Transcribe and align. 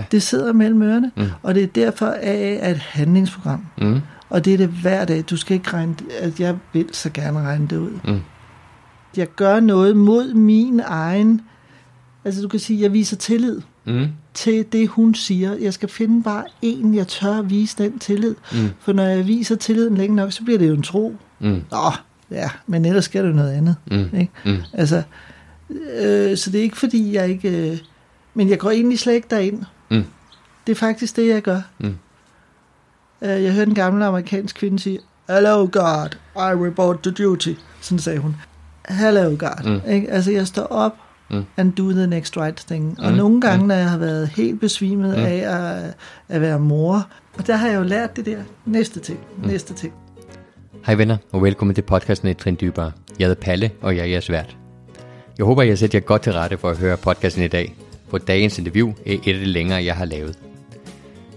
Ja. 0.00 0.04
Det 0.12 0.22
sidder 0.22 0.52
mellem 0.52 0.82
ørerne, 0.82 1.10
mm. 1.16 1.26
og 1.42 1.54
det 1.54 1.62
er 1.62 1.66
derfor 1.66 2.06
AA 2.06 2.54
er 2.54 2.70
et 2.70 2.78
handlingsprogram. 2.78 3.66
Mm. 3.78 4.00
Og 4.30 4.44
det 4.44 4.54
er 4.54 4.56
det 4.56 4.68
hver 4.68 5.04
dag. 5.04 5.24
Du 5.30 5.36
skal 5.36 5.54
ikke 5.54 5.72
regne, 5.72 5.94
at 6.20 6.40
jeg 6.40 6.56
vil 6.72 6.86
så 6.92 7.10
gerne 7.10 7.40
regne 7.40 7.66
det 7.66 7.76
ud. 7.76 7.98
Mm. 8.04 8.20
Jeg 9.16 9.28
gør 9.36 9.60
noget 9.60 9.96
mod 9.96 10.34
min 10.34 10.80
egen, 10.84 11.40
altså 12.24 12.42
du 12.42 12.48
kan 12.48 12.60
sige, 12.60 12.82
jeg 12.82 12.92
viser 12.92 13.16
tillid 13.16 13.60
mm. 13.86 14.08
til 14.34 14.64
det, 14.72 14.88
hun 14.88 15.14
siger. 15.14 15.54
Jeg 15.54 15.74
skal 15.74 15.88
finde 15.88 16.22
bare 16.22 16.44
en, 16.62 16.94
jeg 16.94 17.08
tør 17.08 17.38
at 17.38 17.50
vise 17.50 17.78
den 17.78 17.98
tillid. 17.98 18.34
Mm. 18.52 18.68
For 18.80 18.92
når 18.92 19.04
jeg 19.04 19.26
viser 19.26 19.56
tilliden 19.56 19.96
længe 19.96 20.16
nok, 20.16 20.32
så 20.32 20.44
bliver 20.44 20.58
det 20.58 20.68
jo 20.68 20.74
en 20.74 20.82
tro. 20.82 21.16
Mm. 21.38 21.62
Nå, 21.70 21.92
ja, 22.30 22.50
men 22.66 22.84
ellers 22.84 23.04
sker 23.04 23.22
det 23.22 23.34
noget 23.34 23.52
andet. 23.52 23.76
Mm. 23.90 24.20
Ikke? 24.20 24.32
Mm. 24.44 24.56
Altså, 24.72 25.02
øh, 26.00 26.36
så 26.36 26.50
det 26.50 26.58
er 26.58 26.62
ikke 26.62 26.78
fordi, 26.78 27.14
jeg 27.14 27.28
ikke... 27.28 27.70
Øh, 27.70 27.78
men 28.34 28.48
jeg 28.48 28.58
går 28.58 28.70
egentlig 28.70 28.98
slet 28.98 29.14
ikke 29.14 29.28
derind. 29.30 29.62
Det 30.66 30.72
er 30.72 30.76
faktisk 30.76 31.16
det, 31.16 31.28
jeg 31.28 31.42
gør. 31.42 31.60
Mm. 31.78 31.96
Øh, 33.22 33.42
jeg 33.42 33.52
hørte 33.52 33.68
en 33.68 33.74
gammel 33.74 34.02
amerikansk 34.02 34.56
kvinde 34.56 34.78
sige, 34.78 34.98
Hello 35.28 35.68
God, 35.72 36.08
I 36.36 36.66
report 36.66 37.00
to 37.02 37.10
duty. 37.10 37.52
Sådan 37.80 37.98
sagde 37.98 38.18
hun. 38.18 38.36
Hello 38.88 39.36
God. 39.38 39.64
Mm. 39.64 39.90
Ikke? 39.90 40.10
Altså, 40.10 40.30
jeg 40.30 40.46
står 40.46 40.62
op 40.62 40.92
mm. 41.30 41.44
and 41.56 41.72
do 41.72 41.90
the 41.92 42.06
next 42.06 42.36
right 42.36 42.64
thing. 42.66 43.00
Og 43.00 43.10
mm. 43.10 43.16
nogle 43.16 43.40
gange, 43.40 43.62
mm. 43.62 43.68
når 43.68 43.74
jeg 43.74 43.90
har 43.90 43.98
været 43.98 44.28
helt 44.28 44.60
besvimet 44.60 45.18
mm. 45.18 45.24
af 45.24 45.36
at, 45.36 45.94
at 46.28 46.40
være 46.40 46.58
mor, 46.58 47.08
og 47.38 47.46
der 47.46 47.56
har 47.56 47.68
jeg 47.68 47.76
jo 47.76 47.82
lært 47.82 48.16
det 48.16 48.26
der 48.26 48.38
næste 48.64 49.00
ting, 49.00 49.18
mm. 49.36 49.48
næste 49.48 49.74
ting. 49.74 49.92
Hej 50.86 50.94
venner, 50.94 51.16
og 51.32 51.42
velkommen 51.42 51.74
til 51.74 51.82
podcasten 51.82 52.28
Et 52.28 52.36
Trin 52.36 52.56
Dybere. 52.60 52.92
Jeg 53.18 53.28
hedder 53.28 53.42
Palle, 53.42 53.70
og 53.80 53.96
jeg 53.96 54.02
er 54.02 54.06
jeres 54.06 54.30
vært. 54.30 54.56
Jeg 55.38 55.46
håber, 55.46 55.62
jeg 55.62 55.78
sætter 55.78 55.98
jer 55.98 56.04
godt 56.04 56.22
til 56.22 56.32
rette 56.32 56.58
for 56.58 56.70
at 56.70 56.78
høre 56.78 56.96
podcasten 56.96 57.42
i 57.42 57.48
dag, 57.48 57.76
hvor 58.08 58.18
dagens 58.18 58.58
interview 58.58 58.88
er 59.06 59.12
et 59.12 59.34
af 59.34 59.40
de 59.40 59.44
længere, 59.44 59.84
jeg 59.84 59.94
har 59.94 60.04
lavet. 60.04 60.38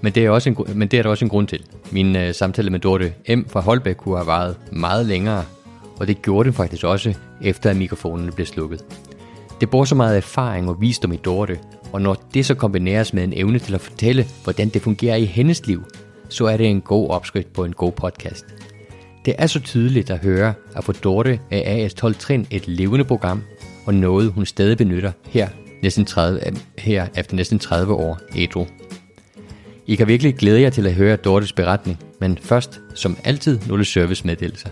Men 0.04 0.14
det 0.14 0.26
er, 0.26 0.30
også 0.30 0.50
en, 0.50 0.58
men 0.76 0.88
det 0.88 1.00
er 1.00 1.04
der 1.04 1.10
også 1.10 1.26
en 1.26 1.30
grund 1.30 1.48
til. 1.48 1.66
Min 1.92 2.16
øh, 2.16 2.34
samtale 2.34 2.70
med 2.70 2.80
Dorte 2.80 3.14
M. 3.30 3.42
fra 3.48 3.60
Holbæk 3.60 3.96
kunne 3.96 4.18
have 4.18 4.28
varet 4.28 4.56
meget 4.72 5.06
længere, 5.06 5.46
og 6.00 6.08
det 6.08 6.22
gjorde 6.22 6.46
den 6.48 6.54
faktisk 6.54 6.84
også, 6.84 7.14
efter 7.42 7.70
at 7.70 7.76
mikrofonerne 7.76 8.32
blev 8.32 8.46
slukket. 8.46 8.86
Det 9.62 9.70
bor 9.70 9.86
så 9.86 9.96
meget 9.96 10.18
erfaring 10.18 10.70
og 10.70 10.82
visdom 10.82 11.14
i 11.14 11.16
Dorte, 11.16 11.60
og 11.92 12.02
når 12.02 12.18
det 12.34 12.46
så 12.46 12.56
kombineres 12.56 13.14
med 13.14 13.24
en 13.24 13.34
evne 13.36 13.60
til 13.60 13.76
at 13.76 13.82
fortælle, 13.82 14.26
hvordan 14.44 14.70
det 14.70 14.82
fungerer 14.82 15.16
i 15.16 15.26
hendes 15.26 15.68
liv, 15.68 15.84
så 16.30 16.46
er 16.46 16.58
det 16.58 16.68
en 16.68 16.82
god 16.82 17.10
opskrift 17.10 17.54
på 17.54 17.66
en 17.66 17.74
god 17.74 17.92
podcast. 17.92 18.46
Det 19.26 19.36
er 19.38 19.48
så 19.48 19.60
tydeligt 19.60 20.10
at 20.10 20.20
høre, 20.20 20.54
at 20.76 20.84
for 20.84 20.94
Dorte 20.94 21.40
er 21.52 21.86
AS 21.86 21.94
12 21.94 22.16
Trin 22.16 22.48
et 22.52 22.68
levende 22.68 23.06
program, 23.06 23.44
og 23.86 23.94
noget 23.94 24.32
hun 24.32 24.46
stadig 24.46 24.78
benytter 24.78 25.12
her, 25.30 25.50
næsten 25.84 26.06
30, 26.06 26.40
her 26.78 27.08
efter 27.16 27.36
næsten 27.36 27.60
30 27.60 27.94
år 27.94 28.20
ædru. 28.36 28.66
I 29.88 29.96
kan 29.96 30.08
virkelig 30.08 30.36
glæde 30.36 30.62
jer 30.62 30.70
til 30.70 30.88
at 30.88 30.94
høre 30.94 31.16
Dortes 31.16 31.54
beretning, 31.54 32.00
men 32.20 32.38
først, 32.38 32.82
som 32.94 33.18
altid, 33.24 33.60
nogle 33.68 33.86
servicemeddelelser. 33.86 34.70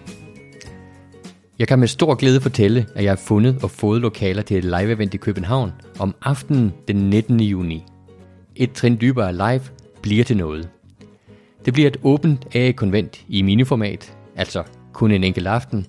Jeg 1.60 1.68
kan 1.68 1.80
med 1.80 1.88
stor 1.88 2.16
glæde 2.16 2.42
fortælle, 2.42 2.86
at 2.96 3.04
jeg 3.04 3.12
har 3.12 3.22
fundet 3.28 3.64
og 3.64 3.72
fået 3.72 4.02
lokaler 4.02 4.42
til 4.42 4.58
et 4.58 4.64
live-event 4.64 5.14
i 5.14 5.18
København 5.18 5.72
om 6.00 6.16
aftenen 6.22 6.74
den 6.88 6.96
19. 6.96 7.40
juni. 7.40 7.84
Et 8.56 8.72
trin 8.72 8.98
dybere 9.02 9.34
live 9.34 9.62
bliver 10.02 10.24
til 10.24 10.38
noget. 10.38 10.70
Det 11.66 11.74
bliver 11.74 11.88
et 11.88 11.98
åbent 12.04 12.56
AA-konvent 12.56 13.26
i 13.30 13.42
miniformat, 13.42 14.14
altså 14.36 14.64
kun 14.94 15.12
en 15.12 15.24
enkelt 15.24 15.48
aften, 15.48 15.88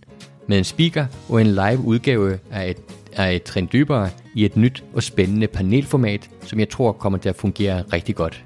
med 0.49 0.59
en 0.59 0.65
speaker 0.65 1.07
og 1.29 1.41
en 1.41 1.47
live 1.47 1.79
udgave 1.85 2.39
af 2.51 2.71
et, 2.71 2.77
af 3.13 3.35
et 3.35 3.43
trin 3.43 3.69
dybere 3.73 4.11
i 4.35 4.45
et 4.45 4.57
nyt 4.57 4.85
og 4.95 5.03
spændende 5.03 5.47
panelformat, 5.47 6.31
som 6.41 6.59
jeg 6.59 6.69
tror 6.69 6.93
kommer 6.93 7.19
til 7.19 7.29
at 7.29 7.37
fungere 7.37 7.83
rigtig 7.93 8.15
godt. 8.15 8.45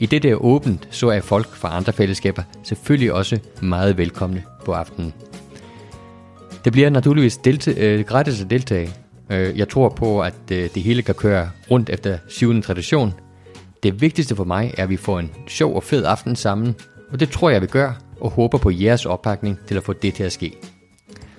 I 0.00 0.06
det 0.06 0.22
der 0.22 0.34
åbent, 0.34 0.88
så 0.90 1.08
er 1.08 1.20
folk 1.20 1.54
fra 1.54 1.76
andre 1.76 1.92
fællesskaber 1.92 2.42
selvfølgelig 2.62 3.12
også 3.12 3.38
meget 3.62 3.98
velkomne 3.98 4.42
på 4.64 4.72
aftenen. 4.72 5.14
Det 6.64 6.72
bliver 6.72 6.90
naturligvis 6.90 7.36
delte, 7.36 7.72
øh, 7.72 8.04
gratis 8.04 8.42
at 8.42 8.50
deltage. 8.50 8.90
Øh, 9.30 9.58
jeg 9.58 9.68
tror 9.68 9.88
på, 9.88 10.20
at 10.20 10.34
øh, 10.52 10.68
det 10.74 10.82
hele 10.82 11.02
kan 11.02 11.14
køre 11.14 11.50
rundt 11.70 11.90
efter 11.90 12.18
syvende 12.28 12.62
tradition. 12.62 13.14
Det 13.82 14.00
vigtigste 14.00 14.36
for 14.36 14.44
mig 14.44 14.74
er, 14.78 14.82
at 14.82 14.88
vi 14.88 14.96
får 14.96 15.18
en 15.18 15.30
sjov 15.48 15.76
og 15.76 15.82
fed 15.82 16.04
aften 16.04 16.36
sammen, 16.36 16.74
og 17.12 17.20
det 17.20 17.30
tror 17.30 17.50
jeg, 17.50 17.62
vi 17.62 17.66
gør, 17.66 17.92
og 18.20 18.30
håber 18.30 18.58
på 18.58 18.70
jeres 18.70 19.06
opbakning 19.06 19.58
til 19.68 19.76
at 19.76 19.82
få 19.82 19.92
det 19.92 20.14
til 20.14 20.22
at 20.22 20.32
ske. 20.32 20.56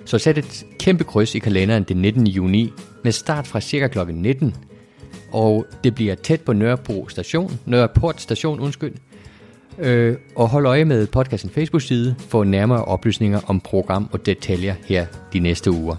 Så 0.04 0.18
sæt 0.18 0.38
et 0.38 0.66
kæmpe 0.78 1.04
kryds 1.04 1.34
i 1.34 1.38
kalenderen 1.38 1.82
den 1.82 1.96
19. 1.96 2.26
juni 2.26 2.72
med 3.04 3.12
start 3.12 3.46
fra 3.46 3.60
cirka 3.60 3.88
kl. 3.88 3.98
19 4.12 4.54
og 5.32 5.66
det 5.84 5.94
bliver 5.94 6.14
tæt 6.14 6.40
på 6.40 6.52
Nørrebro 6.52 7.08
station, 7.08 7.60
Nørreport 7.66 8.20
station, 8.20 8.60
undskyld. 8.60 8.94
Øh, 9.78 10.16
og 10.36 10.48
hold 10.48 10.66
øje 10.66 10.84
med 10.84 11.06
podcasten 11.06 11.50
Facebook-side 11.50 12.14
for 12.18 12.44
nærmere 12.44 12.84
oplysninger 12.84 13.40
om 13.46 13.60
program 13.60 14.08
og 14.12 14.26
detaljer 14.26 14.74
her 14.86 15.06
de 15.32 15.38
næste 15.38 15.70
uger. 15.70 15.96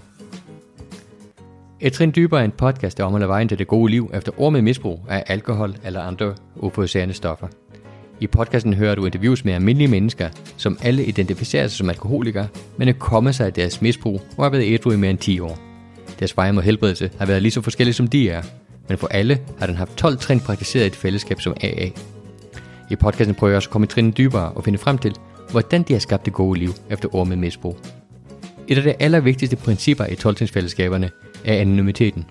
Et 1.80 1.92
trin 1.92 2.12
dybere 2.16 2.40
er 2.40 2.44
en 2.44 2.50
podcast, 2.50 2.98
der 2.98 3.04
omhandler 3.04 3.26
vejen 3.26 3.48
til 3.48 3.58
det 3.58 3.66
gode 3.66 3.90
liv 3.90 4.10
efter 4.14 4.32
år 4.40 4.50
med 4.50 4.62
misbrug 4.62 5.00
af 5.08 5.24
alkohol 5.26 5.76
eller 5.84 6.00
andre 6.00 6.34
euforiserende 6.62 7.14
stoffer. 7.14 7.46
I 8.20 8.26
podcasten 8.26 8.74
hører 8.74 8.94
du 8.94 9.06
interviews 9.06 9.44
med 9.44 9.52
almindelige 9.52 9.88
mennesker, 9.88 10.28
som 10.56 10.78
alle 10.82 11.04
identificerer 11.04 11.68
sig 11.68 11.78
som 11.78 11.88
alkoholikere, 11.88 12.48
men 12.76 12.88
er 12.88 12.92
kommet 12.92 13.34
sig 13.34 13.46
af 13.46 13.52
deres 13.52 13.82
misbrug 13.82 14.20
og 14.36 14.44
har 14.44 14.50
været 14.50 14.74
ædru 14.74 14.90
i 14.90 14.96
mere 14.96 15.10
end 15.10 15.18
10 15.18 15.40
år. 15.40 15.58
Deres 16.18 16.36
veje 16.36 16.52
mod 16.52 16.62
helbredelse 16.62 17.10
har 17.18 17.26
været 17.26 17.42
lige 17.42 17.52
så 17.52 17.60
forskellige 17.60 17.94
som 17.94 18.08
de 18.08 18.30
er, 18.30 18.42
men 18.88 18.98
for 18.98 19.06
alle 19.06 19.38
har 19.58 19.66
den 19.66 19.76
haft 19.76 19.96
12 19.96 20.18
trin 20.18 20.40
praktiseret 20.40 20.84
i 20.84 20.86
et 20.86 20.96
fællesskab 20.96 21.40
som 21.40 21.56
AA. 21.60 21.88
I 22.90 22.96
podcasten 22.96 23.34
prøver 23.34 23.50
jeg 23.50 23.56
også 23.56 23.68
at 23.68 23.72
komme 23.72 23.88
i 23.96 24.10
dybere 24.10 24.52
og 24.52 24.64
finde 24.64 24.78
frem 24.78 24.98
til, 24.98 25.14
hvordan 25.50 25.82
de 25.82 25.92
har 25.92 26.00
skabt 26.00 26.24
det 26.24 26.32
gode 26.32 26.58
liv 26.58 26.70
efter 26.90 27.14
år 27.14 27.24
med 27.24 27.36
misbrug. 27.36 27.78
Et 28.68 28.76
af 28.76 28.82
de 28.82 29.02
allervigtigste 29.02 29.56
principper 29.56 30.06
i 30.06 30.14
12 30.14 30.48
fællesskaberne 30.48 31.10
er 31.44 31.54
anonymiteten. 31.54 32.26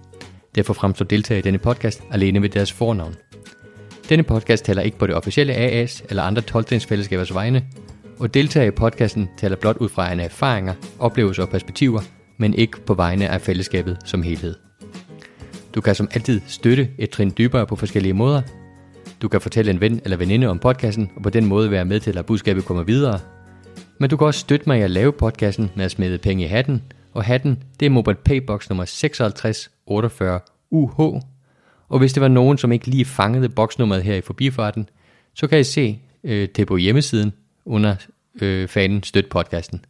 Derfor 0.55 0.73
fremstår 0.73 1.05
deltagere 1.05 1.39
i 1.39 1.41
denne 1.41 1.57
podcast 1.57 2.03
alene 2.11 2.39
med 2.39 2.49
deres 2.49 2.71
fornavn. 2.71 3.15
Denne 4.09 4.23
podcast 4.23 4.65
taler 4.65 4.81
ikke 4.81 4.97
på 4.97 5.07
det 5.07 5.15
officielle 5.15 5.53
AA's 5.53 6.05
eller 6.09 6.23
andre 6.23 6.41
12 6.41 6.81
fællesskabers 6.81 7.33
vegne, 7.33 7.63
og 8.19 8.33
deltagere 8.33 8.67
i 8.67 8.71
podcasten 8.71 9.29
taler 9.37 9.55
blot 9.55 9.77
ud 9.77 9.89
fra 9.89 10.07
egne 10.07 10.23
erfaringer, 10.23 10.73
oplevelser 10.99 11.43
og 11.43 11.49
perspektiver, 11.49 12.01
men 12.37 12.53
ikke 12.53 12.81
på 12.85 12.93
vegne 12.93 13.29
af 13.29 13.41
fællesskabet 13.41 13.97
som 14.05 14.23
helhed. 14.23 14.55
Du 15.75 15.81
kan 15.81 15.95
som 15.95 16.07
altid 16.13 16.41
støtte 16.47 16.89
et 16.97 17.09
trin 17.09 17.33
dybere 17.37 17.67
på 17.67 17.75
forskellige 17.75 18.13
måder. 18.13 18.41
Du 19.21 19.27
kan 19.27 19.41
fortælle 19.41 19.71
en 19.71 19.81
ven 19.81 20.01
eller 20.03 20.17
veninde 20.17 20.47
om 20.47 20.59
podcasten, 20.59 21.11
og 21.15 21.23
på 21.23 21.29
den 21.29 21.45
måde 21.45 21.71
være 21.71 21.85
med 21.85 21.99
til, 21.99 22.17
at 22.17 22.25
budskabet 22.25 22.65
kommer 22.65 22.83
videre. 22.83 23.19
Men 23.99 24.09
du 24.09 24.17
kan 24.17 24.27
også 24.27 24.39
støtte 24.39 24.69
mig 24.69 24.79
i 24.79 24.81
at 24.81 24.91
lave 24.91 25.13
podcasten 25.13 25.71
med 25.75 25.85
at 25.85 25.91
smide 25.91 26.17
penge 26.17 26.43
i 26.43 26.47
hatten, 26.47 26.81
og 27.13 27.23
hatten, 27.23 27.63
det 27.79 27.85
er 27.85 27.89
Mobile 27.89 28.17
Paybox 28.25 28.69
nummer 28.69 28.85
5648 28.85 30.39
UH. 30.71 30.99
Og 31.89 31.99
hvis 31.99 32.13
det 32.13 32.21
var 32.21 32.27
nogen, 32.27 32.57
som 32.57 32.71
ikke 32.71 32.87
lige 32.87 33.05
fangede 33.05 33.49
boksnummeret 33.49 34.03
her 34.03 34.15
i 34.15 34.21
forbifarten, 34.21 34.89
så 35.33 35.47
kan 35.47 35.59
I 35.59 35.63
se 35.63 35.99
øh, 36.23 36.47
det 36.55 36.67
på 36.67 36.77
hjemmesiden 36.77 37.33
under 37.65 37.95
øh, 38.41 38.67
fanen 38.67 39.03
Støt 39.03 39.25
podcasten. 39.25 39.85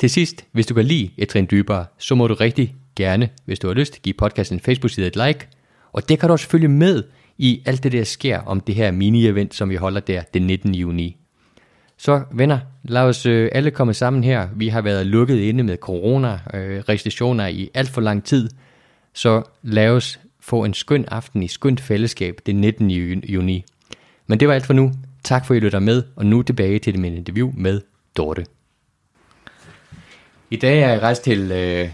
Til 0.00 0.10
sidst, 0.10 0.44
hvis 0.52 0.66
du 0.66 0.74
kan 0.74 0.84
lide 0.84 1.10
et 1.18 1.28
trin 1.28 1.48
dybere, 1.50 1.86
så 1.98 2.14
må 2.14 2.26
du 2.26 2.34
rigtig 2.34 2.74
gerne, 2.96 3.28
hvis 3.44 3.58
du 3.58 3.66
har 3.66 3.74
lyst, 3.74 4.02
give 4.02 4.14
podcasten 4.18 4.56
en 4.56 4.60
Facebook-side 4.60 5.06
et 5.06 5.16
like. 5.16 5.48
Og 5.92 6.08
det 6.08 6.18
kan 6.18 6.28
du 6.28 6.32
også 6.32 6.48
følge 6.48 6.68
med 6.68 7.02
i 7.38 7.62
alt 7.66 7.82
det, 7.82 7.92
der 7.92 8.04
sker 8.04 8.38
om 8.38 8.60
det 8.60 8.74
her 8.74 8.92
mini-event, 8.92 9.56
som 9.56 9.70
vi 9.70 9.76
holder 9.76 10.00
der 10.00 10.22
den 10.34 10.42
19. 10.42 10.74
juni. 10.74 11.16
Så 11.96 12.22
venner, 12.32 12.58
lad 12.82 13.02
os 13.02 13.26
øh, 13.26 13.48
alle 13.52 13.70
komme 13.70 13.94
sammen 13.94 14.24
her. 14.24 14.48
Vi 14.56 14.68
har 14.68 14.80
været 14.80 15.06
lukket 15.06 15.38
inde 15.38 15.64
med 15.64 15.76
corona-restriktioner 15.76 17.44
øh, 17.44 17.52
i 17.52 17.70
alt 17.74 17.90
for 17.90 18.00
lang 18.00 18.24
tid. 18.24 18.50
Så 19.12 19.42
lad 19.62 19.88
os 19.88 20.20
få 20.40 20.64
en 20.64 20.74
skøn 20.74 21.04
aften 21.08 21.42
i 21.42 21.48
skønt 21.48 21.80
fællesskab 21.80 22.38
den 22.46 22.56
19. 22.56 22.90
juni. 23.24 23.64
Men 24.26 24.40
det 24.40 24.48
var 24.48 24.54
alt 24.54 24.66
for 24.66 24.74
nu. 24.74 24.92
Tak 25.24 25.46
for 25.46 25.54
at 25.54 25.58
I 25.58 25.64
lytter 25.64 25.78
med, 25.78 26.02
og 26.16 26.26
nu 26.26 26.42
tilbage 26.42 26.78
til 26.78 26.98
min 26.98 27.16
interview 27.16 27.52
med 27.56 27.80
Dorte. 28.16 28.46
I 30.50 30.56
dag 30.56 30.82
er 30.82 30.88
jeg 30.88 31.02
rejst 31.02 31.24
til 31.24 31.52
øh, 31.52 31.88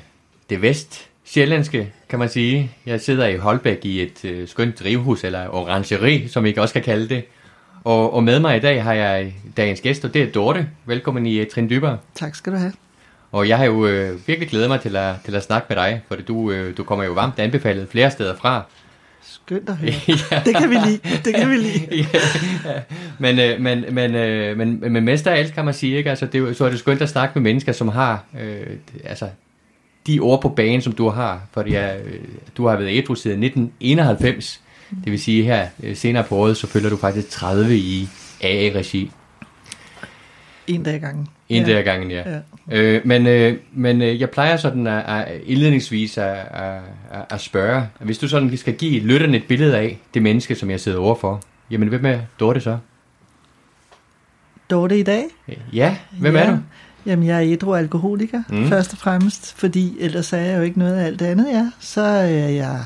det 0.51 0.63
vest 0.63 1.09
sjællandske, 1.25 1.93
kan 2.09 2.19
man 2.19 2.29
sige. 2.29 2.71
Jeg 2.87 3.01
sidder 3.01 3.27
i 3.27 3.37
Holbæk 3.37 3.85
i 3.85 4.03
et 4.03 4.25
øh, 4.25 4.49
skønt 4.49 4.81
drivhus, 4.81 5.25
eller 5.25 5.49
orangeri, 5.55 6.29
som 6.29 6.45
vi 6.45 6.55
også 6.57 6.75
kan 6.75 6.83
kalde 6.83 7.09
det. 7.09 7.25
Og, 7.85 8.15
og 8.15 8.25
med 8.25 8.41
mig 8.41 8.57
i 8.57 8.61
dag 8.61 8.83
har 8.85 8.93
jeg 8.93 9.35
dagens 9.57 9.81
gæst, 9.81 10.05
og 10.05 10.15
det 10.15 10.23
er 10.23 10.33
Dorte. 10.33 10.69
Velkommen 10.87 11.27
i 11.27 11.41
uh, 11.41 11.47
Trin 11.47 11.71
Dybere. 11.71 11.99
Tak 12.15 12.35
skal 12.35 12.53
du 12.53 12.59
have. 12.59 12.73
Og 13.33 13.49
jeg 13.49 13.59
har 13.59 13.65
jo 13.65 13.87
øh, 13.87 14.29
virkelig 14.29 14.49
glædet 14.49 14.69
mig 14.69 14.81
til 14.81 14.97
at, 14.97 15.15
til 15.25 15.35
at 15.35 15.43
snakke 15.43 15.67
med 15.69 15.77
dig, 15.77 16.03
for 16.09 16.17
du, 16.17 16.51
øh, 16.51 16.77
du 16.77 16.85
kommer 16.85 17.05
jo 17.05 17.13
varmt 17.13 17.39
anbefalet 17.39 17.89
flere 17.89 18.11
steder 18.11 18.37
fra. 18.37 18.63
Skønt 19.23 19.69
at 19.69 19.77
høre. 19.81 19.93
ja. 20.31 20.43
Det 20.45 20.57
kan 20.57 20.71
vi 20.71 20.75
lide. 20.75 21.01
Det 21.25 21.35
kan 21.35 21.51
vi 21.51 21.57
lide. 21.57 21.87
ja. 22.65 22.81
men, 23.19 23.39
øh, 23.39 23.61
men, 23.61 23.85
men, 23.95 24.15
øh, 24.15 24.57
men, 24.57 24.93
men 24.93 25.05
mest 25.05 25.27
af 25.27 25.39
alt 25.39 25.55
kan 25.55 25.65
man 25.65 25.75
sige, 25.75 25.97
ikke? 25.97 26.11
Altså, 26.11 26.27
det, 26.27 26.57
så 26.57 26.65
er 26.65 26.71
det 26.71 26.79
skønt 26.79 27.03
at 27.03 27.09
snakke 27.09 27.39
med 27.39 27.43
mennesker, 27.43 27.73
som 27.73 27.89
har 27.89 28.25
øh, 28.41 28.67
altså, 29.05 29.29
de 30.07 30.21
ord 30.21 30.43
på 30.43 30.49
banen, 30.49 30.83
som 30.83 30.93
du 30.93 31.09
har, 31.09 31.43
fordi 31.53 31.73
jeg, 31.73 32.01
du 32.57 32.67
har 32.67 32.77
været 32.77 32.99
ædru 32.99 33.15
siden 33.15 33.43
1991, 33.43 34.61
Det 35.05 35.13
vil 35.13 35.21
sige 35.21 35.43
her 35.43 35.67
øh, 35.83 35.97
senere 35.97 36.25
på 36.25 36.37
året, 36.37 36.57
så 36.57 36.67
følger 36.67 36.91
du 36.91 36.97
faktisk 36.97 37.29
30 37.31 37.77
i 37.77 38.09
AA-regi. 38.43 39.11
En 40.67 40.83
dag 40.83 40.95
ad 40.95 41.01
gangen. 41.01 41.29
En 41.49 41.65
dag 41.65 41.79
ad 41.79 41.83
gangen, 41.83 42.11
ja. 42.11 42.23
ja. 42.31 42.41
Øh, 42.71 43.01
men 43.05 43.27
øh, 43.27 43.57
men 43.73 44.03
øh, 44.03 44.21
jeg 44.21 44.31
plejer 44.31 44.57
sådan 44.57 44.87
at, 44.87 45.05
at 45.09 45.41
indledningsvis 45.45 46.19
at, 46.19 46.37
at, 46.51 46.81
at 47.31 47.41
spørge, 47.41 47.87
hvis 48.01 48.19
du 48.19 48.29
sådan 48.29 48.57
skal 48.57 48.75
give 48.75 49.01
lytterne 49.01 49.37
et 49.37 49.45
billede 49.49 49.77
af 49.77 49.99
det 50.15 50.23
menneske, 50.23 50.55
som 50.55 50.71
jeg 50.71 50.81
sidder 50.81 50.99
overfor, 50.99 51.43
jamen 51.71 51.89
hvem 51.89 52.07
er 52.07 52.19
Dorte 52.41 52.61
så? 52.61 52.79
Dorte 54.71 54.99
i 54.99 55.03
dag? 55.03 55.25
Ja, 55.73 55.97
hvem 56.11 56.35
ja. 56.35 56.41
er 56.41 56.51
du? 56.51 56.59
Jamen, 57.07 57.27
jeg 57.27 57.37
er 57.37 57.53
ædru 57.53 57.75
alkoholiker, 57.75 58.43
mm. 58.49 58.69
først 58.69 58.93
og 58.93 58.99
fremmest, 58.99 59.55
fordi 59.57 59.97
ellers 60.01 60.33
er 60.33 60.39
jeg 60.39 60.59
jo 60.59 60.63
ikke 60.63 60.79
noget 60.79 60.95
af 60.95 61.07
alt 61.07 61.21
det 61.21 61.27
andet, 61.27 61.47
ja. 61.53 61.71
Så 61.81 62.01
er 62.01 62.49
jeg 62.49 62.85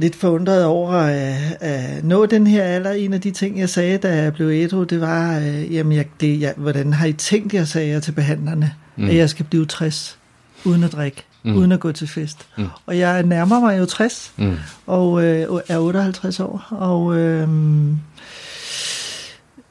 lidt 0.00 0.16
forundret 0.16 0.64
over 0.64 0.92
at, 0.92 1.56
at 1.60 2.04
nå 2.04 2.26
den 2.26 2.46
her 2.46 2.62
alder. 2.62 2.92
En 2.92 3.12
af 3.12 3.20
de 3.20 3.30
ting, 3.30 3.58
jeg 3.58 3.68
sagde, 3.68 3.98
da 3.98 4.16
jeg 4.16 4.32
blev 4.32 4.48
ædru, 4.50 4.84
det 4.84 5.00
var, 5.00 5.38
øh, 5.38 5.74
jamen, 5.74 5.92
jeg, 5.92 6.06
det, 6.20 6.40
jeg, 6.40 6.54
hvordan 6.56 6.92
har 6.92 7.06
I 7.06 7.12
tænkt 7.12 7.54
jer, 7.54 7.64
sagde 7.64 7.88
jeg 7.88 8.02
til 8.02 8.12
behandlerne, 8.12 8.72
mm. 8.96 9.08
at 9.08 9.16
jeg 9.16 9.30
skal 9.30 9.46
blive 9.50 9.66
60 9.66 10.18
uden 10.64 10.84
at 10.84 10.92
drikke, 10.92 11.24
mm. 11.42 11.56
uden 11.56 11.72
at 11.72 11.80
gå 11.80 11.92
til 11.92 12.08
fest. 12.08 12.46
Mm. 12.58 12.66
Og 12.86 12.98
jeg 12.98 13.22
nærmer 13.22 13.60
mig 13.60 13.78
jo 13.78 13.86
60, 13.86 14.32
mm. 14.36 14.56
og 14.86 15.24
øh, 15.24 15.60
er 15.68 15.78
58 15.78 16.40
år, 16.40 16.66
og... 16.70 17.16
Øh, 17.16 17.48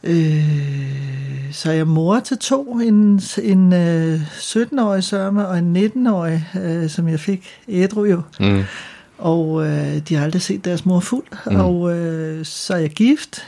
Øh, 0.03 1.49
så 1.51 1.69
er 1.69 1.73
jeg 1.73 1.87
mor 1.87 2.19
til 2.19 2.37
to, 2.37 2.79
en, 2.79 3.21
en 3.43 3.73
øh, 3.73 4.21
17-årig 4.37 5.03
sørme 5.03 5.47
og 5.47 5.57
en 5.57 5.77
19-årig, 5.77 6.45
øh, 6.63 6.89
som 6.89 7.07
jeg 7.07 7.19
fik 7.19 7.47
ædru 7.67 8.05
jo. 8.05 8.21
Mm. 8.39 8.63
Og 9.17 9.65
øh, 9.65 9.97
de 9.97 10.15
har 10.15 10.23
aldrig 10.23 10.41
set 10.41 10.65
deres 10.65 10.85
mor 10.85 10.99
fuld. 10.99 11.51
Mm. 11.51 11.55
Og 11.55 11.97
øh, 11.97 12.45
så 12.45 12.73
er 12.73 12.77
jeg 12.77 12.89
gift. 12.89 13.47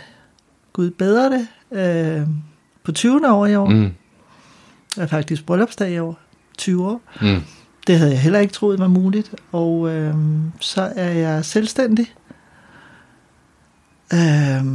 Gud 0.73 0.89
bedre 0.89 1.29
det. 1.29 1.47
Øh, 1.71 2.27
på 2.83 2.91
20. 2.91 3.31
år 3.31 3.45
i 3.45 3.55
år. 3.55 3.69
Mm. 3.69 3.91
Jeg 4.97 5.03
er 5.03 5.07
faktisk 5.07 5.45
bryllupsdag 5.45 5.91
i 5.91 5.99
år. 5.99 6.19
20 6.57 6.87
år. 6.87 7.01
Mm. 7.21 7.41
Det 7.87 7.97
havde 7.97 8.11
jeg 8.11 8.21
heller 8.21 8.39
ikke 8.39 8.53
troet 8.53 8.79
var 8.79 8.87
muligt. 8.87 9.35
Og 9.51 9.89
øh, 9.89 10.15
så 10.59 10.91
er 10.95 11.11
jeg 11.11 11.45
selvstændig. 11.45 12.13
Øh, 14.13 14.65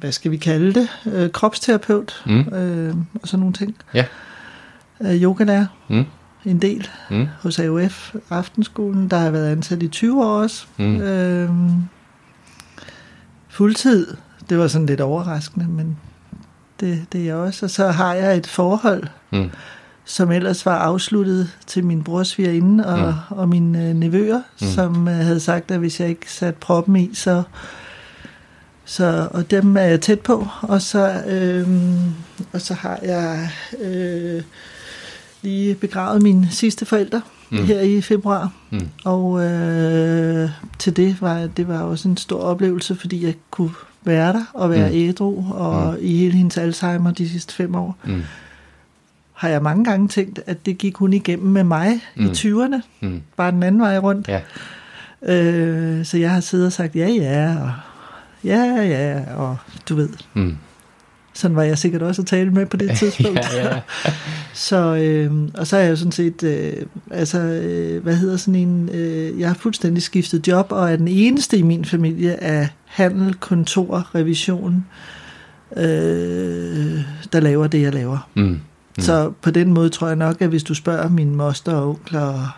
hvad 0.00 0.12
skal 0.12 0.30
vi 0.30 0.36
kalde 0.36 0.74
det, 0.74 0.88
øh, 1.06 1.30
kropsterapeut 1.30 2.22
mm. 2.26 2.40
øh, 2.40 2.94
og 3.22 3.28
sådan 3.28 3.40
nogle 3.40 3.52
ting. 3.52 3.76
Ja. 3.94 4.04
Øh, 5.00 5.22
yogalærer. 5.22 5.66
Mm. 5.88 6.04
En 6.44 6.62
del 6.62 6.88
mm. 7.10 7.26
hos 7.42 7.58
AOF 7.58 8.14
Aftenskolen. 8.30 9.10
Der 9.10 9.18
har 9.18 9.30
været 9.30 9.52
ansat 9.52 9.82
i 9.82 9.88
20 9.88 10.24
år 10.24 10.42
også. 10.42 10.66
Mm. 10.78 11.00
Øh, 11.00 11.50
fuldtid. 13.48 14.16
Det 14.50 14.58
var 14.58 14.68
sådan 14.68 14.86
lidt 14.86 15.00
overraskende, 15.00 15.68
men 15.68 15.96
det, 16.80 17.06
det 17.12 17.20
er 17.20 17.24
jeg 17.24 17.34
også. 17.34 17.66
Og 17.66 17.70
så 17.70 17.88
har 17.88 18.14
jeg 18.14 18.36
et 18.36 18.46
forhold, 18.46 19.02
mm. 19.32 19.50
som 20.04 20.30
ellers 20.32 20.66
var 20.66 20.78
afsluttet 20.78 21.56
til 21.66 21.84
min 21.84 22.04
brors 22.04 22.28
svigerinde 22.28 22.86
og, 22.86 22.98
mm. 22.98 23.36
og 23.36 23.48
mine 23.48 23.88
øh, 23.88 23.94
nevøer, 23.94 24.42
mm. 24.60 24.66
som 24.66 25.08
øh, 25.08 25.14
havde 25.14 25.40
sagt, 25.40 25.70
at 25.70 25.78
hvis 25.78 26.00
jeg 26.00 26.08
ikke 26.08 26.32
satte 26.32 26.60
proppen 26.60 26.96
i, 26.96 27.14
så 27.14 27.42
så, 28.86 29.28
og 29.30 29.50
dem 29.50 29.76
er 29.76 29.80
jeg 29.80 30.00
tæt 30.00 30.20
på, 30.20 30.48
og 30.62 30.82
så, 30.82 31.22
øh, 31.26 31.68
og 32.52 32.60
så 32.60 32.74
har 32.74 32.98
jeg 33.02 33.50
øh, 33.82 34.42
lige 35.42 35.74
begravet 35.74 36.22
mine 36.22 36.48
sidste 36.50 36.86
forældre 36.86 37.22
mm. 37.50 37.64
her 37.64 37.80
i 37.80 38.00
februar. 38.00 38.52
Mm. 38.70 38.88
Og 39.04 39.44
øh, 39.44 40.50
til 40.78 40.96
det 40.96 41.16
var 41.20 41.46
det 41.46 41.68
var 41.68 41.82
også 41.82 42.08
en 42.08 42.16
stor 42.16 42.40
oplevelse, 42.40 42.96
fordi 42.96 43.26
jeg 43.26 43.34
kunne 43.50 43.70
være 44.04 44.32
der 44.32 44.44
og 44.54 44.70
være 44.70 44.88
mm. 44.88 44.94
ædru, 44.96 45.52
og 45.52 45.92
mm. 45.92 45.98
i 46.00 46.16
hele 46.16 46.36
hendes 46.36 46.58
Alzheimer 46.58 47.10
de 47.10 47.28
sidste 47.28 47.54
fem 47.54 47.74
år. 47.74 47.96
Mm 48.04 48.22
har 49.36 49.48
jeg 49.48 49.62
mange 49.62 49.84
gange 49.84 50.08
tænkt, 50.08 50.40
at 50.46 50.66
det 50.66 50.78
gik 50.78 50.96
hun 50.96 51.12
igennem 51.12 51.52
med 51.52 51.64
mig 51.64 52.00
mm. 52.16 52.24
i 52.24 52.28
20'erne. 52.28 52.80
Mm. 53.00 53.22
Bare 53.36 53.50
den 53.50 53.62
anden 53.62 53.80
vej 53.80 53.98
rundt. 53.98 54.28
Ja. 54.28 54.40
Øh, 55.22 56.04
så 56.04 56.18
jeg 56.18 56.30
har 56.30 56.40
siddet 56.40 56.66
og 56.66 56.72
sagt 56.72 56.96
ja, 56.96 57.08
ja, 57.08 57.56
og 57.62 57.72
ja, 58.46 58.82
ja, 58.82 59.34
og 59.34 59.56
du 59.88 59.94
ved. 59.94 60.08
Mm. 60.34 60.56
Sådan 61.32 61.56
var 61.56 61.62
jeg 61.62 61.78
sikkert 61.78 62.02
også 62.02 62.22
at 62.22 62.26
tale 62.26 62.50
med 62.50 62.66
på 62.66 62.76
det 62.76 62.98
tidspunkt. 62.98 63.38
ja, 63.54 63.74
ja. 63.74 63.80
så, 64.54 64.76
øh, 64.76 65.32
og 65.54 65.66
så 65.66 65.76
er 65.76 65.84
jeg 65.84 65.98
sådan 65.98 66.12
set, 66.12 66.42
øh, 66.42 66.72
altså, 67.10 67.38
øh, 67.38 68.02
hvad 68.02 68.16
hedder 68.16 68.36
sådan 68.36 68.54
en, 68.54 68.88
øh, 68.92 69.40
jeg 69.40 69.48
har 69.48 69.54
fuldstændig 69.54 70.02
skiftet 70.02 70.48
job, 70.48 70.66
og 70.70 70.92
er 70.92 70.96
den 70.96 71.08
eneste 71.08 71.58
i 71.58 71.62
min 71.62 71.84
familie 71.84 72.42
af 72.42 72.68
handel, 72.84 73.34
kontor, 73.34 74.14
revision, 74.14 74.86
øh, 75.76 77.00
der 77.32 77.40
laver 77.40 77.66
det, 77.66 77.82
jeg 77.82 77.94
laver. 77.94 78.28
Mm. 78.34 78.42
Mm. 78.42 78.60
Så 78.98 79.32
på 79.42 79.50
den 79.50 79.72
måde 79.72 79.88
tror 79.88 80.06
jeg 80.06 80.16
nok, 80.16 80.42
at 80.42 80.48
hvis 80.48 80.62
du 80.62 80.74
spørger 80.74 81.08
min 81.08 81.34
moster 81.34 81.74
og 81.74 81.88
onkler 81.88 82.20
og 82.20 82.48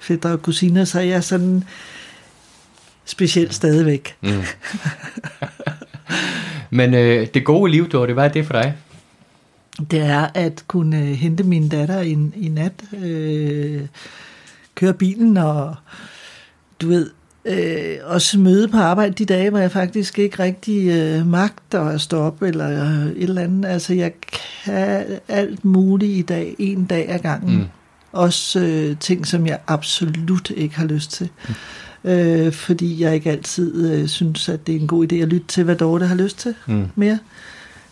fætter 0.00 0.32
og 0.32 0.42
kusiner, 0.42 0.84
så 0.84 0.98
er 0.98 1.04
jeg 1.04 1.24
sådan 1.24 1.64
specielt 3.04 3.54
stadigvæk. 3.54 4.16
Mm. 4.20 4.42
Men 6.70 6.94
øh, 6.94 7.26
det 7.34 7.44
gode 7.44 7.70
liv, 7.70 7.88
Dorte, 7.88 8.12
hvad 8.12 8.24
er 8.24 8.28
det 8.28 8.46
for 8.46 8.52
dig? 8.52 8.74
Det 9.90 10.00
er 10.00 10.28
at 10.34 10.64
kunne 10.68 10.98
øh, 10.98 11.06
hente 11.06 11.44
min 11.44 11.68
datter 11.68 12.00
i, 12.00 12.16
i 12.36 12.48
nat, 12.48 12.72
øh, 13.02 13.82
køre 14.74 14.94
bilen 14.94 15.36
og 15.36 15.74
du 16.80 16.88
ved, 16.88 17.10
øh, 17.44 17.96
også 18.04 18.38
møde 18.38 18.68
på 18.68 18.76
arbejde 18.76 19.12
de 19.12 19.24
dage, 19.24 19.50
hvor 19.50 19.58
jeg 19.58 19.70
faktisk 19.70 20.18
ikke 20.18 20.42
rigtig 20.42 20.88
øh, 20.88 21.26
magter 21.26 21.80
at 21.80 22.00
stå 22.00 22.18
op 22.18 22.42
eller 22.42 22.70
øh, 22.70 23.06
et 23.06 23.22
eller 23.22 23.42
andet. 23.42 23.68
Altså 23.68 23.94
jeg 23.94 24.12
kan 24.44 25.04
alt 25.28 25.64
muligt 25.64 26.18
i 26.18 26.22
dag, 26.22 26.54
en 26.58 26.84
dag 26.84 27.08
ad 27.08 27.18
gangen. 27.18 27.56
Mm. 27.56 27.64
Også 28.12 28.60
øh, 28.60 28.96
ting, 29.00 29.26
som 29.26 29.46
jeg 29.46 29.58
absolut 29.66 30.50
ikke 30.50 30.76
har 30.76 30.86
lyst 30.86 31.10
til. 31.10 31.28
Mm 31.48 31.54
øh, 32.04 32.52
fordi 32.52 33.02
jeg 33.02 33.14
ikke 33.14 33.30
altid 33.30 33.90
øh, 33.90 34.08
synes, 34.08 34.48
at 34.48 34.66
det 34.66 34.76
er 34.76 34.80
en 34.80 34.86
god 34.86 35.12
idé 35.12 35.16
at 35.16 35.28
lytte 35.28 35.46
til, 35.46 35.64
hvad 35.64 35.76
Dorte 35.76 36.06
har 36.06 36.14
lyst 36.14 36.38
til 36.38 36.54
mm. 36.66 36.86
mere. 36.94 37.18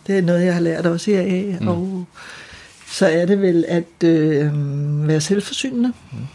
Det 0.07 0.19
er 0.19 0.23
noget, 0.23 0.45
jeg 0.45 0.55
har 0.55 0.61
lært 0.61 0.87
også 0.87 1.11
af, 1.11 1.59
mm. 1.61 1.69
og 1.69 2.05
så 2.87 3.07
er 3.07 3.27
det 3.27 3.41
vel 3.43 3.65
at 3.69 4.05
øh, 4.05 4.51
være 5.09 5.21
selvforsynende. 5.21 5.93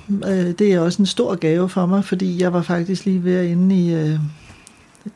Mm. 0.08 0.24
Øh, 0.28 0.52
det 0.60 0.74
er 0.74 0.80
også 0.80 1.02
en 1.02 1.06
stor 1.06 1.36
gave 1.36 1.70
for 1.70 1.86
mig, 1.86 2.06
fordi 2.06 2.42
jeg 2.42 2.54
var 2.54 2.62
faktisk 2.62 3.06
lige 3.06 3.24
ved 3.24 3.36
at 3.36 3.46
inde 3.46 3.76
i, 3.76 3.94
øh, 3.94 4.20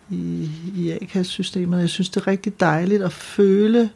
i, 0.10 0.50
i 0.76 0.92
A-kassesystemet. 0.92 1.80
Jeg 1.80 1.90
synes, 1.90 2.10
det 2.10 2.22
er 2.22 2.28
rigtig 2.28 2.60
dejligt 2.60 3.04
at 3.04 3.12
føle, 3.12 3.90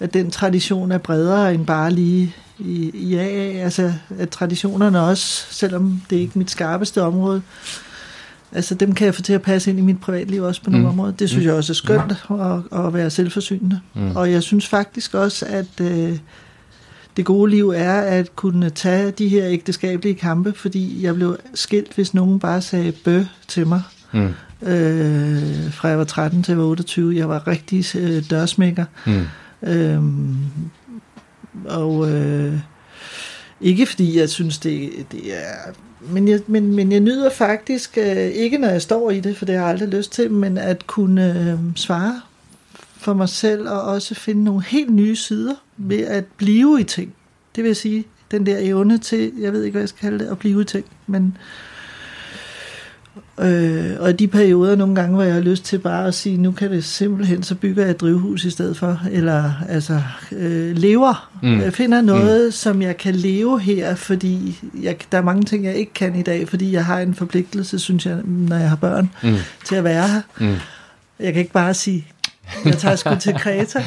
at 0.00 0.14
den 0.14 0.30
tradition 0.30 0.92
er 0.92 0.98
bredere 0.98 1.54
end 1.54 1.66
bare 1.66 1.90
lige 1.90 2.34
i, 2.64 2.90
i 2.94 3.16
AA. 3.16 3.64
Altså, 3.64 3.92
at 4.18 4.28
traditionerne 4.28 5.00
også, 5.00 5.46
selvom 5.50 6.02
det 6.10 6.16
er 6.16 6.20
ikke 6.20 6.38
mit 6.38 6.50
skarpeste 6.50 7.02
område, 7.02 7.42
altså 8.52 8.74
dem 8.74 8.94
kan 8.94 9.04
jeg 9.04 9.14
få 9.14 9.22
til 9.22 9.32
at 9.32 9.42
passe 9.42 9.70
ind 9.70 9.78
i 9.78 9.82
mit 9.82 10.00
privatliv 10.00 10.42
også 10.42 10.62
på 10.62 10.70
nogle 10.70 10.86
mm. 10.86 10.90
områder. 10.90 11.12
Det 11.12 11.28
synes 11.28 11.44
mm. 11.44 11.48
jeg 11.48 11.56
også 11.56 11.72
er 11.72 11.74
skønt 11.74 12.12
at, 12.30 12.86
at 12.86 12.94
være 12.94 13.10
selvforsynende. 13.10 13.80
Mm. 13.94 14.16
Og 14.16 14.32
jeg 14.32 14.42
synes 14.42 14.68
faktisk 14.68 15.14
også, 15.14 15.46
at 15.46 15.80
øh, 15.80 16.18
det 17.16 17.24
gode 17.24 17.50
liv 17.50 17.68
er 17.68 18.00
at 18.00 18.36
kunne 18.36 18.70
tage 18.70 19.10
de 19.10 19.28
her 19.28 19.44
ægteskabelige 19.48 20.14
kampe, 20.14 20.52
fordi 20.56 21.04
jeg 21.04 21.14
blev 21.14 21.36
skilt, 21.54 21.94
hvis 21.94 22.14
nogen 22.14 22.38
bare 22.38 22.62
sagde 22.62 22.92
bø 22.92 23.24
til 23.48 23.66
mig. 23.66 23.82
Mm. 24.12 24.34
Øh, 24.68 25.72
fra 25.72 25.88
jeg 25.88 25.98
var 25.98 26.04
13 26.04 26.42
til 26.42 26.52
jeg 26.52 26.58
var 26.58 26.64
28. 26.64 27.16
Jeg 27.16 27.28
var 27.28 27.46
rigtig 27.46 27.96
øh, 27.96 28.22
dørsmækker. 28.30 28.84
Mm. 29.06 29.26
Øhm, 29.62 30.36
og 31.64 32.10
øh, 32.10 32.58
ikke 33.60 33.86
fordi 33.86 34.18
jeg 34.18 34.28
synes, 34.28 34.58
det, 34.58 35.06
det 35.12 35.36
er... 35.36 35.72
Men 36.00 36.28
jeg, 36.28 36.40
men, 36.46 36.74
men 36.74 36.92
jeg 36.92 37.00
nyder 37.00 37.30
faktisk, 37.30 37.98
øh, 37.98 38.26
ikke 38.26 38.58
når 38.58 38.68
jeg 38.68 38.82
står 38.82 39.10
i 39.10 39.20
det, 39.20 39.36
for 39.36 39.44
det 39.44 39.54
har 39.54 39.62
jeg 39.62 39.70
aldrig 39.70 39.88
lyst 39.88 40.12
til, 40.12 40.30
men 40.30 40.58
at 40.58 40.86
kunne 40.86 41.50
øh, 41.52 41.76
svare 41.76 42.20
for 42.96 43.14
mig 43.14 43.28
selv, 43.28 43.68
og 43.68 43.82
også 43.82 44.14
finde 44.14 44.44
nogle 44.44 44.62
helt 44.64 44.94
nye 44.94 45.16
sider 45.16 45.54
ved 45.76 46.00
at 46.00 46.24
blive 46.36 46.80
i 46.80 46.84
ting. 46.84 47.14
Det 47.56 47.64
vil 47.64 47.76
sige, 47.76 48.04
den 48.30 48.46
der 48.46 48.56
evne 48.60 48.98
til, 48.98 49.32
jeg 49.38 49.52
ved 49.52 49.64
ikke, 49.64 49.72
hvad 49.72 49.82
jeg 49.82 49.88
skal 49.88 50.00
kalde 50.00 50.24
det, 50.24 50.30
at 50.30 50.38
blive 50.38 50.62
i 50.62 50.64
ting, 50.64 50.84
men 51.06 51.24
Øh, 51.24 51.71
og 54.00 54.10
i 54.10 54.12
de 54.12 54.28
perioder 54.28 54.76
nogle 54.76 54.94
gange, 54.94 55.14
hvor 55.14 55.22
jeg 55.22 55.34
har 55.34 55.40
lyst 55.40 55.64
til 55.64 55.78
bare 55.78 56.06
at 56.06 56.14
sige, 56.14 56.36
nu 56.36 56.52
kan 56.52 56.70
det 56.70 56.84
simpelthen, 56.84 57.42
så 57.42 57.54
bygger 57.54 57.82
jeg 57.82 57.90
et 57.90 58.00
drivhus 58.00 58.44
i 58.44 58.50
stedet 58.50 58.76
for, 58.76 59.00
eller 59.10 59.52
altså 59.68 60.02
øh, 60.32 60.76
lever. 60.76 61.30
Mm. 61.42 61.60
Jeg 61.60 61.72
finder 61.72 62.00
noget, 62.00 62.46
mm. 62.46 62.52
som 62.52 62.82
jeg 62.82 62.96
kan 62.96 63.14
leve 63.14 63.60
her, 63.60 63.94
fordi 63.94 64.58
jeg, 64.82 64.96
der 65.12 65.18
er 65.18 65.22
mange 65.22 65.42
ting, 65.42 65.64
jeg 65.64 65.74
ikke 65.74 65.92
kan 65.92 66.14
i 66.14 66.22
dag, 66.22 66.48
fordi 66.48 66.72
jeg 66.72 66.84
har 66.84 67.00
en 67.00 67.14
forpligtelse, 67.14 67.78
synes 67.78 68.06
jeg, 68.06 68.18
når 68.24 68.56
jeg 68.56 68.68
har 68.68 68.76
børn, 68.76 69.10
mm. 69.22 69.34
til 69.64 69.74
at 69.74 69.84
være 69.84 70.08
her. 70.08 70.20
Mm. 70.40 70.56
Jeg 71.20 71.32
kan 71.32 71.40
ikke 71.40 71.52
bare 71.52 71.74
sige, 71.74 72.06
jeg 72.64 72.78
tager 72.78 72.96
sgu 72.96 73.14
til 73.20 73.34
Kreta. 73.34 73.84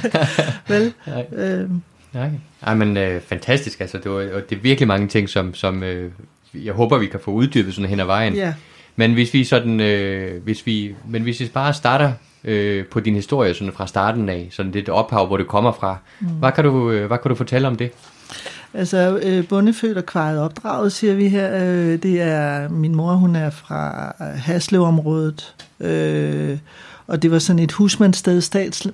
Vel? 0.68 0.92
Øh, 1.36 1.70
Nej. 2.14 2.30
Ej, 2.62 2.74
men 2.74 2.96
øh, 2.96 3.20
fantastisk, 3.20 3.80
altså, 3.80 3.98
det, 3.98 4.10
var, 4.10 4.16
og 4.16 4.50
det 4.50 4.56
er 4.56 4.60
virkelig 4.62 4.88
mange 4.88 5.08
ting, 5.08 5.28
som, 5.28 5.54
som, 5.54 5.82
øh, 5.82 6.12
jeg 6.54 6.72
håber, 6.72 6.98
vi 6.98 7.06
kan 7.06 7.20
få 7.20 7.30
uddybet 7.30 7.74
sådan 7.74 7.90
hen 7.90 8.00
ad 8.00 8.04
vejen. 8.04 8.34
Ja. 8.34 8.54
Men 8.96 9.12
hvis 9.12 9.34
vi 9.34 9.44
sådan, 9.44 9.80
øh, 9.80 10.42
hvis 10.42 10.66
vi, 10.66 10.94
men 11.08 11.22
hvis 11.22 11.40
vi 11.40 11.50
bare 11.54 11.74
starter 11.74 12.12
øh, 12.44 12.86
på 12.86 13.00
din 13.00 13.14
historie 13.14 13.54
sådan 13.54 13.72
fra 13.72 13.86
starten 13.86 14.28
af, 14.28 14.48
sådan 14.50 14.72
det 14.72 14.88
ophav, 14.88 15.26
hvor 15.26 15.36
det 15.36 15.46
kommer 15.46 15.72
fra, 15.72 15.96
mm. 16.20 16.26
hvad, 16.26 16.52
kan 16.52 16.64
du, 16.64 16.90
øh, 16.90 17.06
hvad 17.06 17.18
kan 17.18 17.28
du 17.28 17.34
fortælle 17.34 17.68
om 17.68 17.76
det? 17.76 17.90
Altså, 18.74 19.20
øh, 19.22 19.48
bundefødt 19.48 19.98
og 19.98 20.06
kvaret 20.06 20.40
opdraget, 20.40 20.92
siger 20.92 21.14
vi 21.14 21.28
her. 21.28 21.64
Øh, 21.64 22.02
det 22.02 22.22
er, 22.22 22.68
min 22.68 22.94
mor, 22.94 23.12
hun 23.12 23.36
er 23.36 23.50
fra 23.50 24.12
Haslevområdet, 24.36 25.54
øh, 25.80 26.58
og 27.06 27.22
det 27.22 27.30
var 27.30 27.38
sådan 27.38 27.62
et 27.62 27.72
husmandssted, 27.72 28.40
stats, 28.40 28.86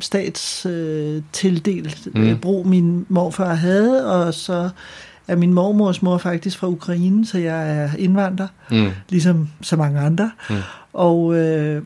stats 0.00 0.66
øh, 0.66 1.22
tildelt 1.32 2.08
mm. 2.14 2.22
øh, 2.22 2.40
brug, 2.40 2.66
min 2.66 3.06
morfar 3.08 3.54
havde, 3.54 4.12
og 4.12 4.34
så 4.34 4.70
er 5.30 5.36
min 5.36 5.54
mormors 5.54 6.02
mor 6.02 6.18
faktisk 6.18 6.58
fra 6.58 6.68
Ukraine, 6.68 7.26
så 7.26 7.38
jeg 7.38 7.76
er 7.76 7.90
indvandrer, 7.98 8.46
mm. 8.70 8.90
ligesom 9.08 9.48
så 9.62 9.76
mange 9.76 10.00
andre. 10.00 10.30
Mm. 10.50 10.56
Og, 10.92 11.36
øh, 11.36 11.82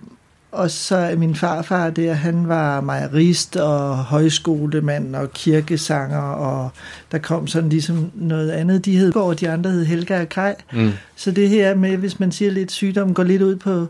og 0.53 0.71
så 0.71 0.97
er 0.97 1.17
min 1.17 1.35
farfar 1.35 1.91
der, 1.91 2.13
han 2.13 2.49
var 2.49 2.81
mejerist 2.81 3.57
og 3.57 3.97
højskolemand 3.97 5.17
og 5.17 5.33
kirkesanger, 5.33 6.19
og 6.21 6.71
der 7.13 7.19
kom 7.19 7.47
sådan 7.47 7.69
ligesom 7.69 8.11
noget 8.15 8.51
andet. 8.51 8.85
De 8.85 8.97
hed 8.97 9.17
og 9.17 9.41
de 9.41 9.51
andre 9.51 9.71
hed 9.71 9.85
Helga 9.85 10.21
og 10.21 10.29
Kai. 10.29 10.53
Mm. 10.73 10.91
Så 11.17 11.31
det 11.31 11.49
her 11.49 11.75
med, 11.75 11.97
hvis 11.97 12.21
man 12.21 12.33
siger 12.33 12.51
lidt 12.51 12.73
sygdom, 12.73 13.15
går 13.15 13.23
lidt 13.23 13.43
ud 13.43 13.57
på, 13.57 13.87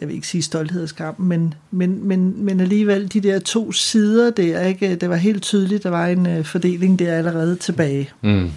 jeg 0.00 0.08
vil 0.08 0.14
ikke 0.14 0.26
sige 0.26 0.42
stolthed 0.42 0.82
og 0.82 0.88
skam, 0.88 1.20
men, 1.20 1.54
men, 1.70 2.08
men, 2.08 2.44
men 2.44 2.60
alligevel 2.60 3.12
de 3.12 3.20
der 3.20 3.38
to 3.38 3.72
sider 3.72 4.30
der, 4.30 4.60
ikke? 4.60 4.94
det 4.94 5.08
var 5.08 5.16
helt 5.16 5.42
tydeligt, 5.42 5.82
der 5.82 5.90
var 5.90 6.06
en 6.06 6.38
uh, 6.38 6.44
fordeling 6.44 6.98
der 6.98 7.14
allerede 7.14 7.56
tilbage. 7.56 8.10
Mm. 8.22 8.50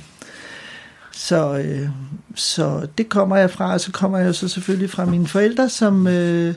Så, 1.16 1.58
øh, 1.58 1.90
så 2.36 2.88
det 2.98 3.10
kommer 3.10 3.36
jeg 3.36 3.52
fra, 3.52 3.74
og 3.74 3.82
så 3.82 3.92
kommer 3.92 4.18
jeg 4.18 4.36
så 4.36 4.48
selvfølgelig 4.48 4.90
fra 4.90 5.06
mine 5.06 5.28
forældre, 5.28 5.70
som... 5.70 6.08
Øh, 6.08 6.54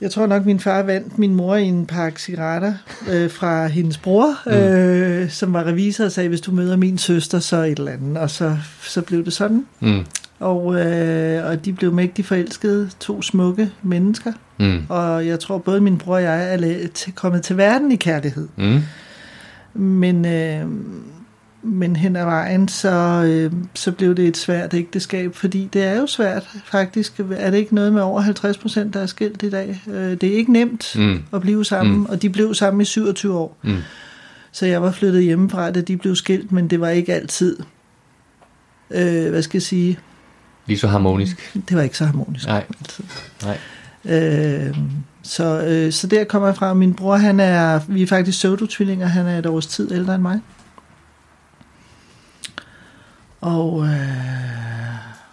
jeg 0.00 0.10
tror 0.10 0.26
nok, 0.26 0.46
min 0.46 0.60
far 0.60 0.82
vandt 0.82 1.18
min 1.18 1.34
mor 1.34 1.56
i 1.56 1.64
en 1.64 1.86
pakke 1.86 2.22
cigaretter 2.22 2.74
øh, 3.10 3.30
fra 3.30 3.66
hendes 3.66 3.98
bror, 3.98 4.34
mm. 4.46 4.52
øh, 4.52 5.30
som 5.30 5.52
var 5.52 5.66
revisor 5.66 6.04
og 6.04 6.12
sagde, 6.12 6.28
hvis 6.28 6.40
du 6.40 6.52
møder 6.52 6.76
min 6.76 6.98
søster, 6.98 7.38
så 7.38 7.56
et 7.56 7.78
eller 7.78 7.92
andet. 7.92 8.16
Og 8.16 8.30
så, 8.30 8.56
så 8.82 9.02
blev 9.02 9.24
det 9.24 9.32
sådan. 9.32 9.66
Mm. 9.80 10.04
Og, 10.40 10.80
øh, 10.80 11.46
og 11.46 11.64
de 11.64 11.72
blev 11.72 11.92
mægtig 11.92 12.24
forelskede, 12.24 12.90
to 13.00 13.22
smukke 13.22 13.70
mennesker. 13.82 14.32
Mm. 14.58 14.82
Og 14.88 15.26
jeg 15.26 15.40
tror, 15.40 15.58
både 15.58 15.80
min 15.80 15.98
bror 15.98 16.14
og 16.14 16.22
jeg 16.22 16.54
er 16.54 16.88
kommet 17.14 17.42
til 17.42 17.56
verden 17.56 17.92
i 17.92 17.96
kærlighed. 17.96 18.48
Mm. 18.56 18.82
Men... 19.74 20.24
Øh, 20.24 20.66
men 21.62 21.96
hen 21.96 22.16
ad 22.16 22.24
vejen, 22.24 22.68
så, 22.68 22.90
øh, 23.26 23.52
så 23.74 23.92
blev 23.92 24.14
det 24.14 24.28
et 24.28 24.36
svært 24.36 24.74
ægteskab, 24.74 25.34
fordi 25.34 25.68
det 25.72 25.84
er 25.84 26.00
jo 26.00 26.06
svært 26.06 26.48
faktisk. 26.64 27.20
Er 27.30 27.50
det 27.50 27.58
ikke 27.58 27.74
noget 27.74 27.92
med 27.92 28.02
over 28.02 28.20
50 28.20 28.58
procent, 28.58 28.94
der 28.94 29.00
er 29.00 29.06
skilt 29.06 29.42
i 29.42 29.50
dag? 29.50 29.82
Øh, 29.88 30.10
det 30.10 30.24
er 30.24 30.36
ikke 30.36 30.52
nemt 30.52 30.96
mm. 30.98 31.22
at 31.32 31.40
blive 31.40 31.64
sammen, 31.64 31.96
mm. 31.96 32.06
og 32.06 32.22
de 32.22 32.30
blev 32.30 32.54
sammen 32.54 32.80
i 32.80 32.84
27 32.84 33.38
år. 33.38 33.56
Mm. 33.62 33.76
Så 34.52 34.66
jeg 34.66 34.82
var 34.82 34.92
flyttet 34.92 35.22
hjemmefra, 35.22 35.70
da 35.70 35.80
de 35.80 35.96
blev 35.96 36.16
skilt, 36.16 36.52
men 36.52 36.70
det 36.70 36.80
var 36.80 36.88
ikke 36.88 37.14
altid, 37.14 37.56
øh, 38.90 39.30
hvad 39.30 39.42
skal 39.42 39.58
jeg 39.58 39.62
sige... 39.62 39.98
Lige 40.66 40.78
så 40.78 40.88
harmonisk? 40.88 41.54
Det 41.68 41.76
var 41.76 41.82
ikke 41.82 41.98
så 41.98 42.04
harmonisk. 42.04 42.46
Nej. 42.46 42.64
Altid. 42.80 43.04
Nej. 43.42 43.58
Øh, 44.04 44.76
så, 45.22 45.64
øh, 45.66 45.92
så 45.92 46.06
der 46.06 46.24
kommer 46.24 46.48
jeg 46.48 46.56
fra. 46.56 46.74
Min 46.74 46.94
bror, 46.94 47.16
han 47.16 47.40
er, 47.40 47.80
vi 47.88 48.02
er 48.02 48.06
faktisk 48.06 48.38
pseudotvillinger, 48.38 49.06
han 49.06 49.26
er 49.26 49.38
et 49.38 49.46
års 49.46 49.66
tid 49.66 49.92
ældre 49.92 50.14
end 50.14 50.22
mig 50.22 50.40
og 53.46 53.84
øh, 53.84 53.90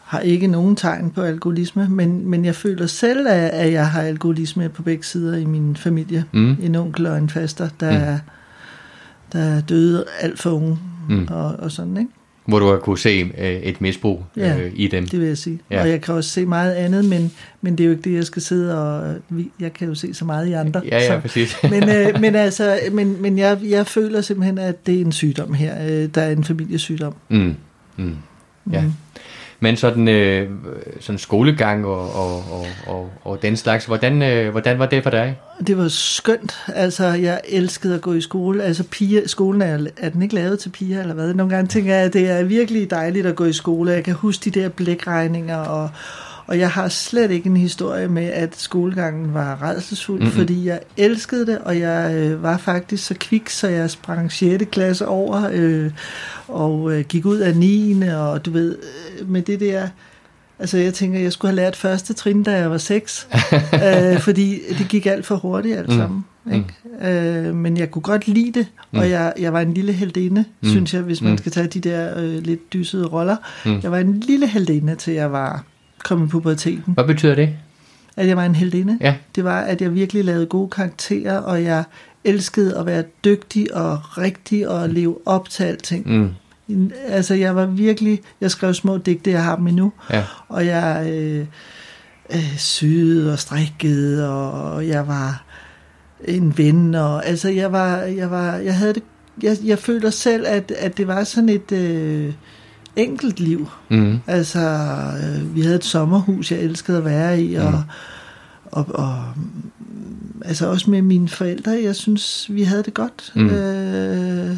har 0.04 0.20
ikke 0.20 0.48
nogen 0.48 0.76
tegn 0.76 1.10
på 1.10 1.22
alkoholisme, 1.22 1.88
men, 1.90 2.30
men 2.30 2.46
jeg 2.46 2.56
føler 2.56 2.88
selv, 2.88 3.28
at, 3.28 3.50
at 3.50 3.72
jeg 3.72 3.90
har 3.90 4.02
alkoholisme 4.02 4.70
på 4.70 4.82
begge 4.84 5.04
sider 5.04 5.38
i 5.38 5.46
min 5.46 5.76
familie. 5.76 6.26
Mm. 6.32 6.58
En 6.62 6.76
onkel 6.76 7.06
og 7.06 7.18
en 7.18 7.30
faster, 7.30 7.70
der, 7.80 8.12
mm. 8.12 8.20
der 9.34 9.62
døde 9.62 10.06
alt 10.20 10.40
for 10.40 10.50
unge 10.50 10.80
mm. 11.10 11.28
og, 11.32 11.56
og 11.60 11.72
sådan, 11.72 11.98
ikke? 11.98 12.10
Hvor 12.46 12.60
du 12.60 12.68
har 12.68 12.78
kunne 12.78 12.98
se 12.98 13.32
øh, 13.38 13.54
et 13.54 13.82
misbrug 13.82 14.24
ja, 14.38 14.58
øh, 14.58 14.72
i 14.76 14.88
dem. 14.88 15.08
det 15.08 15.20
vil 15.20 15.28
jeg 15.28 15.38
sige. 15.38 15.60
Ja. 15.72 15.82
Og 15.82 15.90
jeg 15.90 16.02
kan 16.02 16.16
også 16.16 16.30
se 16.30 16.46
meget 16.46 16.74
andet, 16.74 17.06
men, 17.06 17.32
men 17.62 17.78
det 17.78 17.84
er 17.84 17.86
jo 17.86 17.92
ikke 17.92 18.10
det, 18.10 18.16
jeg 18.16 18.26
skal 18.26 18.42
sidde 18.42 18.82
og... 18.82 19.16
Jeg 19.60 19.74
kan 19.74 19.88
jo 19.88 19.96
se 19.96 20.14
så 20.14 20.26
meget 20.26 20.48
i 20.48 20.54
andre. 20.54 20.82
Ja, 20.86 20.98
ja, 20.98 21.08
så. 21.08 21.20
præcis. 21.20 21.56
men, 21.72 21.90
øh, 21.90 22.22
men, 22.22 22.36
altså, 22.36 22.80
men, 22.92 23.22
men 23.22 23.38
jeg, 23.38 23.58
jeg 23.64 23.88
føler 23.88 24.22
simpelthen, 24.22 24.58
at 24.58 24.86
det 24.86 24.96
er 24.96 25.02
en 25.02 25.12
sygdom 25.12 25.54
her. 25.54 25.76
Øh, 25.90 26.10
der 26.16 26.22
er 26.22 26.32
en 26.32 26.44
familiesygdom. 26.44 27.16
Mm. 27.30 27.56
Mm. 27.98 28.18
Ja. 28.72 28.82
Mm. 28.82 28.94
Men 29.60 29.78
sådan, 29.78 30.08
øh, 30.08 30.50
sådan 31.00 31.20
skolegang 31.20 31.86
og, 31.86 32.16
og, 32.16 32.36
og, 32.52 32.66
og, 32.88 33.12
og 33.24 33.42
den 33.42 33.58
slags, 33.58 33.86
hvordan, 33.86 34.22
øh, 34.22 34.52
hvordan 34.52 34.80
var 34.80 34.86
det 34.86 35.04
for 35.04 35.10
dig? 35.10 35.40
Det 35.68 35.78
var 35.78 35.88
skønt. 35.88 36.58
Altså, 36.68 37.08
jeg 37.08 37.42
elskede 37.50 37.96
at 37.96 38.02
gå 38.02 38.14
i 38.14 38.22
skole. 38.22 38.64
Altså, 38.64 38.84
piger, 38.84 39.28
skolen 39.28 39.62
er, 39.62 39.88
er 39.98 40.10
den 40.10 40.22
ikke 40.22 40.36
lavet 40.36 40.60
til 40.60 40.70
piger, 40.70 41.02
eller 41.02 41.14
hvad? 41.14 41.34
Nogle 41.34 41.56
gange 41.56 41.68
tænker 41.68 41.96
jeg, 41.96 42.04
at 42.04 42.14
det 42.14 42.30
er 42.30 42.44
virkelig 42.44 42.92
dejligt 42.92 43.26
at 43.26 43.36
gå 43.36 43.46
i 43.46 43.54
skole. 43.54 43.92
Jeg 43.92 44.04
kan 44.04 44.14
huske 44.14 44.50
de 44.50 44.60
der 44.60 44.70
blækregninger 44.70 45.58
og, 45.58 45.90
og 46.48 46.60
jeg 46.60 46.70
har 46.72 46.88
slet 46.88 47.32
ikke 47.32 47.50
en 47.50 47.58
historie 47.58 48.08
med, 48.08 48.24
at 48.24 48.56
skolegangen 48.56 49.34
var 49.34 49.62
redselsfuld, 49.62 50.20
mm-hmm. 50.20 50.36
fordi 50.36 50.66
jeg 50.68 50.80
elskede 50.98 51.46
det, 51.46 51.58
og 51.58 51.80
jeg 51.80 52.16
øh, 52.16 52.44
var 52.44 52.58
faktisk 52.58 53.06
så 53.06 53.16
kvik, 53.20 53.50
så 53.50 53.68
jeg 53.68 53.90
sprang 53.90 54.32
6. 54.32 54.64
klasse 54.72 55.08
over, 55.08 55.50
øh, 55.52 55.92
og 56.48 56.94
øh, 56.94 57.06
gik 57.06 57.26
ud 57.26 57.38
af 57.38 57.56
9. 57.56 58.02
og 58.02 58.46
du 58.46 58.52
ved, 58.52 58.78
øh, 59.20 59.30
med 59.30 59.42
det 59.42 59.60
der... 59.60 59.88
Altså 60.60 60.78
jeg 60.78 60.94
tænker, 60.94 61.20
jeg 61.20 61.32
skulle 61.32 61.50
have 61.50 61.56
lært 61.56 61.76
første 61.76 62.14
trin, 62.14 62.44
da 62.44 62.52
jeg 62.52 62.72
var 62.72 62.78
6, 62.78 63.28
øh, 63.74 64.20
fordi 64.20 64.60
det 64.78 64.88
gik 64.90 65.06
alt 65.06 65.26
for 65.26 65.36
hurtigt 65.36 65.78
alt 65.78 65.90
mm. 65.90 65.96
sammen. 65.96 66.26
Mm. 66.46 66.54
Ikke? 66.54 66.66
Mm. 67.02 67.08
Øh, 67.08 67.56
men 67.56 67.78
jeg 67.78 67.92
kunne 67.92 68.02
godt 68.02 68.28
lide 68.28 68.60
det, 68.60 68.68
mm. 68.92 69.00
og 69.00 69.10
jeg, 69.10 69.34
jeg 69.40 69.54
var 69.54 69.62
en 69.62 69.74
lille 69.74 69.94
heldinde, 69.94 70.46
mm. 70.62 70.70
synes 70.70 70.94
jeg, 70.94 71.02
hvis 71.02 71.22
man 71.22 71.32
mm. 71.32 71.38
skal 71.38 71.52
tage 71.52 71.68
de 71.68 71.80
der 71.80 72.20
øh, 72.20 72.44
lidt 72.44 72.74
dysede 72.74 73.08
roller. 73.08 73.36
Mm. 73.66 73.80
Jeg 73.84 73.92
var 73.92 73.98
en 73.98 74.20
lille 74.20 74.48
heldinde, 74.48 74.96
til 74.96 75.14
jeg 75.14 75.32
var 75.32 75.64
kom 76.04 76.24
i 76.24 76.28
puberteten. 76.28 76.94
Hvad 76.94 77.04
betyder 77.04 77.36
det? 77.36 77.50
At 78.18 78.28
jeg 78.28 78.38
var 78.38 78.46
en 78.46 78.56
heldinde. 78.56 78.98
Ja. 79.02 79.16
Det 79.36 79.44
var, 79.44 79.62
at 79.62 79.82
jeg 79.82 79.94
virkelig 79.94 80.26
lavede 80.26 80.46
gode 80.46 80.70
karakterer, 80.70 81.38
og 81.38 81.64
jeg 81.64 81.84
elskede 82.24 82.78
at 82.78 82.86
være 82.86 83.04
dygtig 83.26 83.76
og 83.76 84.18
rigtig 84.18 84.70
og 84.70 84.90
leve 84.90 85.18
op 85.26 85.50
til 85.50 85.64
alting. 85.64 86.34
Mm. 86.68 86.92
Altså, 87.08 87.34
jeg 87.34 87.56
var 87.56 87.66
virkelig... 87.66 88.22
Jeg 88.42 88.52
skrev 88.52 88.74
små 88.74 88.98
digte, 88.98 89.32
jeg 89.32 89.44
har 89.44 89.56
dem 89.56 89.68
endnu. 89.68 89.94
Ja. 90.10 90.24
Og 90.48 90.66
jeg 90.66 91.08
øh, 91.12 91.46
øh, 92.34 92.58
syede 92.58 93.34
og 93.34 93.40
strikkede, 93.40 94.30
og 94.30 94.88
jeg 94.88 95.08
var 95.08 95.44
en 96.26 96.58
ven. 96.58 96.96
Og, 96.96 97.26
altså, 97.26 97.50
jeg 97.50 97.72
var... 97.72 97.98
Jeg, 97.98 98.32
var, 98.32 98.56
jeg 98.56 98.78
havde 98.78 98.94
det... 98.94 99.04
Jeg, 99.44 99.58
jeg 99.64 99.80
føler 99.80 100.10
selv, 100.10 100.46
at, 100.48 100.72
at 100.72 100.98
det 100.98 101.08
var 101.08 101.24
sådan 101.24 101.50
et... 101.50 101.72
Øh, 101.72 102.34
enkelt 102.96 103.40
liv. 103.40 103.70
Mm. 103.90 104.20
Altså, 104.28 104.60
øh, 105.24 105.56
vi 105.56 105.62
havde 105.62 105.76
et 105.76 105.86
sommerhus, 105.86 106.52
jeg 106.52 106.60
elskede 106.60 106.98
at 106.98 107.06
være 107.06 107.42
i, 107.42 107.56
og, 107.56 107.72
mm. 107.72 107.78
og, 108.72 108.86
og 108.90 109.24
altså 110.46 110.68
også 110.68 110.90
med 110.90 111.02
mine 111.02 111.30
forældre, 111.30 111.72
jeg 111.84 111.96
synes, 111.96 112.48
vi 112.50 112.64
havde 112.64 112.84
det 112.84 112.94
godt. 112.94 113.32
Mm. 113.36 113.50
Øh, 113.50 114.58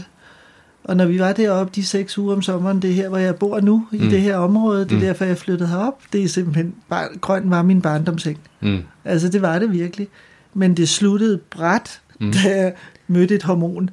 og 0.84 0.98
når 0.98 1.06
vi 1.06 1.20
var 1.20 1.34
deroppe 1.34 1.72
de 1.76 1.86
seks 1.86 2.18
uger 2.18 2.36
om 2.36 2.42
sommeren, 2.42 2.82
det 2.82 2.90
er 2.90 2.94
her, 2.94 3.10
hvor 3.10 3.18
jeg 3.18 3.36
bor 3.36 3.60
nu, 3.60 3.88
mm. 3.92 3.98
i 3.98 4.10
det 4.10 4.22
her 4.22 4.38
område, 4.38 4.84
det 4.84 4.92
er 4.92 4.96
mm. 4.96 5.02
derfor, 5.02 5.26
jeg 5.26 5.38
flyttede 5.38 5.70
herop, 5.70 6.02
det 6.14 6.24
er 6.24 6.28
simpelthen, 6.28 6.74
bare, 6.90 7.08
grøn 7.22 7.50
var 7.50 7.62
min 7.62 7.82
barndomseng. 7.82 8.40
Mm. 8.62 8.80
Altså, 9.06 9.30
det 9.30 9.42
var 9.42 9.60
det 9.60 9.72
virkelig. 9.72 10.08
Men 10.54 10.78
det 10.78 10.90
sluttede 10.90 11.38
bræt, 11.38 12.02
mm. 12.20 12.32
da 12.32 12.56
jeg 12.56 12.74
mødte 13.08 13.36
et 13.36 13.44
hormon. 13.44 13.90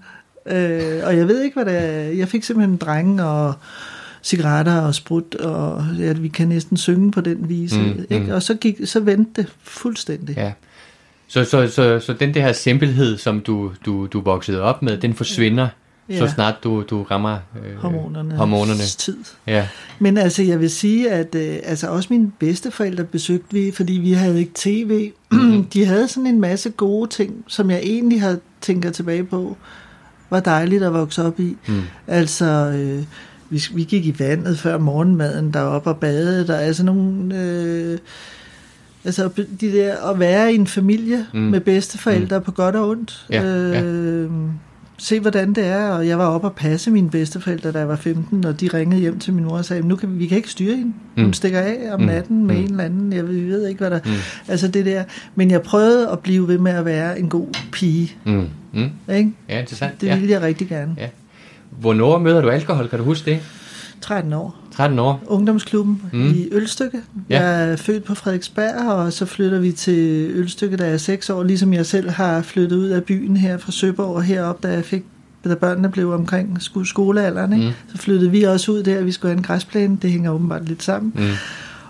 Øh, 0.47 1.01
og 1.05 1.17
jeg 1.17 1.29
ved 1.29 1.43
ikke, 1.43 1.63
hvad 1.63 1.65
det 1.73 1.83
er. 1.83 1.91
Jeg 1.93 2.29
fik 2.29 2.45
simpelthen 2.45 2.71
en 2.71 2.77
dreng, 2.77 3.23
og 3.23 3.55
cigaretter 4.23 4.81
og 4.81 4.95
sprut, 4.95 5.35
og 5.35 5.85
ja, 5.99 6.13
vi 6.13 6.29
kan 6.29 6.49
næsten 6.49 6.77
synge 6.77 7.11
på 7.11 7.21
den 7.21 7.49
vis. 7.49 7.77
Mm, 7.77 8.05
ikke? 8.11 8.27
Mm. 8.27 8.33
Og 8.33 8.43
så, 8.43 8.55
gik, 8.55 8.77
så 8.85 9.01
vendte 9.01 9.43
det 9.43 9.53
fuldstændig. 9.63 10.37
Ja. 10.37 10.53
Så, 11.29 11.45
så, 11.45 11.69
så, 11.69 11.99
så 11.99 12.13
den 12.13 12.35
der 12.35 12.53
simpelhed, 12.53 13.19
som 13.19 13.41
du, 13.41 13.73
du, 13.85 14.07
du 14.07 14.21
voksede 14.21 14.61
op 14.61 14.83
med, 14.83 14.97
den 14.99 15.15
forsvinder, 15.15 15.69
ja. 16.09 16.19
så 16.19 16.35
snart 16.35 16.55
du, 16.65 16.83
du 16.91 17.03
rammer 17.03 17.39
øh, 17.65 17.77
hormonerne. 17.77 18.37
hormonerne. 18.37 18.81
tid. 18.81 19.17
Ja. 19.47 19.69
Men 19.99 20.19
altså, 20.19 20.43
jeg 20.43 20.61
vil 20.61 20.71
sige, 20.71 21.11
at 21.11 21.35
øh, 21.35 21.59
altså, 21.65 21.89
også 21.89 22.09
mine 22.11 22.33
bedsteforældre 22.39 23.05
besøgte 23.05 23.55
vi, 23.55 23.71
fordi 23.71 23.93
vi 23.93 24.13
havde 24.13 24.39
ikke 24.41 24.53
tv. 24.55 25.13
Mm-hmm. 25.33 25.65
De 25.73 25.85
havde 25.85 26.09
sådan 26.09 26.27
en 26.27 26.41
masse 26.41 26.71
gode 26.71 27.11
ting, 27.11 27.45
som 27.47 27.71
jeg 27.71 27.81
egentlig 27.83 28.21
har 28.21 28.37
tænker 28.61 28.91
tilbage 28.91 29.25
på, 29.25 29.57
var 30.31 30.41
dejligt 30.41 30.83
at 30.83 30.93
vokse 30.93 31.23
op 31.23 31.41
i. 31.41 31.57
Mm. 31.67 31.83
Altså... 32.07 32.45
Øh, 32.45 33.05
vi, 33.53 33.63
vi 33.75 33.85
gik 33.85 34.07
i 34.07 34.15
vandet 34.19 34.59
før 34.59 34.79
morgenmaden 34.79 35.53
deroppe 35.53 35.91
og 35.91 35.97
badede. 35.97 36.47
Der 36.47 36.55
er 36.55 36.61
altså 36.61 36.85
nogle... 36.85 37.39
Øh, 37.39 37.99
altså 39.05 39.31
de 39.61 39.73
der, 39.73 40.11
at 40.11 40.21
være 40.21 40.53
i 40.53 40.55
en 40.55 40.67
familie 40.67 41.27
mm. 41.35 41.41
med 41.41 41.61
bedsteforældre 41.61 42.39
mm. 42.39 42.45
på 42.45 42.53
godt 42.53 42.77
og 42.77 42.89
ondt. 42.89 43.27
Ja, 43.31 43.45
øh, 43.45 44.23
ja. 44.23 44.29
se 44.99 45.21
hvordan 45.21 45.53
det 45.53 45.67
er, 45.67 45.89
og 45.89 46.09
jeg 46.09 46.19
var 46.19 46.27
oppe 46.27 46.47
og 46.47 46.55
passe 46.55 46.91
mine 46.91 47.11
bedsteforældre, 47.11 47.73
da 47.73 47.79
jeg 47.79 47.89
var 47.89 47.97
15, 47.97 48.45
og 48.45 48.61
de 48.61 48.69
ringede 48.75 49.01
hjem 49.01 49.19
til 49.19 49.33
min 49.33 49.45
mor 49.45 49.57
og 49.57 49.65
sagde, 49.65 49.89
nu 49.89 49.97
kan 49.97 50.13
vi, 50.13 50.19
vi 50.19 50.27
kan 50.27 50.37
ikke 50.37 50.51
styre 50.51 50.77
hende. 50.77 50.93
Hun 51.17 51.27
mm. 51.27 51.33
stikker 51.33 51.61
af 51.61 51.79
om 51.93 52.01
natten 52.01 52.39
mm. 52.39 52.47
med 52.47 52.55
mm. 52.55 52.63
en 52.63 52.71
eller 52.71 52.85
anden, 52.85 53.13
jeg 53.13 53.29
ved, 53.29 53.47
ved 53.47 53.67
ikke, 53.67 53.79
hvad 53.79 53.91
der... 53.91 54.01
Mm. 54.05 54.11
Altså 54.49 54.69
det 54.69 54.87
der. 54.87 55.05
Men 55.35 55.51
jeg 55.51 55.63
prøvede 55.63 56.09
at 56.11 56.19
blive 56.19 56.49
ved 56.49 56.59
med 56.59 56.73
at 56.73 56.85
være 56.85 57.19
en 57.19 57.29
god 57.29 57.47
pige. 57.73 58.17
Mm. 58.25 58.49
Mm. 58.73 58.91
Ikke? 59.15 59.33
Ja, 59.49 59.61
interessant. 59.61 60.01
Det 60.01 60.09
ville 60.09 60.29
ja. 60.29 60.33
jeg 60.33 60.43
rigtig 60.43 60.69
gerne. 60.69 60.95
Ja. 60.99 61.09
Hvornår 61.81 62.19
møder 62.19 62.41
du 62.41 62.49
alkohol? 62.49 62.89
Kan 62.89 62.99
du 62.99 63.05
huske 63.05 63.31
det? 63.31 63.41
13 64.01 64.33
år. 64.33 64.57
13 64.75 64.99
år? 64.99 65.23
Ungdomsklubben 65.27 66.03
mm. 66.13 66.31
i 66.31 66.49
Ølstykke. 66.53 67.01
Ja. 67.31 67.43
Jeg 67.43 67.71
er 67.71 67.77
født 67.77 68.05
på 68.05 68.15
Frederiksberg, 68.15 68.93
og 68.93 69.13
så 69.13 69.27
flytter 69.27 69.59
vi 69.59 69.73
til 69.73 70.31
Ølstykke, 70.31 70.77
da 70.77 70.85
jeg 70.85 70.93
er 70.93 70.99
6 70.99 71.31
år, 71.31 71.43
ligesom 71.43 71.73
jeg 71.73 71.87
selv 71.87 72.11
har 72.11 72.43
flyttet 72.43 72.77
ud 72.77 72.89
af 72.89 73.05
byen 73.05 73.37
her 73.37 73.59
fra 73.59 73.73
Søborg 73.73 74.17
og 74.17 74.23
herop, 74.23 74.63
da 74.63 74.69
jeg 74.69 74.85
fik 74.85 75.05
da 75.45 75.55
børnene 75.55 75.89
blev 75.89 76.13
omkring 76.13 76.59
skolealderen, 76.85 77.53
ikke? 77.53 77.67
Mm. 77.67 77.73
så 77.93 78.03
flyttede 78.03 78.31
vi 78.31 78.43
også 78.43 78.73
ud 78.73 78.83
der, 78.83 79.03
vi 79.03 79.13
skulle 79.13 79.31
have 79.31 79.39
en 79.39 79.43
græsplæne, 79.43 79.99
det 80.03 80.11
hænger 80.11 80.31
åbenbart 80.31 80.69
lidt 80.69 80.83
sammen. 80.83 81.13
Mm. 81.17 81.31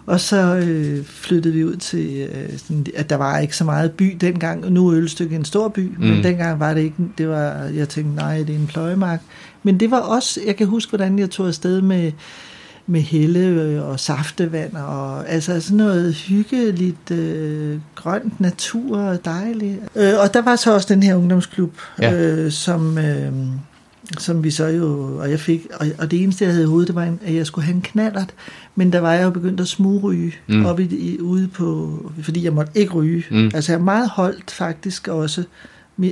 Og 0.06 0.20
så 0.20 0.56
øh, 0.56 1.04
flyttede 1.04 1.54
vi 1.54 1.64
ud 1.64 1.76
til, 1.76 2.28
øh, 2.34 2.58
sådan, 2.58 2.86
at 2.96 3.10
der 3.10 3.16
var 3.16 3.38
ikke 3.38 3.56
så 3.56 3.64
meget 3.64 3.92
by 3.92 4.16
dengang. 4.20 4.72
Nu 4.72 4.88
er 4.88 4.96
Ølstykke 4.96 5.36
en 5.36 5.44
stor 5.44 5.68
by, 5.68 5.94
mm. 5.98 6.04
men 6.04 6.24
dengang 6.24 6.60
var 6.60 6.74
det 6.74 6.80
ikke, 6.80 6.96
det 7.18 7.28
var, 7.28 7.52
jeg 7.74 7.88
tænkte, 7.88 8.16
nej, 8.16 8.38
det 8.38 8.50
er 8.50 8.58
en 8.58 8.66
pløjemark. 8.66 9.22
Men 9.62 9.80
det 9.80 9.90
var 9.90 10.00
også, 10.00 10.40
jeg 10.46 10.56
kan 10.56 10.66
huske, 10.66 10.90
hvordan 10.90 11.18
jeg 11.18 11.30
tog 11.30 11.48
afsted 11.48 11.80
med, 11.80 12.12
med 12.86 13.00
helle 13.00 13.40
øh, 13.40 13.88
og 13.88 14.00
saftevand, 14.00 14.72
og 14.72 15.28
altså 15.28 15.60
sådan 15.60 15.76
noget 15.76 16.14
hyggeligt, 16.14 17.10
øh, 17.10 17.78
grønt 17.94 18.40
natur 18.40 18.98
og 18.98 19.24
dejligt. 19.24 19.78
Øh, 19.96 20.12
og 20.22 20.34
der 20.34 20.42
var 20.42 20.56
så 20.56 20.74
også 20.74 20.94
den 20.94 21.02
her 21.02 21.16
ungdomsklub, 21.16 21.72
ja. 22.00 22.12
øh, 22.14 22.52
som... 22.52 22.98
Øh, 22.98 23.32
som 24.18 24.44
vi 24.44 24.50
så 24.50 24.66
jo, 24.66 25.16
og 25.18 25.30
jeg 25.30 25.40
fik, 25.40 25.66
og, 25.74 25.86
og 25.98 26.10
det 26.10 26.22
eneste 26.22 26.44
jeg 26.44 26.52
havde 26.52 26.64
i 26.64 26.66
hovedet, 26.66 26.88
det 26.88 26.94
var, 26.94 27.02
en, 27.02 27.20
at 27.24 27.34
jeg 27.34 27.46
skulle 27.46 27.64
have 27.64 27.74
en 27.74 27.82
knallert, 27.82 28.34
men 28.74 28.92
der 28.92 28.98
var 28.98 29.12
jeg 29.12 29.24
jo 29.24 29.30
begyndt 29.30 29.60
at 29.60 29.68
smugryge 29.68 30.34
mm. 30.48 30.66
op 30.66 30.80
i, 30.80 30.84
i, 30.84 31.20
ude 31.20 31.48
på, 31.48 31.98
fordi 32.22 32.44
jeg 32.44 32.52
måtte 32.52 32.72
ikke 32.74 32.92
ryge. 32.92 33.24
Mm. 33.30 33.50
Altså 33.54 33.72
jeg 33.72 33.78
er 33.78 33.84
meget 33.84 34.08
holdt 34.08 34.50
faktisk 34.50 35.08
også, 35.08 35.44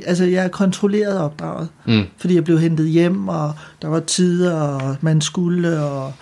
altså 0.07 0.25
jeg 0.25 0.45
er 0.45 0.49
kontrolleret 0.49 1.19
opdraget, 1.19 1.69
mm. 1.87 2.03
fordi 2.17 2.35
jeg 2.35 2.45
blev 2.45 2.59
hentet 2.59 2.89
hjem, 2.89 3.29
og 3.29 3.55
der 3.83 3.89
var 3.89 4.01
tider, 4.01 4.55
og 4.55 4.97
man 5.01 5.21
skulle, 5.21 5.81
og, 5.81 6.13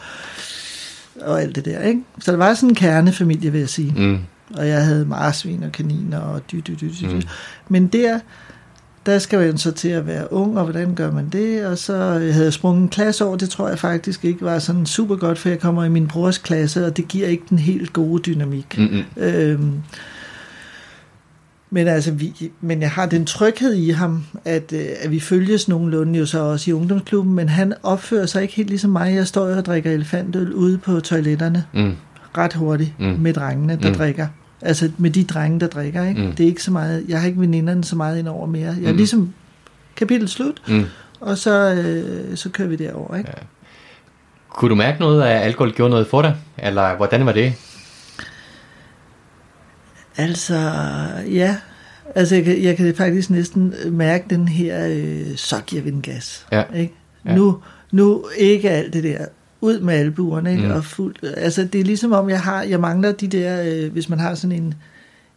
og 1.20 1.42
alt 1.42 1.56
det 1.56 1.64
der, 1.64 1.82
ikke? 1.82 2.00
Så 2.20 2.30
det 2.30 2.38
var 2.38 2.54
sådan 2.54 2.68
en 2.68 2.74
kernefamilie, 2.74 3.52
vil 3.52 3.58
jeg 3.58 3.68
sige. 3.68 3.94
Mm. 3.96 4.18
Og 4.56 4.68
jeg 4.68 4.84
havde 4.84 5.04
marsvin 5.04 5.62
og 5.62 5.72
kaniner 5.72 6.18
og 6.18 6.42
dy, 6.52 6.56
dy, 6.56 6.70
dy, 6.70 6.84
dy. 7.00 7.04
Mm. 7.04 7.22
Men 7.68 7.86
der, 7.86 8.18
der 9.06 9.18
skal 9.18 9.38
man 9.38 9.58
så 9.58 9.70
til 9.72 9.88
at 9.88 10.06
være 10.06 10.32
ung, 10.32 10.58
og 10.58 10.64
hvordan 10.64 10.94
gør 10.94 11.12
man 11.12 11.28
det? 11.28 11.66
Og 11.66 11.78
så 11.78 11.96
havde 12.32 12.44
jeg 12.44 12.52
sprunget 12.52 12.82
en 12.82 12.88
klasse 12.88 13.24
over, 13.24 13.36
det 13.36 13.50
tror 13.50 13.68
jeg 13.68 13.78
faktisk 13.78 14.24
ikke 14.24 14.44
var 14.44 14.58
sådan 14.58 14.86
super 14.86 15.16
godt, 15.16 15.38
for 15.38 15.48
jeg 15.48 15.58
kommer 15.58 15.84
i 15.84 15.88
min 15.88 16.08
brors 16.08 16.38
klasse, 16.38 16.86
og 16.86 16.96
det 16.96 17.08
giver 17.08 17.28
ikke 17.28 17.44
den 17.50 17.58
helt 17.58 17.92
gode 17.92 18.22
dynamik. 18.22 18.78
Mm-hmm. 18.78 19.22
Øhm, 19.22 19.72
men 21.70 21.88
altså, 21.88 22.12
vi, 22.12 22.50
men 22.60 22.82
jeg 22.82 22.90
har 22.90 23.06
den 23.06 23.26
tryghed 23.26 23.74
i 23.74 23.90
ham, 23.90 24.24
at, 24.44 24.72
øh, 24.72 24.86
at 25.00 25.10
vi 25.10 25.20
følges 25.20 25.68
nogenlunde 25.68 26.18
jo 26.18 26.26
så 26.26 26.40
også 26.40 26.70
i 26.70 26.74
ungdomsklubben, 26.74 27.34
men 27.34 27.48
han 27.48 27.74
opfører 27.82 28.26
sig 28.26 28.42
ikke 28.42 28.54
helt 28.54 28.68
ligesom 28.68 28.90
mig. 28.90 29.14
Jeg 29.14 29.26
står 29.26 29.46
og 29.46 29.66
drikker 29.66 29.90
elefantøl 29.90 30.52
ude 30.52 30.78
på 30.78 31.00
toiletterne 31.00 31.64
mm. 31.74 31.92
ret 32.38 32.54
hurtigt 32.54 32.92
mm. 32.98 33.06
med 33.06 33.34
drengene, 33.34 33.78
der 33.82 33.88
mm. 33.88 33.94
drikker. 33.94 34.26
Altså 34.62 34.90
med 34.98 35.10
de 35.10 35.24
drenge, 35.24 35.60
der 35.60 35.66
drikker. 35.66 36.04
Ikke? 36.04 36.22
Mm. 36.22 36.32
Det 36.32 36.44
er 36.44 36.48
ikke 36.48 36.62
så 36.62 36.70
meget, 36.70 37.04
jeg 37.08 37.20
har 37.20 37.26
ikke 37.26 37.40
veninderne 37.40 37.84
så 37.84 37.96
meget 37.96 38.18
ind 38.18 38.28
over 38.28 38.46
mere. 38.46 38.76
Jeg 38.80 38.88
er 38.88 38.92
mm. 38.92 38.96
ligesom 38.96 39.34
kapitel 39.96 40.28
slut, 40.28 40.62
mm. 40.68 40.84
og 41.20 41.38
så, 41.38 41.74
øh, 41.74 42.36
så 42.36 42.48
kører 42.48 42.68
vi 42.68 42.76
derover. 42.76 43.16
Ikke? 43.16 43.30
Ja. 43.36 43.42
Kunne 44.48 44.68
du 44.68 44.74
mærke 44.74 45.00
noget 45.00 45.22
af, 45.22 45.36
at 45.36 45.42
alkohol 45.42 45.72
gjorde 45.72 45.90
noget 45.90 46.06
for 46.06 46.22
dig? 46.22 46.36
Eller 46.58 46.96
hvordan 46.96 47.26
var 47.26 47.32
det? 47.32 47.54
Altså, 50.18 50.72
ja. 51.30 51.56
Altså, 52.14 52.34
jeg 52.34 52.44
kan, 52.44 52.62
jeg 52.62 52.76
kan 52.76 52.94
faktisk 52.94 53.30
næsten 53.30 53.74
mærke 53.86 54.24
den 54.30 54.48
her 54.48 54.86
øh, 54.90 55.36
sokjervindgas. 55.36 56.46
Ja. 56.52 56.62
Ikke? 56.74 56.94
Ja. 57.24 57.34
Nu, 57.34 57.58
nu 57.92 58.24
ikke 58.36 58.70
alt 58.70 58.92
det 58.92 59.04
der 59.04 59.26
ud 59.60 59.80
med 59.80 59.94
albuerne, 59.94 60.50
ikke? 60.50 60.64
Mm. 60.64 60.70
og 60.70 60.84
fuldt, 60.84 61.18
altså 61.36 61.64
det 61.64 61.80
er 61.80 61.84
ligesom 61.84 62.12
om 62.12 62.30
jeg 62.30 62.40
har, 62.40 62.62
jeg 62.62 62.80
mangler 62.80 63.12
de 63.12 63.28
der, 63.28 63.62
øh, 63.62 63.92
hvis 63.92 64.08
man 64.08 64.18
har 64.18 64.34
sådan 64.34 64.56
en, 64.56 64.74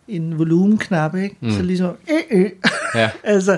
en 0.08 0.38
volumenknap, 0.38 1.16
ikke? 1.16 1.36
Mm. 1.42 1.52
så 1.52 1.62
ligesom, 1.62 1.96
øh, 2.12 2.42
øh. 2.42 2.50
Ja. 2.96 3.10
altså, 3.24 3.58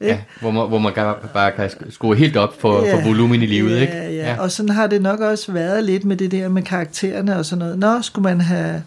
ikke? 0.00 0.12
Ja, 0.12 0.18
hvor 0.40 0.50
man, 0.50 0.68
hvor 0.68 0.78
man 0.78 0.92
bare 1.34 1.52
kan 1.52 1.70
skrue 1.90 2.16
helt 2.16 2.36
op 2.36 2.60
for, 2.60 2.84
ja, 2.84 2.94
for 2.94 3.08
volumen 3.08 3.42
i 3.42 3.46
livet, 3.46 3.76
ja, 3.76 3.80
ikke? 3.80 3.92
Ja, 3.92 4.10
ja, 4.10 4.40
og 4.40 4.50
sådan 4.50 4.70
har 4.70 4.86
det 4.86 5.02
nok 5.02 5.20
også 5.20 5.52
været 5.52 5.84
lidt 5.84 6.04
med 6.04 6.16
det 6.16 6.30
der 6.30 6.48
med 6.48 6.62
karaktererne 6.62 7.36
og 7.36 7.44
sådan 7.44 7.58
noget. 7.58 7.78
Nå, 7.78 8.02
skulle 8.02 8.22
man 8.22 8.40
have 8.40 8.82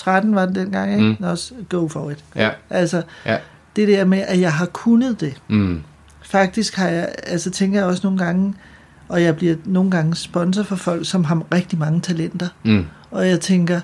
13 0.00 0.34
var 0.34 0.46
det 0.46 0.54
dengang, 0.54 0.92
ikke? 0.92 1.04
Mm. 1.04 1.16
Nå, 1.18 1.36
go 1.68 1.88
for 1.88 2.10
it. 2.10 2.24
Ja. 2.36 2.50
Altså, 2.70 3.02
ja. 3.26 3.38
det 3.76 3.88
der 3.88 4.04
med, 4.04 4.18
at 4.18 4.40
jeg 4.40 4.52
har 4.52 4.66
kunnet 4.66 5.20
det. 5.20 5.42
Mm. 5.48 5.82
Faktisk 6.22 6.76
har 6.76 6.88
jeg, 6.88 7.08
altså 7.26 7.50
tænker 7.50 7.78
jeg 7.78 7.86
også 7.86 8.00
nogle 8.04 8.18
gange, 8.18 8.54
og 9.08 9.22
jeg 9.22 9.36
bliver 9.36 9.56
nogle 9.64 9.90
gange 9.90 10.16
sponsor 10.16 10.62
for 10.62 10.76
folk, 10.76 11.06
som 11.06 11.24
har 11.24 11.42
rigtig 11.54 11.78
mange 11.78 12.00
talenter. 12.00 12.48
Mm. 12.64 12.84
Og 13.10 13.28
jeg 13.28 13.40
tænker, 13.40 13.80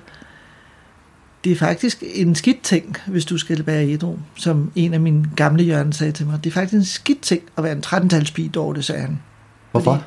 det 1.43 1.51
er 1.51 1.55
faktisk 1.55 2.03
en 2.15 2.35
skidt 2.35 2.61
ting, 2.61 2.95
hvis 3.07 3.25
du 3.25 3.37
skal 3.37 3.67
være 3.67 3.87
ædru, 3.87 4.17
som 4.35 4.71
en 4.75 4.93
af 4.93 4.99
mine 4.99 5.25
gamle 5.35 5.63
hjørne 5.63 5.93
sagde 5.93 6.11
til 6.11 6.25
mig. 6.25 6.43
Det 6.43 6.49
er 6.49 6.53
faktisk 6.53 6.73
en 6.73 6.85
skidt 6.85 7.21
ting 7.21 7.41
at 7.57 7.63
være 7.63 7.73
en 7.73 7.83
13-talspige, 7.85 8.49
det 8.75 8.85
sagde 8.85 9.01
han. 9.01 9.19
Hvorfor? 9.71 9.93
Fordi, 9.93 10.03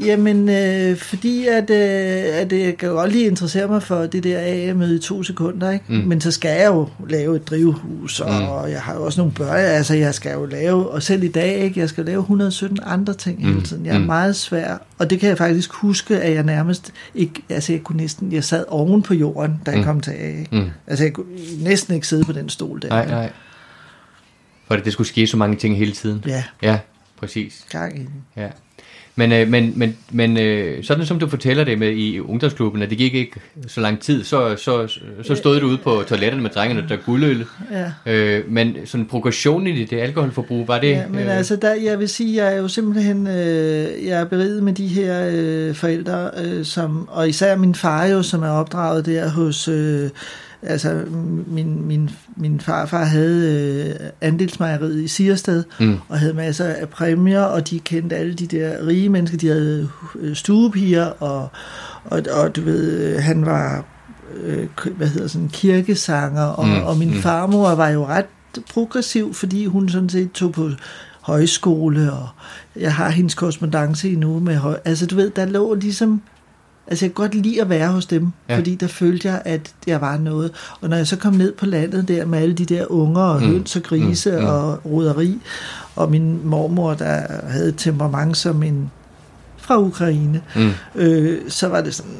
Jamen, 0.00 0.48
øh, 0.48 0.96
fordi 0.96 1.46
at, 1.46 1.70
øh, 1.70 2.40
at 2.40 2.52
jeg 2.52 2.76
kan 2.76 2.88
godt 2.88 3.12
lige 3.12 3.26
interessere 3.26 3.68
mig 3.68 3.82
for 3.82 4.06
det 4.06 4.24
der 4.24 4.70
AM 4.70 4.82
i 4.82 4.98
to 4.98 5.22
sekunder, 5.22 5.70
ikke? 5.70 5.84
Mm. 5.88 5.94
Men 5.94 6.20
så 6.20 6.30
skal 6.30 6.60
jeg 6.60 6.66
jo 6.66 6.88
lave 7.08 7.36
et 7.36 7.50
drivhus, 7.50 8.20
og 8.20 8.64
mm. 8.64 8.70
jeg 8.72 8.82
har 8.82 8.94
jo 8.94 9.04
også 9.04 9.20
nogle 9.20 9.32
børn, 9.32 9.56
altså 9.56 9.94
jeg 9.94 10.14
skal 10.14 10.32
jo 10.32 10.44
lave, 10.44 10.90
og 10.90 11.02
selv 11.02 11.22
i 11.22 11.28
dag, 11.28 11.58
ikke? 11.58 11.80
Jeg 11.80 11.88
skal 11.88 12.04
lave 12.04 12.20
117 12.20 12.78
andre 12.82 13.14
ting 13.14 13.38
mm. 13.38 13.46
hele 13.46 13.62
tiden. 13.62 13.86
Jeg 13.86 13.94
er 13.94 13.98
mm. 13.98 14.06
meget 14.06 14.36
svær, 14.36 14.76
og 14.98 15.10
det 15.10 15.20
kan 15.20 15.28
jeg 15.28 15.38
faktisk 15.38 15.72
huske, 15.72 16.20
at 16.20 16.34
jeg 16.34 16.42
nærmest 16.42 16.92
ikke, 17.14 17.42
altså 17.48 17.72
jeg 17.72 17.82
kunne 17.82 17.96
næsten, 17.96 18.32
jeg 18.32 18.44
sad 18.44 18.64
oven 18.68 19.02
på 19.02 19.14
jorden, 19.14 19.60
da 19.66 19.70
jeg 19.70 19.80
mm. 19.80 19.86
kom 19.86 20.00
til 20.00 20.10
A. 20.10 20.44
Mm. 20.52 20.70
Altså 20.86 21.04
jeg 21.04 21.12
kunne 21.12 21.26
næsten 21.62 21.94
ikke 21.94 22.06
sidde 22.06 22.24
på 22.24 22.32
den 22.32 22.48
stol 22.48 22.82
der. 22.82 22.88
Nej, 22.88 23.06
nej. 23.08 23.30
For 24.66 24.76
det 24.76 24.92
skulle 24.92 25.08
ske 25.08 25.26
så 25.26 25.36
mange 25.36 25.56
ting 25.56 25.76
hele 25.76 25.92
tiden. 25.92 26.24
Ja. 26.26 26.44
Ja, 26.62 26.78
præcis. 27.18 27.66
Gang 27.70 27.96
i 27.96 28.00
den. 28.00 28.24
Ja. 28.36 28.48
Men, 29.18 29.32
øh, 29.32 29.48
men, 29.48 29.72
men, 29.76 29.96
men 30.10 30.36
øh, 30.36 30.84
sådan 30.84 31.06
som 31.06 31.18
du 31.18 31.28
fortæller 31.28 31.64
det 31.64 31.78
med 31.78 31.92
i 31.92 32.20
ungdomsklubben, 32.20 32.82
at 32.82 32.90
det 32.90 32.98
gik 32.98 33.14
ikke 33.14 33.40
så 33.66 33.80
lang 33.80 34.00
tid, 34.00 34.24
så, 34.24 34.56
så, 34.56 34.98
så 35.22 35.34
stod 35.34 35.60
du 35.60 35.66
ude 35.66 35.78
på 35.78 36.02
toiletterne 36.08 36.42
med 36.42 36.50
drengene, 36.50 36.84
der 36.88 36.96
guldøl. 36.96 37.44
Ja. 37.72 38.12
Øh, 38.12 38.50
men 38.50 38.76
sådan 38.84 39.06
progressionen 39.06 39.66
i 39.66 39.84
det 39.84 40.00
alkoholforbrug, 40.00 40.68
var 40.68 40.80
det... 40.80 40.90
Ja, 40.90 41.08
men 41.08 41.20
øh, 41.20 41.36
altså, 41.36 41.56
der, 41.56 41.74
jeg 41.74 41.98
vil 41.98 42.08
sige, 42.08 42.44
jeg 42.44 42.54
er 42.54 42.58
jo 42.58 42.68
simpelthen 42.68 43.26
øh, 43.26 44.06
jeg 44.06 44.20
er 44.20 44.24
beriget 44.24 44.62
med 44.62 44.72
de 44.72 44.86
her 44.86 45.30
øh, 45.32 45.74
forældre, 45.74 46.30
øh, 46.44 46.64
som, 46.64 47.08
og 47.08 47.28
især 47.28 47.56
min 47.56 47.74
far 47.74 48.06
jo, 48.06 48.22
som 48.22 48.42
er 48.42 48.50
opdraget 48.50 49.06
der 49.06 49.28
hos... 49.28 49.68
Øh, 49.68 50.10
altså 50.62 51.04
min, 51.46 51.86
min, 51.86 52.10
min 52.36 52.60
farfar 52.60 53.04
havde 53.04 53.94
øh, 54.00 54.10
andelsmejeriet 54.20 55.02
i 55.02 55.08
Sirsted, 55.08 55.64
mm. 55.80 55.96
og 56.08 56.18
havde 56.18 56.34
masser 56.34 56.64
af 56.64 56.88
præmier, 56.88 57.42
og 57.42 57.70
de 57.70 57.78
kendte 57.78 58.16
alle 58.16 58.34
de 58.34 58.46
der 58.46 58.86
rige 58.86 59.08
mennesker, 59.08 59.38
de 59.38 59.48
havde 59.48 59.88
øh, 60.20 60.36
stuepiger, 60.36 61.06
og, 61.06 61.48
og, 62.04 62.22
og 62.32 62.56
du 62.56 62.60
ved, 62.60 63.18
han 63.18 63.46
var 63.46 63.84
øh, 64.42 64.66
hvad 64.96 65.06
hedder 65.06 65.28
sådan, 65.28 65.48
kirkesanger, 65.48 66.44
og, 66.44 66.66
mm. 66.66 66.82
og 66.82 66.96
min 66.96 67.10
mm. 67.10 67.20
farmor 67.20 67.74
var 67.74 67.88
jo 67.88 68.06
ret 68.06 68.26
progressiv, 68.72 69.34
fordi 69.34 69.66
hun 69.66 69.88
sådan 69.88 70.08
set 70.08 70.32
tog 70.32 70.52
på 70.52 70.70
højskole, 71.20 72.12
og 72.12 72.28
jeg 72.76 72.94
har 72.94 73.08
hendes 73.08 73.34
korrespondence 73.34 74.12
endnu 74.12 74.38
med 74.38 74.56
høj... 74.56 74.78
Altså 74.84 75.06
du 75.06 75.16
ved, 75.16 75.30
der 75.30 75.44
lå 75.44 75.74
ligesom 75.74 76.22
Altså 76.88 77.04
jeg 77.04 77.14
kan 77.14 77.22
godt 77.22 77.34
lide 77.34 77.60
at 77.60 77.68
være 77.68 77.88
hos 77.88 78.06
dem, 78.06 78.32
ja. 78.48 78.56
fordi 78.56 78.74
der 78.74 78.86
følte 78.86 79.28
jeg, 79.28 79.42
at 79.44 79.74
jeg 79.86 80.00
var 80.00 80.18
noget. 80.18 80.52
Og 80.80 80.88
når 80.88 80.96
jeg 80.96 81.06
så 81.06 81.16
kom 81.16 81.32
ned 81.32 81.52
på 81.52 81.66
landet 81.66 82.08
der 82.08 82.26
med 82.26 82.38
alle 82.38 82.54
de 82.54 82.64
der 82.64 82.92
unger 82.92 83.22
og 83.22 83.42
mm. 83.42 83.48
høns 83.48 83.76
og 83.76 83.82
grise 83.82 84.30
mm. 84.30 84.38
mm. 84.38 84.46
og 84.46 84.84
roderi, 84.84 85.40
og 85.96 86.10
min 86.10 86.46
mormor, 86.46 86.94
der 86.94 87.26
havde 87.48 87.72
temperament 87.72 88.36
som 88.36 88.62
en 88.62 88.90
fra 89.56 89.80
Ukraine, 89.80 90.42
mm. 90.56 90.70
øh, 90.94 91.40
så 91.48 91.68
var 91.68 91.80
det 91.80 91.94
sådan, 91.94 92.12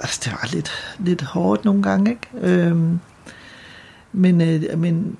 altså 0.00 0.20
det 0.24 0.32
var 0.32 0.48
lidt, 0.52 0.70
lidt 0.98 1.22
hårdt 1.22 1.64
nogle 1.64 1.82
gange, 1.82 2.10
ikke? 2.10 2.56
Øh, 2.56 2.76
men, 4.12 4.40
øh, 4.40 4.78
men 4.78 5.16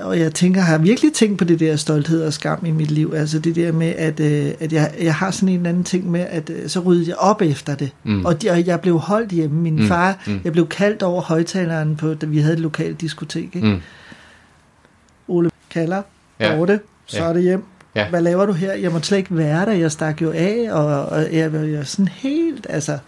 og 0.00 0.18
jeg 0.18 0.34
tænker, 0.34 0.60
har 0.60 0.72
jeg 0.72 0.82
virkelig 0.82 1.12
tænkt 1.12 1.38
på 1.38 1.44
det 1.44 1.60
der 1.60 1.76
stolthed 1.76 2.22
og 2.24 2.32
skam 2.32 2.64
i 2.66 2.70
mit 2.70 2.90
liv. 2.90 3.12
Altså 3.16 3.38
det 3.38 3.56
der 3.56 3.72
med, 3.72 3.86
at, 3.86 4.20
øh, 4.20 4.52
at 4.60 4.72
jeg, 4.72 4.92
jeg 5.00 5.14
har 5.14 5.30
sådan 5.30 5.48
en 5.48 5.56
eller 5.56 5.68
anden 5.68 5.84
ting 5.84 6.10
med, 6.10 6.20
at 6.20 6.50
øh, 6.50 6.68
så 6.68 6.80
ryddede 6.80 7.08
jeg 7.08 7.16
op 7.16 7.42
efter 7.42 7.74
det. 7.74 7.90
Mm. 8.04 8.24
Og, 8.24 8.42
de, 8.42 8.50
og 8.50 8.66
jeg 8.66 8.80
blev 8.80 8.98
holdt 8.98 9.30
hjemme. 9.30 9.60
Min 9.60 9.76
mm. 9.76 9.86
far, 9.88 10.18
mm. 10.26 10.40
jeg 10.44 10.52
blev 10.52 10.68
kaldt 10.68 11.02
over 11.02 11.22
højtaleren, 11.22 11.96
på, 11.96 12.14
da 12.14 12.26
vi 12.26 12.38
havde 12.38 12.54
et 12.54 12.60
lokalt 12.60 13.00
diskotek. 13.00 13.50
Ikke? 13.56 13.66
Mm. 13.68 13.80
Ole 15.28 15.50
kalder, 15.70 16.02
ja. 16.40 16.56
Dorte, 16.56 16.80
så 17.06 17.16
Ja. 17.16 17.24
er 17.24 17.32
det 17.32 17.42
hjem. 17.42 17.64
Ja. 17.96 18.08
Hvad 18.08 18.22
laver 18.22 18.46
du 18.46 18.52
her? 18.52 18.72
Jeg 18.72 18.92
måtte 18.92 19.06
slet 19.06 19.18
ikke 19.18 19.36
være 19.36 19.66
der. 19.66 19.72
Jeg 19.72 19.92
stak 19.92 20.22
jo 20.22 20.32
af, 20.34 20.68
og, 20.70 21.06
og 21.06 21.26
jeg 21.32 21.52
var 21.52 21.58
jo 21.58 21.84
sådan 21.84 22.08
helt, 22.08 22.66
altså, 22.68 22.98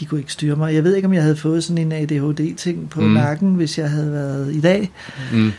de 0.00 0.04
kunne 0.06 0.20
ikke 0.20 0.32
styre 0.32 0.56
mig. 0.56 0.74
Jeg 0.74 0.84
ved 0.84 0.94
ikke, 0.96 1.06
om 1.06 1.14
jeg 1.14 1.22
havde 1.22 1.36
fået 1.36 1.64
sådan 1.64 1.78
en 1.78 1.92
ADHD-ting 1.92 2.90
på 2.90 3.00
mm. 3.00 3.06
nakken, 3.06 3.54
hvis 3.54 3.78
jeg 3.78 3.90
havde 3.90 4.12
været 4.12 4.54
i 4.54 4.60
dag. 4.60 4.92
Mm. 5.32 5.52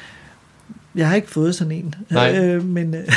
Jeg 0.96 1.08
har 1.10 1.16
ikke 1.16 1.30
fået 1.30 1.56
sådan 1.56 1.72
en. 1.72 1.96
Nej. 2.10 2.38
Øh, 2.46 2.66
men, 2.66 2.96
øh, 2.96 3.02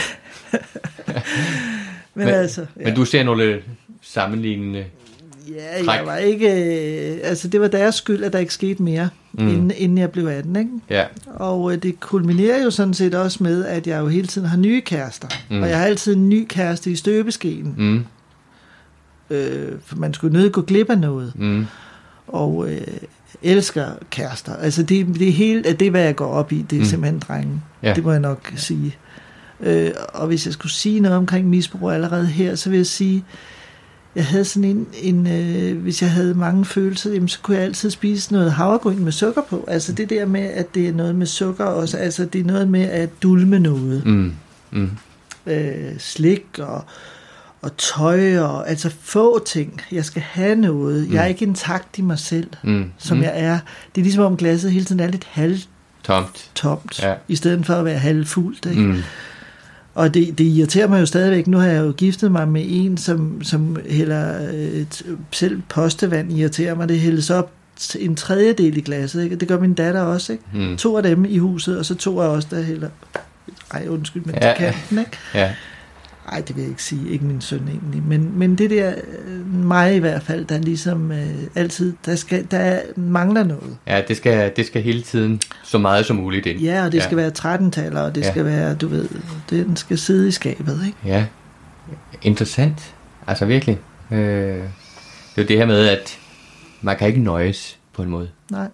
men, 2.15 2.27
Men- 2.27 2.29
altså, 2.29 2.67
ja. 2.81 2.85
Men 2.85 2.95
du 2.95 3.05
ser 3.05 3.23
nogle 3.25 3.59
sammenlignende... 4.03 4.85
ja, 5.49 5.85
træk. 5.85 5.97
jeg 5.99 6.07
var 6.07 6.17
ikke, 6.17 6.47
øh, 7.13 7.19
altså 7.23 7.49
det 7.49 7.61
var 7.61 7.69
deres 7.69 7.95
skyld, 7.95 8.25
at 8.25 8.33
der 8.33 8.39
ikke 8.39 8.55
skete 8.55 8.83
mere, 8.83 9.09
Mm. 9.35 9.49
inden, 9.49 9.73
inden 9.77 9.99
jeg 9.99 10.11
blev 10.11 10.27
18, 10.27 10.57
ikke? 10.57 10.71
Ja. 10.91 11.05
Og 11.27 11.73
øh, 11.73 11.83
det 11.83 12.01
kulminerer 12.01 12.63
jo 12.63 12.71
sådan 12.71 12.95
set 12.95 13.15
også 13.15 13.43
med, 13.43 13.65
at 13.65 13.87
jeg 13.87 14.01
jo 14.01 14.09
hele 14.09 14.27
tiden 14.27 14.49
har 14.49 14.57
nye 14.57 14.81
kærester. 14.81 15.29
Mm. 15.51 15.63
Og 15.63 15.69
jeg 15.69 15.79
har 15.79 15.85
altid 15.85 16.17
en 16.17 16.29
ny 16.29 16.47
kæreste 16.49 16.91
i 16.91 16.97
støbeskeen. 16.97 17.75
Mm. 17.79 18.05
Øh, 19.31 19.73
for 19.85 19.97
man 19.97 20.15
skulle 20.15 20.33
nødt 20.39 20.53
gå 20.53 20.63
glip 20.63 20.91
af 20.91 20.99
noget. 20.99 21.33
Mm. 21.37 21.67
Og 22.29 22.71
øh, 22.73 22.81
elsker 23.43 23.87
kærester. 24.11 24.57
Altså 24.57 24.83
det, 24.83 25.07
det 25.19 25.33
hele, 25.33 25.63
det 25.63 25.83
er 25.83 25.91
hvad 25.91 26.03
jeg 26.03 26.17
går 26.17 26.27
op 26.27 26.53
i. 26.53 26.65
Det 26.71 26.77
er 26.77 26.81
Mm. 26.81 26.87
simpelthen 26.87 27.19
drengen. 27.29 27.63
Ja. 27.83 27.89
Ja. 27.89 27.95
Det 27.95 28.05
må 28.05 28.11
jeg 28.11 28.21
nok 28.21 28.53
sige. 28.57 28.97
Øh, 29.61 29.91
og 30.15 30.27
hvis 30.27 30.47
jeg 30.47 30.53
skulle 30.53 30.73
sige 30.73 31.01
noget 31.01 31.17
omkring 31.19 31.49
misbrug 31.49 31.91
allerede 31.91 32.27
her, 32.27 32.55
så 32.55 32.71
vil 32.71 32.77
jeg 32.77 32.87
sige, 32.87 33.25
jeg 34.17 34.27
havde 34.27 34.45
sådan 34.45 34.65
en, 34.71 34.87
en 35.03 35.27
øh, 35.27 35.83
hvis 35.83 36.03
jeg 36.03 36.11
havde 36.11 36.35
mange 36.35 36.65
følelser, 36.65 37.13
jamen, 37.13 37.29
så 37.29 37.39
kunne 37.43 37.57
jeg 37.57 37.65
altid 37.65 37.91
spise 37.91 38.33
noget 38.33 38.53
havregryn 38.53 38.99
med 39.05 39.13
sukker 39.13 39.43
på. 39.51 39.65
Altså 39.69 39.93
det 39.93 40.11
der 40.11 40.27
med, 40.27 40.41
at 40.41 40.75
det 40.75 40.89
er 40.89 40.93
noget 40.93 41.15
med 41.15 41.27
sukker 41.27 41.65
også, 41.65 41.97
altså 41.97 42.25
det 42.25 42.41
er 42.41 42.45
noget 42.45 42.69
med 42.69 42.83
at 42.83 43.11
dulme 43.23 43.59
noget. 43.59 44.07
Mm. 44.07 44.33
Mm. 44.71 44.91
Øh, 45.47 45.99
slik 45.99 46.47
og, 46.59 46.85
og 47.63 47.77
tøj 47.77 48.39
og 48.39 48.69
altså 48.71 48.91
få 49.01 49.45
ting. 49.45 49.81
Jeg 49.93 50.05
skal 50.05 50.23
have 50.23 50.55
noget. 50.57 51.11
Jeg 51.13 51.23
er 51.23 51.27
ikke 51.27 51.45
intakt 51.45 51.99
i 51.99 52.03
mig 52.03 52.19
selv, 52.19 52.47
Mm. 52.63 52.91
som 52.99 53.17
mm. 53.17 53.23
jeg 53.23 53.33
er. 53.35 53.59
Det 53.95 54.01
er 54.01 54.03
ligesom 54.05 54.25
om 54.25 54.37
glasset 54.37 54.73
hele 54.73 54.85
tiden 54.85 55.01
er 55.01 55.07
lidt 55.09 55.25
halvtomt, 55.31 56.51
Tomt. 56.55 57.03
Ja. 57.03 57.15
i 57.29 57.37
stedet 57.37 57.67
for 57.67 57.75
at 57.75 57.85
være 57.85 57.99
halvfuldt. 57.99 58.67
Ikke? 58.67 58.83
Mm. 58.83 59.03
Og 59.95 60.15
det, 60.15 60.39
det 60.39 60.45
irriterer 60.45 60.87
mig 60.89 61.01
jo 61.01 61.07
stadigvæk. 61.07 61.47
Nu 61.47 61.57
har 61.59 61.67
jeg 61.67 61.83
jo 61.85 61.93
giftet 61.97 62.33
mig 62.33 62.49
med 62.49 62.65
en, 62.67 62.97
som, 62.97 63.43
som 63.45 63.77
hælder 63.91 64.51
øh, 64.55 64.87
t- 64.95 65.07
selv 65.31 65.63
postevand 65.69 66.33
irriterer 66.39 66.75
mig. 66.75 66.89
Det 66.89 67.01
hældes 67.01 67.31
op 67.31 67.53
en 67.99 68.17
tredjedel 68.17 68.77
i 68.77 68.81
glasset. 68.81 69.25
Ikke? 69.25 69.37
Det 69.37 69.49
gør 69.49 69.61
min 69.61 69.75
datter 69.75 70.01
også. 70.01 70.33
Ikke? 70.33 70.45
Mm. 70.55 70.77
To 70.77 70.97
af 70.97 71.03
dem 71.03 71.25
i 71.25 71.39
huset, 71.39 71.79
og 71.79 71.85
så 71.85 71.95
to 71.95 72.21
af 72.21 72.27
os, 72.29 72.45
der 72.45 72.63
hælder... 72.63 72.89
Ej, 73.71 73.87
undskyld, 73.89 74.23
men 74.25 74.35
Ja. 74.35 74.49
ja. 74.49 74.55
kanten, 74.55 74.99
ikke? 74.99 75.11
Ja. 75.35 75.55
Ej, 76.29 76.41
det 76.41 76.57
vil 76.57 76.63
jeg 76.63 76.71
ikke 76.71 76.83
sige. 76.83 77.09
Ikke 77.11 77.25
min 77.25 77.41
søn 77.41 77.69
egentlig. 77.69 78.03
Men, 78.03 78.39
men 78.39 78.59
det 78.59 78.71
der, 78.71 78.95
øh, 79.27 79.47
mig 79.55 79.97
i 79.97 79.99
hvert 79.99 80.23
fald, 80.23 80.45
der 80.45 80.59
ligesom 80.59 81.13
øh, 81.13 81.27
altid, 81.55 81.95
der, 82.07 82.15
skal, 82.17 82.47
der 82.51 82.81
mangler 82.97 83.45
noget. 83.45 83.77
Ja, 83.87 84.03
det 84.09 84.17
skal, 84.17 84.53
det 84.57 84.67
skal 84.67 84.83
hele 84.83 85.03
tiden 85.03 85.41
så 85.63 85.79
meget 85.79 86.07
som 86.07 86.17
muligt 86.17 86.47
ind. 86.47 86.61
Ja, 86.61 86.85
og 86.85 86.93
det 86.93 86.99
Ja. 86.99 87.05
skal 87.05 87.17
være 87.17 87.33
13-taller, 87.39 88.01
og 88.01 88.15
det 88.15 88.21
Ja. 88.21 88.31
skal 88.31 88.45
være, 88.45 88.75
du 88.75 88.89
ved, 88.89 89.09
den 89.51 89.77
skal 89.77 89.99
sidde 89.99 90.29
i 90.29 90.31
skabet, 90.31 90.81
ikke? 90.87 90.99
Ja, 91.05 91.27
interessant. 92.23 92.95
Altså 93.27 93.47
virkelig. 93.47 93.79
Øh, 94.11 94.19
det 94.19 94.63
er 95.37 95.43
jo 95.43 95.45
det 95.49 95.57
her 95.59 95.67
med, 95.67 95.89
at 95.89 96.19
man 96.81 96.97
kan 96.97 97.09
ikke 97.09 97.21
nøjes 97.21 97.79
på 97.93 98.03
en 98.03 98.09
måde. 98.09 98.29
Nej. 98.51 98.69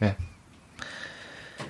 Ja. 0.00 0.10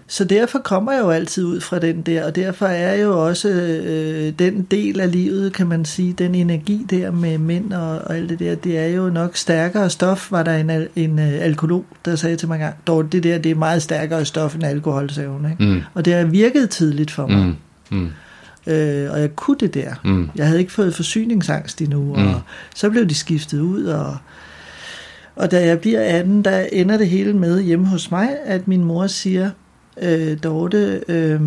Så 0.09 0.25
derfor 0.25 0.59
kommer 0.59 0.93
jeg 0.93 1.01
jo 1.01 1.11
altid 1.11 1.45
ud 1.45 1.61
fra 1.61 1.79
den 1.79 2.03
der, 2.03 2.25
og 2.25 2.37
derfor 2.37 2.67
er 2.67 2.95
jo 3.03 3.27
også 3.27 3.49
øh, 3.49 4.33
den 4.39 4.63
del 4.63 5.01
af 5.01 5.13
livet, 5.13 5.53
kan 5.53 5.67
man 5.67 5.85
sige, 5.85 6.13
den 6.13 6.35
energi 6.35 6.87
der 6.91 7.11
med 7.11 7.39
mænd 7.39 7.73
og, 7.73 7.89
og 7.99 8.17
alt 8.17 8.31
det 8.31 8.39
der, 8.39 8.55
det 8.55 8.79
er 8.79 8.87
jo 8.87 9.11
nok 9.11 9.37
stærkere 9.37 9.91
stof, 9.91 10.33
var 10.33 10.43
der 10.43 10.57
en, 10.57 10.71
en 10.97 11.19
øh, 11.19 11.33
alkoholog, 11.45 11.85
der 12.05 12.17
sagde 12.17 12.37
til 12.37 12.49
mig 12.49 12.55
engang, 12.55 12.75
dog 12.87 13.13
det 13.13 13.23
der, 13.23 13.39
det 13.39 13.51
er 13.51 13.55
meget 13.55 13.83
stærkere 13.83 14.25
stof 14.25 14.55
end 14.55 14.65
alkohol, 14.65 15.11
sagde 15.11 15.29
hun, 15.29 15.51
ikke? 15.51 15.65
Mm. 15.65 15.81
Og 15.95 16.05
det 16.05 16.15
har 16.15 16.25
virket 16.25 16.71
tidligt 16.71 17.11
for 17.11 17.27
mig, 17.27 17.55
Mm. 17.91 17.97
Mm. 17.99 18.73
øh, 18.73 19.13
og 19.13 19.21
jeg 19.21 19.37
kunne 19.37 19.57
det 19.61 19.75
der. 19.75 19.95
Mm. 20.05 20.29
Jeg 20.37 20.47
havde 20.47 20.61
ikke 20.61 20.73
fået 20.73 20.95
forsyningsangst 20.95 21.81
endnu, 21.83 22.01
Mm. 22.05 22.13
og 22.13 22.41
så 22.75 22.91
blev 22.91 23.07
de 23.07 23.15
skiftet 23.15 23.61
ud, 23.61 23.85
og, 23.85 24.17
og 25.37 25.51
da 25.51 25.67
jeg 25.67 25.81
bliver 25.81 26.01
18, 26.19 26.43
der 26.43 26.61
ender 26.73 26.97
det 26.97 27.09
hele 27.09 27.33
med 27.33 27.63
hjemme 27.63 27.87
hos 27.87 28.11
mig, 28.11 28.29
at 28.45 28.69
min 28.69 28.85
mor 28.85 29.07
siger, 29.07 29.51
øh, 30.03 30.39
Dorte, 30.43 31.03
øh, 31.09 31.41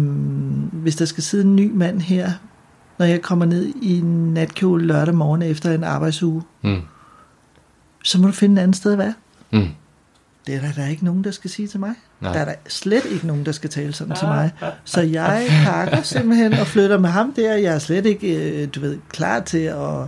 hvis 0.72 0.96
der 0.96 1.06
skal 1.06 1.24
sidde 1.24 1.44
en 1.44 1.56
ny 1.56 1.72
mand 1.76 2.02
her, 2.02 2.32
når 3.00 3.06
jeg 3.06 3.22
kommer 3.22 3.46
ned 3.46 3.66
i 3.82 4.02
natkjole 4.04 4.86
lørdag 4.86 5.16
morgen 5.16 5.42
efter 5.42 5.72
en 5.72 5.84
arbejdsuge, 5.84 6.42
Mm. 6.64 6.82
så 8.04 8.20
må 8.22 8.28
du 8.28 8.34
finde 8.34 8.62
et 8.62 8.64
andet 8.64 8.76
sted 8.78 8.92
at 8.92 8.98
være. 8.98 9.14
Mm. 9.54 9.68
Det 10.48 10.56
er 10.56 10.62
der, 10.62 10.72
der 10.72 10.82
er 10.84 10.88
ikke 10.88 11.06
nogen, 11.06 11.24
der 11.24 11.32
skal 11.32 11.50
sige 11.50 11.68
til 11.68 11.80
mig. 11.80 11.94
Nej. 12.22 12.34
Der 12.34 12.40
er 12.40 12.46
der 12.46 12.54
slet 12.68 13.06
ikke 13.06 13.28
nogen, 13.28 13.46
der 13.46 13.52
skal 13.52 13.70
tale 13.70 13.94
sådan 13.94 14.16
til 14.16 14.28
mig. 14.28 14.52
Så 14.84 15.02
jeg 15.02 15.48
pakker 15.66 16.02
simpelthen 16.02 16.54
og 16.54 16.68
flytter 16.68 17.00
med 17.00 17.10
ham 17.10 17.34
der. 17.34 17.54
Jeg 17.56 17.74
er 17.76 17.80
slet 17.80 18.06
ikke, 18.06 18.62
øh, 18.64 18.68
du 18.76 18.80
ved, 18.80 18.98
klar 19.10 19.40
til 19.40 19.58
at 19.58 20.08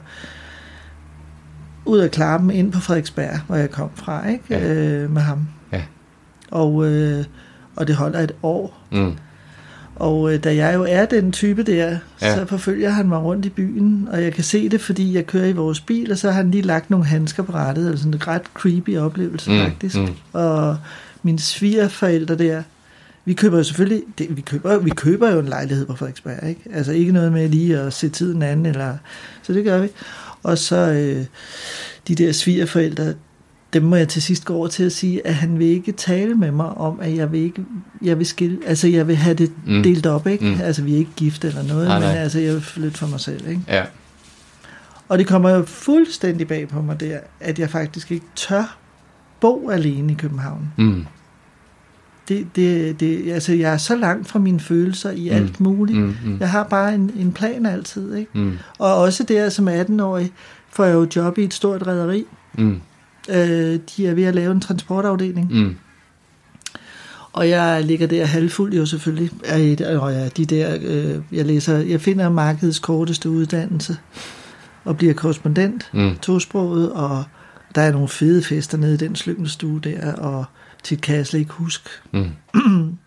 ud 1.86 2.00
og 2.00 2.12
klare 2.12 2.40
dem 2.40 2.50
ind 2.50 2.72
på 2.72 2.80
Frederiksberg, 2.80 3.40
hvor 3.48 3.56
jeg 3.56 3.72
kom 3.72 3.90
fra, 3.96 4.28
ikke? 4.30 4.44
Ja. 4.50 4.74
Øh, 4.74 5.12
med 5.12 5.22
ham. 5.22 5.48
Ja. 5.72 5.82
Og, 6.52 6.86
øh, 6.92 7.26
og 7.82 7.88
det 7.88 7.96
holder 7.96 8.20
et 8.20 8.32
år. 8.44 8.78
Mm. 8.92 9.14
Og 9.96 10.34
øh, 10.34 10.44
da 10.44 10.56
jeg 10.56 10.76
jo 10.76 10.86
er 10.90 11.06
den 11.06 11.32
type 11.32 11.64
der, 11.64 11.98
Ja. 12.22 12.36
så 12.36 12.46
forfølger 12.46 12.90
han 12.90 13.08
mig 13.08 13.20
rundt 13.20 13.46
i 13.46 13.50
byen, 13.50 14.08
og 14.12 14.24
jeg 14.24 14.34
kan 14.34 14.44
se 14.44 14.70
det, 14.70 14.82
fordi 14.82 15.16
jeg 15.16 15.28
kører 15.28 15.46
i 15.46 15.52
vores 15.52 15.80
bil, 15.80 16.12
og 16.12 16.18
så 16.18 16.28
har 16.32 16.38
han 16.38 16.52
lige 16.52 16.62
lagt 16.62 16.90
nogle 16.90 17.06
handsker 17.06 17.44
på 17.44 17.52
rettet, 17.54 17.88
altså 17.90 18.04
sådan 18.04 18.14
en 18.14 18.28
ret 18.28 18.42
creepy 18.54 18.98
oplevelse 18.98 19.52
Mm, 19.52 19.58
faktisk. 19.58 19.96
mm. 19.96 20.02
Mm. 20.02 20.14
Og 20.34 20.78
mine 21.24 21.40
svigerforældre 21.40 22.36
der, 22.36 22.64
vi 23.26 23.34
køber 23.34 23.58
jo 23.58 23.64
selvfølgelig, 23.64 24.04
det, 24.18 24.28
vi, 24.38 24.42
køber, 24.42 24.78
vi 24.78 24.90
køber 24.90 25.32
jo 25.32 25.40
en 25.40 25.48
lejlighed 25.48 25.86
på 25.86 25.96
Frederiksberg, 25.96 26.50
ikke? 26.50 26.62
Altså 26.74 26.92
ikke 26.92 27.12
noget 27.12 27.32
med 27.32 27.50
lige 27.50 27.80
at 27.80 27.94
se 27.94 28.10
tiden 28.10 28.42
anden, 28.44 28.66
eller, 28.66 28.98
så 29.44 29.54
det 29.54 29.64
gør 29.64 29.80
vi. 29.82 29.88
Og 30.44 30.58
så 30.58 30.76
øh, 30.78 31.26
de 32.08 32.16
der 32.16 32.32
svigerforældre, 32.32 33.14
dem 33.74 33.84
må 33.84 33.96
jeg 33.96 34.08
til 34.08 34.22
sidst 34.22 34.46
gå 34.46 34.54
over 34.56 34.68
til 34.68 34.84
at 34.84 34.92
sige, 34.92 35.28
at 35.28 35.34
han 35.36 35.60
vil 35.60 35.68
ikke 35.68 35.92
tale 35.92 36.36
med 36.36 36.52
mig 36.52 36.66
om, 36.70 37.00
at 37.02 37.16
jeg 37.16 37.32
vil 37.32 37.40
ikke, 37.40 37.66
jeg 38.02 38.18
vil 38.18 38.26
skille, 38.26 38.60
altså 38.66 38.88
jeg 38.88 39.08
vil 39.08 39.16
have 39.16 39.34
det 39.34 39.52
Mm. 39.66 39.84
delt 39.84 40.06
op, 40.06 40.28
ikke? 40.28 40.46
Mm. 40.46 40.62
Altså 40.62 40.82
vi 40.84 40.94
er 40.94 40.98
ikke 40.98 41.12
gift 41.16 41.46
eller 41.46 41.64
noget, 41.64 41.88
nej, 41.88 42.00
nej. 42.00 42.08
men 42.10 42.18
altså 42.18 42.40
jeg 42.40 42.54
vil 42.54 42.62
flytte 42.62 42.98
for 42.98 43.08
mig 43.08 43.20
selv, 43.20 43.48
ikke? 43.50 43.62
Ja. 43.68 43.84
Og 45.10 45.18
det 45.18 45.28
kommer 45.28 45.50
jo 45.50 45.64
fuldstændig 45.66 46.48
bag 46.48 46.68
på 46.68 46.82
mig 46.82 47.00
der, 47.00 47.20
at 47.40 47.60
jeg 47.60 47.70
faktisk 47.70 48.12
ikke 48.12 48.26
tør 48.36 48.78
bo 49.40 49.70
alene 49.70 50.12
i 50.14 50.16
København. 50.16 50.74
Mm. 50.78 51.06
Det, 52.28 52.48
det, 52.56 53.00
det, 53.00 53.32
altså 53.32 53.54
jeg 53.54 53.74
er 53.74 53.78
så 53.78 53.96
langt 53.96 54.28
fra 54.28 54.40
mine 54.40 54.60
følelser 54.60 55.12
i 55.12 55.30
Mm. 55.30 55.36
alt 55.36 55.60
muligt. 55.60 56.00
Mm. 56.00 56.16
Mm. 56.26 56.38
Jeg 56.40 56.50
har 56.50 56.64
bare 56.64 56.96
en, 56.96 57.12
en 57.20 57.32
plan 57.34 57.66
altid, 57.66 58.16
ikke? 58.16 58.32
Mm. 58.40 58.58
Og 58.80 58.96
også 58.96 59.24
der 59.24 59.50
som 59.50 59.68
18-årig 59.68 60.32
får 60.70 60.86
jeg 60.86 60.94
jo 60.94 61.08
job 61.16 61.38
i 61.38 61.44
et 61.44 61.54
stort 61.54 61.88
rederi. 61.88 62.26
Mm. 62.58 62.82
Øh, 63.30 63.80
de 63.98 64.08
er 64.08 64.14
ved 64.14 64.24
at 64.24 64.36
lave 64.36 64.52
en 64.52 64.62
transportafdeling. 64.62 65.54
Mm. 65.54 65.76
Og 67.34 67.50
jeg 67.50 67.84
ligger 67.86 68.08
der 68.08 68.26
halvfuld 68.26 68.74
jo 68.74 68.86
selvfølgelig. 68.86 69.30
Og 70.02 70.12
ja, 70.14 70.28
de 70.38 70.46
der, 70.46 70.78
øh, 70.82 71.16
jeg 71.32 71.46
læser, 71.46 71.78
jeg 71.78 72.02
finder 72.02 72.30
markedets 72.30 72.80
korteste 72.80 73.30
uddannelse 73.30 73.98
og 74.86 74.98
bliver 74.98 75.14
korrespondent, 75.14 75.90
Mm. 75.94 76.16
tosproget, 76.22 76.92
og 76.92 77.24
der 77.76 77.82
er 77.82 77.92
nogle 77.92 78.08
fede 78.08 78.44
fester 78.44 78.78
nede 78.78 78.94
i 78.94 78.98
den 78.98 79.16
slyngelstue 79.16 79.80
der, 79.80 80.14
og 80.14 80.46
tit 80.84 81.02
kan 81.02 81.16
jeg 81.16 81.28
slet 81.28 81.40
ikke 81.40 81.54
huske. 81.54 81.90
Mm. 82.12 82.30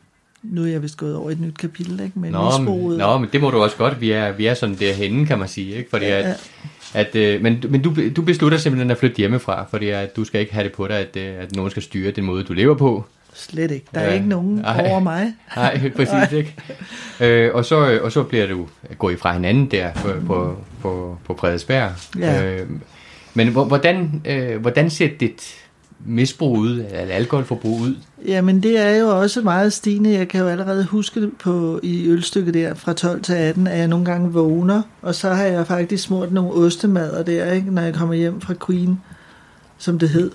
Nu 0.42 0.62
er 0.62 0.66
jeg 0.66 0.82
vist 0.82 0.96
gået 0.96 1.16
over 1.16 1.30
i 1.30 1.32
et 1.32 1.40
nyt 1.40 1.58
kapitel, 1.58 2.00
ikke? 2.00 2.18
Men 2.18 2.32
Nå, 2.32 2.50
men, 2.50 2.60
misbruget. 2.60 2.98
nå, 2.98 3.18
men 3.18 3.28
det 3.32 3.40
må 3.40 3.50
du 3.50 3.62
også 3.62 3.76
godt. 3.76 4.00
Vi 4.00 4.10
er, 4.10 4.32
vi 4.32 4.46
er 4.46 4.54
sådan 4.54 4.74
derhenne, 4.74 5.26
kan 5.26 5.38
man 5.38 5.48
sige. 5.48 5.74
Ikke? 5.76 5.90
Fordi 5.90 6.04
Ja, 6.04 6.18
at, 6.30 6.50
at, 6.94 7.16
øh, 7.16 7.42
men 7.42 7.64
men 7.68 7.82
du, 7.82 7.94
du 8.16 8.22
beslutter 8.22 8.58
simpelthen 8.58 8.90
at 8.90 8.98
flytte 8.98 9.16
hjemmefra, 9.16 9.66
fordi 9.70 9.88
at 9.88 10.16
du 10.16 10.24
skal 10.24 10.40
ikke 10.40 10.52
have 10.54 10.64
det 10.64 10.72
på 10.72 10.86
dig, 10.88 10.96
at, 10.98 11.16
øh, 11.16 11.34
at 11.42 11.56
nogen 11.56 11.70
skal 11.70 11.82
styre 11.82 12.10
den 12.10 12.24
måde, 12.24 12.44
du 12.44 12.52
lever 12.52 12.74
på. 12.74 13.04
Slet 13.34 13.70
ikke. 13.70 13.86
Der 13.94 14.00
er 14.00 14.08
Ja. 14.08 14.14
ikke 14.14 14.28
nogen 14.28 14.64
Ej. 14.64 14.86
over 14.90 15.00
mig. 15.00 15.32
Nej, 15.56 15.90
præcis 15.96 16.32
ikke. 16.32 16.54
Øh, 17.20 17.54
og, 17.54 17.64
så, 17.64 18.00
og 18.02 18.12
så 18.12 18.22
bliver 18.22 18.46
du 18.46 18.66
gået 18.98 19.18
fra 19.18 19.32
hinanden 19.32 19.66
der 19.70 19.92
på, 19.92 20.08
på, 20.26 20.56
på, 20.82 21.18
på 21.24 21.36
Frederiksberg. 21.40 21.90
Ja. 22.18 22.44
Øh, 22.54 22.66
men 23.34 23.48
hvor- 23.48 23.64
hvordan, 23.64 24.22
øh, 24.24 24.60
hvordan 24.60 24.90
ser 24.90 25.08
dit 25.20 25.54
misbrug 26.06 26.56
ud, 26.58 26.84
eller 26.92 27.14
alkoholforbrug 27.14 27.80
ud? 27.80 27.96
Jamen 28.24 28.62
det 28.62 28.78
er 28.78 28.96
jo 28.96 29.20
også 29.20 29.42
meget 29.42 29.72
stigende. 29.72 30.12
Jeg 30.12 30.28
kan 30.28 30.40
jo 30.40 30.48
allerede 30.48 30.84
huske 30.84 31.20
det 31.20 31.36
på, 31.36 31.80
i 31.82 32.08
ølstykket 32.08 32.54
der 32.54 32.74
fra 32.74 32.92
12 32.92 33.22
til 33.22 33.32
18, 33.32 33.66
at 33.66 33.78
jeg 33.78 33.88
nogle 33.88 34.04
gange 34.04 34.32
vågner, 34.32 34.82
og 35.02 35.14
så 35.14 35.30
har 35.30 35.44
jeg 35.44 35.66
faktisk 35.66 36.02
smurt 36.04 36.32
nogle 36.32 36.52
ostemader 36.52 37.22
der, 37.22 37.52
ikke, 37.52 37.70
når 37.70 37.82
jeg 37.82 37.94
kommer 37.94 38.14
hjem 38.14 38.40
fra 38.40 38.54
Queen, 38.66 39.00
som 39.78 39.98
det 39.98 40.08
hed. 40.08 40.30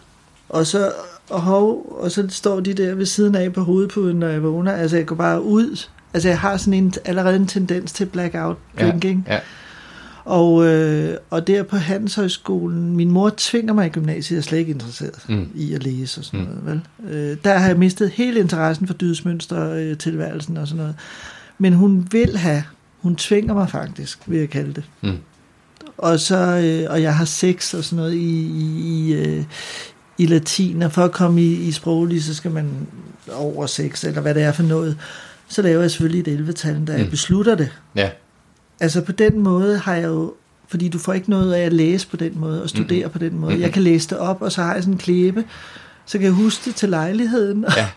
Og 0.50 0.66
så, 0.66 0.92
og, 1.30 1.42
hov, 1.42 1.98
og 2.02 2.12
så 2.12 2.28
står 2.30 2.60
de 2.60 2.74
der 2.74 2.96
ved 2.96 3.06
siden 3.06 3.36
af 3.36 3.54
på 3.54 3.62
hovedpuden, 3.62 4.18
når 4.18 4.28
jeg 4.28 4.44
vågner. 4.44 4.72
Altså 4.72 4.98
jeg 4.98 5.06
går 5.06 5.16
bare 5.16 5.42
ud 5.42 5.88
Altså 6.14 6.30
jeg 6.30 6.40
har 6.40 6.58
sådan 6.58 6.74
en, 6.74 6.94
allerede 7.06 7.36
en 7.36 7.48
tendens 7.48 7.92
til 7.92 8.06
blackout 8.06 8.58
drinking. 8.80 9.24
Ja, 9.28 9.34
ja. 9.34 9.40
Og, 10.26 10.66
øh, 10.66 11.18
og 11.30 11.48
der 11.48 11.64
på 11.64 11.78
Handelshøjskolen, 11.78 12.96
min 12.96 13.12
mor 13.12 13.32
tvinger 13.38 13.74
mig 13.74 13.86
i 13.86 13.90
gymnasiet, 13.90 14.32
jeg 14.32 14.38
er 14.38 14.42
slet 14.42 14.58
ikke 14.58 14.72
interesseret 14.72 15.26
mm. 15.30 15.52
i 15.56 15.74
at 15.74 15.84
læse 15.84 16.22
og 16.22 16.26
sådan 16.26 16.40
mm. 16.40 16.46
noget. 16.46 16.82
Vel? 17.04 17.14
Øh, 17.14 17.38
der 17.44 17.58
har 17.58 17.68
jeg 17.68 17.78
mistet 17.78 18.10
hele 18.10 18.40
interessen 18.40 18.88
for 18.88 18.94
dydsmønster, 18.94 19.72
øh, 19.72 19.98
tilværelsen 19.98 20.58
og 20.58 20.68
sådan 20.68 20.78
noget. 20.78 20.96
Men 21.58 21.74
hun 21.74 22.08
vil 22.12 22.38
have, 22.38 22.64
hun 23.02 23.16
tvinger 23.16 23.54
mig 23.54 23.70
faktisk, 23.70 24.20
vil 24.26 24.40
jeg 24.40 24.50
kalde 24.50 24.74
det. 24.74 24.84
Mm. 25.02 25.18
Og, 25.98 26.20
så, 26.20 26.38
øh, 26.38 26.92
og 26.92 27.02
jeg 27.02 27.16
har 27.16 27.26
sex 27.26 27.74
og 27.74 27.84
sådan 27.84 27.98
noget 27.98 28.14
i, 28.14 28.46
i, 28.46 29.08
i, 29.08 29.14
øh, 29.14 29.44
i 30.18 30.26
latin, 30.26 30.84
og 30.84 30.92
for 30.92 31.04
at 31.04 31.12
komme 31.12 31.42
i, 31.42 31.54
i 31.54 31.72
sproglig, 31.72 32.24
så 32.24 32.36
skal 32.36 32.52
man 32.52 32.88
over 33.32 33.66
sex, 33.66 34.04
eller 34.04 34.22
hvad 34.22 34.36
det 34.36 34.44
er 34.44 34.52
for 34.52 34.64
noget. 34.64 34.98
Så 35.48 35.62
laver 35.62 35.82
jeg 35.82 35.92
selvfølgelig 35.92 36.34
et 36.34 36.40
11-tal, 36.40 36.86
da 36.88 36.92
mm. 36.92 37.00
jeg 37.00 37.10
beslutter 37.10 37.56
det. 37.56 37.70
Ja. 37.96 38.10
Altså 38.80 39.02
på 39.02 39.12
den 39.12 39.40
måde 39.40 39.78
har 39.78 39.96
jeg 39.96 40.08
jo, 40.08 40.34
fordi 40.68 40.90
du 40.90 41.00
får 41.00 41.14
ikke 41.14 41.30
noget 41.30 41.54
af 41.54 41.62
at 41.62 41.74
læse 41.74 42.08
på 42.08 42.18
den 42.18 42.40
måde, 42.40 42.64
og 42.64 42.70
studere 42.70 43.06
mm. 43.06 43.12
på 43.12 43.20
den 43.20 43.38
måde. 43.38 43.56
Mm. 43.56 43.62
Jeg 43.62 43.74
kan 43.74 43.84
læse 43.84 44.10
det 44.10 44.18
op, 44.18 44.42
og 44.42 44.52
så 44.52 44.62
har 44.62 44.74
jeg 44.74 44.84
sådan 44.84 44.94
en 44.94 45.00
klæbe, 45.00 45.44
så 46.06 46.18
kan 46.18 46.26
jeg 46.26 46.34
huske 46.34 46.66
det 46.66 46.76
til 46.76 46.90
lejligheden, 46.90 47.66
ja. 47.78 47.88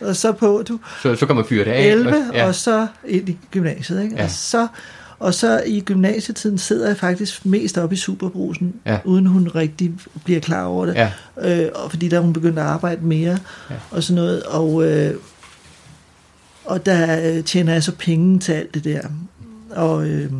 og 0.08 0.16
så 0.16 0.32
på 0.32 0.62
du. 0.68 0.78
Så, 1.02 1.14
så 1.14 1.26
kan 1.26 1.36
man 1.36 1.44
fyre 1.44 1.64
det 1.64 1.70
af. 1.70 1.86
11, 1.86 2.24
ja. 2.32 2.46
og 2.46 2.54
så 2.54 2.86
ind 3.06 3.28
i 3.28 3.38
gymnasiet. 3.50 4.02
Ikke? 4.02 4.16
Ja. 4.16 4.24
Og, 4.24 4.30
så, 4.30 4.66
og 5.18 5.34
så 5.34 5.62
i 5.66 5.80
gymnasietiden 5.80 6.58
sidder 6.58 6.86
jeg 6.86 6.96
faktisk 6.96 7.46
mest 7.46 7.78
op 7.78 7.92
i 7.92 7.96
superbrusen, 7.96 8.74
ja. 8.86 8.98
uden 9.04 9.26
hun 9.26 9.48
rigtig 9.48 9.92
bliver 10.24 10.40
klar 10.40 10.64
over 10.64 10.86
det. 10.86 10.94
Ja. 10.94 11.12
Øh, 11.42 11.70
og 11.74 11.90
fordi 11.90 12.08
der 12.08 12.20
hun 12.20 12.32
begyndt 12.32 12.58
at 12.58 12.64
arbejde 12.64 13.06
mere, 13.06 13.38
ja. 13.70 13.74
og 13.90 14.02
sådan 14.02 14.22
noget. 14.22 14.42
Og, 14.42 14.86
øh, 14.86 15.14
og 16.64 16.86
der 16.86 17.30
øh, 17.30 17.44
tjener 17.44 17.72
jeg 17.72 17.82
så 17.82 17.92
penge 17.92 18.38
til 18.38 18.52
alt 18.52 18.74
det 18.74 18.84
der. 18.84 19.00
Og, 19.70 20.08
øh, 20.08 20.32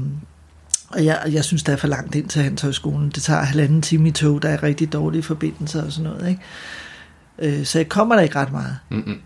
og 0.88 1.05
jeg, 1.05 1.23
jeg 1.33 1.45
synes, 1.45 1.62
der 1.62 1.73
er 1.73 1.77
for 1.77 1.88
langt 1.88 2.14
ind 2.14 2.29
til 2.29 2.43
Handelshøjskolen. 2.43 3.11
Det 3.11 3.23
tager 3.23 3.43
halvanden 3.43 3.83
time 3.83 4.09
i 4.09 4.12
tog, 4.12 4.43
der 4.43 4.49
er 4.49 4.62
rigtig 4.62 4.93
dårlige 4.93 5.23
forbindelser 5.23 5.85
og 5.85 5.93
sådan 5.93 6.11
noget. 6.11 6.29
Ikke? 6.29 7.59
Øh, 7.59 7.64
så 7.64 7.79
jeg 7.79 7.88
kommer 7.88 8.14
der 8.14 8.23
ikke 8.23 8.37
ret 8.37 8.53
meget. 8.53 8.77
Mm-hmm. 8.90 9.21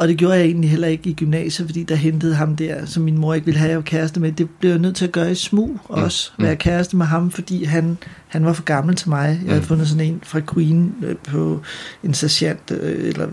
Og 0.00 0.08
det 0.08 0.16
gjorde 0.16 0.34
jeg 0.34 0.44
egentlig 0.44 0.70
heller 0.70 0.88
ikke 0.88 1.10
i 1.10 1.14
gymnasiet, 1.14 1.68
fordi 1.68 1.82
der 1.82 1.94
hentede 1.94 2.34
ham 2.34 2.56
der, 2.56 2.86
som 2.86 3.02
min 3.02 3.18
mor 3.18 3.34
ikke 3.34 3.44
ville 3.44 3.60
have, 3.60 3.72
jeg 3.72 3.84
kæreste 3.84 4.20
med. 4.20 4.32
Det 4.32 4.50
blev 4.50 4.70
jeg 4.70 4.78
nødt 4.78 4.96
til 4.96 5.04
at 5.04 5.12
gøre 5.12 5.32
i 5.32 5.34
smug 5.34 5.78
også, 5.84 6.32
mm. 6.38 6.44
være 6.44 6.56
kæreste 6.56 6.96
med 6.96 7.06
ham, 7.06 7.30
fordi 7.30 7.64
han, 7.64 7.98
han 8.28 8.44
var 8.44 8.52
for 8.52 8.62
gammel 8.62 8.96
til 8.96 9.08
mig. 9.08 9.40
Jeg 9.42 9.48
havde 9.48 9.60
mm. 9.60 9.66
fundet 9.66 9.88
sådan 9.88 10.06
en 10.06 10.20
fra 10.22 10.40
Queen 10.54 10.94
øh, 11.02 11.16
på 11.16 11.62
en 12.04 12.14
sergeant, 12.14 12.70
øh, 12.70 13.08
eller 13.08 13.26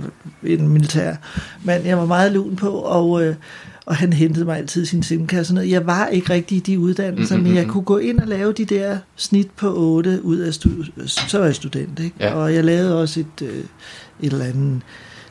en 0.43 0.67
militær 0.67 1.15
mand, 1.63 1.85
jeg 1.85 1.97
var 1.97 2.05
meget 2.05 2.31
lun 2.31 2.55
på, 2.55 2.69
og, 2.69 3.23
øh, 3.23 3.35
og 3.87 3.95
han 3.95 4.13
hentede 4.13 4.45
mig 4.45 4.57
altid 4.57 4.85
sin 4.85 5.03
simkasse. 5.03 5.53
Noget. 5.53 5.69
Jeg 5.69 5.87
var 5.87 6.07
ikke 6.07 6.33
rigtig 6.33 6.57
i 6.57 6.59
de 6.59 6.79
uddannelser, 6.79 7.35
mm-hmm. 7.35 7.49
men 7.49 7.57
jeg 7.57 7.67
kunne 7.67 7.83
gå 7.83 7.97
ind 7.97 8.19
og 8.19 8.27
lave 8.27 8.53
de 8.53 8.65
der 8.65 8.97
snit 9.15 9.51
på 9.51 9.73
8 9.75 10.19
ud 10.23 10.37
af 10.37 10.53
studiet. 10.53 11.09
Så 11.09 11.37
var 11.37 11.45
jeg 11.45 11.55
student, 11.55 11.99
ikke? 11.99 12.15
Ja. 12.19 12.33
Og 12.33 12.53
jeg 12.53 12.63
lavede 12.63 13.01
også 13.01 13.19
et, 13.19 13.41
øh, 13.41 13.57
et 14.21 14.31
eller 14.31 14.45
andet 14.45 14.81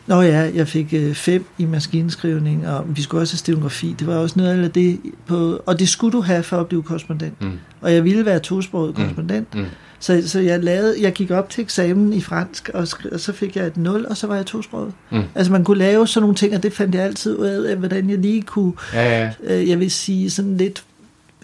Nå 0.06 0.22
ja, 0.22 0.50
jeg 0.54 0.68
fik 0.68 0.94
øh, 0.94 1.14
fem 1.14 1.44
i 1.58 1.64
maskinskrivning, 1.64 2.68
og 2.68 2.96
vi 2.96 3.02
skulle 3.02 3.22
også 3.22 3.34
have 3.34 3.38
stenografi. 3.38 3.94
Det 3.98 4.06
var 4.06 4.16
også 4.16 4.38
noget 4.38 4.64
af 4.64 4.70
det 4.70 5.00
på... 5.26 5.62
Og 5.66 5.78
det 5.78 5.88
skulle 5.88 6.12
du 6.12 6.20
have 6.20 6.42
for 6.42 6.56
at 6.56 6.66
blive 6.66 6.82
korrespondent. 6.82 7.42
Mm. 7.42 7.58
Og 7.80 7.92
jeg 7.94 8.04
ville 8.04 8.24
være 8.24 8.38
tosproget 8.38 8.88
mm. 8.88 8.94
korrespondent. 8.94 9.54
Mm. 9.54 9.64
Så, 9.98 10.22
så 10.28 10.40
jeg, 10.40 10.64
lavede, 10.64 11.02
jeg 11.02 11.12
gik 11.12 11.30
op 11.30 11.50
til 11.50 11.62
eksamen 11.62 12.12
i 12.12 12.20
fransk, 12.20 12.70
og, 12.74 12.88
og 13.12 13.20
så 13.20 13.32
fik 13.32 13.56
jeg 13.56 13.66
et 13.66 13.76
0, 13.76 14.06
og 14.10 14.16
så 14.16 14.26
var 14.26 14.36
jeg 14.36 14.46
tosproget. 14.46 14.92
Mm. 15.10 15.22
Altså 15.34 15.52
man 15.52 15.64
kunne 15.64 15.78
lave 15.78 16.06
sådan 16.06 16.22
nogle 16.22 16.36
ting, 16.36 16.54
og 16.54 16.62
det 16.62 16.72
fandt 16.72 16.94
jeg 16.94 17.04
altid 17.04 17.36
ud 17.38 17.46
af, 17.46 17.76
hvordan 17.76 18.10
jeg 18.10 18.18
lige 18.18 18.42
kunne, 18.42 18.72
ja, 18.92 19.20
ja. 19.20 19.30
Øh, 19.42 19.68
jeg 19.68 19.80
vil 19.80 19.90
sige, 19.90 20.30
sådan 20.30 20.56
lidt 20.56 20.84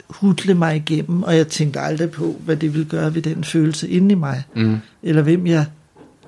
hudle 0.08 0.54
mig 0.54 0.76
igennem, 0.76 1.22
og 1.22 1.36
jeg 1.36 1.48
tænkte 1.48 1.80
aldrig 1.80 2.10
på, 2.10 2.36
hvad 2.44 2.56
det 2.56 2.74
ville 2.74 2.88
gøre 2.88 3.14
ved 3.14 3.22
den 3.22 3.44
følelse 3.44 3.88
inde 3.88 4.12
i 4.12 4.14
mig, 4.14 4.42
mm. 4.56 4.76
eller 5.02 5.22
hvem 5.22 5.46
jeg 5.46 5.66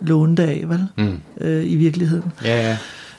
lånte 0.01 0.43
af, 0.43 0.65
vel? 0.67 0.87
Mm. 0.97 1.21
Øh, 1.41 1.65
I 1.73 1.77
virkeligheden. 1.77 2.33
Ja, 2.45 2.69
ja. 2.69 2.77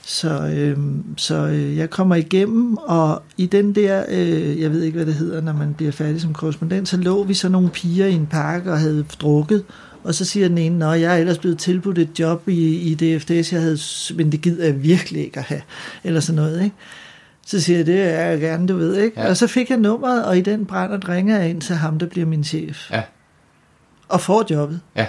Så, 0.07 0.47
øh, 0.47 0.77
så 1.17 1.35
øh, 1.35 1.77
jeg 1.77 1.89
kommer 1.89 2.15
igennem, 2.15 2.77
og 2.77 3.23
i 3.37 3.45
den 3.45 3.75
der, 3.75 4.05
øh, 4.09 4.61
jeg 4.61 4.71
ved 4.71 4.83
ikke, 4.83 4.95
hvad 4.95 5.05
det 5.05 5.13
hedder, 5.13 5.41
når 5.41 5.53
man 5.53 5.73
bliver 5.73 5.91
færdig 5.91 6.21
som 6.21 6.33
korrespondent, 6.33 6.89
så 6.89 6.97
lå 6.97 7.23
vi 7.23 7.33
så 7.33 7.49
nogle 7.49 7.69
piger 7.69 8.05
i 8.05 8.13
en 8.13 8.25
park 8.25 8.65
og 8.65 8.79
havde 8.79 9.05
drukket, 9.21 9.63
og 10.03 10.15
så 10.15 10.25
siger 10.25 10.47
den 10.47 10.57
ene, 10.57 10.85
at 10.85 11.01
jeg 11.01 11.13
er 11.13 11.17
ellers 11.17 11.37
blevet 11.37 11.57
tilbudt 11.57 11.97
et 11.97 12.19
job 12.19 12.49
i, 12.49 12.77
i 12.77 12.95
DFDS, 12.95 13.53
jeg 13.53 13.61
havde, 13.61 13.77
men 14.15 14.31
det 14.31 14.41
gider 14.41 14.65
jeg 14.65 14.83
virkelig 14.83 15.25
ikke 15.25 15.39
at 15.39 15.45
have, 15.45 15.61
eller 16.03 16.19
sådan 16.19 16.41
noget, 16.41 16.63
ikke? 16.63 16.75
Så 17.45 17.61
siger 17.61 17.77
jeg, 17.77 17.85
det 17.85 18.01
er 18.01 18.25
jeg 18.25 18.39
gerne, 18.39 18.67
du 18.67 18.77
ved, 18.77 18.95
ikke? 18.95 19.21
Ja. 19.21 19.29
Og 19.29 19.37
så 19.37 19.47
fik 19.47 19.69
jeg 19.69 19.77
nummeret, 19.77 20.25
og 20.25 20.37
i 20.37 20.41
den 20.41 20.65
brænder 20.65 21.09
ringer 21.09 21.39
jeg 21.39 21.49
ind 21.49 21.61
til 21.61 21.75
ham, 21.75 21.99
der 21.99 22.05
bliver 22.05 22.27
min 22.27 22.43
chef. 22.43 22.91
Ja. 22.91 23.01
Og 24.07 24.21
får 24.21 24.45
jobbet. 24.51 24.79
Ja. 24.95 25.07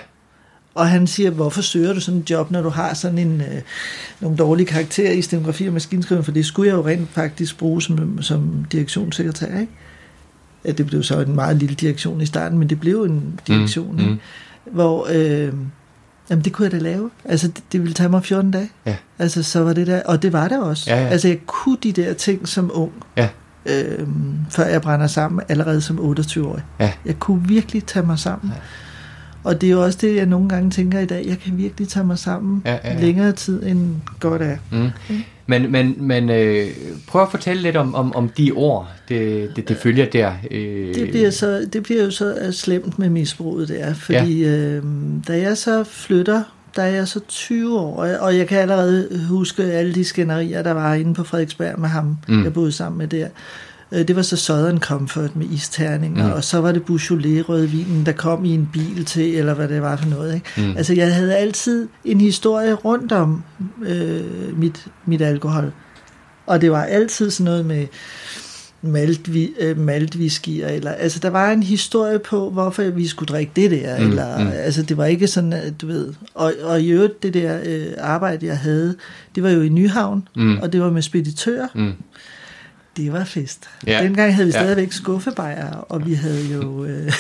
Og 0.77 0.89
han 0.89 1.07
siger, 1.07 1.31
hvorfor 1.31 1.63
søger 1.63 1.93
du 1.93 2.01
sådan 2.01 2.21
en 2.21 2.27
job, 2.31 2.51
når 2.51 2.63
du 2.63 2.69
har 2.69 2.95
sådan 2.95 3.19
en, 3.19 3.41
øh, 3.41 3.63
nogle 4.21 4.37
dårlige 4.37 4.67
karakterer 4.67 5.13
i 5.13 5.23
stenografi 5.23 5.67
og 5.67 5.73
maskinskrivning, 5.73 6.25
for 6.25 6.33
det 6.33 6.47
skulle 6.47 6.69
jeg 6.69 6.77
jo 6.77 6.87
rent 6.87 7.09
faktisk 7.11 7.59
bruge 7.59 7.83
som, 7.83 8.23
som 8.23 8.65
direktionssekretær, 8.73 9.61
ikke? 9.61 9.73
Ja, 10.65 10.71
det 10.73 10.87
blev 10.87 11.03
så 11.03 11.21
en 11.21 11.35
meget 11.35 11.57
lille 11.57 11.75
direktion 11.75 12.21
i 12.21 12.27
starten, 12.27 12.59
men 12.59 12.71
det 12.71 12.81
blev 12.81 13.03
en 13.03 13.41
direktion, 13.47 13.97
mm, 13.97 14.03
mm. 14.03 14.19
hvor... 14.73 15.07
Øh, 15.11 15.53
Jamen, 16.31 16.45
det 16.45 16.53
kunne 16.53 16.65
jeg 16.65 16.73
da 16.73 16.79
lave. 16.79 17.11
Altså, 17.25 17.49
det, 17.49 17.63
det 17.73 17.83
ville 17.83 17.95
tage 17.95 18.09
mig 18.09 18.25
14 18.25 18.51
dage. 18.51 18.71
Ja. 18.87 18.97
Altså, 19.19 19.43
så 19.43 19.61
var 19.61 19.73
det 19.73 19.87
der, 19.87 20.03
og 20.03 20.23
det 20.23 20.33
var 20.33 20.49
det 20.49 20.63
også. 20.63 20.91
Ja, 20.91 21.03
ja. 21.03 21.09
Altså, 21.09 21.29
jeg 21.29 21.39
kunne 21.47 21.77
de 21.83 21.93
der 21.93 22.13
ting 22.13 22.49
som 22.49 22.71
ung, 22.75 22.93
ja. 23.17 23.29
øh, 23.67 24.09
før 24.51 24.65
jeg 24.65 24.83
brænder 24.83 25.07
sammen, 25.07 25.41
allerede 25.49 25.81
som 25.81 25.99
28-årig. 25.99 26.63
Ja. 26.81 26.93
Jeg 27.05 27.19
kunne 27.19 27.49
virkelig 27.49 27.85
tage 27.85 28.07
mig 28.07 28.19
sammen. 28.19 28.53
Ja. 28.53 28.61
Og 29.47 29.61
det 29.61 29.67
er 29.67 29.71
jo 29.71 29.85
også 29.85 29.99
det, 30.01 30.17
jeg 30.17 30.27
nogle 30.27 30.49
gange 30.49 30.71
tænker 30.71 30.99
i 31.01 31.07
dag. 31.07 31.27
Jeg 31.27 31.39
kan 31.39 31.59
virkelig 31.59 31.89
tage 31.89 32.07
mig 32.07 32.19
sammen 32.19 32.63
ja, 32.65 32.73
ja, 32.73 32.93
ja. 32.93 33.01
længere 33.01 33.33
tid, 33.33 33.63
end 33.63 33.95
godt 34.21 34.43
er. 34.43 34.57
Mm. 34.73 34.91
Mm. 35.09 35.23
Men, 35.47 35.73
men, 35.73 35.95
men 35.99 36.31
øh, 36.31 36.67
prøv 37.07 37.23
at 37.23 37.31
fortælle 37.31 37.63
lidt 37.63 37.77
om, 37.77 37.95
om, 37.95 38.17
om 38.17 38.29
de 38.29 38.53
ord, 38.53 38.89
det, 39.09 39.51
det, 39.57 39.69
det 39.69 39.77
følger 39.77 40.07
der. 40.07 40.33
Øh. 40.51 40.95
Det, 40.95 41.11
bliver 41.11 41.31
så, 41.31 41.69
det 41.73 41.83
bliver 41.83 42.05
jo 42.05 42.11
så 42.11 42.49
slemt 42.53 42.99
med 42.99 43.09
misbruget, 43.09 43.69
det 43.69 43.83
er. 43.83 43.95
Fordi 43.95 44.43
ja. 44.43 44.49
øh, 44.49 44.83
da 45.29 45.39
jeg 45.39 45.57
så 45.57 45.85
flytter 45.85 46.43
der 46.77 46.83
er 46.83 46.87
jeg 46.95 47.09
så 47.09 47.21
20 47.29 47.79
år, 47.79 48.05
og 48.21 48.37
jeg 48.39 48.49
kan 48.49 48.59
allerede 48.59 49.27
huske 49.29 49.63
alle 49.63 49.95
de 49.95 50.05
skænderier, 50.05 50.63
der 50.63 50.73
var 50.73 50.95
inde 50.95 51.15
på 51.15 51.25
Frederiksberg 51.25 51.81
med 51.81 51.89
ham, 51.89 52.17
mm. 52.29 52.45
jeg 52.45 52.53
boede 52.53 52.73
sammen 52.73 52.99
med 52.99 53.09
der. 53.09 53.29
Øh, 53.93 54.09
det 54.09 54.17
var 54.17 54.23
så 54.23 54.37
Southern 54.37 54.79
Comfort 54.79 55.37
med 55.37 55.47
isterninger, 55.47 56.27
mm. 56.27 56.33
og 56.33 56.45
så 56.45 56.61
var 56.61 56.73
det 56.73 56.85
Beaujolais 56.85 57.49
rødvinen, 57.49 58.07
der 58.07 58.13
kom 58.13 58.45
i 58.45 58.55
en 58.55 58.69
bil 58.73 59.05
til, 59.05 59.35
eller 59.35 59.55
hvad 59.55 59.69
det 59.69 59.83
var 59.83 59.97
for 59.97 60.09
noget. 60.09 60.35
Ikke? 60.35 60.47
Mm. 60.57 60.77
Altså 60.77 60.95
jeg 60.95 61.15
havde 61.15 61.37
altid 61.37 61.89
en 62.05 62.21
historie 62.21 62.75
rundt 62.75 63.13
om 63.13 63.43
øh, 63.83 64.59
mit, 64.59 64.87
mit 65.07 65.23
alkohol, 65.23 65.73
og 66.47 66.61
det 66.61 66.71
var 66.71 66.85
altid 66.85 67.31
sådan 67.31 67.45
noget 67.45 67.67
med 67.67 67.87
maltvi, 68.83 69.53
øh, 69.61 69.79
maltviskier, 69.79 70.69
eller, 70.69 70.91
altså 70.91 71.19
der 71.19 71.31
var 71.31 71.51
en 71.51 71.63
historie 71.63 72.19
på, 72.19 72.51
hvorfor 72.51 72.83
vi 72.83 73.07
skulle 73.07 73.27
drikke 73.27 73.53
det 73.57 73.71
der, 73.71 73.99
mm, 73.99 74.09
eller, 74.09 74.39
mm. 74.39 74.51
altså 74.55 74.83
det 74.83 74.97
var 74.97 75.05
ikke 75.05 75.27
sådan, 75.27 75.53
at 75.53 75.81
du 75.81 75.87
ved, 75.87 76.13
og, 76.35 76.53
og 76.63 76.81
i 76.81 76.89
øvrigt 76.89 77.23
det 77.23 77.35
der 77.35 77.61
øh, 77.65 77.87
arbejde, 77.99 78.47
jeg 78.47 78.59
havde, 78.59 78.97
det 79.35 79.43
var 79.43 79.51
jo 79.51 79.63
i 79.63 79.69
Nyhavn, 79.69 80.29
mm. 80.37 80.59
og 80.59 80.73
det 80.73 80.81
var 80.81 80.91
med 80.91 81.03
speditør, 81.03 81.67
mm 81.75 81.93
det 82.97 83.13
var 83.13 83.25
fest. 83.25 83.69
Ja. 83.87 84.03
Dengang 84.03 84.35
havde 84.35 84.47
vi 84.47 84.53
stadigvæk 84.53 84.87
ja. 84.87 84.93
skuffebajer, 84.93 85.73
og 85.73 86.07
vi 86.07 86.15
havde 86.15 86.55
jo... 86.55 86.85
Øh, 86.85 87.13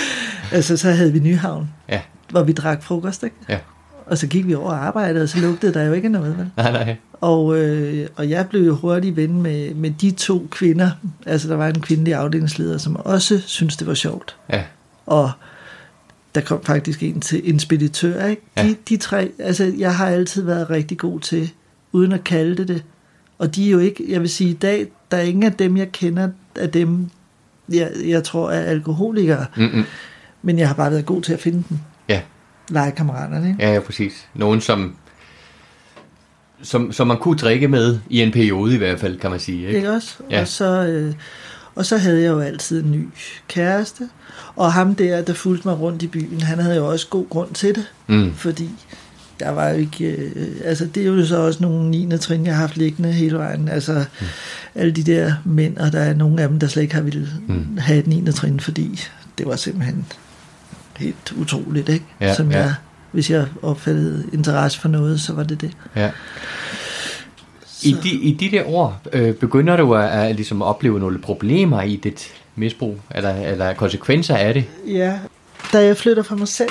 altså, 0.52 0.76
så 0.76 0.90
havde 0.90 1.12
vi 1.12 1.18
Nyhavn, 1.18 1.70
ja. 1.88 2.00
hvor 2.30 2.42
vi 2.42 2.52
drak 2.52 2.82
frokost, 2.82 3.22
ikke? 3.22 3.36
Ja. 3.48 3.58
Og 4.06 4.18
så 4.18 4.26
gik 4.26 4.46
vi 4.46 4.54
over 4.54 4.70
og 4.70 4.86
arbejdede, 4.86 5.22
og 5.22 5.28
så 5.28 5.40
lugtede 5.40 5.74
der 5.74 5.82
jo 5.82 5.92
ikke 5.92 6.08
noget, 6.08 6.38
vel? 6.38 6.50
Nej, 6.56 6.72
nej. 6.72 6.96
Og, 7.12 7.58
øh, 7.58 8.08
og 8.16 8.30
jeg 8.30 8.48
blev 8.48 8.66
jo 8.66 8.74
hurtigt 8.74 9.16
ven 9.16 9.42
med, 9.42 9.74
med 9.74 9.90
de 9.90 10.10
to 10.10 10.46
kvinder. 10.50 10.90
Altså, 11.26 11.48
der 11.48 11.56
var 11.56 11.68
en 11.68 11.80
kvindelig 11.80 12.14
afdelingsleder, 12.14 12.78
som 12.78 12.96
også 12.96 13.42
syntes, 13.46 13.76
det 13.76 13.86
var 13.86 13.94
sjovt. 13.94 14.36
Ja. 14.52 14.62
Og 15.06 15.30
der 16.34 16.40
kom 16.40 16.64
faktisk 16.64 17.02
en 17.02 17.20
til 17.20 17.50
en 17.50 17.58
speditør, 17.58 18.26
ikke? 18.26 18.42
De, 18.56 18.62
ja. 18.62 18.74
de 18.88 18.96
tre, 18.96 19.30
altså, 19.38 19.72
jeg 19.78 19.96
har 19.96 20.06
altid 20.06 20.42
været 20.42 20.70
rigtig 20.70 20.98
god 20.98 21.20
til, 21.20 21.50
uden 21.92 22.12
at 22.12 22.24
kalde 22.24 22.56
det 22.56 22.68
det, 22.68 22.84
og 23.38 23.54
de 23.54 23.66
er 23.66 23.70
jo 23.70 23.78
ikke, 23.78 24.04
jeg 24.08 24.20
vil 24.20 24.28
sige, 24.28 24.50
i 24.50 24.54
dag, 24.54 24.86
der 25.10 25.16
er 25.16 25.22
ingen 25.22 25.42
af 25.42 25.52
dem, 25.52 25.76
jeg 25.76 25.92
kender, 25.92 26.28
af 26.56 26.70
dem, 26.70 27.10
jeg, 27.68 27.90
jeg 28.06 28.24
tror 28.24 28.50
er 28.50 28.60
alkoholikere. 28.60 29.46
Mm-mm. 29.56 29.84
Men 30.42 30.58
jeg 30.58 30.68
har 30.68 30.74
bare 30.74 30.90
været 30.90 31.06
god 31.06 31.22
til 31.22 31.32
at 31.32 31.40
finde 31.40 31.64
dem. 31.68 31.78
Ja. 32.08 32.20
Legekammeraterne, 32.68 33.48
ikke? 33.48 33.62
Ja, 33.62 33.72
ja, 33.72 33.80
præcis. 33.80 34.28
Nogen, 34.34 34.60
som, 34.60 34.96
som, 36.62 36.92
som 36.92 37.06
man 37.06 37.16
kunne 37.16 37.36
drikke 37.36 37.68
med 37.68 37.98
i 38.10 38.20
en 38.20 38.32
periode 38.32 38.74
i 38.74 38.78
hvert 38.78 39.00
fald, 39.00 39.18
kan 39.18 39.30
man 39.30 39.40
sige. 39.40 39.66
Ikke, 39.66 39.76
ikke 39.76 39.90
også? 39.90 40.14
Ja. 40.30 40.40
Og, 40.40 40.48
så, 40.48 40.86
øh, 40.86 41.14
og 41.74 41.86
så 41.86 41.96
havde 41.96 42.22
jeg 42.22 42.30
jo 42.30 42.40
altid 42.40 42.84
en 42.84 42.92
ny 42.92 43.08
kæreste. 43.48 44.08
Og 44.56 44.72
ham 44.72 44.94
der, 44.94 45.22
der 45.22 45.34
fulgte 45.34 45.68
mig 45.68 45.80
rundt 45.80 46.02
i 46.02 46.06
byen, 46.06 46.40
han 46.40 46.58
havde 46.58 46.76
jo 46.76 46.88
også 46.90 47.08
god 47.08 47.28
grund 47.28 47.54
til 47.54 47.74
det. 47.74 47.92
Mm. 48.06 48.34
Fordi 48.34 48.70
jeg 49.40 49.56
var 49.56 49.68
jo 49.68 49.76
ikke, 49.76 50.06
øh, 50.06 50.46
altså 50.64 50.86
det 50.86 51.02
er 51.02 51.06
jo 51.06 51.26
så 51.26 51.36
også 51.36 51.62
nogle 51.62 51.90
9. 51.90 52.18
trin, 52.18 52.46
jeg 52.46 52.54
har 52.54 52.60
haft 52.60 52.76
liggende 52.76 53.12
hele 53.12 53.38
vejen, 53.38 53.68
altså 53.68 54.04
mm. 54.20 54.26
alle 54.74 54.92
de 54.92 55.02
der 55.02 55.34
mænd, 55.44 55.76
og 55.76 55.92
der 55.92 56.00
er 56.00 56.14
nogle 56.14 56.42
af 56.42 56.48
dem, 56.48 56.58
der 56.58 56.66
slet 56.66 56.82
ikke 56.82 56.94
har 56.94 57.02
ville 57.02 57.28
mm. 57.48 57.78
have 57.78 57.98
et 57.98 58.06
9. 58.06 58.32
trin, 58.32 58.60
fordi 58.60 59.00
det 59.38 59.46
var 59.46 59.56
simpelthen 59.56 60.06
helt 60.96 61.32
utroligt, 61.36 61.88
ikke? 61.88 62.04
Ja, 62.20 62.34
Som 62.34 62.50
ja. 62.50 62.58
jeg, 62.58 62.74
hvis 63.12 63.30
jeg 63.30 63.46
opfattede 63.62 64.24
interesse 64.32 64.80
for 64.80 64.88
noget, 64.88 65.20
så 65.20 65.32
var 65.32 65.42
det 65.42 65.60
det. 65.60 65.70
Ja. 65.96 66.10
I 67.82 67.96
de, 68.02 68.10
I 68.10 68.34
de 68.34 68.50
der 68.50 68.64
år, 68.66 69.00
øh, 69.12 69.34
begynder 69.34 69.76
du 69.76 69.94
at, 69.94 70.10
at 70.10 70.36
ligesom 70.36 70.62
opleve 70.62 71.00
nogle 71.00 71.18
problemer 71.18 71.82
i 71.82 71.96
dit 71.96 72.32
misbrug, 72.56 73.00
eller, 73.10 73.34
eller 73.34 73.74
konsekvenser 73.74 74.36
af 74.36 74.54
det? 74.54 74.64
Ja, 74.86 75.18
da 75.72 75.84
jeg 75.84 75.96
flytter 75.96 76.22
fra 76.22 76.36
mig 76.36 76.48
selv, 76.48 76.70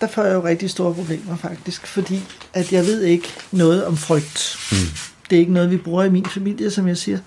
der 0.00 0.06
får 0.06 0.24
jeg 0.24 0.34
jo 0.34 0.44
rigtig 0.44 0.70
store 0.70 0.94
problemer 0.94 1.36
faktisk, 1.36 1.86
fordi 1.86 2.22
at 2.54 2.72
jeg 2.72 2.84
ved 2.84 3.02
ikke 3.02 3.28
noget 3.52 3.84
om 3.84 3.96
frygt. 3.96 4.56
Mm. 4.72 4.76
Det 5.30 5.36
er 5.36 5.40
ikke 5.40 5.52
noget, 5.52 5.70
vi 5.70 5.76
bruger 5.76 6.04
i 6.04 6.10
min 6.10 6.26
familie, 6.26 6.70
som 6.70 6.88
jeg 6.88 6.96
siger. 6.96 7.18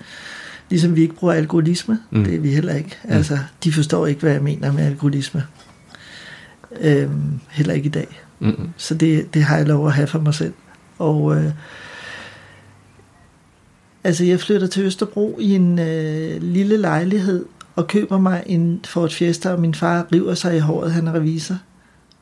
Ligesom 0.70 0.96
vi 0.96 1.02
ikke 1.02 1.16
bruger 1.16 1.34
alkoholisme, 1.34 2.00
mm. 2.12 2.24
det 2.24 2.36
er 2.36 2.40
vi 2.40 2.50
heller 2.50 2.76
ikke. 2.76 2.98
Mm. 3.04 3.12
Altså, 3.12 3.40
de 3.64 3.74
forstår 3.74 4.08
ikke, 4.08 4.22
hvad 4.22 4.32
jeg 4.32 4.42
mener 4.42 4.72
med 4.72 4.86
alkoholisme. 4.86 5.44
Øhm, 6.82 7.40
heller 7.50 7.74
ikke 7.74 7.86
i 7.86 7.90
dag. 7.90 8.22
Mm-hmm. 8.40 8.70
Så 8.78 8.96
det, 8.96 9.34
det 9.34 9.44
har 9.44 9.58
jeg 9.58 9.66
lov 9.66 9.88
at 9.88 9.94
have 9.94 10.08
for 10.08 10.20
mig 10.20 10.34
selv. 10.34 10.54
Og 11.00 11.36
øh, 11.36 11.52
altså, 14.04 14.24
jeg 14.24 14.40
flytter 14.40 14.68
til 14.68 14.84
Østerbro 14.84 15.38
i 15.40 15.56
en 15.56 15.80
øh, 15.80 16.42
lille 16.42 16.78
lejlighed 16.78 17.46
og 17.76 17.88
køber 17.88 18.20
mig 18.20 18.44
en 18.46 18.80
Ford 18.86 19.10
Fiesta, 19.10 19.52
og 19.52 19.60
min 19.60 19.74
far 19.74 20.08
river 20.14 20.34
sig 20.34 20.56
i 20.56 20.60
håret, 20.60 20.92
han 20.92 21.08
er 21.08 21.14
revisor. 21.14 21.58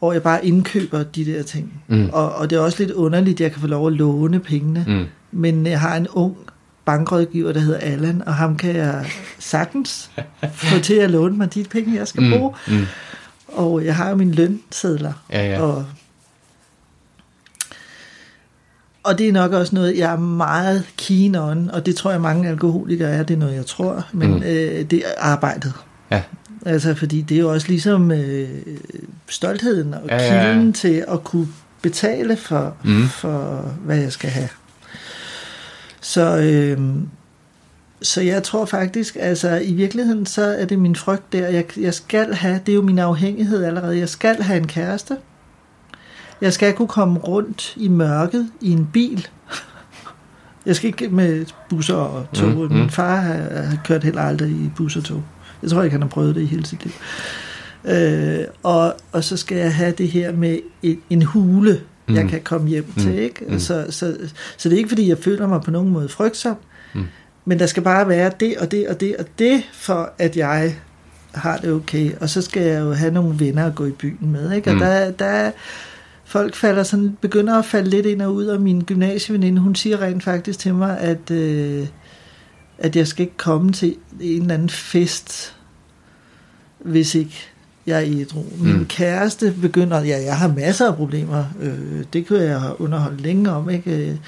Og 0.02 0.14
jeg 0.14 0.24
bare 0.24 0.46
indkøber 0.46 1.04
de 1.04 1.26
der 1.26 1.44
ting. 1.44 1.84
Mm. 1.88 2.10
Og, 2.14 2.36
og 2.36 2.50
det 2.50 2.56
er 2.56 2.60
også 2.60 2.80
lidt 2.80 2.92
underligt, 2.92 3.36
at 3.36 3.42
jeg 3.44 3.52
kan 3.52 3.62
få 3.62 3.68
lov 3.68 3.88
at 3.88 3.94
låne 3.94 4.40
pengene. 4.40 4.86
Mm. 4.88 5.06
Men 5.32 5.68
jeg 5.68 5.80
har 5.80 5.96
en 5.98 6.08
ung 6.08 6.36
bankrådgiver, 6.86 7.52
der 7.54 7.60
hedder 7.60 7.80
Allan, 7.80 8.24
og 8.26 8.36
ham 8.36 8.58
kan 8.58 8.76
jeg 8.76 9.06
sagtens 9.40 10.12
få 10.54 10.80
til 10.80 10.94
at 10.94 11.12
låne 11.12 11.38
mig 11.38 11.54
de 11.54 11.64
penge, 11.64 11.96
jeg 11.96 12.08
skal 12.08 12.24
Mm. 12.24 12.32
bruge. 12.32 12.54
Mm. 12.68 12.86
Og 13.48 13.86
jeg 13.86 13.96
har 13.96 14.10
jo 14.10 14.16
mine 14.16 14.32
lønsedler. 14.32 15.14
Ja, 15.32 15.50
ja. 15.50 15.62
Og, 15.62 15.86
og 19.04 19.18
det 19.18 19.28
er 19.28 19.32
nok 19.32 19.52
også 19.54 19.76
noget, 19.76 19.98
jeg 19.98 20.12
er 20.14 20.18
meget 20.18 20.86
keen 20.98 21.36
on, 21.36 21.70
og 21.72 21.86
det 21.86 21.96
tror 21.96 22.12
jeg 22.12 22.22
mange 22.22 22.50
alkoholikere 22.50 23.10
er, 23.10 23.24
det 23.24 23.34
er 23.34 23.38
noget, 23.38 23.56
jeg 23.56 23.66
tror, 23.66 24.06
men 24.14 24.30
mm. 24.32 24.38
øh, 24.44 24.86
det 24.92 24.94
er 24.94 25.02
arbejdet. 25.20 25.74
Ja. 26.12 26.22
Altså, 26.65 26.95
fordi 26.95 27.21
det 27.21 27.36
er 27.38 27.41
jo 27.41 27.52
også 27.54 27.67
ligesom 27.67 28.12
øh, 28.12 28.50
stoltheden 29.30 29.93
og 29.93 30.02
Ja, 30.10 30.15
ja, 30.36 30.43
kilden 30.54 30.74
til 30.74 31.06
at 31.08 31.24
kunne 31.24 31.47
betale 31.82 32.38
for, 32.38 32.76
Mm. 32.84 33.08
for 33.08 33.62
hvad 33.86 33.97
jeg 33.97 34.12
skal 34.12 34.30
have. 34.30 34.50
Så, 36.02 36.38
øh, 36.38 36.80
så 38.02 38.21
jeg 38.21 38.43
tror 38.43 38.65
faktisk, 38.65 39.17
altså 39.19 39.50
i 39.63 39.74
virkeligheden, 39.74 40.26
så 40.26 40.43
er 40.43 40.65
det 40.65 40.80
min 40.80 40.95
frygt 40.95 41.34
der. 41.34 41.47
Jeg, 41.47 41.80
jeg 41.80 41.93
skal 41.93 42.34
have, 42.34 42.60
det 42.65 42.71
er 42.71 42.76
jo 42.76 42.82
min 42.82 43.00
afhængighed 43.00 43.63
allerede, 43.63 43.97
jeg 44.00 44.10
skal 44.10 44.41
have 44.41 44.58
en 44.58 44.67
kæreste. 44.67 45.17
Jeg 46.41 46.54
skal 46.54 46.74
kunne 46.74 46.88
komme 46.88 47.19
rundt 47.19 47.74
i 47.78 47.88
mørket 47.88 48.47
i 48.62 48.71
en 48.71 48.88
bil. 48.93 49.28
Jeg 50.65 50.76
skal 50.76 50.88
ikke 50.88 51.10
med 51.10 51.45
busser 51.69 51.95
og 51.95 52.26
tog. 52.34 52.50
Mm, 52.50 52.56
Mm, 52.56 52.62
mm. 52.62 52.74
Min 52.74 52.89
far 52.89 53.15
har, 53.15 53.34
har 53.63 53.78
kørt 53.86 54.04
heller 54.04 54.21
aldrig 54.21 54.50
i 54.52 54.71
bus 54.76 54.95
og 54.95 55.04
tog. 55.04 55.24
Jeg 55.62 55.69
tror 55.69 55.84
ikke, 55.84 55.91
han 55.93 56.02
har 56.02 56.10
prøvet 56.10 56.36
det 56.36 56.41
i 56.41 56.45
hele 56.45 56.65
sit 56.65 56.84
liv. 56.84 56.93
Øh, 57.86 58.43
og, 58.63 58.93
og 59.12 59.24
så 59.24 59.38
skal 59.38 59.58
jeg 59.58 59.76
have 59.76 59.91
det 59.97 60.08
her 60.08 60.32
med 60.34 60.60
en, 60.84 61.02
en 61.10 61.21
hule, 61.21 61.82
mm. 62.08 62.15
jeg 62.15 62.30
kan 62.30 62.41
komme 62.43 62.67
hjem 62.69 62.86
Mm, 62.95 63.02
til. 63.04 63.19
Ikke? 63.19 63.45
mm. 63.47 63.60
Så, 63.60 63.86
så, 63.89 64.17
så 64.58 64.69
det 64.69 64.76
er 64.76 64.78
ikke, 64.78 64.89
fordi 64.89 65.10
jeg 65.10 65.17
føler 65.17 65.47
mig 65.47 65.62
på 65.62 65.71
nogen 65.71 65.89
måde 65.89 66.10
frygtsom, 66.10 66.56
Mm. 66.93 67.04
men 67.45 67.60
der 67.60 67.65
skal 67.65 67.84
bare 67.84 68.08
være 68.10 68.32
det 68.39 68.58
og 68.58 68.71
det 68.71 68.88
og 68.88 69.00
det 69.02 69.15
og 69.15 69.26
det, 69.39 69.63
for 69.74 70.12
at 70.17 70.38
jeg 70.38 70.76
har 71.32 71.58
det 71.58 71.71
okay. 71.71 72.12
Og 72.19 72.30
så 72.30 72.41
skal 72.41 72.63
jeg 72.63 72.80
jo 72.82 72.93
have 72.93 73.13
nogle 73.13 73.39
venner 73.39 73.65
at 73.65 73.76
gå 73.76 73.86
i 73.86 73.91
byen 73.91 74.32
med. 74.32 74.52
Ikke? 74.52 74.69
Og 74.69 74.74
Mm. 74.74 74.80
der, 74.80 75.12
der 75.12 75.52
folk 76.26 76.56
falder 76.56 76.84
sådan, 76.84 77.17
begynder 77.21 77.60
at 77.60 77.65
falde 77.65 77.89
lidt 77.89 78.06
ind 78.06 78.21
og 78.21 78.34
ud, 78.34 78.45
og 78.45 78.62
min 78.62 78.82
gymnasieveninde, 78.82 79.62
hun 79.62 79.76
siger 79.76 80.02
rent 80.02 80.24
faktisk 80.24 80.60
til 80.60 80.74
mig, 80.74 81.00
at, 81.00 81.32
øh, 81.32 81.88
at 82.82 82.96
jeg 82.96 83.08
skal 83.08 83.24
ikke 83.24 83.38
komme 83.38 83.72
til 83.72 83.96
en 84.22 84.41
eller 84.41 84.54
anden 84.54 84.70
fest, 84.70 85.56
hvis 86.80 87.15
ikke 87.15 87.36
jeg 87.88 87.98
er 87.98 88.20
ædru. 88.20 88.44
Min 88.58 88.78
Mm. 88.78 88.86
kæreste 88.86 89.54
begynder, 89.62 90.04
ja, 90.04 90.24
jeg 90.26 90.38
har 90.38 90.48
masser 90.48 90.88
af 90.88 90.96
problemer, 90.96 91.44
øh, 91.62 92.04
det 92.13 92.28
kunne 92.28 92.41
jeg 92.41 92.62
underholde 92.80 93.22
længe 93.22 93.52
om, 93.52 93.70
ikke? 93.70 94.20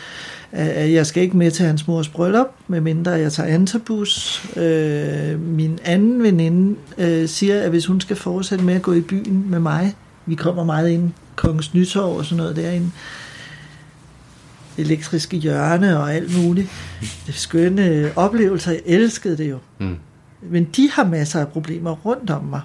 Øh, 0.54 0.94
jeg 0.94 1.06
skal 1.06 1.24
ikke 1.24 1.38
med 1.38 1.52
til 1.52 1.66
hans 1.66 1.88
mors 1.88 2.10
bryllup, 2.10 2.48
medmindre 2.68 3.12
jeg 3.12 3.32
tager 3.32 3.54
antabus. 3.54 4.46
Øh, 4.58 5.39
min 5.39 5.80
anden 5.84 6.24
veninde 6.24 6.76
øh, 6.98 7.28
siger, 7.28 7.62
at 7.62 7.70
hvis 7.70 7.86
hun 7.86 8.02
skal 8.02 8.16
fortsætte 8.16 8.66
med 8.66 8.74
at 8.74 8.82
gå 8.82 8.94
i 8.94 9.02
byen 9.02 9.46
med 9.50 9.60
mig, 9.60 9.96
vi 10.26 10.36
kommer 10.36 10.63
meget 10.63 10.89
ind 10.89 11.12
Kongens 11.36 11.74
Nytorv 11.74 12.18
og 12.18 12.26
sådan 12.26 12.38
noget 12.38 12.56
derinde, 12.56 12.92
elektriske 14.78 15.38
hjørne 15.38 16.00
og 16.00 16.14
alt 16.14 16.44
muligt. 16.44 16.70
Det 17.28 17.36
skønne 17.36 18.12
oplevelser, 18.16 18.72
jeg 18.72 18.82
elskede 18.86 19.38
det 19.38 19.50
jo. 19.50 19.58
Mm. 19.80 19.96
Men 20.42 20.64
de 20.76 20.90
har 20.92 21.04
masser 21.04 21.40
af 21.40 21.48
problemer 21.48 21.92
rundt 21.92 22.30
om 22.30 22.44
mig. 22.44 22.62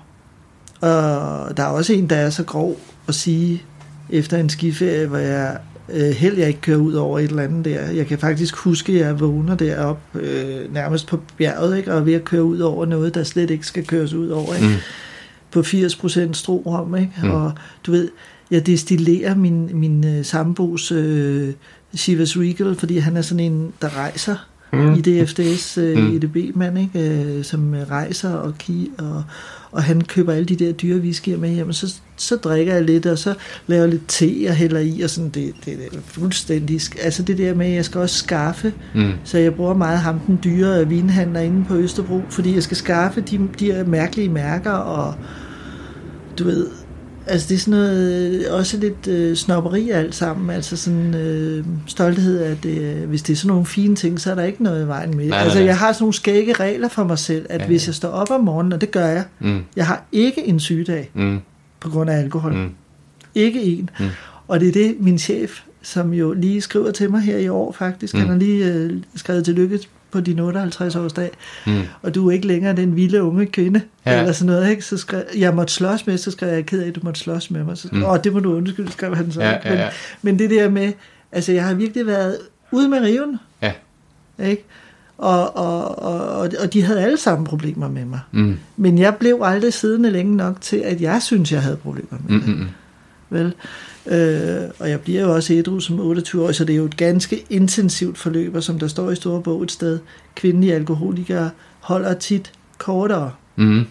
Og 0.81 1.57
der 1.57 1.63
er 1.63 1.67
også 1.67 1.93
en, 1.93 2.11
der 2.11 2.17
er 2.17 2.31
så 2.31 2.45
grov 2.45 2.81
at 3.09 3.15
sige, 3.15 3.63
efter 4.11 4.37
en 4.39 4.49
skiferie, 4.49 5.07
hvor 5.07 5.19
jeg 5.19 5.59
øh, 5.89 6.11
held 6.11 6.39
jeg 6.39 6.49
ikke 6.49 6.61
kører 6.61 6.79
ud 6.79 6.93
over 6.93 7.19
et 7.19 7.31
eller 7.31 7.43
andet 7.43 7.65
der. 7.65 7.91
Jeg 7.91 8.07
kan 8.07 8.19
faktisk 8.19 8.57
huske, 8.57 8.93
at 8.93 8.99
jeg 8.99 9.21
vågner 9.21 9.55
deroppe 9.55 10.19
øh, 10.21 10.75
nærmest 10.75 11.07
på 11.07 11.21
bjerget, 11.39 11.77
ikke? 11.77 11.93
og 11.93 11.99
er 11.99 12.03
ved 12.03 12.15
at 12.15 12.25
køre 12.25 12.45
ud 12.45 12.59
over 12.59 12.87
noget, 12.87 13.15
der 13.15 13.25
slet 13.25 13.51
ikke 13.51 13.67
skal 13.67 13.87
køres 13.87 14.13
ud 14.13 14.29
over. 14.29 14.55
Ikke? 14.55 14.67
Mm. 14.67 14.75
På 15.51 15.61
80% 15.61 16.33
stroom, 16.33 16.97
ikke? 16.97 17.13
Mm. 17.23 17.29
Mm. 17.29 17.35
Og 17.35 17.53
du 17.87 17.91
ved, 17.91 18.09
jeg 18.51 18.67
destillerer 18.67 19.35
min, 19.35 19.71
min 19.73 20.05
øh, 20.07 20.25
sambos 20.25 20.93
øh, 20.93 21.53
Chivas 21.97 22.37
Regal, 22.39 22.75
fordi 22.75 22.99
han 22.99 23.17
er 23.17 23.23
sådan 23.23 23.41
en, 23.53 23.73
der 23.83 23.97
rejser 23.97 24.37
Mm. 24.73 24.95
i 24.95 25.01
DFDS 25.01 25.79
øh, 25.79 25.99
Mm. 25.99 26.17
EDB-mand, 26.17 26.79
ikke? 26.79 27.11
Øh, 27.23 27.45
som 27.45 27.75
rejser 27.91 28.31
og 28.35 28.59
ki 28.59 28.91
og, 28.99 29.25
og 29.73 29.83
han 29.83 30.01
køber 30.01 30.33
alle 30.33 30.45
de 30.47 30.57
der 30.57 30.73
dyre 30.73 30.99
whiskyer 30.99 31.37
med 31.39 31.49
hjem, 31.51 31.73
så, 31.73 31.95
så 32.17 32.37
drikker 32.37 32.75
jeg 32.75 32.85
lidt, 32.85 33.07
og 33.07 33.19
så 33.19 33.35
laver 33.67 33.83
jeg 33.83 33.91
lidt 33.91 34.03
te 34.09 34.47
og 34.49 34.55
hælder 34.55 34.79
i, 34.81 35.01
og 35.01 35.11
sådan, 35.11 35.31
det, 35.31 35.53
det, 35.65 35.79
det 35.79 35.99
er 35.99 36.01
fuldstændig, 36.05 36.81
altså 37.03 37.23
det 37.23 37.39
der 37.39 37.55
med, 37.55 37.67
at 37.67 37.73
jeg 37.75 37.85
skal 37.85 38.01
også 38.01 38.17
skaffe, 38.19 38.73
Mm. 38.95 39.13
så 39.25 39.39
jeg 39.39 39.55
bruger 39.55 39.75
meget 39.75 39.99
ham 39.99 40.19
den 40.21 40.39
dyre 40.45 40.89
vinhandler 40.89 41.41
inde 41.41 41.65
på 41.69 41.75
Østerbro, 41.77 42.21
fordi 42.31 42.55
jeg 42.55 42.63
skal 42.63 42.77
skaffe 42.77 43.21
de, 43.21 43.41
de 43.59 43.65
her 43.73 43.85
mærkelige 43.85 44.29
mærker, 44.29 44.71
og 44.73 45.15
du 46.39 46.45
ved, 46.45 46.67
altså 47.29 47.49
det 47.49 47.55
er 47.55 47.59
sådan 47.59 47.71
noget, 47.81 48.47
øh, 48.47 48.55
også 48.55 48.77
lidt 48.77 49.07
øh, 49.09 49.37
snopperi 49.37 49.91
alt 49.91 50.15
sammen, 50.15 50.51
altså 50.57 50.77
sådan 50.77 51.15
øh, 51.15 51.65
stolthed, 51.87 52.41
at 52.43 52.65
øh, 52.65 53.09
hvis 53.09 53.23
det 53.23 53.33
er 53.33 53.37
sådan 53.37 53.49
nogle 53.49 53.67
fine 53.67 53.97
ting, 53.97 54.21
så 54.21 54.31
er 54.31 54.35
der 54.35 54.43
ikke 54.45 54.63
noget 54.63 54.85
i 54.85 54.87
vejen 54.87 55.11
med. 55.17 55.17
Nej, 55.17 55.29
nej, 55.29 55.39
altså 55.39 55.59
nej. 55.59 55.67
jeg 55.67 55.79
har 55.79 55.93
sådan 55.93 56.03
nogle 56.03 56.15
skægge 56.15 56.53
regler 56.53 56.89
for 56.89 57.05
mig 57.05 57.19
selv, 57.19 57.47
at 57.49 57.61
Ja, 57.61 57.67
hvis 57.67 57.87
jeg 57.87 57.95
står 57.95 58.09
op 58.09 58.31
om 58.31 58.41
morgenen, 58.41 58.73
og 58.73 58.81
det 58.81 58.91
gør 58.91 59.07
jeg, 59.07 59.25
Mm. 59.41 59.61
jeg 59.77 59.87
har 59.87 60.05
ikke 60.13 60.47
en 60.47 60.61
sygedag 60.61 61.11
Mm. 61.15 61.39
på 61.81 61.91
grund 61.91 62.11
af 62.11 62.19
alkohol. 62.19 62.53
Mm. 62.55 62.71
Ikke 63.35 63.63
en. 63.63 63.91
Mm. 64.01 64.07
Og 64.49 64.61
det 64.61 64.69
er 64.69 64.73
det, 64.73 64.97
min 65.01 65.19
chef, 65.19 65.61
som 65.83 66.13
jo 66.13 66.33
lige 66.33 66.61
skriver 66.61 66.91
til 66.91 67.11
mig 67.11 67.21
her 67.21 67.37
i 67.39 67.49
år 67.49 67.73
faktisk, 67.73 68.15
Mm. 68.15 68.21
han 68.21 68.29
har 68.29 68.37
lige 68.37 68.65
øh, 68.73 68.93
skrevet 69.17 69.45
tillykke 69.45 69.79
på 70.11 70.21
din 70.21 70.39
58 70.39 70.97
års 70.97 71.13
dag, 71.13 71.31
Mm. 71.67 71.81
og 72.03 72.15
du 72.15 72.29
er 72.29 72.33
ikke 72.33 72.47
længere 72.47 72.77
den 72.77 72.97
vilde 72.97 73.23
unge 73.23 73.47
kvinde, 73.47 73.81
Ja. 74.07 74.19
eller 74.21 74.33
sådan 74.33 74.47
noget, 74.55 74.71
ikke? 74.71 74.85
Så 74.85 74.97
skrev, 74.97 75.23
jeg 75.37 75.55
måtte 75.55 75.73
slås 75.73 76.07
med, 76.07 76.19
så 76.19 76.31
skrev 76.31 76.49
jeg, 76.53 76.67
ked 76.67 76.83
af, 76.83 76.89
at 76.89 76.95
du 76.95 77.01
måtte 77.03 77.21
slås 77.21 77.51
med 77.51 77.65
mig. 77.65 77.79
Så, 77.79 77.89
Mm. 77.93 77.99
mm. 77.99 78.05
Åh, 78.05 78.19
det 78.25 78.33
må 78.33 78.41
du 78.41 78.55
undskylde, 78.57 78.93
skrev 78.93 79.17
han 79.17 79.33
så. 79.33 79.43
Ja, 79.43 79.57
ikke? 79.57 79.69
ja, 79.69 79.75
ja. 79.75 79.89
Men, 80.23 80.35
men 80.35 80.39
det 80.39 80.51
der 80.51 80.71
med, 80.71 80.93
altså 81.33 81.53
jeg 81.53 81.65
har 81.65 81.75
virkelig 81.75 82.07
været 82.07 82.39
ude 82.73 82.89
med 82.89 83.01
riven, 83.01 83.37
Ja. 83.63 83.73
ikke? 84.45 84.65
Og, 85.19 85.57
og, 85.57 85.99
og, 85.99 86.49
og, 86.63 86.73
de 86.73 86.83
havde 86.83 87.01
alle 87.03 87.17
sammen 87.19 87.47
problemer 87.47 87.89
med 87.89 88.05
mig. 88.05 88.21
Mm. 88.33 88.59
Men 88.77 88.99
jeg 88.99 89.15
blev 89.17 89.41
aldrig 89.45 89.73
siddende 89.73 90.11
længe 90.11 90.37
nok 90.37 90.61
til, 90.61 90.77
at 90.77 91.01
jeg 91.01 91.23
synes, 91.23 91.53
jeg 91.53 91.63
havde 91.63 91.77
problemer 91.77 92.19
med 92.29 92.37
Mm. 92.37 92.41
det. 92.43 92.57
Mm. 92.59 92.67
Vel? 93.31 93.55
Øh, 94.07 94.71
og 94.79 94.91
jeg 94.91 95.01
bliver 95.01 95.23
jo 95.23 95.35
også 95.35 95.55
ædru 95.55 95.81
som 95.81 96.01
28 96.01 96.45
år, 96.45 96.53
så 96.53 96.65
det 96.65 96.73
er 96.73 96.77
jo 96.77 96.85
et 96.85 96.97
ganske 96.97 97.45
intensivt 97.51 98.19
forløb, 98.19 98.55
og 98.55 98.63
som 98.63 98.79
der 98.79 98.87
står 98.89 99.11
i 99.11 99.17
store 99.17 99.43
bog 99.43 99.63
et 99.63 99.73
sted, 99.73 99.99
kvindelige 100.35 100.75
alkoholikere 100.75 101.51
holder 101.81 102.15
tit 102.15 102.53
kortere 102.79 103.33
Mm. 103.57 103.85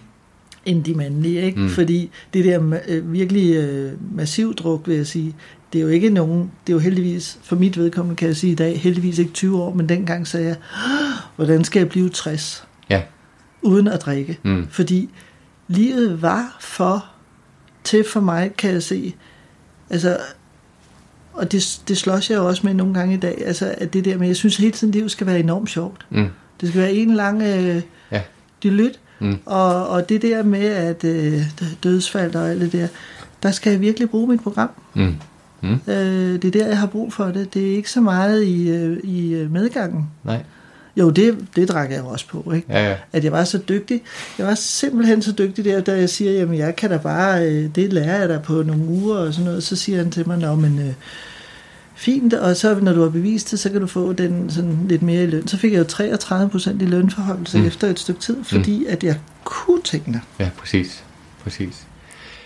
end 0.65 0.83
de 0.83 0.93
mandlige, 0.93 1.41
ikke? 1.41 1.59
Mm. 1.59 1.69
Fordi 1.69 2.09
det 2.33 2.45
der 2.45 2.79
øh, 2.87 3.13
virkelig 3.13 3.55
øh, 3.55 3.91
massiv 4.15 4.55
druk, 4.55 4.87
vil 4.87 4.95
jeg 4.95 5.07
sige, 5.07 5.35
det 5.73 5.79
er 5.79 5.83
jo 5.83 5.87
ikke 5.89 6.09
nogen, 6.09 6.51
det 6.67 6.73
er 6.73 6.75
jo 6.75 6.79
heldigvis, 6.79 7.39
for 7.43 7.55
mit 7.55 7.77
vedkommende 7.77 8.15
kan 8.15 8.27
jeg 8.27 8.35
sige 8.35 8.51
i 8.51 8.55
dag, 8.55 8.79
heldigvis 8.79 9.19
ikke 9.19 9.31
20 9.31 9.61
år, 9.61 9.73
men 9.73 9.89
dengang 9.89 10.27
sagde 10.27 10.45
jeg, 10.47 10.55
"Åh, 10.73 11.35
hvordan 11.35 11.63
skal 11.63 11.79
jeg 11.79 11.89
blive 11.89 12.09
60? 12.09 12.63
Ja. 12.89 13.01
Uden 13.61 13.87
at 13.87 14.01
drikke. 14.01 14.39
Mm. 14.43 14.67
Fordi 14.69 15.09
livet 15.67 16.21
var 16.21 16.57
for 16.61 17.05
til 17.83 18.03
for 18.13 18.19
mig, 18.19 18.51
kan 18.57 18.71
jeg 18.71 18.83
se. 18.83 19.13
Altså, 19.89 20.17
og 21.33 21.51
det, 21.51 21.81
det 21.87 21.97
slås 21.97 22.29
jeg 22.29 22.37
jo 22.37 22.47
også 22.47 22.61
med 22.65 22.73
nogle 22.73 22.93
gange 22.93 23.13
i 23.15 23.17
dag, 23.17 23.43
altså 23.45 23.75
at 23.77 23.93
det 23.93 24.05
der 24.05 24.17
med, 24.17 24.27
jeg 24.27 24.35
synes 24.35 24.57
hele 24.57 24.71
tiden, 24.71 24.93
livet 24.93 25.11
skal 25.11 25.27
være 25.27 25.39
enormt 25.39 25.69
sjovt. 25.69 26.05
Mm. 26.09 26.27
Det 26.61 26.69
skal 26.69 26.81
være 26.81 26.93
en 26.93 27.13
lang 27.15 27.41
øh, 27.41 27.81
Ja. 28.11 28.21
dylyt, 28.63 28.99
Mm. 29.19 29.37
og, 29.45 29.87
og 29.89 30.09
det 30.09 30.21
der 30.21 30.43
med, 30.43 30.65
at 30.65 31.03
øh, 31.03 31.41
dødsfald 31.83 32.35
og 32.35 32.49
alt 32.49 32.61
det 32.61 32.71
der, 32.71 32.87
der 33.43 33.51
skal 33.51 33.71
jeg 33.71 33.81
virkelig 33.81 34.09
bruge 34.09 34.27
mit 34.27 34.41
program. 34.43 34.69
Mm. 34.93 35.15
Mm. 35.61 35.79
Øh, 35.87 36.41
det 36.41 36.45
er 36.45 36.51
der, 36.51 36.67
jeg 36.67 36.79
har 36.79 36.87
brug 36.87 37.13
for 37.13 37.25
det. 37.25 37.53
Det 37.53 37.71
er 37.71 37.75
ikke 37.75 37.91
så 37.91 38.01
meget 38.01 38.43
i, 38.43 38.69
øh, 38.69 38.97
i 39.03 39.33
øh, 39.33 39.51
medgangen. 39.51 40.09
Nej. 40.23 40.43
Jo, 40.99 41.09
det, 41.09 41.37
det 41.55 41.69
drak 41.69 41.91
jeg 41.91 41.99
jo 41.99 42.07
også 42.07 42.27
på, 42.27 42.51
ikke? 42.55 42.67
Ja, 42.69 42.89
ja. 42.89 42.95
At 43.13 43.23
jeg 43.23 43.31
var 43.31 43.43
så 43.43 43.57
dygtig. 43.69 44.01
Jeg 44.37 44.47
var 44.47 44.55
simpelthen 44.55 45.21
så 45.21 45.31
dygtig 45.31 45.65
der, 45.65 45.81
da 45.81 45.91
jeg 45.99 46.09
siger, 46.09 46.31
jamen 46.31 46.57
jeg 46.57 46.75
kan 46.75 46.89
da 46.89 46.97
bare, 46.97 47.45
øh, 47.49 47.69
det 47.75 47.93
lærer 47.93 48.19
jeg 48.19 48.29
da 48.29 48.37
på 48.39 48.53
nogle 48.63 48.83
uger 48.83 49.17
og 49.17 49.33
sådan 49.33 49.45
noget. 49.45 49.63
Så 49.63 49.75
siger 49.75 49.97
han 49.97 50.11
til 50.11 50.27
mig, 50.27 50.37
nå, 50.37 50.55
men 50.55 50.79
øh, 50.79 50.93
fint, 51.95 52.33
og 52.33 52.55
så 52.55 52.79
når 52.81 52.93
du 52.93 53.01
har 53.01 53.09
bevist 53.09 53.51
det, 53.51 53.59
så 53.59 53.69
kan 53.69 53.81
du 53.81 53.87
få 53.87 54.13
den 54.13 54.49
sådan 54.49 54.77
lidt 54.87 55.01
mere 55.01 55.23
i 55.23 55.27
løn. 55.27 55.47
Så 55.47 55.57
fik 55.57 55.71
jeg 55.71 55.79
jo 55.79 55.83
33 55.83 56.49
procent 56.49 56.81
i 56.81 56.85
lønforholdelse 56.85 57.57
Mm. 57.57 57.61
mm. 57.61 57.67
efter 57.67 57.87
et 57.87 57.99
stykke 57.99 58.21
tid, 58.21 58.43
fordi 58.43 58.85
at 58.85 59.03
jeg 59.03 59.15
kunne 59.43 59.81
tingene. 59.81 60.21
Ja, 60.39 60.49
præcis. 60.57 61.03
Præcis. 61.43 61.83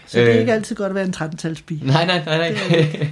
Så 0.07 0.17
det 0.19 0.27
er 0.27 0.33
Øh. 0.33 0.39
ikke 0.39 0.53
altid 0.53 0.75
godt 0.75 0.89
at 0.89 0.95
være 0.95 1.05
en 1.05 1.13
13-talspige. 1.17 1.85
Nej, 1.85 2.05
nej, 2.05 2.21
nej, 2.25 2.55
nej. 2.69 3.07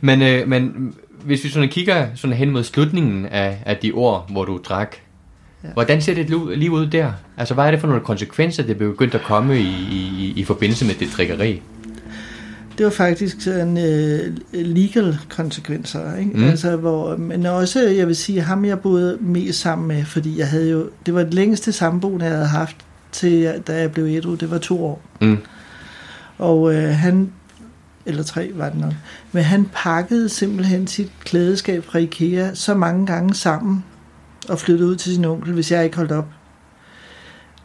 men, 0.00 0.22
øh, 0.22 0.48
men 0.48 0.94
hvis 1.28 1.44
vi 1.44 1.48
sådan 1.48 1.68
kigger 1.68 2.06
sådan 2.14 2.36
hen 2.36 2.50
mod 2.50 2.64
slutningen 2.64 3.26
af, 3.26 3.62
af 3.66 3.76
de 3.76 3.94
år, 3.94 4.26
hvor 4.30 4.44
du 4.44 4.60
drak, 4.64 4.96
ja. 5.64 5.68
Hvordan 5.72 6.02
ser 6.02 6.14
det 6.14 6.30
liv, 6.58 6.72
ud 6.72 6.86
der? 6.86 7.12
Altså, 7.36 7.54
hvad 7.54 7.64
er 7.64 7.70
det 7.70 7.80
for 7.80 7.86
nogle 7.86 8.02
konsekvenser, 8.04 8.62
det 8.62 8.78
begyndte 8.78 9.18
at 9.18 9.24
komme 9.24 9.60
i, 9.60 9.68
i, 9.90 10.32
i 10.36 10.44
forbindelse 10.44 10.84
med 10.86 10.94
det 10.94 11.08
drikkeri? 11.16 11.62
Det 12.78 12.84
var 12.84 12.90
faktisk 12.90 13.40
sådan 13.40 13.78
øh, 13.78 14.36
legal 14.52 15.18
konsekvenser, 15.28 16.16
ikke? 16.16 16.30
Mm. 16.34 16.44
Altså, 16.44 16.76
hvor, 16.76 17.16
men 17.16 17.46
også, 17.46 17.88
jeg 17.88 18.06
vil 18.06 18.16
sige, 18.16 18.40
ham 18.40 18.64
jeg 18.64 18.80
boede 18.80 19.18
mest 19.20 19.60
sammen 19.60 19.88
med, 19.88 20.04
fordi 20.04 20.38
jeg 20.38 20.48
havde 20.48 20.70
jo, 20.70 20.90
det 21.06 21.14
var 21.14 21.22
det 21.22 21.34
længste 21.34 21.72
samboende, 21.72 22.24
jeg 22.26 22.34
havde 22.34 22.48
haft, 22.48 22.76
til 23.12 23.62
da 23.66 23.80
jeg 23.80 23.92
blev 23.92 24.04
ædru, 24.04 24.34
det 24.34 24.50
var 24.50 24.58
to 24.58 24.84
år. 24.84 25.02
Mm. 25.20 25.38
Og 26.38 26.74
øh, 26.74 26.88
han, 26.88 27.32
eller 28.08 28.22
tre 28.22 28.50
var 28.54 28.68
det 28.68 28.80
nok, 28.80 28.92
men 29.32 29.42
han 29.44 29.70
pakkede 29.74 30.28
simpelthen 30.28 30.86
sit 30.86 31.12
klædeskab 31.24 31.84
fra 31.84 31.98
Ikea 31.98 32.54
så 32.54 32.74
mange 32.74 33.06
gange 33.06 33.34
sammen, 33.34 33.84
og 34.48 34.58
flyttede 34.58 34.88
ud 34.90 34.96
til 34.96 35.14
sin 35.14 35.24
onkel, 35.24 35.52
hvis 35.52 35.72
jeg 35.72 35.84
ikke 35.84 35.96
holdt 35.96 36.12
op. 36.12 36.26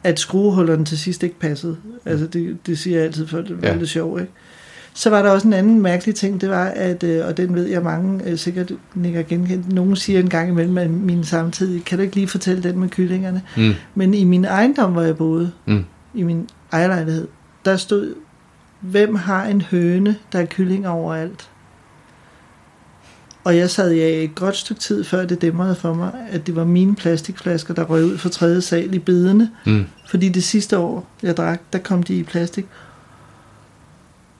At 0.03 0.19
skruehullerne 0.19 0.85
til 0.85 0.97
sidst 0.99 1.23
ikke 1.23 1.39
passede. 1.39 1.77
Altså 2.05 2.27
det, 2.27 2.57
det 2.67 2.79
siger 2.79 2.97
jeg 2.97 3.05
altid, 3.05 3.27
for 3.27 3.37
det 3.37 3.61
var 3.61 3.67
Ja. 3.67 3.75
lidt 3.75 3.89
sjovt, 3.89 4.21
ikke? 4.21 4.33
Så 4.93 5.09
var 5.09 5.21
der 5.21 5.29
også 5.29 5.47
en 5.47 5.53
anden 5.53 5.81
mærkelig 5.81 6.15
ting, 6.15 6.41
det 6.41 6.49
var, 6.49 6.65
at, 6.65 7.03
øh, 7.03 7.27
og 7.27 7.37
den 7.37 7.55
ved 7.55 7.65
jeg 7.67 7.81
mange 7.83 8.23
øh, 8.29 8.37
sikkert 8.37 8.71
nikker 8.95 9.23
genkendt, 9.23 9.73
nogen 9.73 9.95
siger 9.95 10.19
en 10.19 10.29
gang 10.29 10.49
imellem, 10.49 10.77
at 10.77 10.89
min 10.89 11.23
samtidig, 11.23 11.85
kan 11.85 11.97
du 11.97 12.01
ikke 12.03 12.15
lige 12.15 12.27
fortælle 12.27 12.63
den 12.63 12.79
med 12.79 12.89
kyllingerne? 12.89 13.41
Mm. 13.57 13.73
Men 13.95 14.13
i 14.13 14.23
min 14.23 14.45
ejendom, 14.45 14.91
hvor 14.91 15.01
jeg 15.01 15.17
boede, 15.17 15.51
Mm. 15.65 15.83
i 16.13 16.23
min 16.23 16.49
ejerlejlighed, 16.71 17.27
der 17.65 17.77
stod, 17.77 18.13
hvem 18.83 19.15
har 19.15 19.45
en 19.45 19.61
høne, 19.61 20.15
der 20.31 20.39
er 20.39 20.45
kyllinger 20.45 20.89
overalt? 20.89 21.49
Og 23.43 23.57
jeg 23.57 23.69
sad 23.69 23.91
ja, 23.91 24.23
et 24.23 24.35
godt 24.35 24.55
stykke 24.55 24.81
tid, 24.81 25.03
før 25.03 25.25
det 25.25 25.41
dæmrede 25.41 25.75
for 25.75 25.93
mig, 25.93 26.11
at 26.29 26.47
det 26.47 26.55
var 26.55 26.63
mine 26.65 26.95
plastikflasker, 26.95 27.73
der 27.73 27.83
røg 27.83 28.05
ud 28.05 28.17
fra 28.17 28.29
tredje 28.29 28.61
sal 28.61 28.93
i 28.93 28.99
bedene. 28.99 29.51
Mm. 29.65 29.85
Fordi 30.07 30.29
det 30.29 30.43
sidste 30.43 30.77
år, 30.77 31.07
jeg 31.23 31.37
drak, 31.37 31.61
der 31.73 31.79
kom 31.79 32.03
de 32.03 32.15
i 32.15 32.23
plastik. 32.23 32.65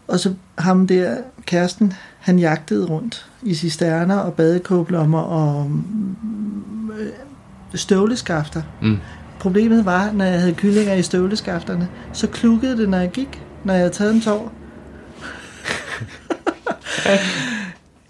Og 0.08 0.20
så 0.20 0.34
ham 0.58 0.88
der, 0.88 1.18
kæresten, 1.46 1.94
han 2.20 2.40
jagtede 2.40 2.86
rundt 2.86 3.30
i 3.42 3.56
cisterner 3.56 4.18
og 4.18 4.34
badekåblommer 4.34 5.20
og 5.20 5.72
øh, 7.00 7.08
støvleskafter. 7.76 8.62
Mm. 8.82 8.98
Problemet 9.40 9.86
var, 9.86 10.12
når 10.12 10.26
jeg 10.26 10.40
havde 10.40 10.54
kyllinger 10.54 10.94
i 10.94 11.02
støvleskafterne, 11.02 11.88
så 12.14 12.28
klukkede 12.28 12.78
det, 12.78 12.90
når 12.90 12.98
jeg 12.98 13.12
gik, 13.12 13.43
når 13.64 13.74
jeg 13.74 13.80
havde 13.82 13.94
taget 13.94 14.14
en 14.16 14.22
tår. 14.22 14.54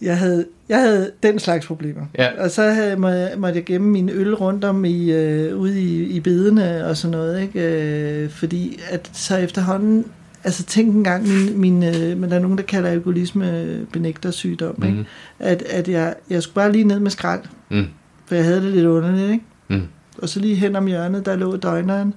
jeg, 0.01 0.17
havde, 0.17 0.45
jeg 0.69 0.79
havde 0.79 1.11
den 1.23 1.39
slags 1.39 1.67
problemer. 1.67 2.01
Ja. 2.17 2.43
Og 2.43 2.51
så 2.51 2.61
havde, 2.63 2.95
må 2.95 3.07
jeg, 3.07 3.33
måtte 3.37 3.57
jeg 3.57 3.65
gemme 3.65 3.89
min 3.89 4.09
øl 4.09 4.35
rundt 4.35 4.63
om 4.63 4.85
i, 4.85 5.11
øh, 5.11 5.57
ude 5.57 5.81
i, 5.81 6.03
i 6.03 6.19
bedene 6.19 6.85
og 6.85 6.97
sådan 6.97 7.11
noget. 7.17 7.41
Ikke? 7.41 8.23
Øh, 8.23 8.29
fordi 8.29 8.79
at 8.89 9.09
så 9.13 9.37
efterhånden, 9.37 10.05
altså 10.43 10.63
tænk 10.63 10.95
engang, 10.95 11.27
min, 11.27 11.59
min, 11.61 11.83
øh, 11.83 12.17
men 12.17 12.29
der 12.29 12.35
er 12.35 12.39
nogen, 12.41 12.57
der 12.57 12.63
kalder 12.63 12.89
alkoholisme 12.89 13.67
benægtersygdom, 13.93 14.75
mm. 14.77 14.83
ikke? 14.83 14.97
Mm. 14.97 15.05
At, 15.39 15.61
at 15.61 15.87
jeg, 15.87 16.15
jeg 16.29 16.43
skulle 16.43 16.55
bare 16.55 16.71
lige 16.71 16.83
ned 16.83 16.99
med 16.99 17.11
skrald, 17.11 17.41
Mm. 17.69 17.85
for 18.25 18.35
jeg 18.35 18.43
havde 18.43 18.61
det 18.61 18.71
lidt 18.71 18.85
underligt, 18.85 19.31
ikke? 19.31 19.45
Mm. 19.67 19.81
og 20.17 20.29
så 20.29 20.39
lige 20.39 20.55
hen 20.55 20.75
om 20.75 20.85
hjørnet, 20.87 21.25
der 21.25 21.35
lå 21.35 21.55
døgneren, 21.57 22.13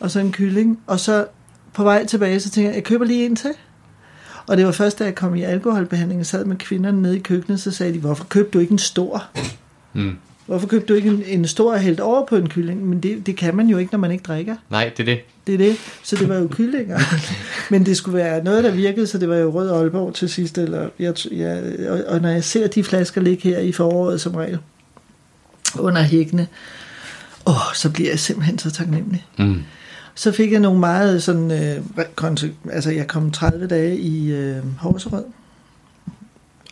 og 0.00 0.10
så 0.10 0.20
en 0.20 0.32
kylling, 0.32 0.78
og 0.86 1.00
så 1.00 1.26
på 1.74 1.82
vej 1.82 2.06
tilbage, 2.06 2.40
så 2.40 2.50
tænkte 2.50 2.68
jeg, 2.68 2.74
jeg 2.74 2.84
køber 2.84 3.04
lige 3.04 3.26
en 3.26 3.36
til. 3.36 3.50
Og 4.46 4.56
det 4.56 4.66
var 4.66 4.72
først, 4.72 4.98
da 4.98 5.04
jeg 5.04 5.14
kom 5.14 5.34
i 5.34 5.42
alkoholbehandling 5.42 6.20
og 6.20 6.26
sad 6.26 6.44
med 6.44 6.56
kvinderne 6.56 7.02
nede 7.02 7.16
i 7.16 7.20
køkkenet, 7.20 7.60
så 7.60 7.70
sagde 7.70 7.92
de, 7.92 7.98
hvorfor 7.98 8.24
købte 8.24 8.50
du 8.50 8.58
ikke 8.58 8.72
en 8.72 8.78
stor? 8.78 9.24
Mm. 9.92 10.16
Hvorfor 10.46 10.66
købte 10.66 10.86
du 10.86 10.94
ikke 10.94 11.08
en, 11.08 11.22
en 11.26 11.46
stor 11.46 11.76
hældt 11.76 12.00
over 12.00 12.26
på 12.26 12.36
en 12.36 12.48
kylling? 12.48 12.86
Men 12.86 13.00
det, 13.00 13.26
det 13.26 13.36
kan 13.36 13.56
man 13.56 13.66
jo 13.66 13.78
ikke, 13.78 13.92
når 13.92 13.98
man 13.98 14.10
ikke 14.10 14.22
drikker. 14.22 14.56
Nej, 14.70 14.92
det 14.96 15.00
er 15.00 15.14
det. 15.14 15.20
Det 15.46 15.54
er 15.54 15.58
det. 15.58 15.76
Så 16.02 16.16
det 16.16 16.28
var 16.28 16.36
jo 16.36 16.48
kyllinger. 16.48 16.98
Men 17.70 17.86
det 17.86 17.96
skulle 17.96 18.18
være 18.18 18.44
noget, 18.44 18.64
der 18.64 18.70
virkede, 18.70 19.06
så 19.06 19.18
det 19.18 19.28
var 19.28 19.36
jo 19.36 19.50
Rød 19.50 19.70
Aalborg 19.70 20.14
til 20.14 20.28
sidst. 20.28 20.58
Eller, 20.58 20.88
jeg, 20.98 21.14
jeg, 21.32 21.62
og, 21.88 22.00
og 22.08 22.20
når 22.20 22.28
jeg 22.28 22.44
ser 22.44 22.66
de 22.66 22.84
flasker 22.84 23.20
ligge 23.20 23.42
her 23.42 23.58
i 23.58 23.72
foråret 23.72 24.20
som 24.20 24.34
regel, 24.34 24.58
under 25.78 26.02
hækkene, 26.02 26.46
åh, 27.46 27.74
så 27.74 27.90
bliver 27.90 28.10
jeg 28.10 28.18
simpelthen 28.18 28.58
så 28.58 28.70
taknemmelig. 28.70 29.26
Mm. 29.38 29.62
Så 30.14 30.32
fik 30.32 30.52
jeg 30.52 30.60
nogle 30.60 30.80
meget 30.80 31.22
sådan, 31.22 31.50
øh, 31.50 31.84
altså 32.72 32.90
jeg 32.90 33.06
kom 33.06 33.30
30 33.30 33.66
dage 33.66 33.96
i 33.98 34.32
øh, 34.32 34.56
Horserød, 34.78 35.24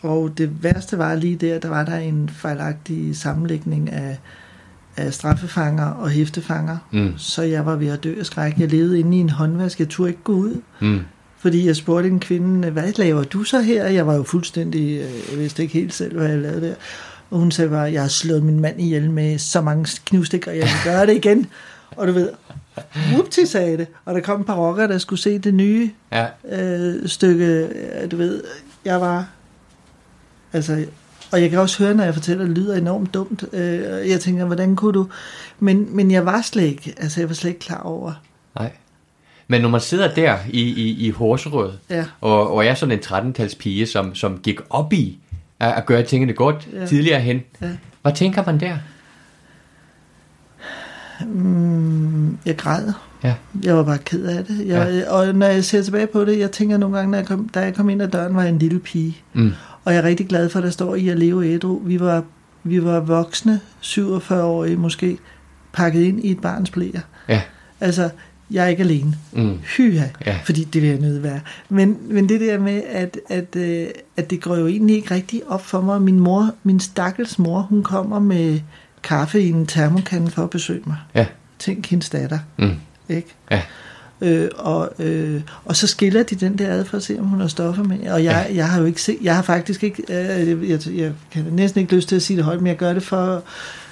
og 0.03 0.39
det 0.39 0.63
værste 0.63 0.99
var 0.99 1.15
lige 1.15 1.37
der, 1.37 1.59
der 1.59 1.69
var 1.69 1.85
der 1.85 1.97
en 1.97 2.31
fejlagtig 2.33 3.17
sammenlægning 3.17 3.93
af, 3.93 4.19
af 4.97 5.15
straffefanger 5.15 5.87
og 5.87 6.11
hæftefanger, 6.11 6.77
Mm. 6.93 7.13
så 7.17 7.43
jeg 7.43 7.67
var 7.67 7.77
ved 7.77 7.89
at 7.89 8.05
dø 8.05 8.15
af 8.19 8.27
skræk. 8.27 8.59
Jeg 8.59 8.69
levede 8.71 8.99
inde 9.01 9.17
i 9.17 9.21
en 9.21 9.31
håndvask, 9.31 9.81
jeg 9.81 9.89
turde 9.89 10.11
ikke 10.11 10.23
gå 10.25 10.33
ud, 10.33 10.61
Mm. 10.81 11.01
fordi 11.39 11.67
jeg 11.67 11.77
spurgte 11.77 12.09
en 12.09 12.21
kvinde, 12.21 12.71
hvad 12.71 12.93
laver 12.99 13.23
du 13.25 13.43
så 13.45 13.61
her? 13.61 13.87
Jeg 13.87 14.07
var 14.07 14.15
jo 14.15 14.23
fuldstændig, 14.23 14.83
øh, 15.01 15.31
jeg 15.33 15.39
vidste 15.39 15.63
ikke 15.63 15.75
helt 15.75 15.95
selv, 15.95 16.17
hvad 16.17 16.29
jeg 16.29 16.39
lavede 16.39 16.61
der. 16.69 16.75
Og 17.31 17.39
hun 17.39 17.51
sagde 17.51 17.71
bare, 17.71 17.93
jeg 17.93 18.01
har 18.03 18.09
slået 18.09 18.43
min 18.43 18.61
mand 18.61 18.81
ihjel 18.81 19.11
med 19.11 19.39
så 19.39 19.61
mange 19.61 19.87
knivstik, 20.07 20.47
og 20.47 20.57
jeg 20.57 20.63
vil 20.63 20.93
gøre 20.93 21.07
det 21.07 21.15
igen. 21.17 21.47
Og 21.97 22.07
du 22.09 22.13
ved, 22.13 22.29
whoopty 23.13 23.41
sagde 23.45 23.77
det. 23.79 23.87
Og 24.05 24.15
der 24.15 24.21
kom 24.21 24.41
et 24.41 24.47
par 24.47 24.55
rockere, 24.55 24.89
der 24.89 24.99
skulle 24.99 25.21
se 25.21 25.39
det 25.39 25.55
nye 25.55 25.91
Ja. 26.13 26.27
øh, 26.51 27.09
stykke, 27.09 27.45
øh, 27.47 28.11
du 28.11 28.17
ved, 28.17 28.43
jeg 28.85 29.01
var, 29.01 29.29
altså, 30.53 30.85
og 31.33 31.43
jeg 31.43 31.51
kan 31.51 31.59
også 31.59 31.85
høre, 31.85 31.95
når 31.95 32.05
jeg 32.05 32.15
fortæller, 32.15 32.45
at 32.45 32.49
det 32.49 32.59
lyder 32.59 32.77
enormt 32.77 33.15
dumt. 33.15 33.45
Øh, 33.53 34.09
jeg 34.11 34.21
tænker, 34.21 34.45
hvordan 34.45 34.77
kunne 34.77 34.93
du? 34.93 35.09
Men, 35.59 35.97
men 35.97 36.11
jeg 36.11 36.27
var 36.27 36.43
slet 36.43 36.63
ikke, 36.65 36.95
altså 36.97 37.21
jeg 37.21 37.29
var 37.29 37.35
slet 37.35 37.51
ikke 37.51 37.61
klar 37.61 37.81
over. 37.81 38.13
Nej. 38.55 38.73
Men 39.49 39.61
når 39.61 39.69
man 39.69 39.81
sidder 39.81 40.15
der 40.15 40.37
i, 40.51 40.61
i, 40.63 41.07
i 41.07 41.11
Horserød, 41.11 41.73
Ja. 41.91 42.05
og, 42.21 42.53
og 42.55 42.67
er 42.67 42.75
sådan 42.75 42.93
en 42.93 43.05
13-tals 43.05 43.55
pige, 43.55 43.87
som, 43.87 44.15
som 44.15 44.39
gik 44.43 44.61
op 44.71 44.93
i 44.93 45.19
at, 45.61 45.73
at 45.73 45.87
gøre 45.87 46.03
tingene 46.03 46.33
godt. 46.33 46.69
Ja. 46.73 46.87
tidligere 46.87 47.21
hen, 47.21 47.41
Ja. 47.63 47.69
hvad 48.03 48.13
tænker 48.13 48.45
man 48.47 48.61
der? 48.61 48.77
Mm, 51.27 52.39
jeg 52.47 52.57
græd. 52.57 52.93
Ja. 53.25 53.35
Jeg 53.63 53.77
var 53.77 53.83
bare 53.83 53.99
ked 53.99 54.25
af 54.25 54.45
det. 54.45 54.67
Jeg, 54.67 54.93
ja. 55.07 55.11
Og 55.13 55.35
når 55.35 55.47
jeg 55.47 55.65
ser 55.65 55.83
tilbage 55.83 56.07
på 56.07 56.25
det, 56.25 56.39
jeg 56.39 56.51
tænker 56.51 56.77
nogle 56.77 56.97
gange, 56.97 57.11
når 57.11 57.19
jeg 57.19 57.27
kom, 57.27 57.49
da 57.49 57.61
jeg 57.61 57.75
kom 57.75 57.91
ind 57.91 58.03
ad 58.03 58.09
døren, 58.09 58.35
var 58.35 58.43
jeg 58.43 58.51
en 58.51 58.59
lille 58.59 58.79
pige. 58.79 59.17
Mm. 59.33 59.53
Og 59.85 59.93
jeg 59.93 59.99
er 59.99 60.05
rigtig 60.05 60.29
glad 60.29 60.49
for, 60.49 60.59
at 60.59 60.63
der 60.65 60.71
står 60.71 60.95
i 60.95 61.09
at 61.09 61.19
leve 61.19 61.47
ædru. 61.55 61.79
Vi 61.85 62.01
var, 62.01 62.23
vi 62.65 62.85
var 62.85 63.01
voksne, 63.01 63.61
47-årige 63.83 64.77
måske, 64.77 65.19
pakket 65.73 66.01
ind 66.03 66.25
i 66.25 66.31
et 66.31 66.41
barns 66.41 66.71
blæer. 66.71 67.01
Ja. 67.29 67.43
Altså, 67.81 68.11
jeg 68.51 68.65
er 68.65 68.69
ikke 68.69 68.83
alene. 68.83 69.15
Mm. 69.33 69.59
Hyha, 69.77 70.05
Ja. 70.27 70.39
fordi 70.45 70.65
det 70.65 70.83
vil 70.83 70.91
jeg 70.91 70.99
nødt 71.01 71.23
være. 71.23 71.41
Men, 71.69 71.97
men 72.11 72.29
det 72.29 72.41
der 72.41 72.59
med, 72.59 72.83
at, 72.91 73.19
at, 73.29 73.57
øh, 73.57 73.87
at 74.17 74.31
det 74.31 74.41
går 74.43 74.57
jo 74.57 74.67
egentlig 74.67 74.97
ikke 74.97 75.15
rigtig 75.15 75.43
op 75.49 75.65
for 75.67 75.81
mig. 75.81 76.03
Min 76.03 76.21
mor, 76.21 76.51
min 76.63 76.81
stakkels 76.81 77.39
mor, 77.39 77.61
hun 77.61 77.83
kommer 77.83 78.19
med 78.19 78.61
kaffe 79.03 79.41
i 79.43 79.49
en 79.49 79.67
termokande 79.67 80.31
for 80.31 80.43
at 80.43 80.51
besøge 80.51 80.83
mig. 80.87 80.97
Ja. 81.15 81.27
Tænk 81.59 81.87
hendes 81.87 82.11
datter, 82.11 82.39
Mm. 82.59 82.75
ikke? 83.09 83.35
Ja. 83.51 83.63
Øh, 84.23 84.49
og, 84.57 84.91
øh, 84.99 85.41
og 85.65 85.77
så 85.77 85.87
skiller 85.87 86.23
de 86.23 86.35
den 86.35 86.59
der 86.59 86.73
ad 86.73 86.85
for 86.85 86.97
at 86.97 87.03
se, 87.03 87.17
om 87.19 87.25
hun 87.27 87.41
har 87.41 87.49
stoffer 87.49 87.83
med. 87.83 88.09
Og 88.11 88.25
jeg, 88.25 88.47
ja. 88.49 88.55
jeg 88.55 88.69
har 88.69 88.81
jo 88.81 88.87
ikke 88.87 89.03
set, 89.03 89.19
jeg 89.23 89.35
har 89.35 89.43
faktisk 89.43 89.85
ikke, 89.85 90.03
øh, 90.09 90.71
jeg, 90.71 90.89
jeg 90.89 91.13
kan 91.31 91.45
næsten 91.51 91.81
ikke 91.81 91.95
lyst 91.95 92.09
til 92.09 92.17
at 92.17 92.23
sige 92.23 92.37
det 92.37 92.45
højt, 92.45 92.59
men 92.61 92.67
jeg 92.67 92.77
gør 92.77 92.93
det 92.93 93.03
for 93.03 93.43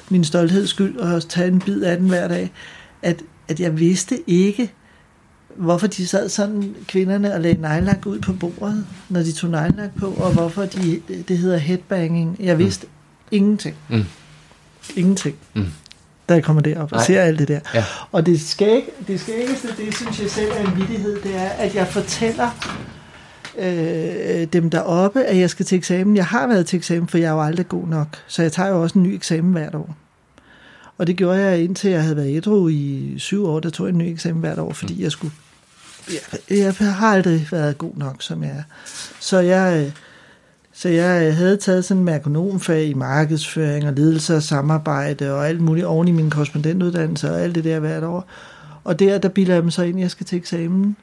min 0.09 0.25
stoltheds 0.25 0.71
skyld 0.71 0.97
og 0.97 1.29
tage 1.29 1.49
en 1.49 1.61
bid 1.61 1.83
af 1.83 1.97
den 1.97 2.09
hver 2.09 2.29
dag, 2.29 2.51
at, 3.03 3.23
at 3.49 3.61
jeg 3.61 3.79
vidste 3.79 4.31
ikke, 4.31 4.73
hvorfor 5.57 5.87
de 5.87 6.07
sad 6.07 6.29
sådan, 6.29 6.75
kvinderne, 6.87 7.35
og 7.35 7.41
lagde 7.41 7.61
nejlak 7.61 8.07
ud 8.07 8.19
på 8.19 8.33
bordet, 8.33 8.87
når 9.09 9.21
de 9.21 9.33
tog 9.33 9.51
nejlak 9.51 9.91
på, 9.99 10.07
og 10.07 10.33
hvorfor 10.33 10.63
de, 10.65 11.01
det 11.29 11.39
hedder 11.39 11.57
headbanging. 11.57 12.37
Jeg 12.41 12.59
vidste 12.59 12.87
mm. 12.87 12.93
ingenting. 13.31 13.77
Mm. 13.89 14.05
Ingenting. 14.97 15.37
Mm. 15.55 15.67
Da 16.29 16.35
jeg 16.35 16.45
kommer 16.45 16.63
derop 16.63 16.93
og 16.93 16.97
Nej. 16.97 17.07
ser 17.07 17.23
alt 17.23 17.39
det 17.39 17.49
der. 17.49 17.61
Ja. 17.75 17.85
Og 18.13 18.27
det, 18.27 18.41
skæg, 18.41 18.83
det 19.07 19.21
skæggeste, 19.21 19.69
det 19.77 19.97
synes 19.97 20.21
jeg 20.23 20.31
selv 20.31 20.51
er 20.57 20.71
en 20.71 20.77
vidighed, 20.77 21.23
det 21.23 21.37
er, 21.37 21.49
at 21.49 21.75
jeg 21.75 21.89
fortæller 21.89 22.51
øh, 23.59 24.47
dem 24.53 24.71
deroppe, 24.71 25.25
at 25.25 25.39
jeg 25.39 25.51
skal 25.51 25.67
til 25.67 25.79
eksamen. 25.79 26.17
Jeg 26.17 26.27
har 26.27 26.47
været 26.47 26.67
til 26.67 26.77
eksamen, 26.77 27.09
for 27.09 27.19
jeg 27.19 27.27
er 27.27 27.33
jo 27.33 27.43
aldrig 27.43 27.69
god 27.69 27.89
nok. 27.89 28.09
Så 28.27 28.43
jeg 28.43 28.53
tager 28.53 28.69
jo 28.69 28.83
også 28.83 28.99
en 28.99 29.03
ny 29.03 29.15
eksamen 29.15 29.53
hvert 29.53 29.75
år. 29.75 29.97
Og 30.99 31.07
det 31.07 31.17
gjorde 31.17 31.39
jeg 31.39 31.63
indtil 31.63 31.91
jeg 31.91 32.03
havde 32.03 32.17
været 32.17 32.37
ædru 32.37 32.69
i 32.69 33.15
syv 33.19 33.47
år. 33.47 33.61
Der 33.61 33.71
tog 33.71 33.87
jeg 33.87 33.93
en 33.93 33.99
ny 33.99 34.13
eksamen 34.13 34.41
hvert 34.41 34.59
år, 34.59 34.73
fordi 34.73 35.03
jeg 35.03 35.13
skulle... 35.13 35.33
Jeg, 36.11 36.75
jeg 36.81 36.95
har 36.95 37.09
aldrig 37.09 37.49
været 37.51 37.79
god 37.79 37.93
nok, 37.97 38.23
som 38.23 38.43
jeg 38.43 38.51
er. 38.51 38.63
Så 39.21 39.39
jeg, 39.39 39.93
så 40.79 40.89
jeg 40.89 41.37
havde 41.37 41.57
taget 41.57 41.85
sådan 41.85 41.99
en 41.99 42.05
merkonomfag 42.05 42.87
i 42.87 42.95
markedsføring 42.95 43.87
og 43.87 43.93
ledelse 43.93 44.37
og 44.37 44.43
samarbejde 44.43 45.35
og 45.35 45.49
alt 45.49 45.61
muligt 45.61 45.87
oven 45.87 46.09
i 46.09 46.13
min 46.13 46.31
korrespondentuddannelse 46.31 47.31
og 47.31 47.41
alt 47.41 47.55
det 47.55 47.65
der 47.65 47.81
hvert 47.81 48.05
år. 48.05 48.29
Og 48.85 48.99
der, 48.99 49.19
der 49.19 49.29
bilder 49.29 49.55
jeg 49.55 49.63
dem 49.63 49.71
så 49.71 49.83
ind, 49.83 49.97
at 49.97 50.03
jeg 50.03 50.11
skal 50.11 50.27
til 50.27 50.39
eksamen. 50.39 50.97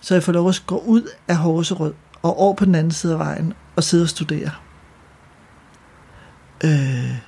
Så 0.00 0.14
jeg 0.14 0.22
får 0.22 0.32
lov 0.32 0.48
at 0.48 0.62
gå 0.66 0.78
ud 0.78 1.02
af 1.28 1.36
Horserød 1.36 1.92
og 2.22 2.38
over 2.38 2.54
på 2.54 2.64
den 2.64 2.74
anden 2.74 2.90
side 2.90 3.12
af 3.12 3.18
vejen 3.18 3.52
og 3.76 3.84
sidde 3.84 4.02
og 4.02 4.08
studere. 4.08 4.50
Øh, 6.64 7.18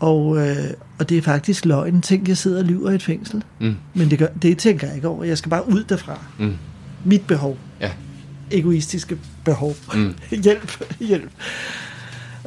og, 0.00 0.48
øh, 0.48 0.70
og 0.98 1.08
det 1.08 1.18
er 1.18 1.22
faktisk 1.22 1.64
løgn. 1.64 2.02
Tænk, 2.02 2.28
jeg 2.28 2.36
sidder 2.36 2.58
og 2.58 2.64
lyver 2.64 2.90
i 2.90 2.94
et 2.94 3.02
fængsel. 3.02 3.44
Mm. 3.60 3.76
Men 3.94 4.10
det, 4.10 4.18
gør, 4.18 4.26
det 4.26 4.58
tænker 4.58 4.86
jeg 4.86 4.96
ikke 4.96 5.08
over. 5.08 5.24
Jeg 5.24 5.38
skal 5.38 5.50
bare 5.50 5.68
ud 5.68 5.84
derfra. 5.84 6.18
Mm. 6.38 6.56
Mit 7.04 7.26
behov. 7.26 7.58
Ja. 7.80 7.90
Egoistiske 8.54 9.18
behov. 9.44 9.76
Mm. 9.94 10.14
hjælp, 10.44 10.84
hjælp. 11.00 11.30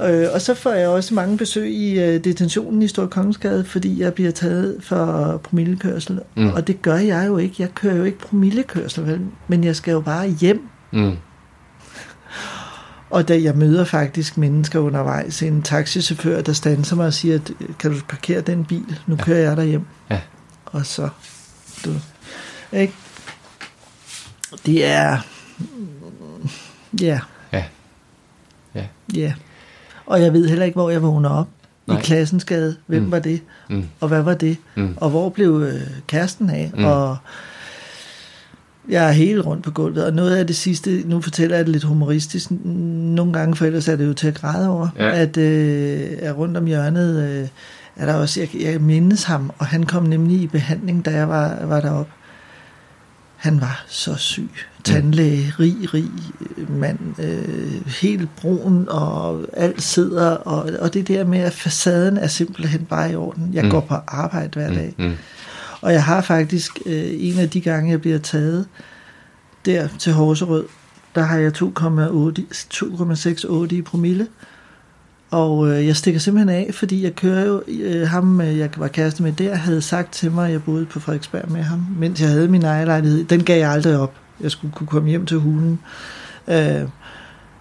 Øh, 0.02 0.28
og 0.34 0.42
så 0.42 0.54
får 0.54 0.72
jeg 0.72 0.88
også 0.88 1.14
mange 1.14 1.38
besøg 1.38 1.72
i 1.72 2.00
øh, 2.00 2.24
detentionen 2.24 2.82
i 2.82 2.88
Stor 2.88 3.06
Kongensgade, 3.06 3.66
fordi 3.66 4.02
jeg 4.02 4.14
bliver 4.14 4.32
taget 4.32 4.78
for 4.82 5.38
promillekørsel. 5.44 6.20
Mm. 6.36 6.50
Og 6.50 6.68
det 6.68 6.82
gør 6.82 6.96
jeg 6.96 7.28
jo 7.28 7.38
ikke. 7.38 7.56
Jeg 7.60 7.76
kører 7.76 7.96
jo 7.96 8.04
ikke 8.04 8.20
promillekørsel, 8.20 9.08
vel? 9.08 9.22
men 9.48 9.64
jeg 9.64 9.76
skal 9.76 9.92
jo 9.92 10.02
bare 10.02 10.30
hjem. 10.30 10.68
Mm. 10.92 11.16
Og 13.10 13.28
da 13.28 13.42
jeg 13.42 13.56
møder 13.56 13.84
faktisk 13.86 14.38
mennesker 14.38 14.80
undervejs, 14.80 15.44
en 15.44 15.62
taxichauffør, 15.62 16.42
der 16.42 16.54
standser 16.54 16.96
mig 16.96 17.06
og 17.06 17.14
siger, 17.14 17.40
kan 17.80 17.92
du 17.92 17.98
parkere 18.08 18.42
den 18.42 18.66
bil? 18.66 19.00
Nu 19.08 19.16
ja. 19.16 19.24
kører 19.24 19.40
jeg 19.40 19.58
der 19.58 19.64
hjem. 19.64 19.86
Ja. 20.12 20.22
Og 20.66 20.86
så, 20.86 21.10
du, 21.86 21.94
ikke? 22.74 22.94
Det 24.66 24.86
er, 24.86 25.18
ja. 27.02 27.20
Ja. 27.54 27.64
Ja. 28.76 28.86
Ja. 29.16 29.34
Og 30.06 30.22
jeg 30.22 30.34
ved 30.34 30.48
heller 30.48 30.66
ikke, 30.66 30.76
hvor 30.76 30.90
jeg 30.90 31.02
vågner 31.02 31.30
op. 31.30 31.48
Nej. 31.88 31.98
I 31.98 32.02
klassens 32.02 32.46
gade. 32.46 32.76
Hvem 32.88 33.04
mm. 33.04 33.12
var 33.12 33.20
det? 33.20 33.42
Mm. 33.70 33.86
Og 34.00 34.08
hvad 34.08 34.22
var 34.22 34.34
det? 34.34 34.58
Mm. 34.76 34.98
Og 34.98 35.10
hvor 35.10 35.30
blev 35.30 35.64
øh, 35.74 35.82
kæresten 36.08 36.50
af? 36.50 36.72
Mm. 36.78 36.86
Og 36.86 37.18
jeg 38.90 39.08
er 39.08 39.12
helt 39.12 39.46
rundt 39.46 39.64
på 39.64 39.72
gulvet, 39.72 40.06
og 40.06 40.14
noget 40.14 40.36
af 40.36 40.48
det 40.48 40.56
sidste, 40.56 41.04
nu 41.06 41.22
fortæller 41.22 41.56
jeg 41.56 41.66
det 41.66 41.72
lidt 41.72 41.84
humoristisk, 41.84 42.52
nogle 42.52 43.34
gange 43.34 43.56
for 43.56 43.66
ellers 43.66 43.88
er 43.88 43.96
det 43.96 44.08
jo 44.08 44.14
til 44.14 44.28
at 44.28 44.36
græde 44.36 44.70
over, 44.70 44.88
ja. 44.98 45.22
at 45.22 45.38
øh, 45.38 46.10
er 46.20 46.32
rundt 46.32 46.58
om 46.58 46.66
hjørnet 46.66 47.30
øh, 47.30 47.48
er 47.98 48.06
der 48.06 48.14
også, 48.14 48.40
jeg, 48.40 48.62
jeg 48.62 48.82
mindes 48.82 49.24
ham, 49.24 49.52
og 49.58 49.66
han 49.66 49.84
kom 49.84 50.04
nemlig 50.04 50.42
i 50.42 50.48
behandling, 50.48 51.06
da 51.06 51.12
jeg 51.12 51.30
var, 51.30 51.66
var 51.66 51.82
deroppe. 51.82 52.12
Han 53.38 53.62
var 53.62 53.84
så 53.88 54.16
syg. 54.16 54.50
Tandlæge, 54.84 55.54
rig, 55.60 55.94
rig 55.94 56.12
mand, 56.70 57.00
øh, 57.20 57.88
helt 57.88 58.36
brun, 58.36 58.86
og 58.90 59.46
alt 59.54 59.82
sidder, 59.84 60.30
og, 60.30 60.72
og 60.80 60.94
det 60.94 61.08
der 61.08 61.26
med, 61.26 61.40
at 61.40 61.54
facaden 61.54 62.18
er 62.18 62.28
simpelthen 62.28 62.86
bare 62.86 63.12
i 63.12 63.16
orden. 63.16 63.50
Jeg 63.54 63.64
mm. 63.64 63.70
går 63.70 63.80
på 63.80 63.96
arbejde 64.08 64.60
hver 64.60 64.70
mm, 64.70 64.76
dag. 64.76 64.96
Mm. 64.98 65.06
Mm. 65.06 65.16
Og 65.82 65.94
jeg 65.94 66.04
har 66.04 66.22
faktisk 66.22 66.80
øh, 66.86 67.10
en 67.10 67.40
af 67.40 67.50
de 67.50 67.62
gange, 67.62 67.92
jeg 67.92 68.02
bliver 68.02 68.18
taget 68.20 68.68
der 69.66 69.88
til 70.00 70.14
Horserød, 70.14 70.66
der 71.16 71.22
har 71.22 71.38
jeg 71.38 71.52
2,68 73.70 73.76
i 73.76 73.82
promille. 73.82 74.28
Og 75.32 75.70
øh, 75.70 75.88
jeg 75.88 75.96
stikker 75.96 76.20
simpelthen 76.20 76.50
af, 76.50 76.70
fordi 76.74 77.04
jeg 77.04 77.16
kører 77.16 77.46
jo, 77.46 77.62
øh, 77.68 78.08
ham 78.08 78.42
øh, 78.42 78.58
jeg 78.58 78.70
var 78.78 78.88
kæreste 78.88 79.24
med 79.24 79.32
der, 79.32 79.56
havde 79.56 79.82
sagt 79.82 80.12
til 80.12 80.32
mig, 80.32 80.46
at 80.46 80.52
jeg 80.52 80.64
boede 80.64 80.86
på 80.86 81.00
Frederiksberg 81.00 81.52
med 81.52 81.62
ham, 81.62 81.86
mens 82.00 82.22
jeg 82.22 82.30
havde 82.30 82.48
min 82.48 82.64
ejerlejlighed. 82.66 83.24
Den 83.24 83.44
gav 83.44 83.60
jeg 83.60 83.72
aldrig 83.72 83.98
op. 83.98 84.14
Jeg 84.42 84.52
skulle 84.52 84.74
kunne 84.74 84.88
komme 84.88 85.10
hjem 85.10 85.26
til 85.26 85.38
hulen. 85.38 85.80
Øh, 86.48 86.82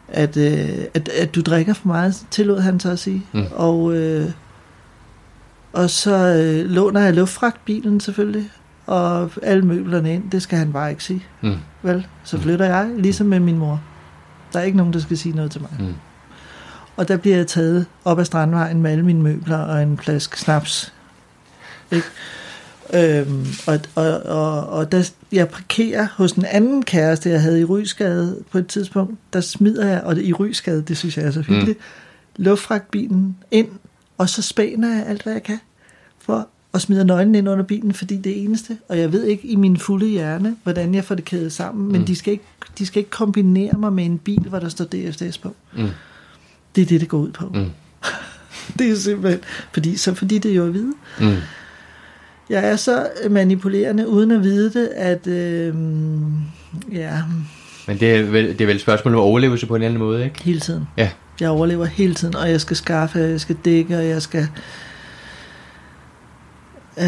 at, 0.08 0.36
øh, 0.36 0.84
at, 0.94 1.08
at 1.08 1.34
du 1.34 1.40
drikker 1.40 1.74
for 1.74 1.86
meget, 1.86 2.26
tillod 2.30 2.60
han 2.60 2.80
så 2.80 2.90
at 2.90 2.98
sige. 2.98 3.22
Mm. 3.32 3.44
Og, 3.54 3.96
øh, 3.96 4.30
og 5.72 5.90
så 5.90 6.16
øh, 6.16 6.70
låner 6.70 7.00
jeg 7.00 7.14
luftfragtbilen 7.14 8.00
selvfølgelig, 8.00 8.50
og 8.86 9.30
alle 9.42 9.64
møblerne 9.64 10.14
ind, 10.14 10.30
det 10.30 10.42
skal 10.42 10.58
han 10.58 10.72
bare 10.72 10.90
ikke 10.90 11.04
sige. 11.04 11.24
Mm. 11.40 11.54
Vel, 11.82 12.06
så 12.24 12.38
flytter 12.38 12.64
jeg, 12.64 12.90
ligesom 12.98 13.26
med 13.26 13.40
min 13.40 13.58
mor. 13.58 13.82
Der 14.52 14.58
er 14.58 14.64
ikke 14.64 14.76
nogen, 14.76 14.92
der 14.92 14.98
skal 14.98 15.18
sige 15.18 15.36
noget 15.36 15.50
til 15.50 15.60
mig. 15.60 15.70
Mm. 15.78 15.94
Og 16.96 17.08
der 17.08 17.16
bliver 17.16 17.36
jeg 17.36 17.46
taget 17.46 17.86
op 18.04 18.18
ad 18.18 18.24
Strandvejen 18.24 18.82
med 18.82 18.90
alle 18.90 19.04
mine 19.04 19.22
møbler 19.22 19.58
og 19.58 19.82
en 19.82 19.98
flaske 19.98 20.40
snaps. 20.40 20.92
Ikke? 21.90 22.06
Øhm, 22.94 23.46
og, 23.66 23.80
og, 23.94 24.22
og, 24.22 24.66
og 24.68 24.92
da 24.92 25.04
jeg 25.32 25.48
parkerer 25.48 26.06
hos 26.16 26.32
en 26.32 26.44
anden 26.44 26.82
kæreste, 26.82 27.30
jeg 27.30 27.42
havde 27.42 27.60
i 27.60 27.64
Rysgade 27.64 28.42
på 28.50 28.58
et 28.58 28.66
tidspunkt, 28.66 29.18
der 29.32 29.40
smider 29.40 29.86
jeg, 29.86 30.02
og 30.02 30.16
det, 30.16 30.24
i 30.24 30.32
Rysgade, 30.32 30.82
det 30.82 30.96
synes 30.96 31.16
jeg 31.16 31.26
er 31.26 31.30
så 31.30 31.40
hyggeligt, 31.40 31.78
mm. 31.78 32.44
luftfragtbilen 32.44 33.36
ind, 33.50 33.68
og 34.18 34.28
så 34.28 34.42
spænder 34.42 34.94
jeg 34.94 35.06
alt, 35.06 35.22
hvad 35.22 35.32
jeg 35.32 35.42
kan, 35.42 35.58
for 36.18 36.48
og 36.72 36.80
smider 36.80 37.04
nøglen 37.04 37.34
ind 37.34 37.48
under 37.48 37.64
bilen, 37.64 37.92
fordi 37.92 38.16
det 38.16 38.32
er 38.32 38.44
eneste. 38.44 38.78
Og 38.88 38.98
jeg 38.98 39.12
ved 39.12 39.24
ikke 39.24 39.48
i 39.48 39.56
min 39.56 39.76
fulde 39.76 40.06
hjerne, 40.06 40.56
hvordan 40.62 40.94
jeg 40.94 41.04
får 41.04 41.14
det 41.14 41.24
kædet 41.24 41.52
sammen, 41.52 41.92
men 41.92 42.00
mm. 42.00 42.06
de, 42.06 42.16
skal 42.16 42.32
ikke, 42.32 42.44
de 42.78 42.86
skal 42.86 42.98
ikke 42.98 43.10
kombinere 43.10 43.78
mig 43.78 43.92
med 43.92 44.04
en 44.04 44.18
bil, 44.18 44.40
hvor 44.48 44.58
der 44.58 44.68
står 44.68 44.84
DFDS 44.84 45.38
på. 45.38 45.54
Mm. 45.76 45.88
Det 46.76 46.82
er 46.82 46.86
det, 46.86 47.00
det 47.00 47.08
går 47.08 47.18
ud 47.18 47.32
på. 47.32 47.46
Mm. 47.54 47.70
det 48.78 48.90
er 48.90 48.96
simpelthen, 48.96 49.40
fordi, 49.72 49.96
så 49.96 50.14
fordi 50.14 50.38
det 50.38 50.50
er 50.50 50.54
jo 50.54 50.66
at 50.66 50.74
vide. 50.74 50.92
Mm. 51.20 51.36
Jeg 52.50 52.68
er 52.68 52.76
så 52.76 53.08
manipulerende, 53.30 54.08
uden 54.08 54.30
at 54.30 54.42
vide 54.42 54.72
det, 54.72 54.86
at 54.86 55.26
øh, 55.26 55.74
ja... 56.92 57.22
Men 57.86 58.00
det 58.00 58.16
er, 58.16 58.22
vel, 58.22 58.48
det 58.48 58.60
er 58.60 58.66
vel 58.66 58.76
et 58.76 58.82
spørgsmål 58.82 59.14
om 59.14 59.20
overlevelse 59.20 59.66
på 59.66 59.76
en 59.76 59.82
eller 59.82 59.88
anden 59.88 60.02
måde, 60.02 60.24
ikke? 60.24 60.42
Hele 60.42 60.60
tiden. 60.60 60.88
Ja. 60.96 61.10
Jeg 61.40 61.48
overlever 61.48 61.84
hele 61.84 62.14
tiden, 62.14 62.36
og 62.36 62.50
jeg 62.50 62.60
skal 62.60 62.76
skaffe, 62.76 63.18
jeg 63.18 63.40
skal 63.40 63.56
dække, 63.64 63.96
og 63.96 64.06
jeg 64.06 64.22
skal 64.22 64.48
øh, 66.98 67.06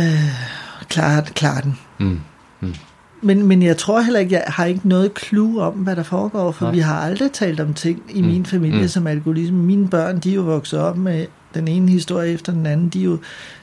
klare, 0.89 1.25
klare 1.25 1.63
den. 1.63 1.79
Mm. 1.99 2.21
Mm. 2.61 2.75
Men, 3.23 3.47
men 3.47 3.63
jeg 3.63 3.77
tror 3.77 4.01
heller 4.01 4.21
ikke, 4.21 4.35
jeg 4.35 4.45
har 4.47 4.65
ikke 4.65 4.89
noget 4.89 5.13
clue 5.19 5.63
om, 5.63 5.75
hvad 5.75 5.97
der 5.97 6.03
foregår, 6.03 6.53
for 6.53 6.65
Nej. 6.65 6.75
vi 6.75 6.79
har 6.79 7.01
aldrig 7.01 7.33
talt 7.33 7.61
om 7.61 7.75
ting 7.75 8.03
i 8.11 8.23
mm. 8.23 8.29
min 8.29 8.47
familie 8.47 8.81
mm. 8.81 8.89
som 8.89 9.07
alkoholisme. 9.07 9.59
Mine 9.59 9.89
børn, 9.89 10.19
de 10.19 10.31
er 10.31 10.35
jo 10.35 10.43
vokset 10.43 10.81
op 10.81 10.97
med 10.97 11.27
den 11.55 11.69
ene 11.69 11.91
historie 11.91 12.33
efter 12.33 12.53
den 12.53 12.67
anden. 12.67 12.89
De 12.89 13.01
er 13.01 13.05
jo, 13.05 13.17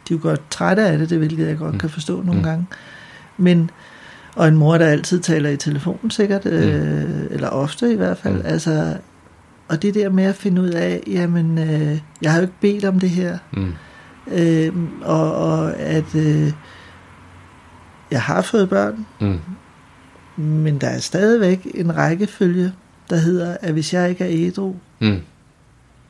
de 0.08 0.14
er 0.14 0.18
jo 0.18 0.20
godt 0.22 0.52
trætte 0.52 0.84
af 0.84 0.98
det, 0.98 1.10
det 1.10 1.18
hvilket 1.18 1.48
jeg 1.48 1.58
godt 1.58 1.74
mm. 1.74 1.80
kan 1.80 1.90
forstå 1.90 2.22
nogle 2.22 2.40
mm. 2.40 2.44
gange. 2.44 2.66
Men, 3.38 3.70
og 4.36 4.48
en 4.48 4.58
mor, 4.58 4.78
der 4.78 4.86
altid 4.86 5.20
taler 5.20 5.50
i 5.50 5.58
telefonen 5.58 6.12
sikkert, 6.12 6.46
mm. 6.46 6.52
øh, 6.52 7.26
eller 7.32 7.50
ofte 7.50 7.94
i 7.94 7.96
hvert 7.96 8.18
fald. 8.18 8.36
Mm. 8.36 8.46
Altså, 8.46 8.98
og 9.68 9.82
det 9.82 9.94
der 9.94 10.10
med 10.10 10.24
at 10.24 10.36
finde 10.36 10.62
ud 10.62 10.70
af, 10.70 11.04
jamen, 11.08 11.58
øh, 11.58 12.00
jeg 12.22 12.32
har 12.32 12.38
jo 12.38 12.42
ikke 12.42 12.60
bedt 12.62 12.86
om 12.86 13.00
det 13.00 13.10
her. 13.10 13.38
Mm. 13.54 13.74
Øh, 14.32 14.74
og, 15.02 15.36
og 15.36 15.80
at 15.80 16.16
øh, 16.16 16.52
jeg 18.12 18.22
har 18.22 18.42
fået 18.42 18.70
børn, 18.70 19.06
mm. 19.20 19.40
men 20.36 20.82
der 20.82 20.88
er 20.88 21.00
stadigvæk 21.00 21.68
en 21.74 21.98
rækkefølge, 21.98 22.74
der 23.10 23.16
hedder, 23.16 23.58
at 23.62 23.74
hvis 23.74 23.94
jeg 23.94 24.10
ikke 24.10 24.24
er 24.24 24.30
ædru, 24.32 24.76
mm. 25.00 25.22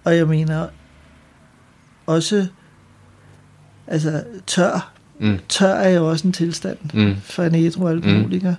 og 0.03 0.17
jeg 0.17 0.27
mener 0.27 0.67
også, 2.05 2.47
altså 3.87 4.23
tør, 4.47 4.91
mm. 5.19 5.39
tør 5.49 5.73
er 5.73 5.89
jo 5.89 6.09
også 6.09 6.27
en 6.27 6.33
tilstand 6.33 6.77
mm. 6.93 7.15
for 7.23 7.43
en 7.43 7.55
ædru 7.55 7.87
alkoholiker, 7.87 8.51
mm. 8.51 8.57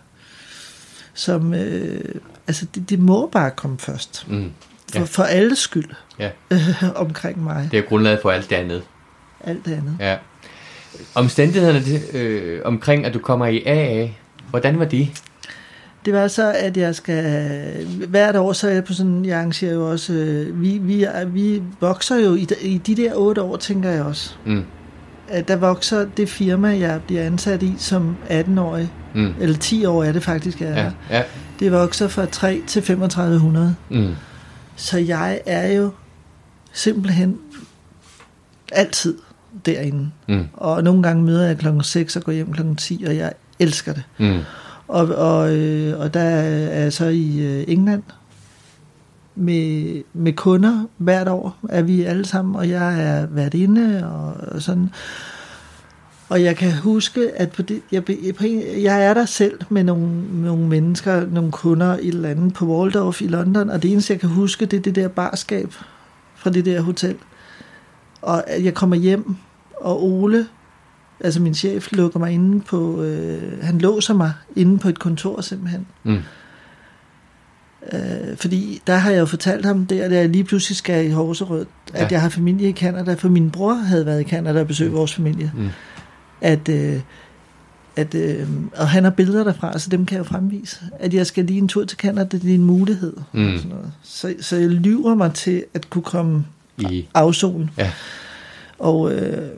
som, 1.14 1.55
øh, 1.55 2.14
altså 2.47 2.66
det, 2.74 2.91
det 2.91 2.99
må 2.99 3.26
bare 3.26 3.51
komme 3.51 3.78
først. 3.78 4.26
Mm. 4.28 4.53
For, 4.93 4.99
ja. 4.99 5.05
for 5.05 5.22
alles 5.22 5.59
skyld 5.59 5.91
ja. 6.18 6.30
øh, 6.51 6.84
omkring 7.07 7.45
mig. 7.45 7.68
Det 7.70 7.78
er 7.78 7.82
grundlaget 7.82 8.18
for 8.22 8.30
alt 8.30 8.51
det 8.51 8.57
andet 8.57 8.82
alt 9.47 9.64
det 9.64 9.72
andet. 9.72 9.97
Ja. 10.01 10.16
Omstændighederne 11.14 11.82
øh, 12.12 12.61
omkring, 12.64 13.05
at 13.05 13.14
du 13.14 13.18
kommer 13.18 13.47
i 13.47 13.62
AA, 13.66 14.09
hvordan 14.51 14.78
var 14.78 14.84
de? 14.84 15.09
Det 16.05 16.14
var 16.14 16.28
så, 16.28 16.53
at 16.53 16.76
jeg 16.76 16.94
skal... 16.94 17.86
Hvert 18.09 18.36
år, 18.36 18.53
så 18.53 18.68
er 18.68 18.72
jeg 18.72 18.84
på 18.84 18.92
sådan... 18.92 19.24
Jeg 19.24 19.38
arrangerer 19.38 19.74
jo 19.74 19.90
også... 19.90 20.12
Øh, 20.12 20.62
vi, 20.62 20.78
vi, 20.78 21.07
vi 21.26 21.62
vokser 21.80 22.16
jo 22.16 22.34
i, 22.34 22.47
i 22.61 22.78
de 22.78 22.94
der 22.97 23.14
otte 23.14 23.42
år, 23.42 23.57
tænker 23.57 23.90
jeg 23.90 24.03
også. 24.03 24.34
Mm. 24.44 24.64
at 25.28 25.49
der 25.49 25.57
vokser 25.57 26.07
det 26.16 26.28
firma, 26.28 26.78
jeg 26.78 27.01
bliver 27.07 27.22
ansat 27.22 27.62
i 27.62 27.74
som 27.78 28.16
18-årig, 28.30 28.92
mm. 29.14 29.34
eller 29.40 29.57
10 29.57 29.84
år 29.84 30.05
er 30.05 30.12
det 30.12 30.22
faktisk, 30.22 30.61
jeg 30.61 30.68
er 30.68 30.82
ja, 30.82 30.90
ja. 31.11 31.22
Det 31.61 31.72
vokser 31.72 32.09
fra 32.09 32.26
3 32.26 32.62
til 32.66 32.82
3500. 32.82 33.76
Mm. 33.90 34.14
Så 34.76 34.99
jeg 34.99 35.40
er 35.47 35.72
jo 35.72 35.90
simpelthen 36.72 37.38
altid 38.72 39.18
derinde. 39.66 40.11
Mm. 40.28 40.44
Og 40.52 40.84
nogle 40.84 41.02
gange 41.02 41.24
møder 41.24 41.46
jeg 41.46 41.59
klokken 41.59 41.82
6 41.82 42.16
og 42.16 42.22
går 42.22 42.32
hjem 42.32 42.52
klokken 42.52 42.76
10, 42.76 43.04
og 43.07 43.16
jeg 43.16 43.32
elsker 43.59 43.92
det. 43.92 44.02
Mm. 44.18 44.40
Og, 44.88 45.07
og, 45.09 45.57
øh, 45.57 46.00
og 46.00 46.14
der 46.14 46.20
er 46.20 46.80
jeg 46.82 46.92
så 46.92 47.07
i 47.07 47.40
øh, 47.40 47.64
England 47.68 48.02
med, 49.34 50.02
med 50.12 50.32
kunder 50.32 50.86
hvert 50.96 51.28
år, 51.28 51.57
er 51.68 51.82
vi 51.82 52.02
alle 52.02 52.24
sammen, 52.24 52.57
og 52.57 52.68
jeg 52.68 53.02
er 53.02 53.26
været 53.26 53.54
inde 53.54 54.11
og, 54.12 54.34
og 54.54 54.62
sådan. 54.62 54.90
Og 56.28 56.42
jeg 56.42 56.57
kan 56.57 56.72
huske, 56.72 57.30
at 57.36 57.50
på 57.52 57.62
det, 57.62 57.82
jeg, 57.92 58.02
jeg 58.82 59.04
er 59.07 59.14
der 59.14 59.24
selv 59.24 59.61
med 59.68 59.84
nogle, 59.84 60.42
nogle 60.44 60.66
mennesker, 60.66 61.26
nogle 61.26 61.52
kunder 61.52 61.96
i 61.96 62.09
et 62.09 62.14
eller 62.14 62.28
andet 62.28 62.54
på 62.54 62.66
Waldorf 62.66 63.22
i 63.22 63.26
London, 63.26 63.70
og 63.70 63.82
det 63.82 63.92
eneste, 63.92 64.12
jeg 64.12 64.20
kan 64.20 64.28
huske, 64.28 64.66
det 64.66 64.76
er 64.76 64.82
det 64.82 64.94
der 64.94 65.09
barskab 65.09 65.74
fra 66.36 66.50
det 66.50 66.64
der 66.64 66.80
hotel. 66.80 67.16
Og 68.22 68.44
jeg 68.61 68.74
kommer 68.74 68.96
hjem, 68.96 69.36
og 69.81 70.05
Ole, 70.05 70.47
altså 71.20 71.43
min 71.43 71.55
chef, 71.55 71.93
lukker 71.93 72.18
mig 72.18 72.33
inde 72.33 72.61
på, 72.61 73.03
øh, 73.03 73.64
han 73.64 73.79
låser 73.79 74.14
mig 74.14 74.33
inde 74.57 74.79
på 74.79 74.89
et 74.89 74.99
kontor 74.99 75.41
simpelthen. 75.41 75.87
Mm. 76.05 76.18
Øh, 77.93 78.37
fordi 78.37 78.83
der 78.87 78.97
har 78.97 79.11
jeg 79.11 79.20
jo 79.20 79.27
fortalt 79.27 79.66
ham 79.66 79.87
der, 79.87 80.09
da 80.09 80.16
jeg 80.16 80.29
lige 80.29 80.45
pludselig 80.45 80.77
skal 80.77 81.07
i 81.07 81.11
Horserød, 81.11 81.66
ja. 81.95 82.05
at 82.05 82.12
jeg 82.12 82.20
har 82.20 82.29
familie 82.29 82.68
i 82.68 82.72
Kanada, 82.72 83.14
for 83.14 83.29
min 83.29 83.51
bror 83.51 83.74
havde 83.74 84.07
været 84.07 84.20
i 84.20 84.24
Kanada 84.24 84.61
og 84.61 84.66
besøgt 84.66 84.91
mm. 84.91 84.97
vores 84.97 85.14
familie. 85.14 85.53
Mm. 85.55 85.68
At, 86.41 86.68
øh, 86.68 87.01
at, 87.97 88.14
øh, 88.14 88.49
og 88.77 88.89
han 88.89 89.05
har 89.05 89.11
billeder 89.11 89.45
derfra, 89.45 89.79
så 89.79 89.91
dem 89.91 90.07
kan 90.07 90.16
jeg 90.16 90.24
jo 90.24 90.29
fremvise. 90.29 90.81
At 90.99 91.14
jeg 91.14 91.27
skal 91.27 91.45
lige 91.45 91.59
en 91.59 91.68
tur 91.68 91.85
til 91.85 91.99
Kanada, 91.99 92.39
det 92.39 92.51
er 92.51 92.55
en 92.55 92.64
mulighed. 92.64 93.12
Mm. 93.33 93.47
Og 93.47 93.59
sådan 93.59 93.70
noget. 93.77 93.93
Så, 94.03 94.35
så 94.41 94.57
jeg 94.57 94.68
lyver 94.68 95.14
mig 95.14 95.33
til 95.33 95.64
at 95.74 95.91
kunne 95.91 96.03
komme 96.03 96.45
i 96.79 97.09
afzonen. 97.14 97.70
Ja. 97.79 97.93
Og, 98.79 99.12
øh, 99.12 99.51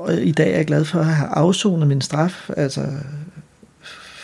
og 0.00 0.22
i 0.22 0.32
dag 0.32 0.52
er 0.52 0.56
jeg 0.56 0.66
glad 0.66 0.84
for 0.84 1.00
at 1.00 1.06
have 1.06 1.28
afsonet 1.28 1.88
min 1.88 2.00
straf. 2.00 2.50
Altså, 2.56 2.86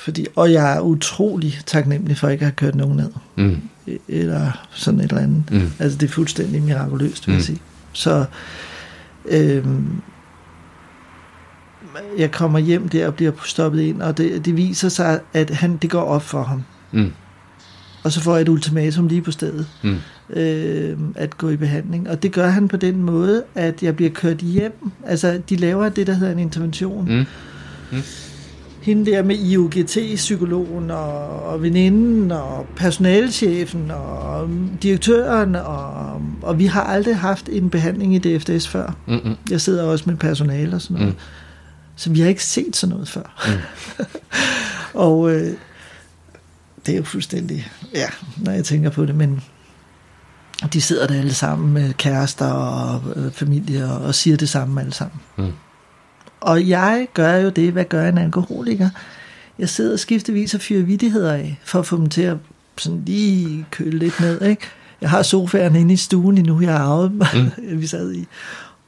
fordi, 0.05 0.27
og 0.37 0.53
jeg 0.53 0.77
er 0.77 0.81
utrolig 0.81 1.61
taknemmelig 1.67 2.19
for 2.19 2.29
ikke 2.29 2.43
at 2.43 2.47
have 2.47 2.57
kørt 2.57 2.75
nogen 2.75 2.97
ned. 2.97 3.11
Mm. 3.37 3.61
Eller 4.09 4.67
sådan 4.71 5.01
et 5.01 5.05
eller 5.05 5.23
andet. 5.23 5.51
Mm. 5.51 5.73
Altså 5.79 5.99
det 5.99 6.09
er 6.09 6.13
fuldstændig 6.13 6.63
mirakuløst, 6.63 7.27
vil 7.27 7.33
mm. 7.33 7.37
jeg 7.37 7.45
sige. 7.45 7.61
Så 7.93 8.25
øhm, 9.25 10.01
jeg 12.19 12.31
kommer 12.31 12.59
hjem 12.59 12.89
der 12.89 13.07
og 13.07 13.15
bliver 13.15 13.33
stoppet 13.45 13.81
ind, 13.81 14.03
og 14.03 14.19
det, 14.19 14.45
det 14.45 14.57
viser 14.57 14.89
sig, 14.89 15.21
at 15.33 15.51
han, 15.51 15.77
det 15.77 15.91
går 15.91 16.03
op 16.03 16.23
for 16.23 16.43
ham. 16.43 16.65
Mm. 16.93 17.13
Og 18.03 18.13
så 18.13 18.21
får 18.21 18.35
jeg 18.35 18.43
et 18.43 18.49
ultimatum 18.49 19.09
lige 19.09 19.23
på 19.23 19.31
stedet. 19.31 19.67
Mm 19.83 19.99
øh, 20.31 20.99
at 21.15 21.39
gå 21.39 21.49
i 21.49 21.57
behandling. 21.57 22.11
Og 22.11 22.23
det 22.23 22.33
gør 22.33 22.47
han 22.47 22.69
på 22.69 22.77
den 22.77 23.03
måde, 23.03 23.45
at 23.55 23.83
jeg 23.83 23.97
bliver 23.97 24.11
kørt 24.11 24.39
hjem. 24.39 24.91
Altså, 25.07 25.41
de 25.49 25.57
laver 25.57 25.89
det, 25.89 26.07
der 26.07 26.13
hedder 26.13 26.33
en 26.33 26.39
intervention. 26.39 27.05
Mm. 27.09 27.25
Mm. 27.93 28.03
Hende 28.83 29.11
der 29.11 29.23
med 29.23 29.37
IUGT-psykologen 29.37 30.91
og, 30.91 31.43
og 31.43 31.63
veninden 31.63 32.33
og 32.33 32.67
personalchefen 32.77 33.91
og 33.91 34.49
direktøren, 34.83 35.55
og, 35.55 36.23
og 36.43 36.59
vi 36.59 36.67
har 36.67 36.83
aldrig 36.83 37.17
haft 37.17 37.49
en 37.49 37.71
behandling 37.71 38.15
i 38.15 38.19
DFDS 38.19 38.69
før. 38.69 38.97
Mm-hmm. 39.07 39.35
Jeg 39.51 39.61
sidder 39.61 39.85
også 39.85 40.05
med 40.07 40.17
personale 40.17 40.77
og 40.77 40.83
sådan 40.83 40.97
noget. 40.97 41.15
Mm. 41.15 41.21
Så 41.97 42.11
vi 42.11 42.21
har 42.21 42.29
ikke 42.29 42.45
set 42.45 42.77
sådan 42.77 42.93
noget 42.93 43.09
før. 43.09 43.45
Mm. 43.49 44.05
og 45.07 45.33
øh, 45.33 45.53
det 46.87 46.93
er 46.93 46.97
jo 46.97 47.03
fuldstændig, 47.03 47.69
ja, 47.95 48.09
når 48.37 48.53
jeg 48.53 48.65
tænker 48.65 48.91
på 48.91 49.07
det, 49.07 49.15
men 49.15 49.43
de 50.73 50.81
sidder 50.81 51.07
der 51.07 51.19
alle 51.19 51.35
sammen 51.35 51.73
med 51.73 51.95
kærester 51.95 52.47
og 52.47 53.03
øh, 53.17 53.33
familie 53.33 53.85
og, 53.91 53.99
og 53.99 54.15
siger 54.15 54.37
det 54.37 54.49
samme 54.49 54.81
alle 54.81 54.93
sammen. 54.93 55.21
Mm. 55.37 55.53
Og 56.41 56.69
jeg 56.69 57.09
gør 57.15 57.37
jo 57.37 57.49
det, 57.49 57.73
hvad 57.73 57.85
gør 57.85 58.09
en 58.09 58.19
alkoholiker? 58.19 58.91
Jeg 59.59 59.69
sidder 59.69 59.97
skiftevis 59.97 60.55
og 60.55 60.61
fyrer 60.61 60.83
vidtigheder 60.83 61.33
af, 61.33 61.61
for 61.65 61.79
at 61.79 61.87
få 61.87 61.97
dem 61.97 62.09
til 62.09 62.23
at 62.23 62.37
sådan 62.79 63.03
lige 63.07 63.67
køle 63.71 63.99
lidt 63.99 64.21
ned. 64.21 64.43
Ikke? 64.43 64.63
Jeg 65.01 65.11
har 65.11 65.23
sofaen 65.23 65.77
inde 65.77 65.95
i 65.95 65.97
stuen 65.97 66.39
endnu, 66.39 66.61
jeg 66.61 66.73
har 66.73 66.85
arvet 66.85 67.13
mm. 67.13 67.51
vi 67.81 67.87
sad 67.87 68.13
i. 68.13 68.27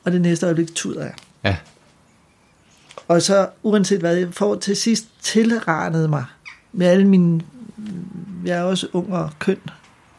Og 0.04 0.12
det 0.12 0.20
næste 0.20 0.46
øjeblik 0.46 0.74
tuder 0.74 1.02
jeg. 1.02 1.14
Ja. 1.44 1.56
Og 3.08 3.22
så, 3.22 3.48
uanset 3.62 4.00
hvad, 4.00 4.16
jeg 4.16 4.28
får 4.32 4.54
til 4.54 4.76
sidst 4.76 5.06
tilranet 5.22 6.10
mig 6.10 6.24
med 6.72 6.86
alle 6.86 7.08
mine... 7.08 7.40
Jeg 8.44 8.58
er 8.58 8.62
også 8.62 8.86
ung 8.92 9.12
og 9.12 9.30
køn. 9.38 9.58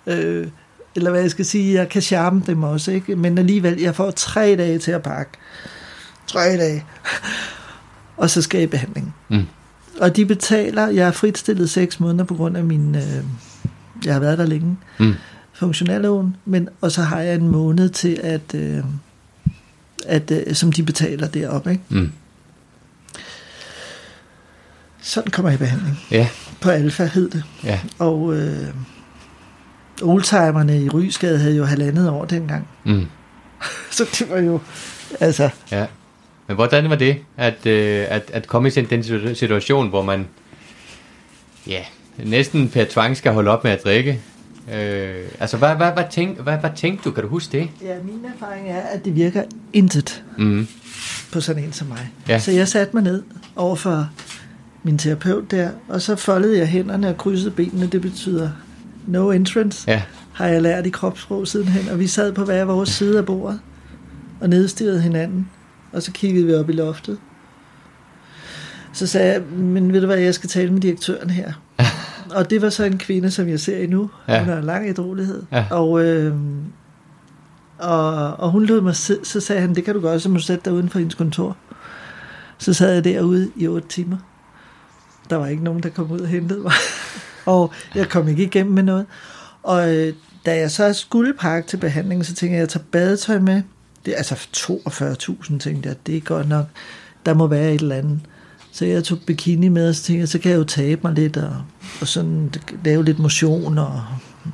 Øh, 0.08 0.48
eller 0.96 1.12
hvad 1.12 1.22
jeg 1.22 1.32
skal 1.32 1.46
sige, 1.46 1.74
jeg 1.74 1.90
kan 1.90 2.02
charme 2.02 2.44
dem 2.48 2.64
også, 2.64 2.92
ikke? 2.92 3.16
men 3.16 3.38
alligevel, 3.38 3.80
jeg 3.80 3.96
får 3.96 4.12
tre 4.12 4.56
dage 4.56 4.80
til 4.80 4.92
at 4.92 5.04
pakke. 5.04 5.32
Tre 6.28 6.58
dage. 6.58 6.86
og 8.18 8.30
så 8.30 8.42
skal 8.42 8.58
jeg 8.58 8.64
i 8.64 8.72
behandling. 8.72 9.16
Mm. 9.30 9.46
Og 10.00 10.16
de 10.16 10.26
betaler, 10.26 10.88
jeg 10.88 11.08
er 11.08 11.12
fritstillet 11.12 11.70
seks 11.70 12.00
måneder 12.00 12.24
på 12.24 12.36
grund 12.36 12.58
af 12.58 12.64
min, 12.64 12.96
øh, 12.96 13.24
jeg 14.06 14.14
har 14.14 14.20
været 14.20 14.38
der 14.38 14.46
længe, 14.46 14.78
mm. 15.00 15.14
funktionærloven, 15.54 16.36
men, 16.46 16.70
og 16.82 16.92
så 16.92 17.02
har 17.02 17.22
jeg 17.22 17.36
en 17.36 17.48
måned 17.48 17.90
til, 17.90 18.20
at, 18.24 18.56
øh, 18.56 18.84
at 20.06 20.32
øh, 20.32 20.56
som 20.56 20.72
de 20.72 20.84
betaler 20.84 21.28
deroppe. 21.28 21.72
Ikke? 21.72 21.84
Mm. 21.90 22.12
Sådan 25.02 25.32
kommer 25.32 25.50
jeg 25.50 25.60
i 25.60 25.64
behandling. 25.64 26.00
Ja. 26.12 26.30
På 26.62 26.70
alfa 26.70 27.06
hed 27.06 27.30
det. 27.30 27.44
Ja. 27.64 27.80
Og 28.00 28.36
øh, 28.36 28.68
oldtimerne 30.02 30.82
i 30.82 30.90
Rysgade 30.90 31.40
havde 31.40 31.56
jo 31.56 31.66
halvandet 31.66 32.10
år 32.10 32.26
dengang. 32.26 32.68
Mm. 32.84 33.06
så 33.92 34.04
det 34.20 34.30
var 34.30 34.40
jo, 34.40 34.60
altså... 35.20 35.50
Ja. 35.72 35.86
Men 36.48 36.56
hvordan 36.56 36.90
var 36.90 36.96
det, 36.96 37.18
at, 37.38 37.66
øh, 37.66 38.06
at, 38.10 38.32
at 38.34 38.48
komme 38.48 38.70
i 38.70 38.72
den 38.72 39.04
situation, 39.36 39.90
hvor 39.90 40.02
man 40.02 40.28
ja, 41.68 41.84
næsten 42.24 42.70
per 42.70 42.86
tvang 42.90 43.18
skal 43.18 43.34
holde 43.34 43.52
op 43.52 43.64
med 43.64 43.72
at 43.72 43.84
drikke? 43.84 44.22
Øh, 44.74 45.26
altså, 45.40 45.58
hvad, 45.58 45.76
hvad, 45.76 45.92
hvad, 45.92 46.04
tænk, 46.12 46.40
hvad, 46.40 46.58
hvad 46.58 46.70
tænkte 46.76 47.10
du? 47.10 47.12
Kan 47.12 47.24
du 47.24 47.30
huske 47.30 47.58
det? 47.58 47.70
Ja, 47.82 47.96
min 48.04 48.26
erfaring 48.36 48.70
er, 48.70 48.82
at 48.82 49.06
det 49.06 49.16
virker 49.16 49.44
intet 49.74 50.24
mm. 50.38 50.68
på 51.32 51.42
sådan 51.42 51.64
en 51.64 51.74
som 51.74 51.88
mig. 51.88 52.12
Ja. 52.28 52.40
Så 52.40 52.52
jeg 52.52 52.68
satte 52.68 52.96
mig 52.96 53.04
ned 53.04 53.24
over 53.56 53.76
for 53.76 54.10
min 54.84 54.98
terapeut 54.98 55.52
der, 55.52 55.70
og 55.88 56.02
så 56.02 56.16
foldede 56.16 56.58
jeg 56.58 56.68
hænderne 56.68 57.10
og 57.10 57.18
krydsede 57.18 57.52
benene. 57.52 57.88
Det 57.88 58.02
betyder 58.02 58.50
no 59.08 59.32
entrance, 59.32 59.92
ja. 59.92 60.02
har 60.34 60.48
jeg 60.48 60.62
lært 60.62 60.86
i 60.86 60.90
kropssprog 60.90 61.48
sidenhen. 61.48 61.90
Og 61.90 62.00
vi 62.00 62.08
sad 62.08 62.34
på 62.34 62.46
hver 62.46 62.66
vores 62.66 62.90
side 62.90 63.18
af 63.18 63.26
bordet 63.26 63.60
og 64.42 64.50
nedstirrede 64.50 65.02
hinanden. 65.02 65.50
Og 65.92 66.04
så 66.04 66.12
kiggede 66.12 66.46
vi 66.46 66.54
op 66.54 66.70
i 66.70 66.74
loftet. 66.74 67.18
Så 68.94 69.08
sagde 69.08 69.34
jeg, 69.34 69.42
men 69.52 69.94
ved 69.94 70.02
du 70.02 70.08
hvad, 70.08 70.18
jeg 70.18 70.34
skal 70.34 70.50
tale 70.50 70.74
med 70.74 70.82
direktøren 70.82 71.30
her. 71.30 71.54
og 72.36 72.50
det 72.50 72.62
var 72.62 72.70
så 72.70 72.84
en 72.84 72.98
kvinde, 72.98 73.32
som 73.32 73.48
jeg 73.48 73.60
ser 73.60 73.78
endnu. 73.78 74.10
Ja. 74.28 74.40
Hun 74.40 74.50
har 74.50 74.58
en 74.58 74.64
lang 74.64 74.90
idrolighed. 74.90 75.44
Ja. 75.52 75.66
Og, 75.72 76.06
øh, 76.06 76.36
og, 77.78 78.34
og 78.34 78.52
hun 78.52 78.66
lød 78.66 78.82
mig, 78.82 78.96
så 78.96 79.40
sagde 79.40 79.62
han, 79.62 79.76
det 79.76 79.84
kan 79.84 79.94
du 79.94 80.02
gøre, 80.02 80.20
så 80.20 80.30
må 80.30 80.38
du 80.38 80.44
sætte 80.44 80.66
dig 80.66 80.74
uden 80.74 80.90
for 80.90 81.00
hendes 81.00 81.16
kontor. 81.16 81.58
Så 82.58 82.74
sad 82.74 82.94
jeg 82.94 83.04
derude 83.04 83.52
i 83.56 83.68
otte 83.68 83.88
timer. 83.88 84.18
Der 85.30 85.36
var 85.36 85.48
ikke 85.48 85.64
nogen, 85.64 85.84
der 85.84 85.90
kom 85.90 86.12
ud 86.12 86.20
og 86.20 86.28
hentede 86.28 86.60
mig 86.60 86.72
og 87.50 87.72
jeg 87.96 88.10
kom 88.10 88.28
ikke 88.28 88.44
igennem 88.44 88.74
med 88.74 88.84
noget. 88.84 89.06
Og 89.64 89.96
øh, 89.96 90.14
da 90.46 90.58
jeg 90.58 90.72
så 90.72 90.94
skulle 90.94 91.34
pakke 91.34 91.68
til 91.68 91.78
behandling, 91.78 92.26
så 92.26 92.34
tænkte 92.34 92.54
jeg, 92.54 92.58
at 92.58 92.62
jeg 92.62 92.70
tager 92.70 92.84
badetøj 92.92 93.40
med. 93.40 93.62
Det 94.06 94.14
er 94.14 94.18
altså 94.18 94.36
42.000, 94.36 95.60
tænkte 95.60 95.90
jeg, 95.90 95.96
det 96.08 96.18
er 96.18 96.22
godt 96.22 96.50
nok. 96.50 96.66
Der 97.26 97.34
må 97.34 97.48
være 97.48 97.74
et 97.74 97.82
eller 97.82 97.96
andet. 97.96 98.20
Så 98.72 98.86
jeg 98.86 99.04
tog 99.04 99.18
bikini 99.28 99.68
med, 99.68 99.90
og 99.90 99.96
så 99.96 100.04
tænkte 100.04 100.20
jeg, 100.20 100.30
så 100.30 100.40
kan 100.40 100.52
jeg 100.52 100.58
jo 100.58 100.64
tabe 100.64 101.02
mig 101.04 101.14
lidt, 101.14 101.38
og, 101.38 101.56
og 102.02 102.08
sådan 102.08 102.54
lave 102.84 103.06
lidt 103.06 103.20
motion, 103.20 103.78
og 103.78 104.04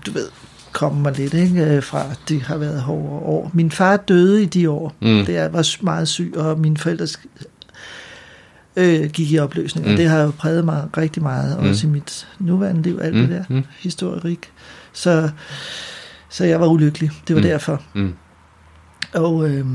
du 0.06 0.12
ved, 0.12 0.28
komme 0.72 1.02
mig 1.02 1.18
lidt 1.18 1.34
ikke, 1.34 1.82
fra, 1.82 2.06
det 2.30 2.42
har 2.42 2.58
været 2.58 2.82
hårde 2.82 3.26
år. 3.26 3.52
Min 3.54 3.72
far 3.72 3.98
døde 3.98 4.44
i 4.44 4.46
de 4.46 4.70
år, 4.70 4.94
mm. 5.02 5.26
det 5.26 5.34
jeg 5.34 5.54
var 5.54 5.84
meget 5.84 6.08
syg, 6.08 6.34
og 6.38 6.60
mine 6.60 6.78
forældre 6.78 7.08
øh, 8.76 9.10
gik 9.10 9.32
i 9.32 9.40
opløsning, 9.40 9.88
mm. 9.88 9.92
og 9.94 9.98
det 9.98 10.10
har 10.10 10.22
jo 10.22 10.32
præget 10.38 10.66
mig 10.66 10.88
rigtig 10.98 11.24
meget, 11.24 11.60
mm. 11.60 11.70
også 11.70 11.88
i 11.88 11.90
mit 11.90 12.28
nuværende 12.40 12.82
liv, 12.82 13.00
alt 13.02 13.16
mm. 13.16 13.22
det 13.22 13.30
der 13.30 13.44
mm. 13.50 13.64
historik. 13.80 14.52
Så, 14.94 15.30
så 16.30 16.46
jeg 16.46 16.60
var 16.60 16.68
ulykkelig, 16.68 17.12
det 17.28 17.36
var 17.36 17.42
mm. 17.42 17.48
derfor. 17.48 17.82
Mm. 17.94 18.14
Og, 19.14 19.50
øh, 19.50 19.66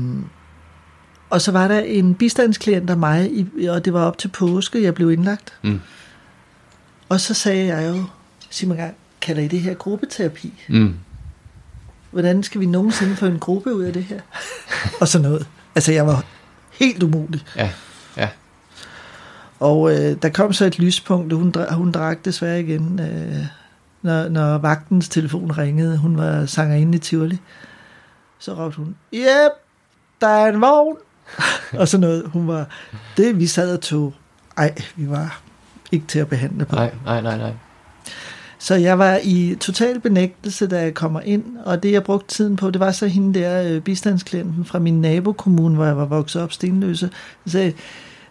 og 1.29 1.41
så 1.41 1.51
var 1.51 1.67
der 1.67 1.79
en 1.79 2.15
bistandsklient 2.15 2.89
af 2.89 2.97
mig, 2.97 3.45
og 3.69 3.85
det 3.85 3.93
var 3.93 4.05
op 4.05 4.17
til 4.17 4.27
påske, 4.27 4.83
jeg 4.83 4.95
blev 4.95 5.11
indlagt. 5.11 5.53
Mm. 5.61 5.79
Og 7.09 7.19
så 7.19 7.33
sagde 7.33 7.75
jeg 7.75 7.89
jo, 7.89 8.03
sig 8.49 8.67
mig 8.67 8.77
gang, 8.77 8.95
kalder 9.21 9.41
I 9.41 9.47
det 9.47 9.59
her 9.59 9.73
gruppeterapi? 9.73 10.53
Mm. 10.69 10.95
Hvordan 12.11 12.43
skal 12.43 12.61
vi 12.61 12.65
nogensinde 12.65 13.15
få 13.15 13.25
en 13.25 13.39
gruppe 13.39 13.75
ud 13.75 13.83
af 13.83 13.93
det 13.93 14.03
her? 14.03 14.19
og 15.01 15.07
så 15.07 15.19
noget. 15.21 15.47
Altså, 15.75 15.91
jeg 15.91 16.07
var 16.07 16.25
helt 16.71 17.03
umulig. 17.03 17.43
Ja. 17.55 17.69
Og 19.61 19.91
øh, 19.91 20.15
der 20.21 20.29
kom 20.29 20.53
så 20.53 20.65
et 20.65 20.79
lyspunkt, 20.79 21.33
hun, 21.33 21.53
hun 21.71 21.91
drak 21.91 22.25
desværre 22.25 22.59
igen, 22.59 22.99
øh, 22.99 23.45
når, 24.01 24.29
når 24.29 24.57
vagtens 24.57 25.09
telefon 25.09 25.57
ringede. 25.57 25.97
Hun 25.97 26.17
var 26.17 26.45
sangerinde 26.45 26.95
i 26.95 26.99
Tivoli. 26.99 27.39
Så 28.39 28.53
råbte 28.53 28.77
hun, 28.77 28.95
Jep, 29.13 29.51
der 30.21 30.27
er 30.27 30.53
en 30.53 30.61
vogn. 30.61 30.95
og 31.79 31.87
så 31.87 31.97
noget. 31.97 32.23
Hun 32.25 32.47
var, 32.47 32.67
det 33.17 33.39
vi 33.39 33.47
sad 33.47 33.73
og 33.73 33.81
tog, 33.81 34.13
ej, 34.57 34.75
vi 34.95 35.09
var 35.09 35.41
ikke 35.91 36.07
til 36.07 36.19
at 36.19 36.27
behandle 36.27 36.65
på. 36.65 36.75
Nej, 36.75 36.93
nej, 37.05 37.21
nej, 37.21 37.37
nej. 37.37 37.53
Så 38.59 38.75
jeg 38.75 38.99
var 38.99 39.19
i 39.23 39.55
total 39.59 39.99
benægtelse, 39.99 40.67
da 40.67 40.81
jeg 40.81 40.93
kommer 40.93 41.21
ind, 41.21 41.43
og 41.65 41.83
det 41.83 41.91
jeg 41.91 42.03
brugte 42.03 42.27
tiden 42.27 42.55
på, 42.55 42.71
det 42.71 42.79
var 42.79 42.91
så 42.91 43.07
hende 43.07 43.39
der 43.39 43.63
øh, 43.63 43.81
bistandsklienten 43.81 44.65
fra 44.65 44.79
min 44.79 45.01
nabokommune, 45.01 45.75
hvor 45.75 45.85
jeg 45.85 45.97
var 45.97 46.05
vokset 46.05 46.41
op 46.41 46.51
stenløse. 46.51 47.09
Så 47.45 47.51
sagde, 47.51 47.73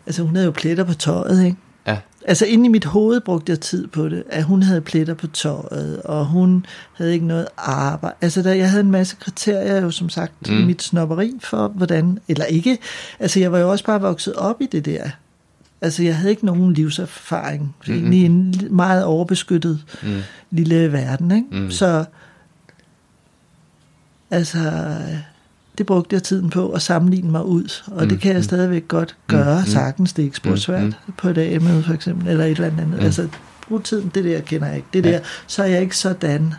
altså 0.06 0.22
hun 0.22 0.34
havde 0.34 0.46
jo 0.46 0.52
pletter 0.52 0.84
på 0.84 0.94
tøjet, 0.94 1.44
ikke? 1.44 1.56
Ja. 1.86 1.98
Altså 2.24 2.46
inde 2.46 2.64
i 2.64 2.68
mit 2.68 2.84
hoved 2.84 3.20
brugte 3.20 3.50
jeg 3.50 3.60
tid 3.60 3.86
på 3.86 4.08
det, 4.08 4.24
at 4.30 4.44
hun 4.44 4.62
havde 4.62 4.80
pletter 4.80 5.14
på 5.14 5.26
tøjet, 5.26 6.02
og 6.02 6.26
hun 6.26 6.66
havde 6.92 7.12
ikke 7.12 7.26
noget 7.26 7.46
arbejde. 7.56 8.16
Altså 8.20 8.42
der, 8.42 8.52
jeg 8.52 8.70
havde 8.70 8.84
en 8.84 8.90
masse 8.90 9.16
kriterier 9.20 9.80
jo 9.80 9.90
som 9.90 10.08
sagt 10.08 10.50
mm. 10.50 10.58
i 10.58 10.64
mit 10.64 10.82
snopperi 10.82 11.32
for, 11.40 11.68
hvordan, 11.68 12.18
eller 12.28 12.44
ikke. 12.44 12.78
Altså 13.18 13.40
jeg 13.40 13.52
var 13.52 13.58
jo 13.58 13.70
også 13.70 13.84
bare 13.84 14.00
vokset 14.00 14.34
op 14.34 14.60
i 14.60 14.66
det 14.66 14.84
der. 14.84 15.10
Altså 15.80 16.02
jeg 16.02 16.16
havde 16.16 16.30
ikke 16.30 16.46
nogen 16.46 16.72
livserfaring. 16.72 17.62
Mm-hmm. 17.62 17.94
Egentlig 17.94 18.24
en 18.24 18.54
meget 18.70 19.04
overbeskyttet 19.04 19.84
mm. 20.02 20.20
lille 20.50 20.92
verden, 20.92 21.30
ikke? 21.30 21.46
Mm. 21.52 21.70
Så 21.70 22.04
altså 24.30 24.96
det 25.78 25.86
brugte 25.86 26.14
jeg 26.14 26.22
tiden 26.22 26.50
på 26.50 26.70
at 26.70 26.82
sammenligne 26.82 27.30
mig 27.30 27.44
ud, 27.44 27.82
og 27.86 28.02
mm. 28.02 28.08
det 28.08 28.20
kan 28.20 28.30
jeg 28.30 28.38
mm. 28.38 28.42
stadigvæk 28.42 28.88
godt 28.88 29.16
gøre, 29.26 29.60
mm. 29.60 29.66
sagtens, 29.66 30.12
det 30.12 30.22
er 30.22 30.26
ikke 30.26 30.60
svært 30.60 30.82
mm. 30.82 30.92
på 31.16 31.28
et 31.28 31.36
dag 31.36 31.62
for 31.62 31.92
eksempel, 31.92 32.28
eller 32.28 32.44
et 32.44 32.50
eller 32.50 32.66
andet. 32.66 32.88
Mm. 32.88 33.04
Altså, 33.04 33.28
brug 33.68 33.84
tiden, 33.84 34.10
det 34.14 34.24
der 34.24 34.40
kender 34.40 34.66
jeg 34.66 34.76
ikke. 34.76 34.88
Det 34.92 35.06
ja. 35.06 35.12
der, 35.12 35.20
så 35.46 35.62
er 35.62 35.66
jeg 35.66 35.80
ikke 35.80 35.96
sådan. 35.96 36.54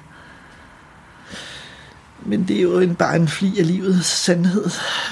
Men 2.26 2.48
det 2.48 2.58
er 2.58 2.62
jo 2.62 2.80
en, 2.80 2.96
bare 2.96 3.16
en 3.16 3.28
fli 3.28 3.60
af 3.60 3.68
livets 3.68 4.08
sandhed, 4.08 4.66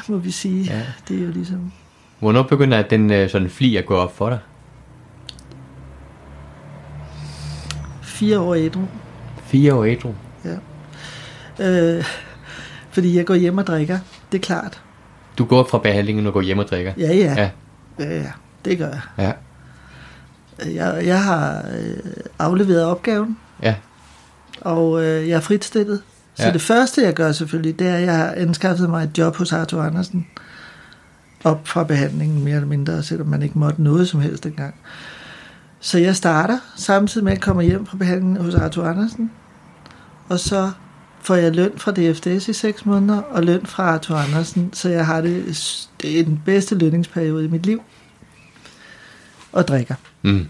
må 0.08 0.18
vi 0.18 0.32
sige. 0.32 0.64
Ja. 0.64 0.82
Det 1.08 1.20
er 1.20 1.26
jo 1.26 1.32
ligesom... 1.32 1.72
Hvornår 2.20 2.44
begynder 2.44 2.82
den 2.82 3.12
øh, 3.12 3.30
sådan 3.30 3.50
fli 3.50 3.76
at 3.76 3.86
gå 3.86 3.96
op 3.96 4.18
for 4.18 4.30
dig? 4.30 4.40
Fire 8.02 8.40
år 8.40 8.56
ædru. 8.56 8.82
Fire 9.44 9.74
år 9.74 9.86
ædru? 9.86 10.14
Ja. 10.46 10.56
Øh, 11.60 12.06
fordi 12.92 13.18
jeg 13.18 13.26
går 13.26 13.36
hjem 13.36 13.58
og 13.58 13.68
drikker, 13.68 14.00
det 14.32 14.38
er 14.38 14.42
klart. 14.42 14.82
Du 15.38 15.46
går 15.46 15.68
fra 15.70 15.78
behandlingen 15.78 16.28
og 16.28 16.34
går 16.34 16.42
hjem 16.42 16.60
og 16.60 16.66
drikker? 16.66 16.94
Ja, 16.98 17.14
ja. 17.14 17.34
Ja, 17.38 17.50
ja, 18.00 18.22
ja 18.22 18.32
det 18.66 18.78
gør 18.78 18.88
jeg. 18.88 19.02
Ja. 19.18 19.32
Jeg, 20.66 21.06
jeg 21.06 21.24
har 21.24 21.66
øh, 21.80 21.98
afleveret 22.40 22.84
opgaven. 22.86 23.38
Ja. 23.64 23.76
Og 24.62 25.06
øh, 25.06 25.30
jeg 25.30 25.36
er 25.36 25.40
fritstillet. 25.40 26.02
Så 26.36 26.46
ja. 26.46 26.54
det 26.54 26.62
første, 26.62 27.02
jeg 27.02 27.14
gør 27.14 27.32
selvfølgelig, 27.32 27.80
det 27.80 27.88
er, 27.88 27.96
at 27.96 28.02
jeg 28.02 28.18
har 28.18 28.34
anskaffet 28.38 28.90
mig 28.90 29.04
et 29.04 29.18
job 29.18 29.36
hos 29.36 29.54
Arthur 29.54 29.82
Andersen. 29.82 30.28
Op 31.44 31.68
fra 31.68 31.84
behandlingen, 31.84 32.44
mere 32.44 32.56
eller 32.56 32.68
mindre, 32.68 33.04
selvom 33.04 33.28
man 33.28 33.42
ikke 33.42 33.60
måtte 33.60 33.84
noget 33.84 34.10
som 34.10 34.22
helst 34.22 34.44
dengang. 34.44 34.76
Så 35.80 35.98
jeg 35.98 36.16
starter, 36.16 36.58
samtidig 36.76 37.26
med 37.26 37.32
at 37.32 37.38
jeg 37.38 37.44
kommer 37.44 37.64
hjem 37.64 37.86
fra 37.86 37.98
behandlingen 37.98 38.46
hos 38.46 38.56
Arthur 38.56 38.84
Andersen. 38.84 39.32
Og 40.30 40.40
så 40.40 40.72
får 41.22 41.36
jeg 41.36 41.56
løn 41.56 41.72
fra 41.78 41.92
DFDS 41.92 42.48
i 42.48 42.54
6 42.54 42.86
måneder, 42.86 43.22
og 43.22 43.44
løn 43.44 43.66
fra 43.66 43.84
Arthur 43.84 44.16
Andersen, 44.16 44.70
så 44.74 44.90
jeg 44.90 45.06
har 45.06 45.22
det, 45.22 45.46
det 46.02 46.20
er 46.20 46.24
den 46.24 46.42
bedste 46.46 46.76
lønningsperiode 46.76 47.46
i 47.46 47.48
mit 47.48 47.66
liv. 47.66 47.82
Og 49.52 49.68
drikker. 49.68 49.96
Mm. 50.22 50.48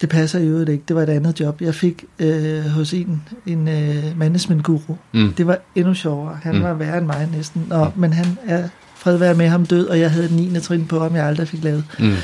Det 0.00 0.08
passer 0.08 0.40
jo 0.40 0.60
ikke. 0.60 0.84
Det 0.88 0.96
var 0.96 1.02
et 1.02 1.08
andet 1.08 1.40
job. 1.40 1.60
Jeg 1.60 1.74
fik 1.74 2.04
øh, 2.18 2.64
hos 2.64 2.92
en, 2.92 3.22
en 3.46 3.68
øh, 3.68 4.18
management-guru. 4.18 4.94
Mm. 5.12 5.32
Det 5.32 5.46
var 5.46 5.58
endnu 5.74 5.94
sjovere. 5.94 6.38
Han 6.42 6.54
mm. 6.54 6.62
var 6.62 6.74
værre 6.74 6.98
end 6.98 7.06
mig 7.06 7.28
næsten. 7.36 7.66
Nå, 7.68 7.84
mm. 7.84 7.90
Men 7.96 8.12
han 8.12 8.38
er 8.46 8.68
fred 8.96 9.16
være 9.16 9.34
med 9.34 9.48
ham 9.48 9.66
død, 9.66 9.86
og 9.86 10.00
jeg 10.00 10.10
havde 10.10 10.28
den 10.28 10.36
9. 10.36 10.60
trin 10.60 10.86
på 10.86 11.00
ham, 11.00 11.14
jeg 11.14 11.26
aldrig 11.26 11.48
fik 11.48 11.64
lavet. 11.64 11.84
Mm. 11.98 12.14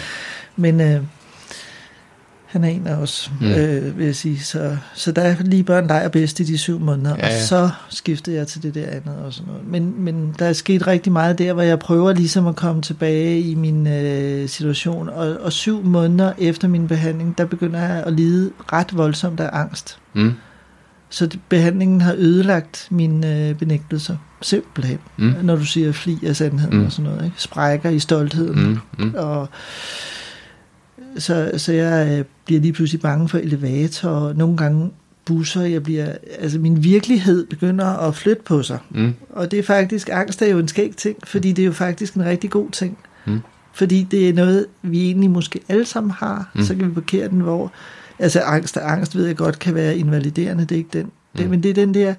Men 0.57 0.80
øh, 0.80 1.03
han 2.51 2.64
er 2.64 2.68
en 2.68 2.86
af 2.86 2.94
os, 2.94 3.32
mm. 3.40 3.46
øh, 3.46 3.98
vil 3.98 4.07
jeg 4.07 4.16
sige. 4.16 4.40
Så, 4.40 4.76
så 4.94 5.12
der 5.12 5.22
er 5.22 5.36
lige 5.40 5.64
børn 5.64 5.86
leger 5.86 6.09
bedst 6.09 6.40
i 6.40 6.44
de 6.44 6.59
syv 6.59 6.80
måneder, 6.80 7.16
ja, 7.18 7.26
ja. 7.28 7.34
og 7.34 7.42
så 7.42 7.70
skiftede 7.88 8.36
jeg 8.36 8.46
til 8.46 8.62
det 8.62 8.74
der 8.74 8.86
andet 8.86 9.16
og 9.24 9.32
sådan 9.32 9.53
noget. 9.53 9.68
Men, 9.68 9.94
men 9.98 10.34
der 10.38 10.46
er 10.46 10.53
sket 10.53 10.86
rigtig 10.86 11.12
meget 11.12 11.38
der, 11.38 11.53
hvor 11.53 11.62
jeg 11.62 11.78
prøver 11.78 12.12
ligesom 12.12 12.46
at 12.46 12.57
komme 12.57 12.82
tilbage 12.82 13.40
i 13.40 13.55
min 13.55 13.86
øh, 13.86 14.48
situation, 14.48 15.09
og, 15.09 15.36
og 15.40 15.53
syv 15.53 15.84
måneder 15.84 16.32
efter 16.38 16.68
min 16.68 16.88
behandling, 16.88 17.38
der 17.38 17.44
begynder 17.44 17.80
jeg 17.80 18.03
at 18.07 18.12
lide 18.12 18.51
ret 18.72 18.96
voldsomt 18.96 19.40
af 19.40 19.51
angst. 19.53 19.98
Mm. 20.14 20.32
Så 21.11 21.26
det, 21.26 21.40
behandlingen 21.48 22.01
har 22.01 22.14
ødelagt 22.18 22.88
mine 22.90 23.48
øh, 23.48 23.55
benægtelser, 23.55 24.16
simpelthen. 24.42 24.98
Mm. 25.16 25.34
Når 25.42 25.57
du 25.57 25.64
siger 25.64 25.92
fli 25.92 26.18
af 26.26 26.36
sandheden 26.36 26.78
mm. 26.78 26.84
og 26.84 26.92
sådan 26.92 27.11
noget. 27.11 27.24
Ikke? 27.24 27.36
Sprækker 27.38 27.90
i 27.90 27.98
stoltheden. 27.98 28.80
Mm. 28.98 29.05
Mm. 29.05 29.14
Og 29.16 29.48
så, 31.20 31.52
så 31.56 31.72
jeg 31.72 32.18
øh, 32.18 32.24
bliver 32.44 32.60
lige 32.60 32.72
pludselig 32.72 33.00
bange 33.00 33.28
for 33.28 33.38
elevatorer, 33.38 34.32
nogle 34.32 34.56
gange 34.56 34.90
busser, 35.24 35.62
jeg 35.62 35.82
bliver, 35.82 36.12
altså 36.38 36.58
min 36.58 36.84
virkelighed 36.84 37.46
begynder 37.46 37.86
at 37.86 38.14
flytte 38.14 38.42
på 38.42 38.62
sig. 38.62 38.78
Mm. 38.90 39.14
Og 39.30 39.50
det 39.50 39.58
er 39.58 39.62
faktisk, 39.62 40.08
angst 40.12 40.42
er 40.42 40.46
jo 40.46 40.58
en 40.58 40.68
skæg 40.68 40.96
ting, 40.96 41.16
fordi 41.24 41.52
det 41.52 41.62
er 41.62 41.66
jo 41.66 41.72
faktisk 41.72 42.14
en 42.14 42.24
rigtig 42.24 42.50
god 42.50 42.70
ting. 42.70 42.98
Mm. 43.24 43.40
Fordi 43.72 44.06
det 44.10 44.28
er 44.28 44.32
noget, 44.32 44.66
vi 44.82 45.04
egentlig 45.04 45.30
måske 45.30 45.60
alle 45.68 45.84
sammen 45.84 46.10
har, 46.10 46.50
mm. 46.54 46.62
så 46.62 46.74
kan 46.74 46.88
vi 46.88 46.94
parkere 46.94 47.28
den, 47.28 47.40
hvor, 47.40 47.72
altså 48.18 48.40
angst 48.40 48.76
og 48.76 48.92
angst 48.92 49.16
ved 49.16 49.26
jeg 49.26 49.36
godt 49.36 49.58
kan 49.58 49.74
være 49.74 49.96
invaliderende, 49.96 50.64
det 50.64 50.72
er 50.72 50.78
ikke 50.78 50.98
den. 50.98 51.10
Det, 51.36 51.44
mm. 51.44 51.50
Men 51.50 51.62
det 51.62 51.68
er 51.68 51.74
den 51.74 51.94
der, 51.94 52.14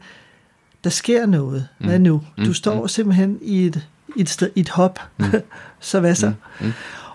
der 0.84 0.90
sker 0.90 1.26
noget. 1.26 1.68
Hvad 1.78 2.00
mm. 2.00 2.04
nu? 2.04 2.22
Du 2.38 2.46
mm. 2.46 2.54
står 2.54 2.88
simpelthen 2.88 3.38
i 3.42 3.66
et, 3.66 3.88
et, 4.18 4.30
sted, 4.30 4.50
et 4.56 4.70
hop, 4.70 5.00
mm. 5.18 5.26
så 5.80 6.00
hvad 6.00 6.16
så? 6.16 6.28
Mm. 6.28 6.66
Mm. 6.66 6.74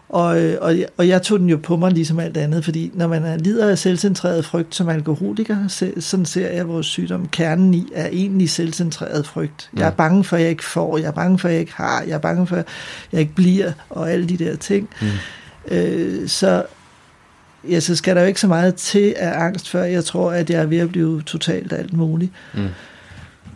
Og, 0.08 0.42
øh, 0.42 0.58
og, 0.60 0.74
og 0.96 1.08
jeg 1.08 1.22
tog 1.22 1.38
den 1.38 1.48
jo 1.48 1.56
på 1.56 1.76
mig 1.76 1.92
ligesom 1.92 2.18
alt 2.18 2.36
andet, 2.36 2.64
fordi 2.64 2.90
når 2.94 3.06
man 3.06 3.40
lider 3.40 3.70
af 3.70 3.78
selvcentreret 3.78 4.44
frygt 4.44 4.74
som 4.74 4.88
alkoholiker, 4.88 5.68
sådan 6.00 6.26
ser 6.26 6.50
jeg 6.50 6.68
vores 6.68 6.86
sygdom. 6.86 7.28
Kernen 7.28 7.74
i 7.74 7.86
er 7.94 8.06
egentlig 8.06 8.50
selvcentreret 8.50 9.26
frygt. 9.26 9.70
Jeg 9.76 9.86
er 9.86 9.90
bange 9.90 10.24
for, 10.24 10.36
at 10.36 10.42
jeg 10.42 10.50
ikke 10.50 10.64
får, 10.64 10.98
jeg 10.98 11.06
er 11.06 11.12
bange 11.12 11.38
for, 11.38 11.48
at 11.48 11.54
jeg 11.54 11.60
ikke 11.60 11.72
har, 11.74 12.02
jeg 12.02 12.14
er 12.14 12.18
bange 12.18 12.46
for, 12.46 12.56
at 12.56 12.66
jeg 13.12 13.20
ikke 13.20 13.34
bliver, 13.34 13.72
og 13.90 14.12
alle 14.12 14.28
de 14.28 14.36
der 14.36 14.56
ting. 14.56 14.88
Mm. 15.00 15.06
Øh, 15.76 16.28
så, 16.28 16.64
ja, 17.68 17.80
så 17.80 17.96
skal 17.96 18.16
der 18.16 18.22
jo 18.22 18.28
ikke 18.28 18.40
så 18.40 18.48
meget 18.48 18.74
til 18.74 19.14
af 19.16 19.40
angst, 19.44 19.68
før 19.68 19.82
jeg 19.82 20.04
tror, 20.04 20.32
at 20.32 20.50
jeg 20.50 20.62
er 20.62 20.66
ved 20.66 20.78
at 20.78 20.88
blive 20.88 21.22
totalt 21.22 21.72
alt 21.72 21.92
muligt. 21.92 22.32
Mm. 22.54 22.68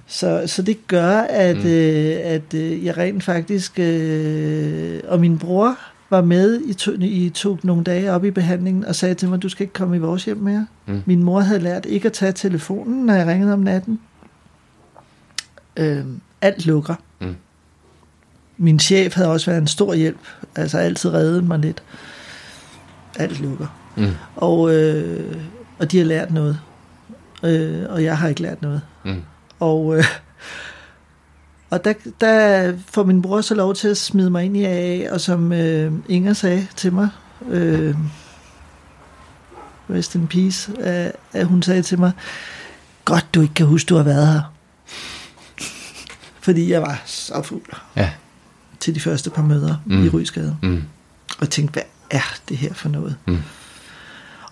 Så, 0.07 0.43
så 0.47 0.63
det 0.63 0.87
gør, 0.87 1.17
at, 1.21 1.57
mm. 1.57 1.71
øh, 1.71 2.17
at 2.23 2.55
øh, 2.55 2.85
jeg 2.85 2.97
rent 2.97 3.25
faktisk, 3.25 3.79
øh, 3.79 5.01
og 5.09 5.21
min 5.21 5.39
bror 5.39 5.77
var 6.11 6.23
med 6.23 6.61
i 6.61 6.75
to, 6.75 6.93
i 7.01 7.31
to 7.35 7.59
nogle 7.63 7.85
dage 7.85 8.13
op 8.13 8.25
i 8.25 8.31
behandlingen 8.31 8.85
og 8.85 8.95
sagde 8.95 9.15
til 9.15 9.29
mig, 9.29 9.43
du 9.43 9.49
skal 9.49 9.63
ikke 9.65 9.73
komme 9.73 9.97
i 9.97 9.99
vores 9.99 10.25
hjem 10.25 10.37
mere. 10.37 10.67
Mm. 10.87 11.03
Min 11.07 11.23
mor 11.23 11.41
havde 11.41 11.61
lært 11.61 11.87
ikke 11.87 12.07
at 12.07 12.13
tage 12.13 12.33
telefonen, 12.33 13.07
når 13.07 13.15
jeg 13.15 13.27
ringede 13.27 13.53
om 13.53 13.59
natten. 13.59 14.01
Øhm, 15.77 16.21
alt 16.41 16.67
lukker. 16.67 16.95
Mm. 17.21 17.37
Min 18.57 18.79
chef 18.79 19.15
havde 19.15 19.29
også 19.29 19.51
været 19.51 19.61
en 19.61 19.67
stor 19.67 19.95
hjælp, 19.95 20.21
altså 20.57 20.79
altid 20.79 21.11
reddet 21.11 21.45
mig 21.45 21.59
lidt. 21.59 21.83
Alt 23.19 23.41
lukker. 23.41 23.67
Mm. 23.97 24.11
Og, 24.37 24.75
øh, 24.75 25.37
og 25.79 25.93
de 25.93 25.99
har 25.99 26.05
lært 26.05 26.33
noget. 26.33 26.61
Øh, 27.45 27.83
og 27.89 28.05
jeg 28.05 28.19
har 28.19 28.29
ikke 28.29 28.43
lært 28.43 28.63
noget. 28.63 28.81
Mm. 29.05 29.23
Og 29.61 29.97
øh, 29.99 30.05
og 31.71 31.85
der, 31.85 31.93
der 32.21 32.73
får 32.91 33.05
min 33.05 33.23
bror 33.23 33.41
så 33.41 33.55
lov 33.55 33.75
til 33.75 33.89
at 33.89 33.97
smide 33.97 34.31
mig 34.31 34.45
ind 34.45 34.57
i 34.57 34.65
AA, 34.65 35.13
og 35.13 35.21
som 35.21 35.53
øh, 35.53 35.93
Inger 36.09 36.33
sagde 36.33 36.67
til 36.77 36.93
mig, 36.93 37.09
øh, 37.49 37.95
rest 39.91 40.15
in 40.15 40.27
peace, 40.27 40.73
at, 40.81 41.13
at 41.33 41.47
hun 41.47 41.63
sagde 41.63 41.83
til 41.83 41.99
mig, 41.99 42.13
godt 43.05 43.35
du 43.35 43.41
ikke 43.41 43.55
kan 43.55 43.67
huske, 43.67 43.89
du 43.89 43.97
har 43.97 44.03
været 44.03 44.27
her. 44.27 44.43
Fordi 46.41 46.73
jeg 46.73 46.83
var 46.83 47.03
så 47.07 47.43
fuld 47.43 47.63
ja. 47.97 48.11
til 48.81 48.95
de 48.95 49.01
første 49.01 49.31
par 49.31 49.43
møder 49.43 49.77
mm. 49.87 50.05
i 50.05 50.09
Rysgade. 50.09 50.57
Mm. 50.63 50.83
Og 51.39 51.51
tænkte, 51.51 51.73
hvad 51.73 51.83
er 52.11 52.37
det 52.49 52.57
her 52.57 52.75
for 52.75 52.89
noget? 52.89 53.17
Mm. 53.27 53.39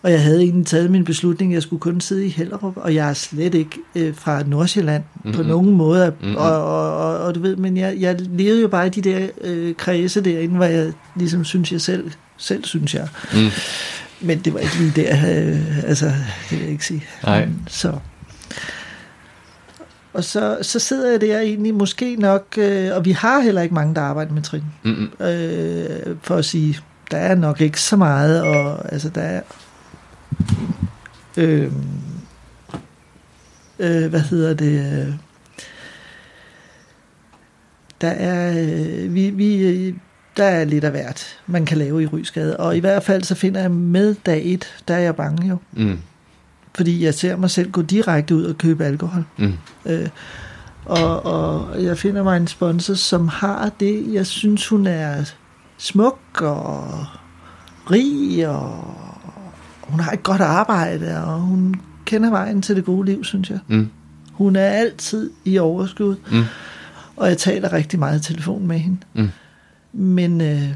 Og 0.02 0.12
jeg 0.12 0.22
havde 0.22 0.42
egentlig 0.42 0.66
taget 0.66 0.90
min 0.90 1.04
beslutning, 1.04 1.54
jeg 1.54 1.62
skulle 1.62 1.80
kun 1.80 2.00
sidde 2.00 2.26
i 2.26 2.28
Hellerup, 2.28 2.76
og 2.76 2.94
jeg 2.94 3.08
er 3.08 3.12
slet 3.12 3.54
ikke 3.54 3.78
øh, 3.94 4.14
fra 4.14 4.42
Nordsjælland 4.42 5.02
mm-hmm. 5.14 5.32
på 5.32 5.42
nogen 5.42 5.72
måde. 5.72 6.12
Mm-hmm. 6.20 6.36
Og, 6.36 6.64
og, 6.64 6.96
og, 6.96 7.18
og 7.18 7.34
du 7.34 7.40
ved, 7.40 7.56
men 7.56 7.76
jeg, 7.76 7.96
jeg 7.98 8.16
levede 8.20 8.60
jo 8.60 8.68
bare 8.68 8.86
i 8.86 8.90
de 8.90 9.02
der 9.02 9.28
øh, 9.40 9.74
kredse 9.74 10.20
derinde, 10.20 10.56
hvor 10.56 10.64
jeg 10.64 10.92
ligesom 11.16 11.44
synes, 11.44 11.72
jeg 11.72 11.80
selv, 11.80 12.10
selv 12.36 12.64
synes 12.64 12.94
jeg. 12.94 13.08
Mm. 13.32 13.48
Men 14.20 14.38
det 14.38 14.54
var 14.54 14.60
ikke 14.60 14.76
lige 14.78 14.92
der, 14.96 15.12
øh, 15.12 15.84
altså, 15.84 16.06
det 16.50 16.50
vil 16.50 16.60
jeg 16.60 16.70
ikke 16.70 16.86
sige. 16.86 17.04
Nej. 17.24 17.48
Så. 17.66 17.92
Og 20.12 20.24
så, 20.24 20.58
så 20.62 20.78
sidder 20.78 21.10
jeg 21.10 21.20
der 21.20 21.40
egentlig 21.40 21.74
måske 21.74 22.16
nok, 22.16 22.58
øh, 22.58 22.90
og 22.96 23.04
vi 23.04 23.12
har 23.12 23.40
heller 23.40 23.62
ikke 23.62 23.74
mange, 23.74 23.94
der 23.94 24.00
arbejder 24.00 24.32
med 24.32 24.42
trin. 24.42 24.64
Mm-hmm. 24.82 25.26
Øh, 25.26 26.16
for 26.22 26.36
at 26.36 26.44
sige, 26.44 26.78
der 27.10 27.16
er 27.16 27.34
nok 27.34 27.60
ikke 27.60 27.80
så 27.80 27.96
meget, 27.96 28.42
og 28.42 28.92
altså 28.92 29.08
der 29.08 29.20
er... 29.20 29.40
Øh, 31.36 31.72
øh, 33.78 34.10
hvad 34.10 34.20
hedder 34.20 34.54
det? 34.54 35.06
Øh, 35.06 35.14
der 38.00 38.08
er, 38.08 38.50
øh, 38.50 39.14
vi, 39.14 39.30
vi, 39.30 39.94
der 40.36 40.44
er 40.44 40.64
lidt 40.64 40.84
af 40.84 40.90
hvert, 40.90 41.40
man 41.46 41.66
kan 41.66 41.78
lave 41.78 42.02
i 42.02 42.06
Rysgade. 42.06 42.56
Og 42.56 42.76
i 42.76 42.80
hvert 42.80 43.02
fald 43.02 43.22
så 43.22 43.34
finder 43.34 43.60
jeg 43.60 43.70
med 43.70 44.14
dag 44.26 44.42
et, 44.44 44.82
der 44.88 44.94
er 44.94 44.98
jeg 44.98 45.16
bange 45.16 45.48
jo. 45.48 45.56
Mm. 45.72 45.98
Fordi 46.74 47.04
jeg 47.04 47.14
ser 47.14 47.36
mig 47.36 47.50
selv 47.50 47.70
gå 47.70 47.82
direkte 47.82 48.34
ud 48.34 48.44
og 48.44 48.58
købe 48.58 48.84
alkohol. 48.84 49.24
Mm. 49.36 49.52
Øh, 49.86 50.08
og, 50.84 51.26
og 51.26 51.82
jeg 51.84 51.98
finder 51.98 52.22
mig 52.22 52.36
en 52.36 52.46
sponsor, 52.46 52.94
som 52.94 53.28
har 53.28 53.70
det. 53.80 54.12
Jeg 54.12 54.26
synes, 54.26 54.68
hun 54.68 54.86
er 54.86 55.24
smuk 55.78 56.18
og 56.40 57.06
rig, 57.90 58.48
og 58.48 58.94
hun 59.88 60.00
har 60.00 60.12
et 60.12 60.22
godt 60.22 60.40
arbejde, 60.40 61.24
og 61.24 61.40
hun 61.40 61.74
kender 62.04 62.30
vejen 62.30 62.62
til 62.62 62.76
det 62.76 62.84
gode 62.84 63.06
liv, 63.06 63.24
synes 63.24 63.50
jeg. 63.50 63.58
Mm. 63.68 63.88
Hun 64.32 64.56
er 64.56 64.66
altid 64.68 65.30
i 65.44 65.58
overskud, 65.58 66.16
Mm. 66.32 66.44
og 67.16 67.28
jeg 67.28 67.38
taler 67.38 67.72
rigtig 67.72 67.98
meget 67.98 68.20
i 68.20 68.32
telefon 68.32 68.66
med 68.66 68.78
hende. 68.78 68.98
Mm. 69.14 69.28
Men, 69.92 70.40
øh, 70.40 70.68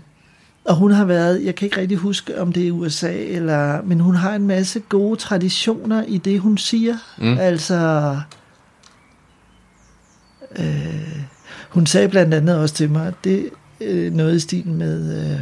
og 0.64 0.76
hun 0.76 0.92
har 0.92 1.04
været, 1.04 1.44
jeg 1.44 1.54
kan 1.54 1.66
ikke 1.66 1.80
rigtig 1.80 1.98
huske, 1.98 2.40
om 2.40 2.52
det 2.52 2.68
er 2.68 2.72
USA, 2.72 3.12
eller, 3.24 3.82
men 3.82 4.00
hun 4.00 4.14
har 4.16 4.34
en 4.34 4.46
masse 4.46 4.80
gode 4.80 5.16
traditioner 5.16 6.02
i 6.02 6.18
det, 6.18 6.40
hun 6.40 6.58
siger. 6.58 6.96
Mm. 7.18 7.38
Altså, 7.38 8.16
øh, 10.58 11.22
hun 11.70 11.86
sagde 11.86 12.08
blandt 12.08 12.34
andet 12.34 12.58
også 12.58 12.74
til 12.74 12.90
mig, 12.90 13.06
at 13.06 13.14
det 13.24 13.48
øh, 13.80 14.12
noget 14.14 14.36
i 14.36 14.40
stil 14.40 14.66
med, 14.68 15.30
øh, 15.32 15.40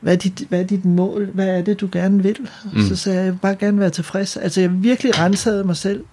hvad, 0.00 0.12
er 0.12 0.16
dit, 0.16 0.42
hvad 0.48 0.60
er 0.60 0.64
dit 0.64 0.84
mål? 0.84 1.26
Hvad 1.34 1.46
er 1.48 1.62
det, 1.62 1.80
du 1.80 1.88
gerne 1.92 2.22
vil? 2.22 2.36
Mm. 2.72 2.82
Så 2.88 2.96
sagde 2.96 3.18
jeg, 3.18 3.24
jeg 3.24 3.32
vil 3.32 3.38
bare 3.38 3.54
gerne 3.56 3.80
være 3.80 3.90
tilfreds. 3.90 4.36
Altså, 4.36 4.60
jeg 4.60 4.82
virkelig 4.82 5.18
rensede 5.18 5.64
mig 5.64 5.76
selv. 5.76 6.04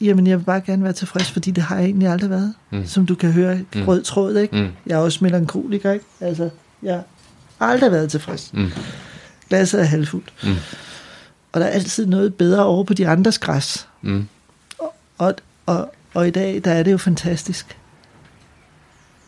Jamen, 0.00 0.26
jeg 0.26 0.38
vil 0.38 0.44
bare 0.44 0.60
gerne 0.60 0.84
være 0.84 0.92
tilfreds, 0.92 1.30
fordi 1.30 1.50
det 1.50 1.62
har 1.62 1.76
jeg 1.76 1.84
egentlig 1.84 2.08
aldrig 2.08 2.30
været. 2.30 2.54
Mm. 2.70 2.86
Som 2.86 3.06
du 3.06 3.14
kan 3.14 3.32
høre, 3.32 3.58
Mm. 3.74 3.82
rød 3.84 4.02
tråd, 4.02 4.36
ikke? 4.36 4.56
Mm. 4.56 4.68
Jeg 4.86 4.94
er 4.94 4.98
også 4.98 5.18
melankoliker, 5.24 5.92
ikke? 5.92 6.04
Altså, 6.20 6.50
jeg 6.82 7.02
har 7.58 7.66
aldrig 7.66 7.92
været 7.92 8.10
tilfreds. 8.10 8.50
Mm. 8.54 8.70
Glasset 9.48 9.80
er 9.80 9.84
halvfuldt. 9.84 10.32
Mm. 10.44 10.54
Og 11.52 11.60
der 11.60 11.66
er 11.66 11.70
altid 11.70 12.06
noget 12.06 12.34
bedre 12.34 12.64
over 12.64 12.84
på 12.84 12.94
de 12.94 13.08
andres 13.08 13.38
græs. 13.38 13.88
Mm. 14.02 14.26
Og, 15.18 15.34
og, 15.66 15.94
og 16.14 16.28
i 16.28 16.30
dag, 16.30 16.60
der 16.64 16.70
er 16.70 16.82
det 16.82 16.92
jo 16.92 16.98
fantastisk. 16.98 17.76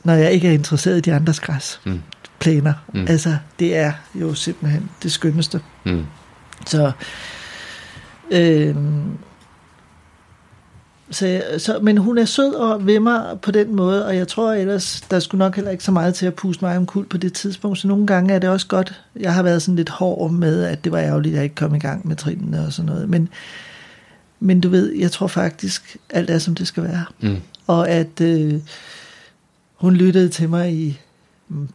Når 0.05 0.13
jeg 0.15 0.33
ikke 0.33 0.49
er 0.49 0.53
interesseret 0.53 0.99
i 0.99 1.01
de 1.01 1.13
andres 1.13 1.41
græs. 1.41 1.81
Mm. 1.85 2.01
Plæner. 2.45 2.73
Mm. 2.95 3.07
Altså, 3.09 3.37
det 3.59 3.77
er 3.77 3.93
jo 4.15 4.35
simpelthen 4.35 4.91
det 5.03 5.13
skønneste. 5.13 5.61
Mm. 5.85 6.05
Så, 6.67 6.93
øh, 8.31 8.77
så, 11.11 11.43
så, 11.59 11.79
men 11.83 11.99
hun 11.99 12.19
er 12.19 12.25
sød 12.25 12.55
og 12.55 12.87
ved 12.87 13.01
mig 13.01 13.39
på 13.43 13.51
den 13.51 13.77
måde, 13.77 14.07
og 14.07 14.17
jeg 14.17 14.29
tror 14.29 14.53
ellers, 14.53 15.01
der 15.11 15.21
skulle 15.21 15.39
nok 15.39 15.55
heller 15.55 15.71
ikke 15.71 15.85
så 15.85 15.93
meget 15.93 16.15
til 16.15 16.27
at 16.27 16.35
puste 16.35 16.65
mig 16.65 16.77
omkuld 16.77 17.07
på 17.07 17.17
det 17.17 17.33
tidspunkt, 17.33 17.79
så 17.79 17.89
nogle 17.89 18.07
gange 18.07 18.35
er 18.35 18.39
det 18.39 18.51
også 18.51 18.67
godt. 18.67 19.03
Jeg 19.17 19.35
har 19.35 19.43
været 19.43 19.63
sådan 19.63 19.77
lidt 19.77 19.91
hård 19.91 20.31
med, 20.31 20.65
at 20.65 20.85
det 20.85 20.93
var 20.93 20.99
ærgerligt, 20.99 21.33
at 21.33 21.37
jeg 21.37 21.45
ikke 21.45 21.57
kom 21.57 21.75
i 21.75 21.79
gang 21.79 22.09
med 22.09 22.17
trinene 22.17 22.67
og 22.67 22.73
sådan 22.73 22.93
noget, 22.93 23.09
men, 23.09 23.29
men 24.41 24.61
du 24.61 24.69
ved, 24.69 24.93
jeg 24.93 25.13
tror 25.13 25.27
faktisk, 25.27 25.97
alt 26.11 26.31
er 26.31 26.39
som 26.39 26.55
det 26.55 26.67
skal 26.67 26.83
være. 26.83 27.05
Mm. 27.21 27.37
Og 27.67 27.89
at 27.89 28.21
øh, 28.21 28.55
hun 29.75 29.95
lyttede 29.95 30.29
til 30.29 30.49
mig 30.49 30.73
i 30.73 31.01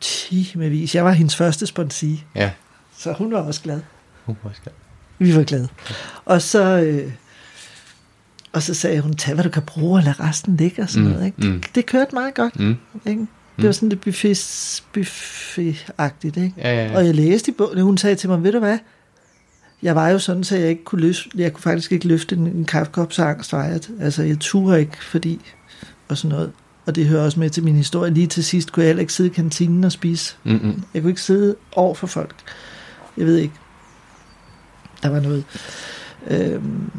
timevis. 0.02 0.96
Jeg 0.96 1.06
var 1.06 1.12
hendes 1.12 1.36
første 1.36 1.66
sponsor, 1.66 2.08
Ja. 2.36 2.52
så 2.98 3.14
hun 3.14 3.32
var 3.32 3.40
også 3.42 3.62
glad. 3.62 3.82
Uh, 4.28 4.36
hvor 4.42 4.52
skal- 4.54 4.72
Vi 5.20 5.36
var 5.36 5.44
glade. 5.44 5.68
Og 6.26 6.42
så, 6.42 6.64
øh, 6.82 7.12
og 8.54 8.62
så 8.64 8.74
sagde 8.74 9.02
hun, 9.02 9.14
tag 9.16 9.34
hvad 9.34 9.44
du 9.44 9.50
kan 9.50 9.62
bruge, 9.62 10.00
og 10.00 10.04
lad 10.04 10.20
resten 10.20 10.58
ligge 10.58 10.82
og 10.82 10.90
sådan 10.90 11.08
Mm, 11.08 11.12
noget. 11.14 11.26
Ikke? 11.26 11.48
mm. 11.48 11.62
Det, 11.62 11.76
det 11.76 11.86
kørte 11.86 12.16
meget 12.16 12.34
godt. 12.34 12.60
Mm. 12.60 12.76
Ikke? 13.06 13.28
Det 13.58 13.66
var 13.66 13.72
sådan 13.72 13.90
lidt 13.90 14.02
buffet, 14.02 14.38
buffet-agtigt. 14.94 16.38
Ikke? 16.38 16.54
Ja, 16.58 16.74
ja, 16.74 16.86
ja. 16.92 16.98
Og 16.98 17.06
jeg 17.06 17.16
læste 17.16 17.52
i 17.52 17.54
bogen, 17.58 17.82
hun 17.82 17.98
sagde 17.98 18.16
til 18.16 18.30
mig, 18.30 18.44
ved 18.44 18.52
du 18.52 18.60
hvad? 18.60 18.78
Jeg 19.82 19.96
var 19.96 20.10
jo 20.10 20.20
sådan, 20.20 20.44
så 20.44 20.56
jeg 20.58 20.70
ikke 20.70 20.84
kunne 20.84 21.02
løfte, 21.02 21.30
jeg 21.36 21.54
kunne 21.54 21.62
faktisk 21.62 21.92
ikke 21.92 22.08
løfte 22.08 22.36
en, 22.36 22.48
en 22.48 22.66
kaffekop, 22.66 23.14
så 23.14 23.24
angst 23.24 23.54
var 23.54 23.64
jeg. 23.66 23.80
Altså, 24.00 24.24
jeg 24.24 24.38
turde 24.40 24.80
ikke, 24.80 25.04
fordi, 25.04 25.42
og 26.08 26.18
sådan 26.18 26.30
noget. 26.36 26.52
Og 26.90 26.96
det 26.96 27.06
hører 27.06 27.24
også 27.26 27.40
med 27.40 27.50
til 27.50 27.64
min 27.64 27.76
historie. 27.76 28.12
Lige 28.14 28.28
til 28.28 28.44
sidst 28.44 28.72
kunne 28.72 28.84
jeg 28.84 28.88
heller 28.90 29.02
ikke 29.02 29.14
sidde 29.14 29.30
i 29.30 29.34
kantinen 29.34 29.84
og 29.84 29.92
spise. 29.92 30.36
Mm-mm. 30.44 30.84
Jeg 30.94 31.02
kunne 31.02 31.12
ikke 31.12 31.22
sidde 31.22 31.56
over 31.76 31.96
for 31.96 32.08
folk. 32.08 32.36
Jeg 33.18 33.26
ved 33.26 33.36
ikke. 33.38 33.54
Der 35.04 35.10
var 35.10 35.20
noget. 35.20 35.44
Øhm, 36.30 36.92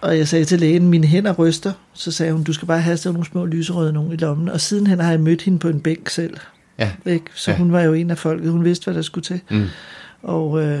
og 0.00 0.18
jeg 0.18 0.28
sagde 0.28 0.44
til 0.44 0.60
lægen, 0.60 0.88
mine 0.88 1.06
hænder 1.06 1.32
ryster. 1.32 1.72
Så 1.92 2.10
sagde 2.12 2.32
hun, 2.32 2.42
du 2.42 2.52
skal 2.52 2.68
bare 2.68 2.80
have 2.80 2.96
sådan 2.96 3.14
nogle 3.14 3.26
små 3.26 3.44
lyserøde 3.46 3.92
nogen 3.92 4.12
i 4.12 4.16
lommen. 4.16 4.48
Og 4.48 4.60
sidenhen 4.60 5.00
har 5.00 5.10
jeg 5.10 5.20
mødt 5.20 5.42
hende 5.42 5.58
på 5.58 5.68
en 5.68 5.80
bænk 5.80 6.08
selv. 6.08 6.36
Ja. 6.78 6.92
Ikke? 7.06 7.26
Så 7.34 7.50
Ja. 7.50 7.56
hun 7.56 7.72
var 7.72 7.80
jo 7.82 7.92
en 7.92 8.10
af 8.10 8.18
folket. 8.18 8.50
Hun 8.52 8.64
vidste, 8.64 8.84
hvad 8.84 8.94
der 8.94 9.02
skulle 9.02 9.24
til. 9.24 9.40
Mm. 9.50 9.64
Og, 10.22 10.62
øh, 10.64 10.80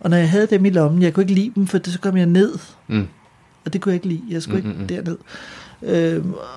og 0.00 0.10
når 0.10 0.16
jeg 0.16 0.30
havde 0.30 0.46
dem 0.46 0.64
i 0.64 0.70
lommen, 0.70 1.02
jeg 1.02 1.12
kunne 1.14 1.24
ikke 1.24 1.34
lide 1.34 1.52
dem, 1.54 1.66
for 1.66 1.78
det, 1.78 1.92
så 1.92 1.98
kom 1.98 2.16
jeg 2.16 2.26
ned. 2.26 2.52
Mm. 2.88 3.06
Og 3.64 3.72
det 3.72 3.80
kunne 3.80 3.90
jeg 3.92 3.96
ikke 4.04 4.08
lide. 4.08 4.22
Jeg 4.30 4.42
skulle 4.42 4.60
Mm, 4.62 4.68
mm, 4.68 4.74
mm. 4.74 4.82
ikke 4.82 4.94
derned. 4.94 5.18
Og 5.82 6.56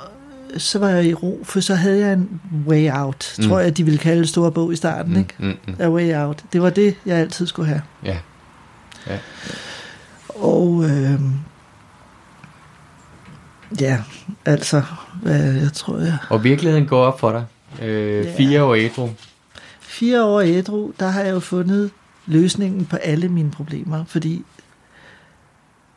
så 0.58 0.80
var 0.80 0.90
jeg 0.90 1.06
i 1.06 1.14
ro, 1.14 1.40
for 1.44 1.60
så 1.60 1.76
havde 1.76 2.00
jeg 2.00 2.14
en 2.14 2.42
way 2.68 2.90
out, 2.92 3.36
Mm. 3.38 3.44
tror 3.48 3.60
jeg, 3.60 3.78
de 3.78 3.84
ville 3.84 3.98
kalde 3.98 4.20
det 4.22 4.30
store 4.30 4.52
bog 4.52 4.74
i 4.74 4.76
starten, 4.76 5.14
Mm. 5.14 5.20
ikke? 5.20 5.34
Mm. 5.40 5.58
Mm. 5.68 5.76
A 5.80 5.90
way 5.90 6.16
out. 6.16 6.44
Det 6.54 6.62
var 6.62 6.70
det, 6.70 6.96
jeg 7.06 7.18
altid 7.18 7.48
skulle 7.48 7.68
have. 7.70 7.82
Ja. 8.04 8.18
Ja. 9.08 9.18
Og 10.30 10.84
øh, 10.90 11.22
ja, 13.82 13.98
altså, 14.46 14.84
hvad, 15.22 15.54
jeg 15.54 15.74
tror, 15.74 15.98
jeg... 16.00 16.18
Og 16.30 16.44
virkeligheden 16.44 16.86
går 16.88 17.04
op 17.06 17.20
for 17.20 17.32
dig. 17.32 17.46
Øh, 17.86 18.26
Ja. 18.26 18.36
Fire 18.38 18.64
år 18.64 18.76
ædru. 18.76 19.10
Fire 19.80 20.24
år 20.24 20.42
ædru, 20.42 20.92
der 21.00 21.08
har 21.10 21.22
jeg 21.22 21.34
jo 21.34 21.40
fundet 21.40 21.92
løsningen 22.26 22.86
på 22.86 22.96
alle 22.96 23.30
mine 23.30 23.52
problemer, 23.52 24.04
fordi 24.08 24.44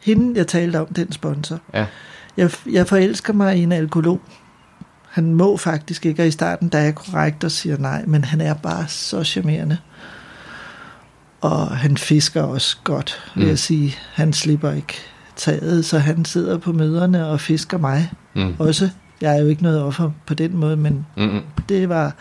hende, 0.00 0.38
jeg 0.38 0.46
talte 0.46 0.80
om, 0.80 0.86
den 0.86 1.12
sponsor, 1.12 1.58
Ja. 1.74 1.86
Jeg, 2.36 2.50
jeg 2.72 2.86
forelsker 2.86 3.32
mig 3.32 3.56
i 3.58 3.62
en 3.62 3.72
alkoholog. 3.72 4.20
Han 5.10 5.34
må 5.34 5.56
faktisk 5.56 6.06
ikke, 6.06 6.22
og 6.22 6.26
i 6.26 6.30
starten, 6.30 6.68
der 6.68 6.78
er 6.78 6.82
jeg 6.82 6.94
korrekt 6.94 7.44
og 7.44 7.50
siger 7.50 7.76
nej, 7.78 8.04
men 8.06 8.24
han 8.24 8.40
er 8.40 8.54
bare 8.54 8.88
så 8.88 9.24
charmerende. 9.24 9.78
Og 11.40 11.66
han 11.76 11.96
fisker 11.96 12.42
også 12.42 12.76
godt, 12.84 13.30
vil 13.34 13.44
Mm. 13.44 13.48
jeg 13.50 13.58
sige. 13.58 13.94
Han 14.12 14.32
slipper 14.32 14.72
ikke 14.72 14.94
taget, 15.36 15.84
så 15.84 15.98
han 15.98 16.24
sidder 16.24 16.58
på 16.58 16.72
møderne 16.72 17.26
og 17.26 17.40
fisker 17.40 17.78
mig 17.78 18.10
Mm. 18.34 18.54
også. 18.58 18.90
Jeg 19.20 19.36
er 19.36 19.40
jo 19.42 19.46
ikke 19.48 19.62
noget 19.62 19.82
offer 19.82 20.10
på 20.26 20.34
den 20.34 20.56
måde, 20.56 20.76
men 20.76 21.06
Mm. 21.16 21.40
det 21.68 21.88
var... 21.88 22.14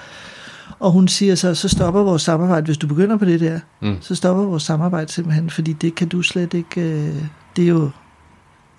Og 0.80 0.92
hun 0.92 1.08
siger 1.08 1.36
så, 1.36 1.56
så 1.56 1.68
stopper 1.70 2.02
vores 2.04 2.22
samarbejde, 2.22 2.66
hvis 2.66 2.78
du 2.78 2.88
begynder 2.88 3.18
på 3.18 3.26
det 3.26 3.40
der, 3.40 3.60
Mm. 3.82 3.98
så 4.02 4.16
stopper 4.16 4.44
vores 4.44 4.64
samarbejde 4.64 5.12
simpelthen, 5.12 5.50
fordi 5.50 5.74
det 5.74 5.96
kan 5.96 6.08
du 6.08 6.22
slet 6.22 6.54
ikke... 6.54 6.82
Øh, 6.82 7.16
det 7.56 7.64
er 7.64 7.68
jo, 7.68 7.90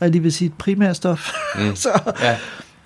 jeg 0.00 0.10
lige 0.10 0.22
vil 0.22 0.32
sige, 0.32 0.46
et 0.46 0.54
primært 0.58 0.96
stof. 0.96 1.32
Mm. 1.58 1.76
så, 1.84 1.88
Ja. 2.22 2.36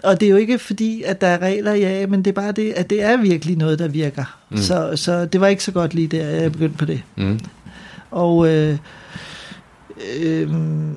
og 0.02 0.20
det 0.20 0.26
er 0.26 0.30
jo 0.30 0.36
ikke 0.36 0.58
fordi, 0.58 1.02
at 1.02 1.20
der 1.20 1.26
er 1.26 1.38
regler, 1.42 1.74
ja, 1.74 2.06
men 2.06 2.22
det 2.24 2.30
er 2.30 2.34
bare 2.34 2.52
det, 2.52 2.72
at 2.72 2.90
det 2.90 3.02
er 3.02 3.16
virkelig 3.16 3.56
noget, 3.56 3.78
der 3.78 3.88
virker. 3.88 4.38
Mm. 4.50 4.56
Så, 4.56 4.92
så 4.96 5.24
det 5.26 5.40
var 5.40 5.46
ikke 5.46 5.64
så 5.64 5.72
godt 5.72 5.94
lige 5.94 6.08
der, 6.08 6.24
jeg 6.26 6.52
begyndte 6.52 6.78
på 6.78 6.84
det. 6.84 7.02
Mm. 7.16 7.40
Og, 8.10 8.48
øh, 8.48 8.78
øh, 10.20 10.48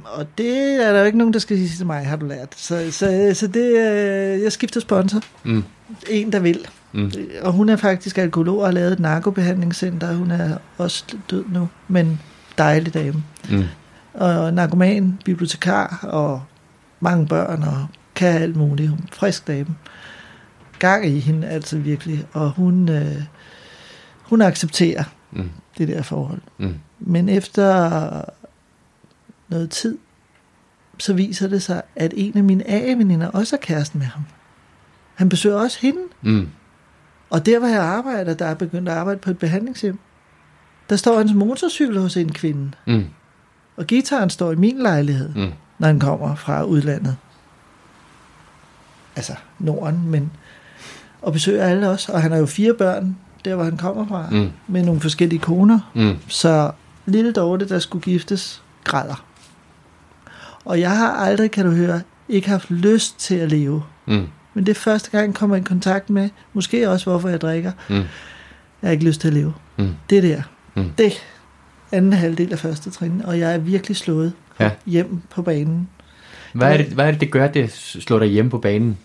og 0.06 0.28
det 0.38 0.86
er 0.88 0.92
der 0.94 1.00
jo 1.00 1.06
ikke 1.06 1.18
nogen, 1.18 1.34
der 1.34 1.40
skal 1.40 1.58
sige 1.58 1.70
til 1.78 1.86
mig, 1.86 2.06
har 2.06 2.16
du 2.16 2.26
lært. 2.26 2.54
Så, 2.56 2.88
så, 2.92 3.32
så 3.34 3.48
det, 3.48 3.66
øh, 3.72 4.42
jeg 4.44 4.52
skifter 4.52 4.80
sponsor. 4.80 5.22
Mm. 5.44 5.64
En, 6.10 6.32
der 6.32 6.40
vil. 6.40 6.60
Mm. 6.94 7.12
Og 7.42 7.52
hun 7.52 7.70
er 7.70 7.76
faktisk 7.76 8.18
alkoholog 8.18 8.60
og 8.60 8.66
har 8.68 8.72
lavet 8.74 8.92
et 8.94 9.00
narkobehandlingscenter. 9.00 10.14
Hun 10.16 10.32
er 10.32 10.58
også 10.78 11.04
død 11.32 11.44
nu, 11.54 11.70
men 11.88 12.20
dejlig 12.58 12.94
dame. 12.94 13.24
Mm. 13.50 13.64
Og 14.18 14.54
narkoman, 14.54 15.20
bibliotekar 15.26 16.00
og 16.04 16.44
mange 17.00 17.28
børn 17.28 17.64
og 17.64 17.88
kan 18.16 18.42
alt 18.42 18.56
muligt. 18.56 18.90
Hun 18.90 19.00
frisk 19.14 19.48
dame. 19.48 19.76
Gang 20.80 21.06
i 21.06 21.20
hende 21.20 21.48
altså 21.48 21.78
virkelig. 21.78 22.28
Og 22.34 22.52
hun, 22.52 22.90
øh, 22.90 23.24
hun 24.22 24.42
accepterer 24.42 25.04
Mm. 25.32 25.50
det 25.78 25.88
der 25.88 26.02
forhold. 26.02 26.42
Mm. 26.58 26.76
Men 27.00 27.30
efter 27.30 28.22
noget 29.50 29.70
tid, 29.70 29.98
så 30.98 31.14
viser 31.14 31.48
det 31.48 31.64
sig, 31.64 31.82
at 31.96 32.14
en 32.18 32.38
af 32.38 32.44
mine 32.44 32.70
A-veninder 32.70 33.28
også 33.28 33.56
er 33.56 33.60
kæresten 33.60 34.00
med 34.00 34.08
ham. 34.08 34.22
Han 35.16 35.30
besøger 35.30 35.56
også 35.56 35.80
hende. 35.82 36.00
Mm. 36.22 36.50
Og 37.30 37.46
der, 37.46 37.60
hvor 37.60 37.68
jeg 37.68 37.82
arbejder, 37.82 38.34
der 38.34 38.46
er 38.46 38.54
begyndt 38.54 38.90
at 38.90 38.96
arbejde 38.96 39.20
på 39.20 39.30
et 39.32 39.38
behandlingshjem, 39.38 40.00
der 40.90 40.96
står 40.96 41.18
hans 41.18 41.34
motorcykel 41.34 42.00
hos 42.00 42.18
en 42.18 42.32
kvinde. 42.34 42.72
Mm. 42.88 43.06
Og 43.78 43.86
gitaren 43.88 44.30
står 44.30 44.52
i 44.52 44.56
min 44.56 44.82
lejlighed, 44.82 45.30
Mm. 45.36 45.52
når 45.80 45.88
han 45.88 46.00
kommer 46.00 46.36
fra 46.36 46.64
udlandet. 46.64 47.16
altså 49.16 49.34
Norden, 49.60 50.10
men 50.10 50.32
og 51.22 51.34
besøger 51.34 51.64
alle 51.64 51.90
os. 51.90 52.10
Og 52.10 52.22
han 52.22 52.32
har 52.32 52.38
jo 52.38 52.46
fire 52.46 52.74
børn, 52.74 53.18
der 53.46 53.56
hvor 53.56 53.64
han 53.64 53.78
kommer 53.78 54.08
fra, 54.08 54.30
mm. 54.32 54.50
med 54.68 54.84
nogle 54.86 55.02
forskellige 55.02 55.40
koner. 55.40 55.80
Mm. 55.96 56.16
Så 56.28 56.72
lille 57.06 57.32
Dorte, 57.32 57.70
der 57.70 57.80
skulle 57.80 58.04
giftes, 58.04 58.64
græder. 58.84 59.26
Og 60.66 60.80
jeg 60.80 60.98
har 60.98 61.12
aldrig, 61.12 61.52
kan 61.52 61.66
du 61.66 61.72
høre, 61.72 62.02
ikke 62.30 62.50
haft 62.50 62.72
lyst 62.72 63.20
til 63.20 63.36
at 63.36 63.50
leve. 63.50 63.84
Mm. 64.06 64.28
Men 64.54 64.66
det 64.66 64.70
er 64.72 64.76
første 64.80 65.12
gang, 65.12 65.26
jeg 65.28 65.36
kommer 65.36 65.56
i 65.56 65.62
kontakt 65.62 66.10
med, 66.10 66.30
måske 66.54 66.90
også 66.90 67.10
hvorfor 67.10 67.30
jeg 67.30 67.42
drikker. 67.42 67.72
Mm. 67.90 67.96
Jeg 67.96 68.06
har 68.84 68.90
ikke 68.92 69.06
lyst 69.06 69.22
til 69.22 69.28
at 69.28 69.34
leve. 69.34 69.54
Mm. 69.78 69.94
Det 70.10 70.24
der. 70.24 70.42
Mm. 70.76 70.90
Det 70.98 71.14
anden 71.92 72.14
halvdel 72.14 72.52
af 72.54 72.60
første 72.60 72.92
trin, 72.92 73.22
og 73.26 73.40
jeg 73.40 73.54
er 73.54 73.58
virkelig 73.58 73.98
slået 73.98 74.34
ja. 74.60 74.72
hjem 74.86 75.22
på 75.30 75.42
banen. 75.42 75.90
Hvad 76.54 76.74
er, 76.74 76.78
det, 76.78 76.86
hvad 76.86 77.08
er 77.08 77.12
det, 77.12 77.22
det 77.22 77.32
gør, 77.32 77.48
det 77.48 77.72
slår 77.72 78.20
dig 78.20 78.28
hjem 78.28 78.50
på 78.50 78.58
banen? 78.58 78.98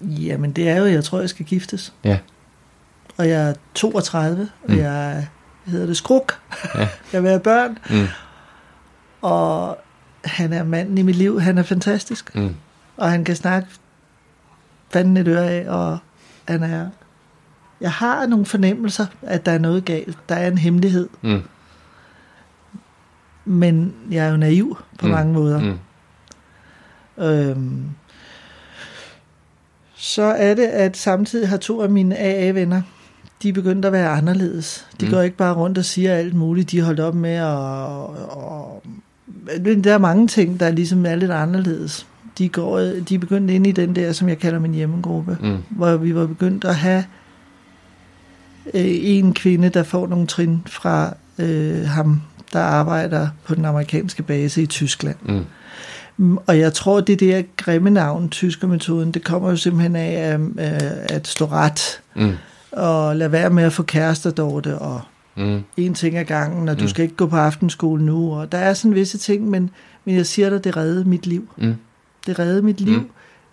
Jamen, 0.00 0.52
det 0.52 0.68
er 0.68 0.76
jo, 0.76 0.84
jeg 0.84 1.04
tror, 1.04 1.20
jeg 1.20 1.30
skal 1.30 1.46
giftes. 1.46 1.92
Ja. 2.04 2.18
Og 3.16 3.28
jeg 3.28 3.50
er 3.50 3.54
32, 3.74 4.48
og 4.64 4.70
mm. 4.70 4.78
jeg 4.78 5.26
hedder 5.66 5.86
det 5.86 5.96
skruk. 5.96 6.40
Ja. 6.74 6.88
jeg 7.12 7.22
vil 7.22 7.30
have 7.30 7.40
børn. 7.40 7.78
Mm. 7.90 8.06
Og 9.22 9.78
han 10.24 10.52
er 10.52 10.64
manden 10.64 10.98
i 10.98 11.02
mit 11.02 11.16
liv. 11.16 11.40
Han 11.40 11.58
er 11.58 11.62
fantastisk. 11.62 12.34
Mm. 12.34 12.56
Og 12.96 13.10
han 13.10 13.24
kan 13.24 13.36
snakke 13.36 13.68
fanden 14.90 15.16
et 15.16 15.28
øre 15.28 15.50
af, 15.50 15.68
og 15.68 15.98
han 16.48 16.62
er... 16.62 16.88
Jeg 17.80 17.92
har 17.92 18.26
nogle 18.26 18.46
fornemmelser, 18.46 19.06
at 19.22 19.46
der 19.46 19.52
er 19.52 19.58
noget 19.58 19.84
galt. 19.84 20.18
Der 20.28 20.34
er 20.34 20.48
en 20.48 20.58
hemmelighed. 20.58 21.08
Mm. 21.22 21.42
Men 23.44 23.94
jeg 24.10 24.26
er 24.26 24.30
jo 24.30 24.36
naiv 24.36 24.78
på 24.98 25.06
mm. 25.06 25.12
mange 25.12 25.32
måder. 25.32 25.60
Mm. 25.60 25.78
Øhm, 27.24 27.84
så 29.94 30.22
er 30.22 30.54
det, 30.54 30.66
at 30.66 30.96
samtidig 30.96 31.48
har 31.48 31.56
to 31.56 31.82
af 31.82 31.90
mine 31.90 32.18
AA-venner, 32.18 32.82
de 33.42 33.48
er 33.48 33.52
begyndt 33.52 33.84
at 33.84 33.92
være 33.92 34.08
anderledes. 34.08 34.86
De 35.00 35.06
mm. 35.06 35.12
går 35.12 35.20
ikke 35.20 35.36
bare 35.36 35.54
rundt 35.54 35.78
og 35.78 35.84
siger 35.84 36.14
alt 36.14 36.34
muligt. 36.34 36.70
De 36.70 36.78
har 36.78 36.84
holdt 36.84 37.00
op 37.00 37.14
med 37.14 37.34
at... 37.34 37.46
Og, 37.46 38.82
der 39.84 39.94
er 39.94 39.98
mange 39.98 40.28
ting, 40.28 40.60
der 40.60 40.70
ligesom 40.70 41.06
er 41.06 41.14
lidt 41.14 41.30
anderledes. 41.30 42.06
De, 42.38 42.48
går, 42.48 42.78
de 42.78 43.14
er 43.14 43.18
begyndt 43.18 43.50
ind 43.50 43.66
i 43.66 43.72
den 43.72 43.96
der, 43.96 44.12
som 44.12 44.28
jeg 44.28 44.38
kalder 44.38 44.58
min 44.58 44.74
hjemmegruppe, 44.74 45.38
mm. 45.42 45.56
hvor 45.70 45.96
vi 45.96 46.14
var 46.14 46.26
begyndt 46.26 46.64
at 46.64 46.74
have 46.74 47.04
øh, 48.74 48.84
en 48.84 49.34
kvinde, 49.34 49.68
der 49.68 49.82
får 49.82 50.06
nogle 50.06 50.26
trin 50.26 50.62
fra 50.66 51.16
øh, 51.38 51.86
ham, 51.86 52.22
der 52.52 52.60
arbejder 52.60 53.28
på 53.44 53.54
den 53.54 53.64
amerikanske 53.64 54.22
base 54.22 54.62
i 54.62 54.66
Tyskland. 54.66 55.16
Mm. 55.22 55.44
Mm, 56.16 56.38
og 56.46 56.58
jeg 56.58 56.72
tror, 56.72 57.00
det 57.00 57.20
der 57.20 57.42
grimme 57.56 57.90
navn, 57.90 58.28
tyskermetoden, 58.28 59.12
det 59.12 59.24
kommer 59.24 59.50
jo 59.50 59.56
simpelthen 59.56 59.96
af 59.96 60.38
at, 60.58 60.72
at 61.10 61.26
slå 61.26 61.46
ret. 61.46 62.00
Mm. 62.16 62.32
Og 62.72 63.16
lade 63.16 63.32
være 63.32 63.50
med 63.50 63.64
at 63.64 63.72
få 63.72 63.82
kærester, 63.82 64.30
Dorte, 64.30 64.78
og 64.78 65.00
mm. 65.36 65.62
en 65.76 65.94
ting 65.94 66.16
ad 66.16 66.24
gangen, 66.24 66.68
og 66.68 66.78
du 66.78 66.84
mm. 66.84 66.88
skal 66.88 67.02
ikke 67.02 67.16
gå 67.16 67.26
på 67.26 67.36
aftenskole 67.36 68.04
nu. 68.04 68.34
Og 68.34 68.52
der 68.52 68.58
er 68.58 68.74
sådan 68.74 68.94
visse 68.94 69.18
ting, 69.18 69.50
men, 69.50 69.70
men 70.04 70.14
jeg 70.14 70.26
siger 70.26 70.50
dig, 70.50 70.64
det 70.64 70.76
reddede 70.76 71.04
mit 71.04 71.26
liv. 71.26 71.48
Mm. 71.56 71.74
Det 72.26 72.38
reddede 72.38 72.62
mit 72.62 72.80
liv, 72.80 72.98
mm. 73.00 73.10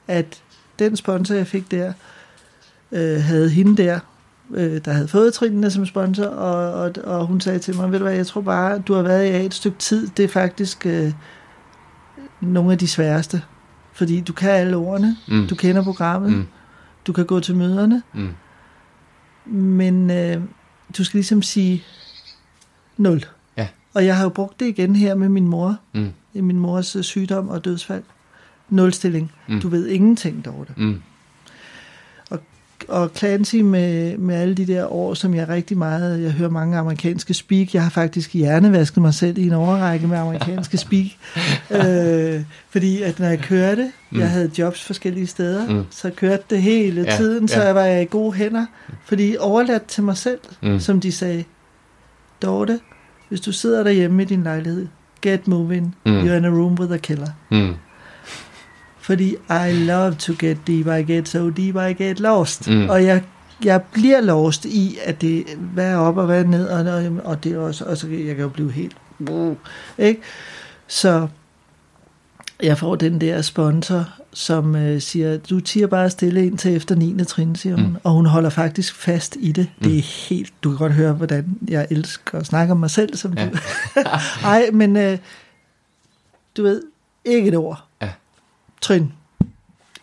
at 0.07 0.41
den 0.80 0.95
sponsor, 0.95 1.36
jeg 1.36 1.47
fik 1.47 1.72
der, 1.72 1.93
øh, 2.91 3.22
havde 3.22 3.49
hende 3.49 3.84
der, 3.84 3.99
øh, 4.54 4.82
der 4.86 4.91
havde 4.91 5.08
fået 5.08 5.34
trinene 5.34 5.72
som 5.72 5.86
sponsor, 5.86 6.26
og, 6.26 6.74
og, 6.74 6.91
og 7.04 7.26
hun 7.26 7.41
sagde 7.41 7.60
til 7.60 7.76
mig, 7.76 7.91
ved 7.91 7.99
du 7.99 8.06
hvad, 8.06 8.16
jeg 8.16 8.28
tror 8.28 8.41
bare, 8.41 8.80
du 8.80 8.93
har 8.93 9.01
været 9.01 9.41
i 9.41 9.45
et 9.45 9.54
stykke 9.54 9.78
tid, 9.78 10.08
det 10.08 10.24
er 10.24 10.30
faktisk... 10.30 10.86
Øh, 10.86 11.14
nogle 12.43 12.72
af 12.72 12.78
de 12.78 12.88
sværeste. 12.88 13.41
Fordi 13.93 14.22
du 14.22 14.34
kan 14.34 14.49
alle 14.49 14.78
ordene, 14.78 15.18
mm. 15.28 15.47
du 15.47 15.56
kender 15.56 15.84
programmet, 15.84 16.32
mm. 16.32 16.47
du 17.08 17.14
kan 17.14 17.26
gå 17.26 17.39
til 17.39 17.56
møderne, 17.56 18.04
mm. 18.14 18.34
men 19.56 20.12
øh, 20.12 20.41
du 20.97 21.04
skal 21.04 21.18
ligesom 21.18 21.41
sige 21.41 21.84
nul. 22.97 23.26
Ja. 23.58 23.68
Og 23.93 24.06
jeg 24.06 24.18
har 24.18 24.24
jo 24.24 24.30
brugt 24.30 24.60
det 24.60 24.66
igen 24.66 24.95
her 24.95 25.16
med 25.16 25.30
min 25.30 25.47
mor, 25.47 25.78
mm. 25.93 26.10
i 26.34 26.41
min 26.41 26.60
mors 26.60 26.95
øh, 26.95 27.04
sygdom 27.04 27.49
og 27.49 27.66
dødsfald. 27.66 28.04
Nulstilling. 28.70 29.32
Mm. 29.47 29.62
Du 29.62 29.70
ved 29.70 29.88
ingenting, 29.88 30.45
Dorte. 30.45 30.74
Mm 30.78 31.01
og 32.88 33.12
Clancy 33.16 33.56
med, 33.56 34.18
med 34.18 34.36
alle 34.36 34.56
de 34.56 34.68
der 34.68 34.94
år, 34.94 35.14
som 35.14 35.34
jeg 35.34 35.50
rigtig 35.50 35.78
meget, 35.78 36.24
jeg 36.24 36.32
hører 36.32 36.50
mange 36.50 36.78
amerikanske 36.78 37.34
speak. 37.34 37.74
Jeg 37.74 37.84
har 37.84 37.90
faktisk 37.90 38.34
hjernevasket 38.34 39.02
mig 39.02 39.14
selv 39.14 39.38
i 39.38 39.48
en 39.48 39.54
overrække 39.54 40.08
med 40.08 40.18
amerikanske 40.18 40.78
speak. 40.78 41.06
øh, 41.88 42.42
fordi 42.70 43.02
at 43.02 43.20
når 43.20 43.28
jeg 43.28 43.40
kørte, 43.40 43.92
mm. 44.12 44.20
jeg 44.20 44.30
havde 44.30 44.52
jobs 44.58 44.84
forskellige 44.84 45.28
steder, 45.28 45.70
mm. 45.70 45.84
så 45.90 46.10
kørte 46.10 46.44
det 46.50 46.62
hele 46.62 47.02
ja, 47.02 47.18
tiden, 47.18 47.48
så 47.48 47.64
jeg 47.64 47.76
var 47.76 47.86
i 47.86 48.06
gode 48.06 48.34
hænder. 48.34 48.66
Fordi 49.06 49.36
overladt 49.40 49.86
til 49.86 50.04
mig 50.04 50.18
selv, 50.18 50.40
mm. 50.62 50.80
som 50.80 51.00
de 51.00 51.12
sagde, 51.12 51.44
Dorte, 52.42 52.80
hvis 53.30 53.42
du 53.42 53.52
sidder 53.52 53.84
derhjemme 53.84 54.22
i 54.22 54.26
din 54.26 54.44
lejlighed, 54.44 54.88
get 55.22 55.48
moving, 55.48 55.96
mm. 56.06 56.22
you're 56.22 56.34
in 56.34 56.46
a 56.46 56.50
room 56.50 56.74
with 56.80 56.94
a 56.94 56.98
killer. 56.98 57.30
Mm. 57.52 57.74
Fordi 59.04 59.36
I 59.49 59.72
love 59.72 60.16
to 60.16 60.34
get 60.39 60.58
deep, 60.68 60.88
I 60.88 61.14
get 61.14 61.30
so 61.30 61.49
deep, 61.49 61.76
I 61.76 62.04
get 62.04 62.20
lost. 62.20 62.70
Mm. 62.70 62.89
Og 62.89 63.06
jeg, 63.06 63.24
jeg 63.64 63.82
bliver 63.93 64.22
lost 64.22 64.66
i, 64.66 64.97
at 65.04 65.22
det 65.22 65.45
hvad 65.74 65.91
er 65.91 65.97
op 65.97 66.18
og 66.18 66.26
hvad 66.26 66.39
er 66.39 66.47
ned, 66.47 66.68
og, 66.68 67.22
og 67.24 67.43
det 67.43 67.51
er 67.51 67.58
også, 67.58 67.86
og 67.86 67.97
så 67.97 68.08
jeg 68.08 68.36
kan 68.36 68.43
jo 68.43 68.49
blive 68.49 68.72
helt... 68.72 68.97
Ikke? 69.97 70.22
Så 70.88 71.28
jeg 72.64 72.78
får 72.78 72.95
den 72.95 73.22
der 73.22 73.41
sponsor, 73.41 74.10
som 74.34 74.76
øh, 74.76 75.01
siger, 75.01 75.38
du 75.38 75.60
tiger 75.60 75.88
bare 75.88 76.10
stille 76.10 76.45
ind 76.45 76.58
til 76.58 76.76
efter 76.76 76.95
9. 76.95 77.26
trin, 77.26 77.56
siger 77.56 77.76
hun. 77.76 77.86
Mm. 77.86 77.95
Og 78.04 78.12
hun 78.12 78.26
holder 78.26 78.49
faktisk 78.49 78.95
fast 78.95 79.38
i 79.39 79.51
det. 79.51 79.68
Mm. 79.78 79.88
Det 79.88 79.97
er 79.97 80.28
helt, 80.30 80.54
du 80.64 80.70
kan 80.70 80.78
godt 80.78 80.93
høre, 80.93 81.14
hvordan 81.14 81.58
jeg 81.68 81.88
elsker 81.89 82.39
at 82.39 82.45
snakke 82.45 82.72
om 82.72 82.80
mig 82.80 82.89
selv, 82.89 83.16
som 83.18 83.34
ja. 83.38 83.49
du. 83.49 83.58
Ej, 84.43 84.70
men 84.74 84.97
øh, 84.97 85.18
du 86.58 86.64
ved, 86.64 86.82
ikke 87.26 87.47
et 87.47 87.56
ord 87.56 87.88
trin. 88.84 89.12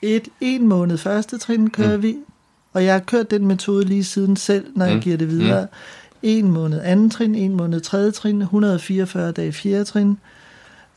Et, 0.02 0.28
en 0.40 0.68
måned 0.68 0.98
første 0.98 1.38
trin 1.38 1.70
kører 1.70 1.96
mm. 1.96 2.02
vi, 2.02 2.16
og 2.72 2.84
jeg 2.84 2.92
har 2.92 3.00
kørt 3.00 3.30
den 3.30 3.46
metode 3.46 3.84
lige 3.84 4.04
siden 4.04 4.36
selv, 4.36 4.66
når 4.76 4.86
mm. 4.86 4.92
jeg 4.92 5.00
giver 5.00 5.16
det 5.16 5.28
videre. 5.28 5.62
Mm. 5.62 5.68
En 6.22 6.50
måned 6.50 6.80
anden 6.80 7.10
trin, 7.10 7.34
en 7.34 7.56
måned 7.56 7.80
tredje 7.80 8.10
trin, 8.10 8.42
144 8.42 9.32
dage 9.32 9.52
fjerde 9.52 9.84
trin, 9.84 10.18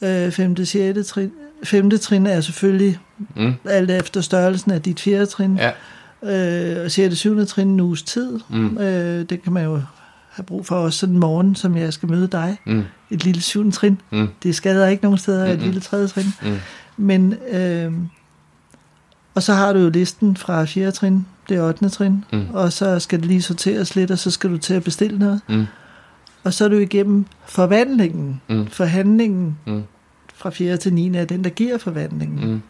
øh, 0.01 0.31
femte, 0.31 0.65
sjette 0.65 1.03
trin. 1.03 1.31
Femte 1.63 1.97
trin 1.97 2.25
er 2.25 2.41
selvfølgelig 2.41 2.99
mm. 3.35 3.53
alt 3.65 3.91
efter 3.91 4.21
størrelsen 4.21 4.71
af 4.71 4.81
dit 4.81 4.99
fjerde 4.99 5.25
trin. 5.25 5.57
Ja. 5.57 5.71
Øh, 6.23 6.85
og 6.85 6.91
sjette, 6.91 7.15
syvende 7.15 7.45
trin 7.45 7.67
en 7.67 7.79
uges 7.79 8.03
tid. 8.03 8.39
Mm. 8.49 8.77
Øh, 8.77 9.29
det 9.29 9.43
kan 9.43 9.53
man 9.53 9.63
jo 9.63 9.81
have 10.29 10.43
brug 10.43 10.65
for 10.65 10.75
også 10.75 10.99
sådan 10.99 11.15
en 11.15 11.19
morgen, 11.19 11.55
som 11.55 11.77
jeg 11.77 11.93
skal 11.93 12.09
møde 12.09 12.27
dig. 12.27 12.57
Mm. 12.65 12.83
Et 13.09 13.23
lille 13.23 13.41
syvende 13.41 13.71
trin. 13.71 14.01
Mm. 14.11 14.27
Det 14.43 14.55
skader 14.55 14.87
ikke 14.87 15.03
nogen 15.03 15.17
steder, 15.17 15.45
mm. 15.45 15.51
et 15.51 15.59
lille 15.59 15.81
tredje 15.81 16.07
trin. 16.07 16.25
Mm. 16.41 16.57
Men, 16.97 17.33
øh, 17.33 17.93
og 19.35 19.43
så 19.43 19.53
har 19.53 19.73
du 19.73 19.79
jo 19.79 19.89
listen 19.89 20.37
fra 20.37 20.65
4. 20.65 20.91
trin, 20.91 21.25
det 21.49 21.57
er 21.57 21.67
8. 21.67 21.89
trin, 21.89 22.25
mm. 22.33 22.45
og 22.53 22.73
så 22.73 22.99
skal 22.99 23.19
det 23.19 23.27
lige 23.27 23.41
sorteres 23.41 23.95
lidt, 23.95 24.11
og 24.11 24.19
så 24.19 24.31
skal 24.31 24.49
du 24.49 24.57
til 24.57 24.73
at 24.73 24.83
bestille 24.83 25.19
noget. 25.19 25.41
Mm. 25.49 25.65
Og 26.43 26.53
så 26.53 26.65
er 26.65 26.69
du 26.69 26.75
igennem 26.75 27.25
forvandlingen, 27.45 28.41
mm. 28.49 28.67
forhandlingen 28.67 29.57
mm. 29.67 29.83
fra 30.33 30.49
4. 30.49 30.77
til 30.77 30.93
9. 30.93 31.15
er 31.17 31.25
den, 31.25 31.43
der 31.43 31.49
giver 31.49 31.77
forvandlingen. 31.77 32.51
Mm. 32.51 32.61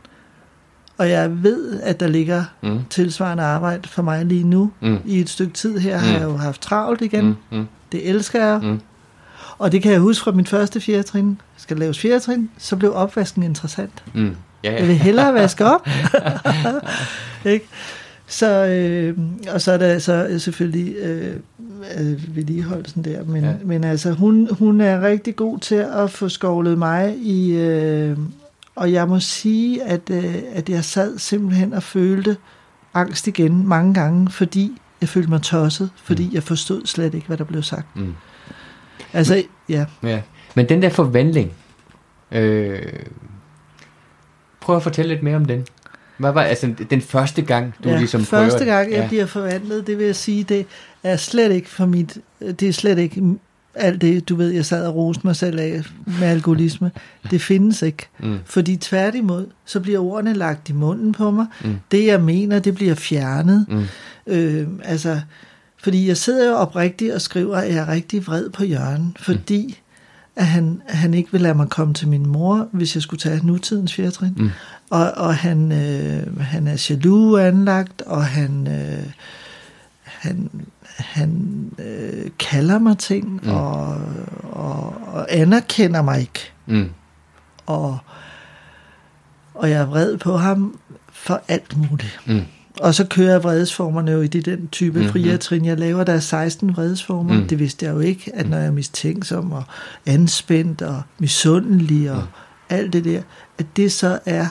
Og 0.97 1.09
jeg 1.09 1.43
ved, 1.43 1.81
at 1.81 1.99
der 1.99 2.07
ligger 2.07 2.43
mm. 2.63 2.79
tilsvarende 2.89 3.43
arbejde 3.43 3.89
for 3.89 4.01
mig 4.01 4.25
lige 4.25 4.43
nu. 4.43 4.71
Mm. 4.81 4.97
I 5.05 5.19
et 5.19 5.29
stykke 5.29 5.53
tid 5.53 5.77
her 5.77 5.97
mm. 5.97 6.03
har 6.03 6.13
jeg 6.13 6.23
jo 6.23 6.37
haft 6.37 6.61
travlt 6.61 7.01
igen. 7.01 7.25
Mm. 7.25 7.57
Mm. 7.57 7.67
Det 7.91 8.09
elsker 8.09 8.45
jeg. 8.45 8.59
Mm. 8.63 8.79
Og 9.57 9.71
det 9.71 9.81
kan 9.81 9.91
jeg 9.91 9.99
huske 9.99 10.23
fra 10.23 10.31
min 10.31 10.45
første 10.45 10.81
fjerde 10.81 11.03
trin. 11.03 11.41
Skal 11.57 11.77
laves 11.77 11.99
fjerde 11.99 12.19
trin, 12.19 12.49
så 12.57 12.75
blev 12.75 12.95
opvasken 12.95 13.43
interessant. 13.43 14.03
Mm. 14.13 14.35
Ja, 14.63 14.71
ja. 14.71 14.79
Jeg 14.79 14.87
vil 14.87 14.95
hellere 14.95 15.33
vaske 15.33 15.65
op. 15.65 15.87
ikke? 17.45 17.65
Så, 18.27 18.65
øh, 18.65 19.17
og 19.53 19.61
så 19.61 19.71
er 19.71 19.77
der 19.77 19.99
så 19.99 20.35
selvfølgelig 20.39 20.95
øh, 20.95 21.35
øh, 21.99 22.35
vedligeholdelsen 22.35 23.03
der. 23.03 23.23
Men, 23.23 23.43
ja. 23.43 23.53
men 23.63 23.83
altså, 23.83 24.11
hun, 24.11 24.47
hun 24.51 24.81
er 24.81 25.01
rigtig 25.01 25.35
god 25.35 25.59
til 25.59 25.75
at 25.75 26.11
få 26.11 26.29
skovlet 26.29 26.77
mig 26.77 27.17
i... 27.17 27.51
Øh, 27.51 28.17
og 28.75 28.91
jeg 28.91 29.07
må 29.07 29.19
sige, 29.19 29.83
at, 29.83 30.01
øh, 30.11 30.35
at 30.53 30.69
jeg 30.69 30.83
sad 30.83 31.17
simpelthen 31.17 31.73
og 31.73 31.83
følte 31.83 32.37
angst 32.93 33.27
igen 33.27 33.67
mange 33.67 33.93
gange, 33.93 34.29
fordi 34.29 34.71
jeg 35.01 35.09
følte 35.09 35.29
mig 35.29 35.41
tosset, 35.41 35.89
fordi 36.03 36.27
mm. 36.27 36.33
jeg 36.33 36.43
forstod 36.43 36.81
slet 36.85 37.13
ikke, 37.13 37.27
hvad 37.27 37.37
der 37.37 37.43
blev 37.43 37.63
sagt. 37.63 37.95
Mm. 37.95 38.13
Altså, 39.13 39.43
ja. 39.69 39.85
ja. 40.03 40.21
Men 40.55 40.69
den 40.69 40.81
der 40.81 40.89
forvandling, 40.89 41.53
øh, 42.31 42.81
prøv 44.61 44.75
at 44.75 44.83
fortælle 44.83 45.13
lidt 45.13 45.23
mere 45.23 45.35
om 45.35 45.45
den. 45.45 45.65
Hvad 46.17 46.31
var 46.31 46.41
altså 46.41 46.73
den 46.89 47.01
første 47.01 47.41
gang, 47.41 47.73
du 47.83 47.89
ja, 47.89 47.97
ligesom 47.97 48.25
prøver? 48.25 48.43
første 48.43 48.65
gang, 48.65 48.91
jeg 48.91 48.99
ja. 48.99 49.07
bliver 49.07 49.25
forvandlet, 49.25 49.87
det 49.87 49.97
vil 49.97 50.05
jeg 50.05 50.15
sige, 50.15 50.43
det 50.43 50.65
er 51.03 51.15
slet 51.15 51.51
ikke 51.51 51.69
for 51.69 51.85
mit, 51.85 52.17
det 52.39 52.63
er 52.63 52.73
slet 52.73 52.97
ikke 52.97 53.21
alt 53.75 54.01
det, 54.01 54.29
du 54.29 54.35
ved, 54.35 54.49
jeg 54.49 54.65
sad 54.65 54.87
og 54.87 54.95
roste 54.95 55.27
mig 55.27 55.35
selv 55.35 55.59
af 55.59 55.81
med 56.19 56.27
alkoholisme, 56.27 56.91
det 57.31 57.41
findes 57.41 57.81
ikke. 57.81 58.07
Mm. 58.19 58.39
Fordi 58.45 58.77
tværtimod, 58.77 59.47
så 59.65 59.79
bliver 59.79 59.99
ordene 59.99 60.33
lagt 60.33 60.69
i 60.69 60.73
munden 60.73 61.11
på 61.11 61.31
mig. 61.31 61.45
Mm. 61.63 61.75
Det, 61.91 62.05
jeg 62.05 62.21
mener, 62.21 62.59
det 62.59 62.75
bliver 62.75 62.95
fjernet. 62.95 63.65
Mm. 63.69 63.83
Øh, 64.27 64.67
altså, 64.83 65.21
fordi 65.83 66.07
jeg 66.07 66.17
sidder 66.17 66.49
jo 66.49 66.55
oprigtigt 66.55 67.13
og 67.13 67.21
skriver, 67.21 67.57
at 67.57 67.69
jeg 67.69 67.77
er 67.77 67.87
rigtig 67.87 68.27
vred 68.27 68.49
på 68.49 68.63
Jørgen, 68.63 69.15
fordi 69.19 69.67
mm. 69.67 69.73
at 70.35 70.45
han, 70.45 70.81
han 70.87 71.13
ikke 71.13 71.31
vil 71.31 71.41
lade 71.41 71.53
mig 71.53 71.69
komme 71.69 71.93
til 71.93 72.07
min 72.07 72.27
mor, 72.27 72.67
hvis 72.71 72.95
jeg 72.95 73.01
skulle 73.03 73.19
tage 73.19 73.45
nutidens 73.45 73.93
fjertrin. 73.93 74.33
Mm. 74.37 74.51
Og, 74.89 75.11
og 75.11 75.35
han, 75.35 75.71
øh, 75.71 76.39
han 76.41 76.67
er 76.67 76.85
jaloux 76.89 77.39
anlagt, 77.39 78.01
og 78.01 78.25
han... 78.25 78.67
Øh, 78.67 79.11
han, 80.03 80.49
han 80.97 81.55
øh, 81.79 82.31
kalder 82.39 82.79
mig 82.79 82.97
ting 82.97 83.39
mm. 83.43 83.51
og, 83.51 84.01
og, 84.51 84.95
og 85.07 85.25
anerkender 85.29 86.01
mig 86.01 86.19
ikke. 86.19 86.51
Mm. 86.65 86.89
Og, 87.65 87.97
og 89.53 89.69
jeg 89.69 89.81
er 89.81 89.85
vred 89.85 90.17
på 90.17 90.37
ham 90.37 90.79
for 91.11 91.41
alt 91.47 91.77
muligt. 91.77 92.19
Mm. 92.25 92.41
Og 92.79 92.95
så 92.95 93.05
kører 93.07 93.39
vredesformerne 93.39 94.11
jo 94.11 94.21
i 94.21 94.27
det, 94.27 94.45
den 94.45 94.67
type 94.67 94.99
mm-hmm. 94.99 95.11
friatrin, 95.11 95.65
jeg 95.65 95.79
laver. 95.79 96.03
Der 96.03 96.13
er 96.13 96.19
16 96.19 96.75
vredesformer. 96.75 97.33
Mm. 97.33 97.47
Det 97.47 97.59
vidste 97.59 97.85
jeg 97.85 97.93
jo 97.93 97.99
ikke, 97.99 98.35
at 98.35 98.49
når 98.49 98.57
jeg 98.57 98.65
er 98.65 98.71
mistænksom 98.71 99.51
og 99.51 99.63
anspændt 100.05 100.81
og 100.81 101.01
misundelig 101.19 102.11
og 102.11 102.17
mm. 102.21 102.27
alt 102.69 102.93
det 102.93 103.05
der, 103.05 103.21
at 103.57 103.65
det 103.77 103.91
så 103.91 104.19
er 104.25 104.47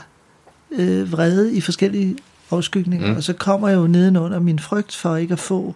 øh, 0.70 1.12
vrede 1.12 1.54
i 1.54 1.60
forskellige 1.60 2.16
afskygninger. 2.50 3.10
Mm. 3.10 3.16
Og 3.16 3.22
så 3.22 3.32
kommer 3.32 3.68
jeg 3.68 3.76
jo 3.76 3.86
nedenunder 3.86 4.40
min 4.40 4.58
frygt 4.58 4.96
for 4.96 5.16
ikke 5.16 5.32
at 5.32 5.38
få. 5.38 5.74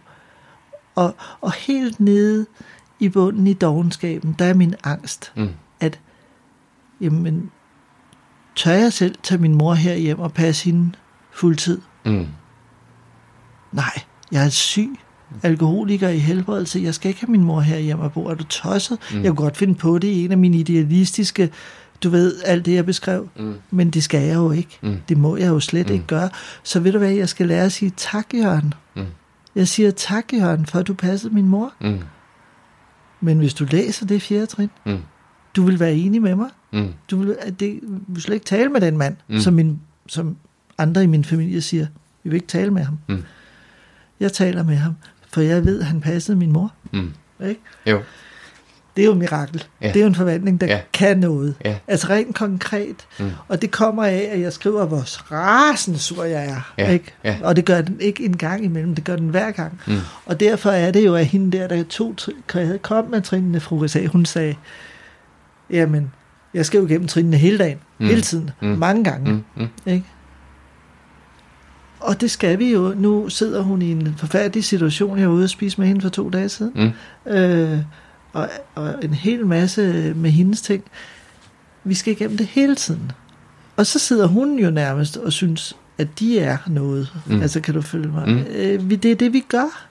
Og, 0.94 1.14
og 1.40 1.53
helt 1.53 2.01
nede 2.01 2.47
i 3.01 3.09
bunden 3.09 3.47
i 3.47 3.53
dogenskaben, 3.53 4.36
der 4.38 4.44
er 4.44 4.55
min 4.55 4.74
angst, 4.84 5.32
mm. 5.36 5.49
at 5.80 6.01
jamen, 7.01 7.51
tør 8.57 8.72
jeg 8.72 8.92
selv 8.92 9.14
tage 9.22 9.40
min 9.40 9.55
mor 9.55 9.74
her 9.74 9.94
hjem 9.94 10.18
og 10.18 10.32
passe 10.32 10.64
hende 10.64 10.92
fuldtid? 11.32 11.76
Mm. 11.76 11.82
Nej, 13.72 14.00
jeg 14.32 14.44
er 14.44 14.48
syg 14.48 14.90
alkoholiker 15.42 16.09
i 16.09 16.18
helbredelse. 16.18 16.80
Jeg 16.80 16.94
skal 16.94 17.09
ikke 17.09 17.20
have 17.20 17.30
min 17.30 17.44
mor 17.44 17.61
her 17.61 17.78
hjem 17.78 18.00
og 18.00 18.12
bo. 18.12 18.26
Er 18.26 18.34
du 18.34 18.44
tosset? 18.44 18.98
Mm. 19.12 19.22
Jeg 19.22 19.28
kunne 19.28 19.44
godt 19.44 19.57
finde 19.57 19.74
på 19.74 19.98
det 19.98 20.09
i 20.09 20.24
en 20.24 20.32
af 20.32 20.38
mine 20.38 20.57
idealistiske 20.57 21.50
du 22.02 22.11
ved, 22.11 22.42
alt 22.44 22.66
det, 22.66 22.74
jeg 22.74 22.86
beskrev. 22.86 23.28
Mm. 23.36 23.54
Men 23.70 23.90
det 23.90 24.02
skal 24.02 24.22
jeg 24.22 24.34
jo 24.34 24.50
ikke. 24.50 24.78
Mm. 24.82 24.96
Det 25.09 25.18
må 25.18 25.36
jeg 25.36 25.48
jo 25.48 25.61
slet 25.61 25.86
mm. 25.86 25.94
ikke 25.94 26.07
gøre. 26.07 26.30
Så 26.62 26.80
ved 26.80 26.92
du 26.92 26.98
hvad, 26.98 27.11
jeg 27.11 27.28
skal 27.28 27.48
lære 27.48 27.64
at 27.64 27.72
sige 27.72 27.92
tak, 27.96 28.34
Jørgen. 28.34 28.74
Mm. 28.96 29.04
Jeg 29.54 29.68
siger 29.68 29.90
tak, 29.90 30.32
Jørgen, 30.32 30.66
for 30.66 30.78
at 30.78 30.86
du 30.86 30.94
passede 30.94 31.34
min 31.34 31.48
mor. 31.48 31.72
Mm. 31.80 31.98
Men 33.20 33.38
hvis 33.38 33.54
du 33.54 33.66
læser 33.70 34.07
det 34.07 34.22
fjerde 34.22 34.46
trin, 34.46 34.70
mm. 34.86 34.98
du 35.57 35.62
vil 35.62 35.80
være 35.80 35.94
enig 35.94 36.22
med 36.22 36.34
mig. 36.34 36.50
Mm. 36.72 36.92
Du 37.11 37.18
vil, 37.18 37.36
at 37.40 37.61
det, 37.61 37.80
du 37.82 38.12
vil 38.12 38.22
slet 38.22 38.34
ikke 38.34 38.46
tale 38.46 38.68
med 38.68 38.80
den 38.80 38.98
mand, 38.98 39.16
mm. 39.28 39.40
som, 39.40 39.54
min, 39.54 39.80
som 40.07 40.36
andre 40.79 41.03
i 41.03 41.07
min 41.07 41.24
familie 41.24 41.61
siger. 41.61 41.87
Vi 42.22 42.31
vil 42.31 42.35
ikke 42.35 42.47
tale 42.47 42.70
med 42.70 42.83
ham. 42.83 42.99
Mm. 43.09 43.22
Jeg 44.20 44.33
taler 44.33 44.62
med 44.62 44.77
ham, 44.77 44.97
for 45.33 45.41
jeg 45.41 45.64
ved, 45.64 45.81
at 45.81 45.87
han 45.87 46.01
passede 46.01 46.37
min 46.37 46.53
mor. 46.53 46.72
Mm. 46.93 47.12
Ikke? 47.41 47.61
Jo 47.87 48.01
det 48.97 49.03
er 49.03 49.07
jo 49.07 49.12
et 49.12 49.18
mirakel. 49.18 49.64
Ja. 49.81 49.89
Det 49.89 49.97
er 49.97 50.01
jo 50.01 50.07
en 50.07 50.14
forvandling, 50.14 50.61
der 50.61 50.66
ja. 50.66 50.81
kan 50.93 51.18
noget. 51.18 51.55
Ja. 51.64 51.77
Altså 51.89 52.09
rent 52.09 52.35
konkret. 52.35 53.07
Mm. 53.18 53.31
Og 53.49 53.62
det 53.62 53.70
kommer 53.70 54.05
af, 54.05 54.29
at 54.33 54.41
jeg 54.41 54.53
skriver, 54.53 54.87
hvor 54.87 55.33
rasende 55.33 55.99
sur 55.99 56.24
jeg 56.24 56.47
er. 56.47 56.72
Ja. 56.79 56.91
Ikke? 56.91 57.14
Ja. 57.24 57.37
Og 57.43 57.57
det 57.57 57.64
gør 57.64 57.81
den 57.81 58.01
ikke 58.01 58.24
en 58.24 58.37
gang 58.37 58.64
imellem, 58.64 58.95
det 58.95 59.05
gør 59.05 59.16
den 59.16 59.29
hver 59.29 59.51
gang. 59.51 59.81
Mm. 59.87 59.97
Og 60.27 60.41
derfor 60.41 60.70
er 60.70 60.91
det 60.91 61.07
jo, 61.07 61.14
at 61.14 61.27
hende 61.27 61.59
der, 61.59 61.66
der 61.66 61.85
to 61.85 62.14
kom 62.83 63.05
med 63.11 63.22
trinene, 63.22 63.61
fru 63.61 63.79
Risa, 63.79 64.07
hun 64.07 64.27
sagde, 64.27 64.55
jamen, 65.70 66.12
jeg 66.55 66.66
skal 66.66 66.81
jo 66.81 66.87
gennem 66.87 67.09
trinene 67.09 67.37
hele 67.37 67.59
dagen, 67.59 67.79
mm. 67.99 68.07
hele 68.07 68.20
tiden, 68.20 68.51
mm. 68.62 68.68
mange 68.68 69.05
gange. 69.05 69.33
Mm. 69.33 69.45
Mm. 69.57 69.68
Ikke? 69.87 70.05
Og 72.07 72.20
det 72.20 72.30
skal 72.30 72.59
vi 72.59 72.72
jo. 72.72 72.94
Nu 72.96 73.28
sidder 73.28 73.62
hun 73.62 73.82
i 73.82 73.90
en 73.90 74.14
forfærdelig 74.18 74.64
situation. 74.64 75.18
Jeg 75.18 75.28
var 75.28 75.34
ude 75.34 75.44
og 75.44 75.50
spise 75.50 75.80
med 75.80 75.88
hende 75.88 76.00
for 76.00 76.09
to 76.09 76.28
dage 76.28 76.48
siden. 76.48 76.92
Mm. 77.26 77.32
Øh, 77.32 77.78
og, 78.32 78.48
og 78.74 78.94
en 79.02 79.14
hel 79.14 79.46
masse 79.46 80.12
med 80.16 80.30
hendes 80.30 80.61
ting. 80.61 80.84
Vi 81.84 81.94
skal 81.94 82.12
igennem 82.12 82.36
det 82.36 82.46
hele 82.46 82.74
tiden. 82.74 83.12
Og 83.76 83.86
så 83.86 83.98
sidder 83.98 84.26
hun 84.26 84.59
jo 84.59 84.70
nærmest 84.70 85.16
og 85.16 85.32
synes, 85.32 85.76
at 85.98 86.18
de 86.18 86.38
er 86.38 86.59
noget. 86.66 87.12
Mm. 87.26 87.42
Altså, 87.42 87.61
kan 87.61 87.74
du 87.74 87.82
følge 87.82 88.09
mig? 88.09 88.28
Mm. 88.28 88.44
Øh, 88.54 88.90
det 88.90 89.04
er 89.04 89.14
det, 89.14 89.32
vi 89.32 89.44
gør. 89.48 89.88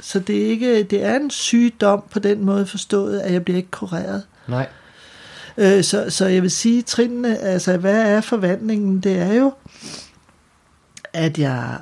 Så 0.00 0.18
det 0.18 0.42
er, 0.42 0.46
ikke, 0.46 0.82
det 0.82 1.04
er 1.04 1.16
en 1.16 1.30
sygdom 1.30 2.02
på 2.10 2.18
den 2.18 2.44
måde 2.44 2.66
forstået, 2.66 3.20
at 3.20 3.32
jeg 3.32 3.44
bliver 3.44 3.56
ikke 3.56 3.70
kureret. 3.70 4.22
Nej. 4.48 4.68
Øh, 5.58 5.84
så, 5.84 6.10
så 6.10 6.26
jeg 6.26 6.42
vil 6.42 6.50
sige, 6.50 6.82
trinene, 6.82 7.38
altså 7.38 7.76
hvad 7.76 8.02
er 8.02 8.20
forvandlingen? 8.20 9.00
Det 9.00 9.18
er 9.18 9.32
jo, 9.32 9.52
at 11.16 11.38
jeg 11.38 11.78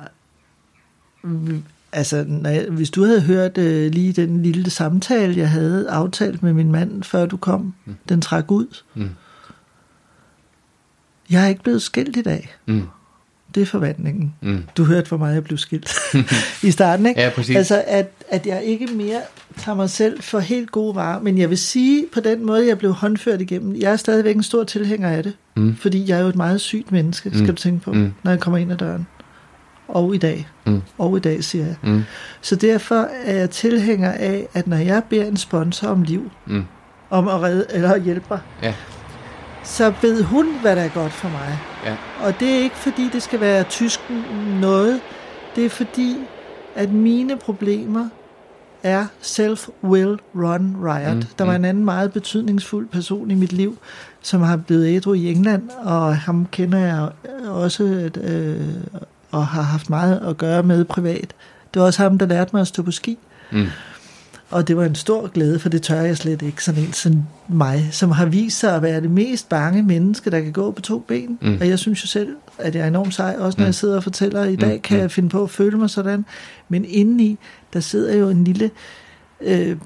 altså, 1.95 2.25
når 2.27 2.49
jeg, 2.49 2.65
hvis 2.69 2.89
du 2.89 3.03
havde 3.03 3.21
hørt 3.21 3.57
øh, 3.57 3.91
lige 3.91 4.13
den 4.13 4.43
lille 4.43 4.69
samtale, 4.69 5.37
jeg 5.37 5.49
havde 5.49 5.89
aftalt 5.89 6.43
med 6.43 6.53
min 6.53 6.71
mand, 6.71 7.03
før 7.03 7.25
du 7.25 7.37
kom, 7.37 7.73
mm. 7.85 7.95
den 8.09 8.21
trak 8.21 8.51
ud. 8.51 8.81
Mm. 8.93 9.09
Jeg 11.29 11.43
er 11.43 11.47
ikke 11.47 11.63
blevet 11.63 11.81
skilt 11.81 12.17
i 12.17 12.21
dag. 12.21 12.55
Mm. 12.65 12.83
Det 13.55 13.61
er 13.61 13.65
forvandlingen. 13.65 14.35
Mm. 14.41 14.63
Du 14.77 14.83
hørte, 14.83 15.07
hvor 15.07 15.17
meget 15.17 15.33
jeg 15.33 15.43
blev 15.43 15.57
skilt 15.57 15.95
i 16.67 16.71
starten, 16.71 17.05
ikke? 17.05 17.21
Ja, 17.21 17.29
præcis. 17.29 17.55
Altså, 17.55 17.83
at, 17.87 18.11
at 18.29 18.47
jeg 18.47 18.63
ikke 18.63 18.87
mere 18.87 19.21
tager 19.57 19.75
mig 19.75 19.89
selv 19.89 20.21
for 20.21 20.39
helt 20.39 20.71
gode 20.71 20.95
varer. 20.95 21.21
Men 21.21 21.37
jeg 21.37 21.49
vil 21.49 21.57
sige, 21.57 22.05
på 22.13 22.19
den 22.19 22.45
måde, 22.45 22.67
jeg 22.67 22.77
blev 22.77 22.93
håndført 22.93 23.41
igennem, 23.41 23.75
jeg 23.75 23.91
er 23.91 23.95
stadigvæk 23.95 24.35
en 24.35 24.43
stor 24.43 24.63
tilhænger 24.63 25.09
af 25.09 25.23
det. 25.23 25.33
Mm. 25.55 25.75
Fordi 25.75 26.09
jeg 26.09 26.17
er 26.17 26.21
jo 26.21 26.27
et 26.27 26.35
meget 26.35 26.61
sygt 26.61 26.91
menneske, 26.91 27.29
skal 27.29 27.41
mm. 27.41 27.47
du 27.47 27.53
tænke 27.53 27.83
på, 27.83 27.93
mm. 27.93 28.13
når 28.23 28.31
jeg 28.31 28.39
kommer 28.39 28.57
ind 28.57 28.71
ad 28.71 28.77
døren 28.77 29.07
og 29.87 30.15
i 30.15 30.17
dag. 30.17 30.47
Mm. 30.65 30.81
Og 30.97 31.17
i 31.17 31.19
dag, 31.19 31.43
siger 31.43 31.65
jeg. 31.65 31.75
Mm. 31.83 32.03
Så 32.41 32.55
derfor 32.55 33.07
er 33.23 33.35
jeg 33.35 33.49
tilhænger 33.49 34.11
af, 34.11 34.47
at 34.53 34.67
når 34.67 34.77
jeg 34.77 35.03
beder 35.09 35.25
en 35.25 35.37
sponsor 35.37 35.87
om 35.87 36.01
liv, 36.03 36.31
mm. 36.45 36.65
om 37.09 37.27
at 37.27 37.41
redde 37.41 37.65
eller 37.69 37.97
hjælpe 37.97 38.25
mig, 38.29 38.39
ja. 38.61 38.73
så 39.63 39.93
ved 40.01 40.23
hun, 40.23 40.59
hvad 40.61 40.75
der 40.75 40.81
er 40.81 40.89
godt 40.89 41.11
for 41.11 41.29
mig. 41.29 41.59
Ja. 41.85 41.95
Og 42.25 42.39
det 42.39 42.49
er 42.49 42.57
ikke 42.57 42.75
fordi, 42.75 43.09
det 43.13 43.23
skal 43.23 43.39
være 43.39 43.63
tysk 43.63 43.99
noget. 44.61 45.01
Det 45.55 45.65
er 45.65 45.69
fordi, 45.69 46.17
at 46.75 46.91
mine 46.91 47.37
problemer 47.37 48.09
er 48.83 49.05
self-will 49.21 50.17
run 50.35 50.75
riot. 50.83 51.15
Mm, 51.15 51.23
der 51.37 51.45
var 51.45 51.51
mm. 51.51 51.63
en 51.63 51.65
anden 51.65 51.85
meget 51.85 52.13
betydningsfuld 52.13 52.87
person 52.87 53.31
i 53.31 53.35
mit 53.35 53.53
liv, 53.53 53.77
som 54.21 54.41
har 54.41 54.57
blevet 54.57 54.87
ædru 54.87 55.13
i 55.13 55.31
England, 55.31 55.69
og 55.83 56.17
ham 56.17 56.47
kender 56.51 56.79
jeg 56.79 57.09
også 57.47 57.83
øh, 58.23 58.61
og 59.35 59.47
har 59.47 59.61
haft 59.61 59.89
meget 59.89 60.19
at 60.27 60.37
gøre 60.37 60.63
med 60.63 60.85
privat. 60.85 61.33
Det 61.73 61.79
var 61.79 61.85
også 61.85 62.03
ham, 62.03 62.17
der 62.17 62.25
lærte 62.25 62.49
mig 62.53 62.61
at 62.61 62.67
stå 62.67 62.83
på 62.83 62.91
ski. 62.91 63.17
Mm. 63.51 63.67
Og 64.49 64.67
det 64.67 64.77
var 64.77 64.85
en 64.85 64.95
stor 64.95 65.27
glæde, 65.27 65.59
for 65.59 65.69
det 65.69 65.81
tør 65.81 66.01
jeg 66.01 66.17
slet 66.17 66.41
ikke, 66.41 66.63
sådan 66.63 66.83
en 66.83 66.93
som 66.93 67.23
mig, 67.47 67.89
som 67.91 68.11
har 68.11 68.25
vist 68.25 68.59
sig 68.59 68.75
at 68.75 68.81
være 68.81 69.01
det 69.01 69.11
mest 69.11 69.49
bange 69.49 69.83
menneske, 69.83 70.29
der 70.29 70.41
kan 70.41 70.51
gå 70.51 70.71
på 70.71 70.81
to 70.81 70.99
ben. 70.99 71.37
Mm. 71.41 71.57
Og 71.61 71.69
jeg 71.69 71.79
synes 71.79 72.03
jo 72.03 72.07
selv, 72.07 72.35
at 72.57 72.75
jeg 72.75 72.83
er 72.83 72.87
enormt 72.87 73.13
sej, 73.13 73.35
også 73.39 73.57
når 73.57 73.63
mm. 73.63 73.65
jeg 73.65 73.75
sidder 73.75 73.95
og 73.95 74.03
fortæller, 74.03 74.43
i 74.43 74.55
dag 74.55 74.75
mm. 74.75 74.81
kan 74.81 74.99
jeg 74.99 75.11
finde 75.11 75.29
på 75.29 75.43
at 75.43 75.49
føle 75.49 75.77
mig 75.77 75.89
sådan. 75.89 76.25
Men 76.69 76.85
indeni, 76.85 77.39
der 77.73 77.79
sidder 77.79 78.15
jo 78.15 78.29
en 78.29 78.43
lille 78.43 78.71
øh, 79.41 79.77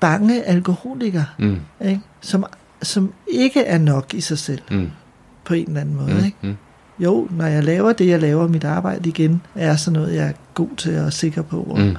bange 0.00 0.42
alkoholiker, 0.42 1.24
mm. 1.38 1.60
ikke? 1.84 2.00
Som, 2.20 2.44
som 2.82 3.12
ikke 3.28 3.64
er 3.64 3.78
nok 3.78 4.14
i 4.14 4.20
sig 4.20 4.38
selv, 4.38 4.62
mm. 4.70 4.90
på 5.44 5.54
en 5.54 5.68
eller 5.68 5.80
anden 5.80 5.96
måde. 5.96 6.12
Mm. 6.12 6.24
Ikke? 6.24 6.56
Mm 7.02 7.06
jo, 7.06 7.28
når 7.30 7.46
jeg 7.46 7.64
laver 7.64 7.92
det, 7.92 8.08
jeg 8.08 8.20
laver 8.20 8.48
mit 8.48 8.64
arbejde 8.64 9.08
igen, 9.08 9.42
er 9.54 9.76
sådan 9.76 10.00
noget, 10.00 10.14
jeg 10.14 10.28
er 10.28 10.32
god 10.54 10.76
til 10.76 10.98
og 10.98 11.12
sikker 11.12 11.42
på, 11.42 11.62
og, 11.62 11.80
mm. 11.80 11.96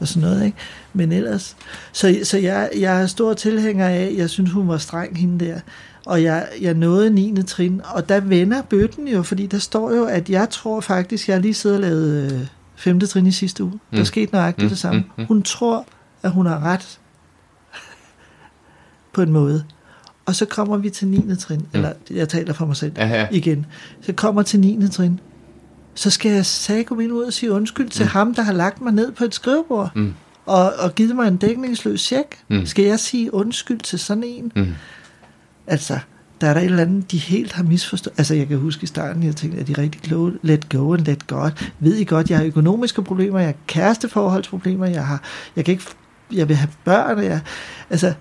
og 0.00 0.08
sådan 0.08 0.28
noget, 0.28 0.44
ikke? 0.44 0.56
Men 0.92 1.12
ellers, 1.12 1.56
så, 1.92 2.18
så 2.24 2.38
jeg, 2.38 2.70
jeg 2.78 3.02
er 3.02 3.06
stor 3.06 3.34
tilhænger 3.34 3.88
af, 3.88 4.14
jeg 4.16 4.30
synes, 4.30 4.52
hun 4.52 4.68
var 4.68 4.78
streng, 4.78 5.18
hende 5.18 5.44
der, 5.44 5.60
og 6.06 6.22
jeg, 6.22 6.48
jeg 6.60 6.74
nåede 6.74 7.10
9. 7.10 7.42
trin, 7.42 7.80
og 7.84 8.08
der 8.08 8.20
vender 8.20 8.62
bøtten 8.62 9.08
jo, 9.08 9.22
fordi 9.22 9.46
der 9.46 9.58
står 9.58 9.94
jo, 9.94 10.04
at 10.04 10.30
jeg 10.30 10.50
tror 10.50 10.80
faktisk, 10.80 11.28
jeg 11.28 11.40
lige 11.40 11.54
sidder 11.54 11.76
og 11.76 11.82
lavet 11.82 12.32
øh, 12.32 12.46
5. 12.76 13.00
trin 13.00 13.26
i 13.26 13.32
sidste 13.32 13.64
uge. 13.64 13.72
Mm. 13.72 13.96
Der 13.96 14.04
skete 14.04 14.32
nøjagtigt 14.32 14.64
mm. 14.64 14.68
det 14.68 14.78
samme. 14.78 15.04
Mm. 15.18 15.26
Hun 15.26 15.42
tror, 15.42 15.86
at 16.22 16.30
hun 16.30 16.46
har 16.46 16.60
ret 16.60 16.98
på 19.14 19.22
en 19.22 19.32
måde. 19.32 19.64
Og 20.26 20.34
så 20.34 20.44
kommer 20.44 20.76
vi 20.76 20.90
til 20.90 21.08
9. 21.08 21.36
trin, 21.36 21.58
mm. 21.58 21.66
eller 21.74 21.92
jeg 22.10 22.28
taler 22.28 22.52
for 22.52 22.66
mig 22.66 22.76
selv 22.76 22.92
ja. 22.96 23.28
igen. 23.30 23.66
Så 24.00 24.12
kommer 24.12 24.42
til 24.42 24.60
9. 24.60 24.88
trin. 24.88 25.20
Så 25.94 26.10
skal 26.10 26.44
jeg 26.68 26.86
gå 26.86 26.98
ind 26.98 27.12
ud 27.12 27.22
og 27.22 27.32
sige 27.32 27.52
undskyld 27.52 27.88
til 27.88 28.04
mm. 28.04 28.08
ham, 28.08 28.34
der 28.34 28.42
har 28.42 28.52
lagt 28.52 28.80
mig 28.80 28.92
ned 28.92 29.12
på 29.12 29.24
et 29.24 29.34
skrivebord. 29.34 29.90
Mm. 29.94 30.14
Og, 30.46 30.72
og 30.78 30.94
givet 30.94 31.16
mig 31.16 31.28
en 31.28 31.36
dækningsløs 31.36 32.00
check. 32.00 32.38
Mm. 32.48 32.66
Skal 32.66 32.84
jeg 32.84 33.00
sige 33.00 33.34
undskyld 33.34 33.80
til 33.80 33.98
sådan 33.98 34.24
en? 34.24 34.52
Mm. 34.56 34.74
Altså, 35.66 35.98
der 36.40 36.46
er 36.46 36.54
der 36.54 36.60
et 36.60 36.64
eller 36.64 36.82
andet, 36.82 37.10
de 37.10 37.18
helt 37.18 37.52
har 37.52 37.62
misforstået. 37.62 38.14
Altså, 38.18 38.34
jeg 38.34 38.48
kan 38.48 38.58
huske 38.58 38.84
i 38.84 38.86
starten, 38.86 39.22
jeg 39.22 39.36
tænkte, 39.36 39.60
at 39.60 39.68
de 39.68 39.72
rigtig 39.72 40.02
kloge, 40.02 40.32
let 40.42 40.68
go 40.68 40.94
and 40.94 41.06
let 41.06 41.26
God. 41.26 41.50
Ved 41.80 41.94
I 41.94 42.04
godt, 42.04 42.30
jeg 42.30 42.38
har 42.38 42.44
økonomiske 42.44 43.02
problemer, 43.02 43.38
jeg 43.38 43.48
har 43.48 43.54
kæresteforholdsproblemer, 43.66 44.86
jeg, 44.86 45.06
har, 45.06 45.22
jeg 45.56 45.64
kan 45.64 45.72
ikke 45.72 45.84
jeg 46.32 46.48
vil 46.48 46.56
have 46.56 46.70
børn, 46.84 47.18
og 47.18 47.24
jeg, 47.24 47.40
altså, 47.90 48.14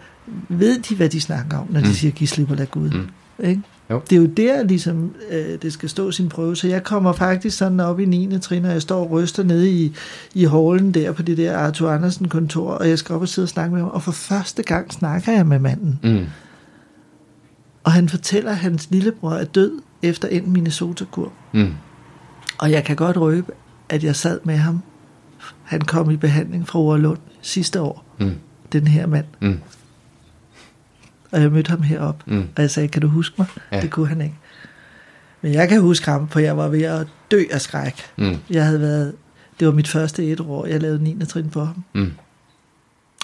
ved 0.49 0.79
de, 0.79 0.95
hvad 0.95 1.09
de 1.09 1.21
snakker 1.21 1.57
om, 1.57 1.67
når 1.69 1.79
de 1.79 1.87
Mm. 1.87 1.93
siger, 1.93 2.11
giv 2.11 2.27
slip 2.27 2.51
og 2.51 2.57
lad 2.57 2.65
Gud. 2.67 2.89
Mm. 2.89 3.45
Ikke? 3.45 3.61
Jo. 3.89 4.01
Det 4.09 4.15
er 4.15 4.19
jo 4.21 4.25
der, 4.25 4.63
ligesom, 4.63 5.15
øh, 5.31 5.61
det 5.61 5.73
skal 5.73 5.89
stå 5.89 6.11
sin 6.11 6.29
prøve. 6.29 6.55
Så 6.55 6.67
jeg 6.67 6.83
kommer 6.83 7.13
faktisk 7.13 7.57
sådan 7.57 7.79
op 7.79 7.99
i 7.99 8.05
9. 8.05 8.39
trin, 8.39 8.65
og 8.65 8.71
jeg 8.71 8.81
står 8.81 8.99
og 9.03 9.11
ryster 9.11 9.43
nede 9.43 9.71
i, 9.71 9.93
i 10.33 10.43
hallen 10.45 10.91
der 10.93 11.11
på 11.11 11.21
det 11.21 11.37
der 11.37 11.57
Arthur 11.57 11.89
Andersen 11.91 12.27
kontor, 12.29 12.71
og 12.71 12.89
jeg 12.89 12.99
skal 12.99 13.15
op 13.15 13.21
og 13.21 13.27
sidde 13.27 13.45
og 13.45 13.49
snakke 13.49 13.73
med 13.73 13.81
ham, 13.81 13.89
og 13.93 14.01
for 14.03 14.11
første 14.11 14.63
gang 14.63 14.93
snakker 14.93 15.31
jeg 15.31 15.47
med 15.47 15.59
manden. 15.59 15.99
Mm. 16.03 16.25
Og 17.83 17.91
han 17.91 18.09
fortæller, 18.09 18.51
at 18.51 18.57
hans 18.57 18.87
lillebror 18.91 19.31
er 19.31 19.45
død 19.45 19.71
efter 20.01 20.27
en 20.27 20.51
Minnesota-kur. 20.53 21.31
Mm. 21.53 21.73
Og 22.57 22.71
jeg 22.71 22.83
kan 22.83 22.95
godt 22.95 23.17
røbe, 23.17 23.51
at 23.89 24.03
jeg 24.03 24.15
sad 24.15 24.39
med 24.43 24.55
ham. 24.57 24.81
Han 25.63 25.81
kom 25.81 26.09
i 26.11 26.15
behandling 26.17 26.67
fra 26.67 26.79
Orlund 26.79 27.17
sidste 27.41 27.81
år, 27.81 28.05
Mm. 28.19 28.31
den 28.71 28.87
her 28.87 29.07
mand. 29.07 29.25
Mm. 29.41 29.57
Og 31.31 31.41
jeg 31.41 31.51
mødte 31.51 31.69
ham 31.69 31.81
heroppe, 31.81 32.23
Mm. 32.27 32.39
og 32.55 32.61
jeg 32.61 32.71
sagde, 32.71 32.87
kan 32.87 33.01
du 33.01 33.07
huske 33.07 33.35
mig? 33.37 33.47
Ja. 33.71 33.81
Det 33.81 33.91
kunne 33.91 34.07
han 34.07 34.21
ikke. 34.21 34.35
Men 35.41 35.53
jeg 35.53 35.69
kan 35.69 35.81
huske 35.81 36.05
ham, 36.11 36.27
for 36.29 36.39
jeg 36.39 36.57
var 36.57 36.67
ved 36.67 36.81
at 36.81 37.07
dø 37.31 37.43
af 37.51 37.61
skræk. 37.61 37.93
Mm. 38.17 38.37
Jeg 38.49 38.65
havde 38.65 38.81
været, 38.81 39.13
det 39.59 39.67
var 39.67 39.73
mit 39.73 39.87
første 39.87 40.25
et 40.25 40.39
år, 40.39 40.65
jeg 40.65 40.81
lavede 40.81 41.03
9. 41.03 41.25
trin 41.25 41.51
for 41.51 41.65
ham. 41.65 41.83
Mm. 41.93 42.11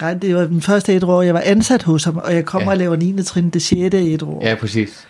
Nej, 0.01 0.13
det 0.13 0.35
var 0.35 0.47
min 0.47 0.61
første 0.61 0.95
et 0.95 1.03
år, 1.03 1.21
jeg 1.21 1.33
var 1.33 1.41
ansat 1.45 1.83
hos 1.83 2.03
ham, 2.03 2.17
og 2.17 2.33
jeg 2.33 2.45
kommer 2.45 2.65
Ja. 2.65 2.71
og 2.71 2.77
laver 2.77 2.95
9. 2.95 3.23
trin 3.23 3.49
det 3.49 3.61
6. 3.61 3.95
et 3.95 4.23
år. 4.23 4.45
Ja, 4.47 4.55
præcis. 4.55 5.07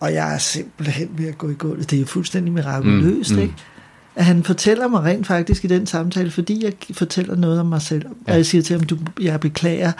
Og 0.00 0.12
jeg 0.14 0.34
er 0.34 0.38
simpelthen 0.38 1.08
ved 1.18 1.28
at 1.28 1.38
gå 1.38 1.50
i 1.50 1.54
gulvet. 1.54 1.90
Det 1.90 1.96
er 1.96 2.00
jo 2.00 2.06
fuldstændig 2.06 2.52
mirakuløst, 2.52 3.30
Mm, 3.30 3.36
mm, 3.36 3.42
mm. 3.42 3.42
ikke? 3.42 3.54
At 4.16 4.24
han 4.24 4.42
fortæller 4.44 4.88
mig 4.88 5.02
rent 5.02 5.26
faktisk 5.26 5.64
i 5.64 5.66
den 5.68 5.86
samtale, 5.86 6.30
fordi 6.30 6.64
jeg 6.64 6.72
fortæller 6.92 7.36
noget 7.36 7.60
om 7.60 7.66
mig 7.66 7.82
selv. 7.82 8.02
Ja. 8.26 8.32
Og 8.32 8.36
jeg 8.36 8.46
siger 8.46 8.62
til 8.62 8.76
ham, 8.78 8.86
du, 8.86 8.98
jeg 9.20 9.40
beklager, 9.40 9.92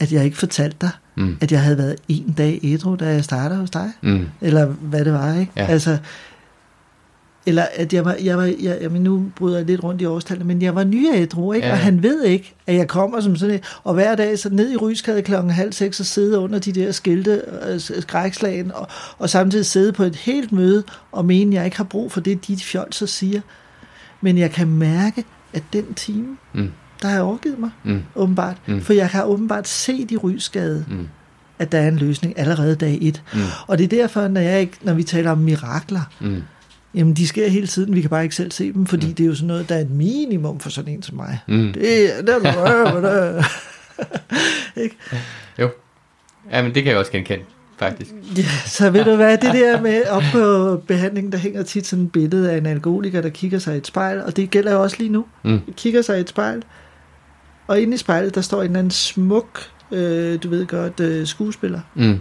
at 0.00 0.12
jeg 0.12 0.24
ikke 0.24 0.36
fortalte 0.36 0.76
dig, 0.80 0.90
Mm. 1.16 1.36
at 1.40 1.52
jeg 1.52 1.62
havde 1.62 1.78
været 1.78 1.96
en 2.08 2.34
dag 2.38 2.60
ædru, 2.62 2.94
da 2.96 3.06
jeg 3.06 3.24
startede 3.24 3.60
hos 3.60 3.70
dig. 3.70 3.90
Mm. 4.02 4.26
Eller 4.40 4.66
hvad 4.66 5.04
det 5.04 5.12
var, 5.12 5.34
ikke? 5.34 5.52
Ja. 5.56 5.66
Altså, 5.66 5.98
eller 7.46 7.66
at 7.74 7.92
jeg 7.92 8.04
var, 8.04 8.16
jeg 8.22 8.36
var 8.38 8.44
jeg, 8.44 8.78
jeg, 8.80 8.88
nu 8.90 9.30
bryder 9.36 9.56
jeg 9.56 9.66
lidt 9.66 9.84
rundt 9.84 10.02
i 10.02 10.04
årstallet, 10.04 10.46
men 10.46 10.62
jeg 10.62 10.74
var 10.74 10.84
ny 10.84 11.06
ædru, 11.14 11.52
ikke? 11.52 11.66
Ja. 11.66 11.72
Og 11.72 11.78
han 11.78 12.02
ved 12.02 12.24
ikke, 12.24 12.54
at 12.66 12.74
jeg 12.74 12.88
kommer 12.88 13.20
som 13.20 13.36
sådan 13.36 13.60
og 13.84 13.94
hver 13.94 14.14
dag 14.14 14.38
så 14.38 14.48
ned 14.50 14.72
i 14.72 14.76
Rysgade 14.76 15.22
klokken 15.22 15.50
halv 15.52 15.72
seks 15.72 16.00
og 16.00 16.06
sidde 16.06 16.38
under 16.38 16.58
de 16.58 16.72
der 16.72 16.92
skilte, 16.92 17.42
øh, 17.68 17.80
skrækslagen, 17.80 18.72
og, 18.74 18.88
og 19.18 19.30
samtidig 19.30 19.66
sidde 19.66 19.92
på 19.92 20.02
et 20.02 20.16
helt 20.16 20.52
møde 20.52 20.82
og 21.12 21.24
mene, 21.24 21.50
at 21.50 21.54
jeg 21.54 21.64
ikke 21.64 21.76
har 21.76 21.84
brug 21.84 22.12
for 22.12 22.20
det, 22.20 22.46
de 22.46 22.56
fjolser 22.56 23.06
siger. 23.06 23.40
Men 24.20 24.38
jeg 24.38 24.50
kan 24.50 24.68
mærke, 24.68 25.24
at 25.52 25.62
den 25.72 25.94
time, 25.94 26.36
Mm. 26.52 26.70
Der 27.02 27.08
har 27.08 27.14
jeg 27.14 27.22
overgivet 27.22 27.58
mig, 27.58 27.70
Mm. 27.84 28.02
åbenbart. 28.16 28.56
Mm. 28.66 28.80
For 28.80 28.92
jeg 28.92 29.08
har 29.08 29.24
åbenbart 29.24 29.68
set 29.68 30.10
i 30.10 30.16
Rysgade, 30.16 30.84
Mm. 30.88 31.08
at 31.58 31.72
der 31.72 31.78
er 31.78 31.88
en 31.88 31.96
løsning 31.96 32.38
allerede 32.38 32.74
dag 32.76 32.98
et. 33.02 33.22
Mm. 33.34 33.40
Og 33.66 33.78
det 33.78 33.84
er 33.84 33.88
derfor, 33.88 34.28
når, 34.28 34.40
jeg 34.40 34.60
ikke, 34.60 34.72
når 34.82 34.94
vi 34.94 35.02
taler 35.02 35.30
om 35.30 35.38
mirakler, 35.38 36.00
Mm. 36.20 36.42
jamen 36.94 37.14
de 37.14 37.26
sker 37.28 37.48
hele 37.48 37.66
tiden, 37.66 37.94
vi 37.94 38.00
kan 38.00 38.10
bare 38.10 38.22
ikke 38.22 38.34
selv 38.34 38.52
se 38.52 38.72
dem, 38.72 38.86
fordi 38.86 39.06
mm. 39.06 39.14
det 39.14 39.24
er 39.24 39.28
jo 39.28 39.34
sådan 39.34 39.46
noget, 39.46 39.68
der 39.68 39.74
er 39.74 39.80
et 39.80 39.90
minimum 39.90 40.60
for 40.60 40.70
sådan 40.70 40.94
en 40.94 41.02
som 41.02 41.16
mig. 41.16 41.38
Mm. 41.48 41.72
Det 41.72 42.18
er 42.18 42.22
det 42.22 42.34
er 42.34 43.00
det. 43.00 43.44
Ikke? 44.82 44.96
Jo. 45.58 45.70
Ja, 46.52 46.62
men 46.62 46.74
det 46.74 46.82
kan 46.82 46.90
jeg 46.90 46.98
også 46.98 47.12
genkende, 47.12 47.44
faktisk. 47.78 48.10
Ja, 48.36 48.42
så 48.66 48.90
ved 48.90 49.04
du 49.04 49.16
hvad, 49.16 49.38
det 49.38 49.52
der 49.54 49.80
med 49.80 50.02
op 50.10 50.22
på 50.32 50.76
behandlingen, 50.86 51.32
der 51.32 51.38
hænger 51.38 51.62
tit 51.62 51.86
sådan 51.86 52.04
et 52.04 52.12
billede 52.12 52.52
af 52.52 52.56
en 52.58 52.66
alkoholiker, 52.66 53.20
der 53.20 53.28
kigger 53.28 53.58
sig 53.58 53.74
i 53.74 53.78
et 53.78 53.86
spejl, 53.86 54.22
og 54.22 54.36
det 54.36 54.50
gælder 54.50 54.72
jo 54.72 54.82
også 54.82 54.96
lige 54.98 55.10
nu. 55.12 55.24
Mm. 55.44 55.60
Kigger 55.76 56.02
sig 56.02 56.18
i 56.18 56.20
et 56.20 56.28
spejl, 56.28 56.62
og 57.68 57.80
inde 57.80 57.94
i 57.94 57.96
spejlet, 57.96 58.34
der 58.34 58.40
står 58.40 58.58
en 58.62 58.66
eller 58.66 58.78
anden 58.78 58.90
smuk, 58.90 59.60
øh, 59.92 60.38
du 60.42 60.48
ved 60.48 60.66
godt, 60.66 61.00
øh, 61.00 61.26
skuespiller. 61.26 61.80
Mm. 61.94 62.20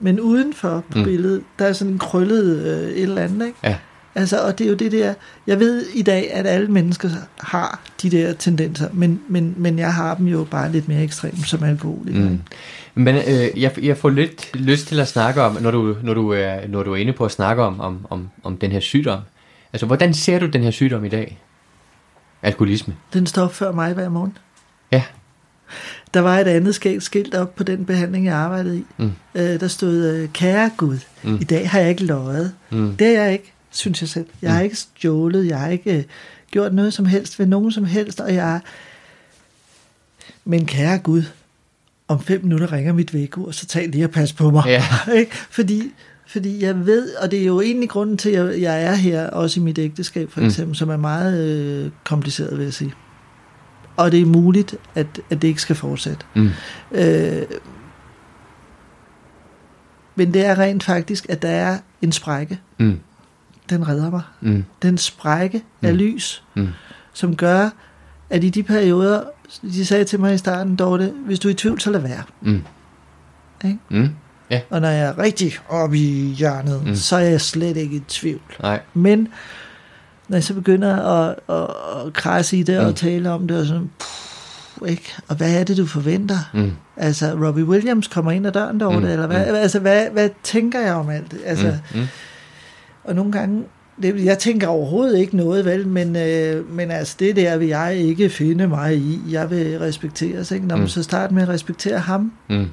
Men 0.00 0.20
udenfor 0.20 0.84
på 0.90 0.98
Mm. 0.98 1.04
billedet, 1.04 1.42
der 1.58 1.64
er 1.66 1.72
sådan 1.72 1.92
en 1.92 1.98
krøllet 1.98 2.66
øh, 2.66 2.90
et 2.90 3.02
eller 3.02 3.22
andet, 3.22 3.46
ikke? 3.46 3.58
Ja. 3.64 3.76
Altså, 4.14 4.46
og 4.46 4.58
det 4.58 4.64
er 4.64 4.68
jo 4.68 4.74
det 4.76 4.92
der, 4.92 5.14
jeg 5.46 5.60
ved 5.60 5.86
i 5.94 6.02
dag, 6.02 6.32
at 6.34 6.46
alle 6.46 6.68
mennesker 6.68 7.08
har 7.38 7.80
de 8.02 8.10
der 8.10 8.32
tendenser, 8.32 8.88
men, 8.92 9.20
men, 9.28 9.54
men 9.56 9.78
jeg 9.78 9.94
har 9.94 10.14
dem 10.14 10.26
jo 10.26 10.46
bare 10.50 10.72
lidt 10.72 10.88
mere 10.88 11.02
ekstremt 11.02 11.48
som 11.48 11.62
alkoholiker. 11.64 12.20
Mm. 12.20 12.40
Men 12.94 13.16
øh, 13.16 13.62
jeg, 13.62 13.72
jeg 13.82 13.96
får 13.96 14.08
lidt 14.10 14.56
lyst 14.56 14.86
til 14.88 15.00
at 15.00 15.08
snakke 15.08 15.42
om, 15.42 15.56
når 15.62 15.70
du, 15.70 15.96
når 16.02 16.14
du, 16.14 16.30
er, 16.32 16.68
når 16.68 16.82
du 16.82 16.92
er 16.92 16.96
inde 16.96 17.12
på 17.12 17.24
at 17.24 17.30
snakke 17.30 17.62
om, 17.62 17.80
om, 17.80 18.06
om, 18.10 18.28
om 18.44 18.56
den 18.56 18.72
her 18.72 18.80
sygdom. 18.80 19.20
Altså, 19.72 19.86
hvordan 19.86 20.14
ser 20.14 20.38
du 20.38 20.46
den 20.46 20.62
her 20.62 20.70
sygdom 20.70 21.04
i 21.04 21.08
dag? 21.08 21.38
Alkoholisme. 22.42 22.94
Den 23.12 23.26
står 23.26 23.48
før 23.48 23.72
mig 23.72 23.92
hver 23.92 24.08
morgen. 24.08 24.36
Ja. 24.92 25.02
Der 26.14 26.20
var 26.20 26.38
et 26.38 26.46
andet 26.46 26.74
skægt 26.74 27.02
skilt 27.02 27.34
op 27.34 27.54
på 27.54 27.62
den 27.64 27.84
behandling, 27.84 28.26
jeg 28.26 28.34
arbejdede 28.34 28.78
i. 28.78 28.84
Mm. 28.98 29.12
Øh, 29.34 29.60
der 29.60 29.68
stod, 29.68 29.94
øh, 30.06 30.28
kære 30.28 30.70
Gud, 30.76 30.98
Mm. 31.22 31.34
i 31.40 31.44
dag 31.44 31.70
har 31.70 31.80
jeg 31.80 31.88
ikke 31.90 32.04
løjet. 32.04 32.52
Mm. 32.70 32.96
Det 32.96 33.06
er 33.16 33.22
jeg 33.22 33.32
ikke, 33.32 33.52
synes 33.70 34.00
jeg 34.00 34.08
selv. 34.08 34.26
Jeg 34.42 34.52
har 34.52 34.58
Mm. 34.58 34.64
ikke 34.64 34.76
stjålet, 34.76 35.46
jeg 35.46 35.60
har 35.60 35.68
ikke 35.68 35.96
øh, 35.98 36.04
gjort 36.50 36.74
noget 36.74 36.94
som 36.94 37.06
helst 37.06 37.38
ved 37.38 37.46
nogen 37.46 37.72
som 37.72 37.84
helst, 37.84 38.20
og 38.20 38.34
jeg... 38.34 38.60
Men 40.44 40.66
kære 40.66 40.98
Gud, 40.98 41.22
om 42.08 42.20
fem 42.20 42.42
minutter 42.42 42.72
ringer 42.72 42.92
mit 42.92 43.14
vækkeur, 43.14 43.50
så 43.50 43.66
tag 43.66 43.88
lige 43.88 44.04
og 44.04 44.10
pas 44.10 44.32
på 44.32 44.50
mig. 44.50 44.62
Ja. 44.66 44.84
Fordi, 45.50 45.82
fordi 46.26 46.62
jeg 46.64 46.86
ved, 46.86 47.14
og 47.14 47.30
det 47.30 47.40
er 47.40 47.44
jo 47.44 47.60
egentlig 47.60 47.88
grunden 47.88 48.16
til, 48.16 48.30
at 48.30 48.46
jeg- 48.48 48.60
jeg 48.60 48.82
er 48.82 48.94
her, 48.94 49.26
også 49.30 49.60
i 49.60 49.62
mit 49.62 49.78
ægteskab 49.78 50.30
for 50.32 50.40
Mm. 50.40 50.46
eksempel, 50.46 50.68
mm. 50.70 50.74
som 50.74 50.90
er 50.90 50.96
meget 50.96 51.38
øh, 51.48 51.90
kompliceret, 52.04 52.58
vil 52.58 52.64
jeg 52.64 52.74
sige. 52.74 52.92
Og 54.00 54.12
det 54.12 54.20
er 54.20 54.26
muligt, 54.26 54.74
at, 54.94 55.06
at 55.30 55.42
det 55.42 55.48
ikke 55.48 55.62
skal 55.62 55.76
fortsætte. 55.76 56.24
Mm. 56.34 56.50
Øh, 56.92 57.42
men 60.14 60.34
det 60.34 60.46
er 60.46 60.58
rent 60.58 60.82
faktisk, 60.82 61.26
at 61.28 61.42
der 61.42 61.48
er 61.50 61.78
en 62.02 62.12
sprække. 62.12 62.60
Mm. 62.78 62.98
Den 63.70 63.88
redder 63.88 64.10
mig. 64.10 64.22
Mm. 64.40 64.64
Den 64.82 64.98
sprække 64.98 65.62
af 65.82 65.92
Mm. 65.92 65.98
lys, 65.98 66.42
Mm. 66.54 66.68
som 67.12 67.36
gør, 67.36 67.70
at 68.30 68.44
i 68.44 68.48
de 68.48 68.62
perioder, 68.62 69.22
de 69.62 69.86
sagde 69.86 70.04
til 70.04 70.20
mig 70.20 70.34
i 70.34 70.38
starten, 70.38 70.76
Dorte, 70.76 71.12
hvis 71.26 71.38
du 71.38 71.48
er 71.48 71.52
i 71.52 71.54
tvivl, 71.54 71.80
så 71.80 71.90
lad 71.90 72.00
være. 72.00 72.22
Mm. 72.40 72.62
Ikke? 73.64 73.78
Mm. 73.88 74.08
Og 74.70 74.80
når 74.80 74.88
jeg 74.88 75.00
er 75.06 75.18
rigtig 75.18 75.52
oppe 75.68 75.98
i 75.98 76.32
hjørnet, 76.32 76.86
mm. 76.86 76.94
så 76.94 77.16
er 77.16 77.20
jeg 77.20 77.40
slet 77.40 77.76
ikke 77.76 77.96
i 77.96 78.02
tvivl. 78.08 78.40
Nej. 78.62 78.80
Men 78.94 79.28
når 80.30 80.36
jeg 80.36 80.44
så 80.44 80.54
begynder 80.54 80.96
at, 80.96 81.36
at, 81.48 81.62
at 82.06 82.12
krasse 82.12 82.56
i 82.56 82.62
det 82.62 82.80
Mm. 82.80 82.86
og 82.86 82.96
tale 82.96 83.30
om 83.30 83.48
det, 83.48 83.60
og 83.60 83.66
sådan, 83.66 83.90
puh, 83.98 84.88
ikke? 84.90 85.12
og 85.28 85.36
hvad 85.36 85.60
er 85.60 85.64
det, 85.64 85.76
du 85.76 85.86
forventer? 85.86 86.38
Mm. 86.54 86.72
Altså, 86.96 87.36
Robbie 87.46 87.64
Williams 87.64 88.08
kommer 88.08 88.30
ind 88.32 88.46
ad 88.46 88.52
døren 88.52 88.80
derovre, 88.80 88.98
Mm, 89.00 89.04
mm. 89.06 89.10
eller 89.12 89.26
hvad, 89.26 89.46
mm. 89.46 89.54
altså, 89.54 89.78
hvad, 89.78 90.06
hvad 90.12 90.28
tænker 90.42 90.80
jeg 90.80 90.94
om 90.94 91.08
alt 91.10 91.30
det? 91.30 91.38
Altså, 91.44 91.74
Mm. 91.94 92.00
Mm. 92.00 92.06
Og 93.04 93.14
nogle 93.14 93.32
gange, 93.32 93.62
det, 94.02 94.24
jeg 94.24 94.38
tænker 94.38 94.66
overhovedet 94.68 95.18
ikke 95.18 95.36
noget, 95.36 95.64
vel, 95.64 95.86
men, 95.88 96.16
øh, 96.16 96.70
men 96.70 96.90
altså, 96.90 97.16
det 97.18 97.36
der 97.36 97.56
vil 97.56 97.68
jeg 97.68 97.96
ikke 97.96 98.30
finde 98.30 98.68
mig 98.68 98.96
i. 98.96 99.20
Jeg 99.30 99.50
vil 99.50 99.78
respekteres, 99.78 100.50
ikke? 100.50 100.66
Når 100.66 100.76
man 100.76 100.82
Mm. 100.84 100.88
så 100.88 101.02
starter 101.02 101.34
med 101.34 101.42
at 101.42 101.48
respektere 101.48 101.98
ham, 101.98 102.32
Mm. 102.48 102.66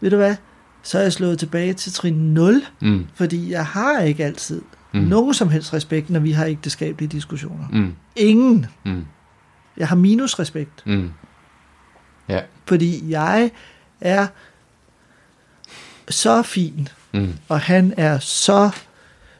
ved 0.00 0.10
du 0.10 0.16
hvad, 0.16 0.34
så 0.82 0.98
er 0.98 1.02
jeg 1.02 1.12
slået 1.12 1.38
tilbage 1.38 1.72
til 1.72 1.92
trin 1.92 2.14
0, 2.14 2.62
Mm. 2.80 3.06
fordi 3.14 3.52
jeg 3.52 3.66
har 3.66 4.00
ikke 4.00 4.24
altid 4.24 4.62
Mm. 4.94 5.00
nogen 5.00 5.34
som 5.34 5.48
helst 5.48 5.74
respekt, 5.74 6.10
når 6.10 6.20
vi 6.20 6.32
har 6.32 6.44
ægteskabelige 6.44 7.08
diskussioner. 7.08 7.68
Mm. 7.72 7.94
Ingen. 8.16 8.66
Mm. 8.84 9.04
Jeg 9.76 9.88
har 9.88 9.96
minus 9.96 10.38
respekt, 10.38 10.82
Mm. 10.86 11.10
Ja. 12.28 12.40
fordi 12.66 13.10
jeg 13.10 13.50
er 14.00 14.26
så 16.08 16.42
fin, 16.42 16.88
Mm. 17.14 17.32
og 17.48 17.60
han 17.60 17.94
er 17.96 18.18
så... 18.18 18.70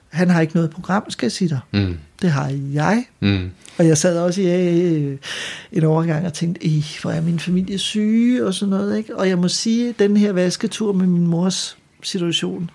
Han 0.08 0.30
har 0.30 0.40
ikke 0.40 0.54
noget 0.54 0.70
program, 0.70 1.10
skal 1.10 1.26
jeg 1.26 1.32
sige 1.32 1.48
dig. 1.48 1.60
Mm. 1.72 1.98
Det 2.22 2.30
har 2.30 2.48
jeg. 2.72 3.04
Mm. 3.20 3.50
Og 3.78 3.86
jeg 3.86 3.98
sad 3.98 4.18
også 4.18 4.40
i 4.42 4.46
øh, 4.94 5.18
en 5.72 5.84
overgang 5.84 6.26
og 6.26 6.32
tænkte, 6.34 6.68
hvor 7.02 7.10
er 7.10 7.20
min 7.20 7.38
familie 7.38 7.78
syge 7.78 8.46
og 8.46 8.54
sådan 8.54 8.70
noget. 8.70 8.98
Ikke? 8.98 9.16
Og 9.16 9.28
jeg 9.28 9.38
må 9.38 9.48
sige, 9.48 9.94
den 9.98 10.16
her 10.16 10.32
vasketur 10.32 10.92
med 10.92 11.06
min 11.06 11.26
mors 11.26 11.78
situation, 12.02 12.70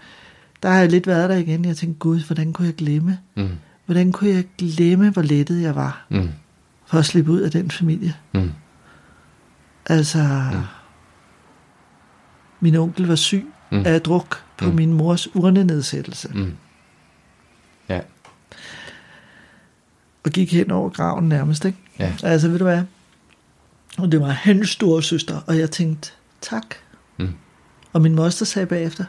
der 0.63 0.69
har 0.69 0.79
jeg 0.79 0.89
lidt 0.91 1.07
været 1.07 1.29
der 1.29 1.35
igen. 1.35 1.65
Jeg 1.65 1.77
tænkte, 1.77 1.99
gud, 1.99 2.25
hvordan 2.25 2.53
kunne 2.53 2.65
jeg 2.65 2.75
glemme? 2.75 3.19
Mm. 3.35 3.49
Hvordan 3.85 4.11
kunne 4.11 4.29
jeg 4.29 4.45
glemme, 4.57 5.09
hvor 5.09 5.21
lettet 5.21 5.61
jeg 5.61 5.75
var 5.75 6.05
Mm. 6.09 6.29
for 6.85 6.97
at 6.97 7.05
slippe 7.05 7.31
ud 7.31 7.39
af 7.41 7.51
den 7.51 7.71
familie? 7.71 8.15
Mm. 8.33 8.51
Altså, 9.85 10.43
mm. 10.53 10.59
min 12.59 12.75
onkel 12.75 13.07
var 13.07 13.15
syg 13.15 13.45
Mm. 13.71 13.83
af 13.85 14.01
druk 14.01 14.43
på 14.57 14.65
mm. 14.69 14.75
min 14.75 14.93
mors 14.93 15.35
urnenedsættelse. 15.35 16.29
Mm. 16.33 16.53
Ja. 17.89 18.01
Og 20.23 20.31
gik 20.31 20.53
hen 20.53 20.71
over 20.71 20.89
graven 20.89 21.29
nærmest, 21.29 21.65
ikke? 21.65 21.77
Ja. 21.99 22.13
Altså, 22.23 22.49
ved 22.49 22.57
du 22.59 22.63
hvad? 22.63 22.83
Og 23.97 24.11
det 24.11 24.19
var 24.21 24.29
hans 24.29 24.69
store 24.69 25.03
søster, 25.03 25.41
og 25.47 25.57
jeg 25.59 25.71
tænkte, 25.71 26.11
tak. 26.41 26.65
Mm. 27.19 27.29
Og 27.93 28.01
min 28.01 28.15
moster 28.15 28.45
sagde 28.45 28.65
bagefter, 28.65 29.05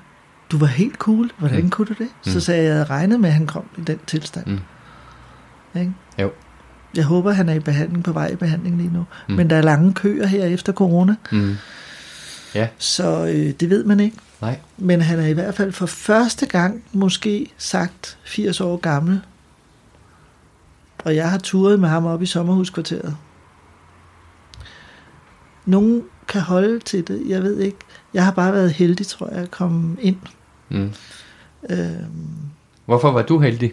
du 0.53 0.59
var 0.59 0.67
helt 0.67 0.95
cool, 0.97 1.31
hvordan 1.39 1.63
Mm. 1.65 1.71
kunne 1.71 1.87
du 1.87 1.93
det? 1.99 2.09
Mm. 2.27 2.33
Så 2.33 2.41
sagde 2.41 2.61
jeg, 2.63 2.67
jeg 2.69 2.75
havde 2.75 2.85
regnet 2.91 3.21
med, 3.21 3.29
at 3.29 3.35
han 3.35 3.47
kom 3.47 3.65
i 3.79 3.81
den 3.81 3.99
tilstand. 4.07 4.47
Mm. 4.47 5.81
Ikke? 5.81 5.93
Jo. 6.19 6.31
Jeg 6.97 7.05
håber, 7.05 7.33
han 7.33 7.49
er 7.49 7.55
i 7.55 7.59
behandling 7.61 8.05
på 8.05 8.13
vej 8.13 8.27
i 8.33 8.37
behandling 8.37 8.77
lige 8.77 8.93
nu. 8.93 9.07
Mm. 9.29 9.35
Men 9.35 9.51
der 9.51 9.57
er 9.57 9.63
lange 9.63 9.95
køer 9.95 10.27
her 10.27 10.45
efter 10.47 10.73
corona. 10.73 11.15
Mm. 11.33 11.57
Ja. 12.55 12.69
Så 12.79 13.27
øh, 13.27 13.51
det 13.61 13.71
ved 13.71 13.85
man 13.85 14.01
ikke. 14.01 14.17
Nej. 14.41 14.59
Men 14.79 15.01
han 15.01 15.19
er 15.21 15.27
i 15.27 15.33
hvert 15.33 15.55
fald 15.55 15.73
for 15.73 15.87
første 15.87 16.47
gang 16.47 16.83
måske 16.93 17.53
sagt 17.59 18.19
80 18.25 18.61
år 18.61 18.77
gammel. 18.77 19.21
Og 21.05 21.17
jeg 21.17 21.31
har 21.31 21.39
turet 21.39 21.81
med 21.81 21.89
ham 21.89 22.07
op 22.07 22.23
i 22.23 22.27
sommerhuskvarteret. 22.27 23.17
Nogen 25.67 26.03
kan 26.29 26.41
holde 26.41 26.79
til 26.79 27.09
det, 27.09 27.23
jeg 27.29 27.43
ved 27.43 27.59
ikke. 27.59 27.79
Jeg 28.15 28.25
har 28.25 28.33
bare 28.33 28.53
været 28.53 28.73
heldig, 28.73 29.07
tror 29.07 29.29
jeg, 29.33 29.39
at 29.39 29.51
komme 29.51 29.97
ind. 30.01 30.17
Mm. 30.69 30.91
Øhm, 31.71 32.29
Hvorfor 32.87 33.11
var 33.11 33.23
du 33.23 33.39
heldig? 33.41 33.73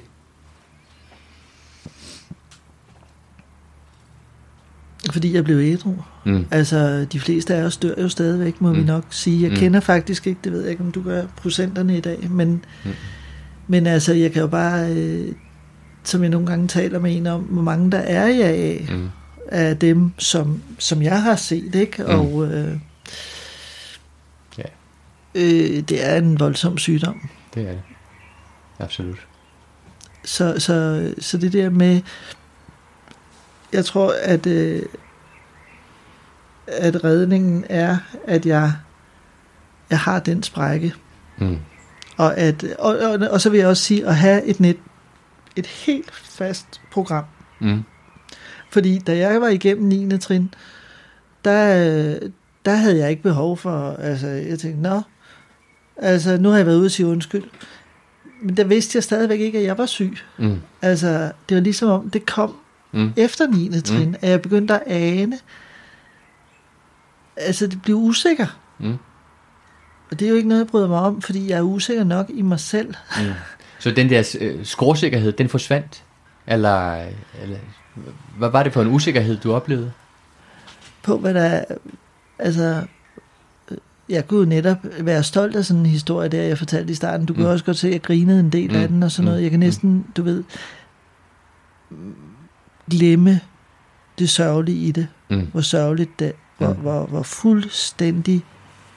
fordi 5.11 5.35
jeg 5.35 5.43
blev 5.43 5.57
ædru. 5.57 5.93
Mm. 6.25 6.45
Altså, 6.51 7.05
de 7.11 7.19
fleste 7.19 7.55
af 7.55 7.63
os 7.63 7.77
dør 7.77 8.01
jo 8.01 8.09
stadigvæk, 8.09 8.61
må 8.61 8.71
mm. 8.73 8.77
vi 8.79 8.83
nok 8.83 9.03
sige. 9.09 9.41
Jeg 9.43 9.51
Mm. 9.51 9.57
kender 9.57 9.79
faktisk 9.79 10.27
ikke, 10.27 10.39
det 10.43 10.51
ved 10.51 10.61
jeg 10.61 10.71
ikke, 10.71 10.83
om 10.83 10.91
du 10.91 11.01
gør 11.03 11.23
procenterne 11.37 11.97
i 11.97 11.99
dag, 11.99 12.27
men, 12.31 12.65
Mm. 12.85 12.91
men 13.67 13.87
altså, 13.87 14.13
jeg 14.13 14.31
kan 14.31 14.41
jo 14.41 14.47
bare, 14.47 14.91
øh, 14.95 15.31
som 16.03 16.21
jeg 16.21 16.29
nogle 16.29 16.47
gange 16.47 16.67
taler 16.67 16.99
med 16.99 17.15
en 17.17 17.27
om, 17.27 17.41
hvor 17.41 17.61
mange 17.61 17.91
der 17.91 17.97
er 17.97 18.27
i 18.27 18.41
AA, 18.41 18.95
Mm. 18.95 19.09
af 19.47 19.77
dem, 19.77 20.11
som, 20.17 20.61
som 20.79 21.01
jeg 21.01 21.21
har 21.23 21.35
set, 21.35 21.75
ikke? 21.75 22.03
Mm. 22.03 22.09
Og 22.09 22.47
øh. 22.53 22.77
Øh, 25.35 25.81
det 25.81 26.09
er 26.09 26.17
en 26.17 26.39
voldsom 26.39 26.77
sygdom. 26.77 27.29
Det 27.53 27.63
er 27.63 27.71
det. 27.71 27.81
Absolut. 28.79 29.27
Så, 30.25 30.59
så, 30.59 31.13
så 31.19 31.37
det 31.37 31.53
der 31.53 31.69
med, 31.69 32.01
jeg 33.73 33.85
tror, 33.85 34.13
at, 34.23 34.47
øh, 34.47 34.81
at 36.67 37.03
redningen 37.03 37.65
er, 37.69 37.97
at 38.27 38.45
jeg, 38.45 38.73
jeg 39.89 39.99
har 39.99 40.19
den 40.19 40.43
sprække. 40.43 40.93
Mm. 41.37 41.57
Og, 42.17 42.37
at, 42.37 42.63
og, 42.79 42.97
og, 42.97 43.29
og 43.31 43.41
så 43.41 43.49
vil 43.49 43.59
jeg 43.59 43.67
også 43.67 43.83
sige, 43.83 44.07
at 44.07 44.15
have 44.15 44.43
et 44.43 44.59
net, 44.59 44.77
et 45.55 45.67
helt 45.67 46.11
fast 46.13 46.81
program. 46.91 47.25
Mm. 47.59 47.83
Fordi 48.71 48.99
da 48.99 49.17
jeg 49.17 49.41
var 49.41 49.47
igennem 49.47 49.87
9. 49.87 50.17
trin, 50.17 50.53
der, 51.45 52.29
der 52.65 52.75
havde 52.75 52.97
jeg 52.97 53.09
ikke 53.09 53.23
behov 53.23 53.57
for, 53.57 53.95
altså 53.99 54.27
jeg 54.27 54.59
tænkte, 54.59 54.81
nå, 54.81 55.01
altså 56.01 56.37
nu 56.37 56.49
har 56.49 56.57
jeg 56.57 56.65
været 56.65 56.77
ude 56.77 56.85
og 56.85 56.91
sige 56.91 57.07
undskyld. 57.07 57.43
Men 58.41 58.57
der 58.57 58.63
vidste 58.63 58.95
jeg 58.95 59.03
stadigvæk 59.03 59.39
ikke, 59.39 59.57
at 59.57 59.63
jeg 59.63 59.77
var 59.77 59.85
syg. 59.85 60.17
Mm. 60.37 60.61
Altså, 60.81 61.31
det 61.49 61.55
var 61.57 61.61
ligesom 61.61 61.89
om, 61.89 62.09
det 62.09 62.25
kom 62.25 62.55
Mm. 62.93 63.13
efter 63.17 63.47
9. 63.47 63.81
trin, 63.81 64.09
mm. 64.09 64.15
at 64.21 64.29
jeg 64.29 64.41
begyndte 64.41 64.73
at 64.73 64.81
ane, 64.87 65.39
altså 67.37 67.67
det 67.67 67.81
blev 67.81 67.95
usikker. 67.95 68.47
Mm. 68.79 68.97
Og 70.11 70.19
det 70.19 70.25
er 70.25 70.29
jo 70.29 70.35
ikke 70.35 70.47
noget, 70.49 70.59
jeg 70.59 70.67
bryder 70.67 70.87
mig 70.87 70.99
om, 70.99 71.21
fordi 71.21 71.49
jeg 71.49 71.57
er 71.57 71.61
usikker 71.61 72.03
nok 72.03 72.25
i 72.29 72.41
mig 72.41 72.59
selv. 72.59 72.87
Mm. 73.17 73.31
Så 73.79 73.91
den 73.91 74.09
der 74.09 74.35
øh, 74.39 74.65
skråsikkerhed, 74.65 75.31
den 75.31 75.49
forsvandt? 75.49 76.03
Eller, 76.47 76.93
eller 77.41 77.57
hvad 78.37 78.49
var 78.49 78.63
det 78.63 78.73
for 78.73 78.81
en 78.81 78.87
usikkerhed, 78.87 79.37
du 79.37 79.53
oplevede? 79.53 79.91
på, 81.03 81.17
hvad 81.17 81.33
der 81.33 81.41
er, 81.41 81.65
altså, 82.39 82.83
jeg 84.11 84.27
kunne 84.27 84.39
jo 84.39 84.45
netop 84.45 84.77
være 84.99 85.23
stolt 85.23 85.55
af 85.55 85.65
sådan 85.65 85.79
en 85.79 85.85
historie 85.85 86.29
der, 86.29 86.41
jeg 86.41 86.57
fortalte 86.57 86.91
i 86.91 86.95
starten. 86.95 87.25
Du 87.25 87.33
kan 87.33 87.43
Mm. 87.43 87.49
også 87.49 87.65
godt 87.65 87.77
se, 87.77 87.87
at 87.87 87.93
jeg 87.93 88.01
grinede 88.01 88.39
en 88.39 88.49
del 88.49 88.75
af 88.75 88.81
Mm. 88.89 88.93
den 88.93 89.03
og 89.03 89.11
sådan 89.11 89.25
noget. 89.25 89.39
Mm. 89.39 89.43
Jeg 89.43 89.51
kan 89.51 89.59
næsten, 89.59 90.05
du 90.17 90.23
ved, 90.23 90.43
glemme 92.89 93.39
det 94.19 94.29
sørgelige 94.29 94.87
i 94.87 94.91
det. 94.91 95.07
Mm. 95.29 95.47
Hvor 95.51 95.61
sørgeligt 95.61 96.19
det, 96.19 96.31
hvor, 96.57 96.67
Mm. 96.73 96.79
hvor, 96.79 97.05
hvor 97.05 97.23
fuldstændig 97.23 98.41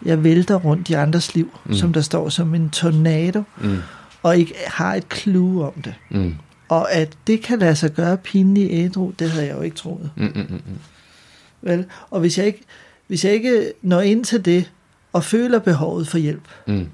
jeg 0.04 0.24
vælter 0.24 0.54
rundt 0.54 0.90
i 0.90 0.92
andres 0.92 1.34
liv, 1.34 1.58
Mm. 1.64 1.74
som 1.74 1.92
der 1.92 2.00
står 2.00 2.28
som 2.28 2.54
en 2.54 2.70
tornado, 2.70 3.42
Mm. 3.62 3.76
og 4.22 4.36
ikke 4.36 4.54
har 4.66 4.94
et 4.94 5.04
clue 5.14 5.64
om 5.66 5.72
det. 5.84 5.94
Mm. 6.10 6.34
Og 6.68 6.92
at 6.92 7.16
det 7.26 7.42
kan 7.42 7.58
lade 7.58 7.76
sig 7.76 7.90
gøre 7.92 8.16
pinlig 8.16 8.68
ædru, 8.70 9.12
det 9.18 9.30
havde 9.30 9.46
jeg 9.46 9.56
jo 9.56 9.60
ikke 9.62 9.76
troet. 9.76 10.10
Mm. 10.16 10.22
Mm. 10.34 10.46
Mm. 10.50 10.60
Vel? 11.62 11.84
Og 12.10 12.20
hvis 12.20 12.38
jeg, 12.38 12.46
ikke, 12.46 12.60
hvis 13.06 13.24
jeg 13.24 13.32
ikke 13.32 13.72
når 13.82 14.00
ind 14.00 14.24
til 14.24 14.44
det, 14.44 14.72
og 15.14 15.24
føler 15.24 15.58
behovet 15.58 16.08
for 16.08 16.18
hjælp, 16.18 16.42
Mm. 16.66 16.86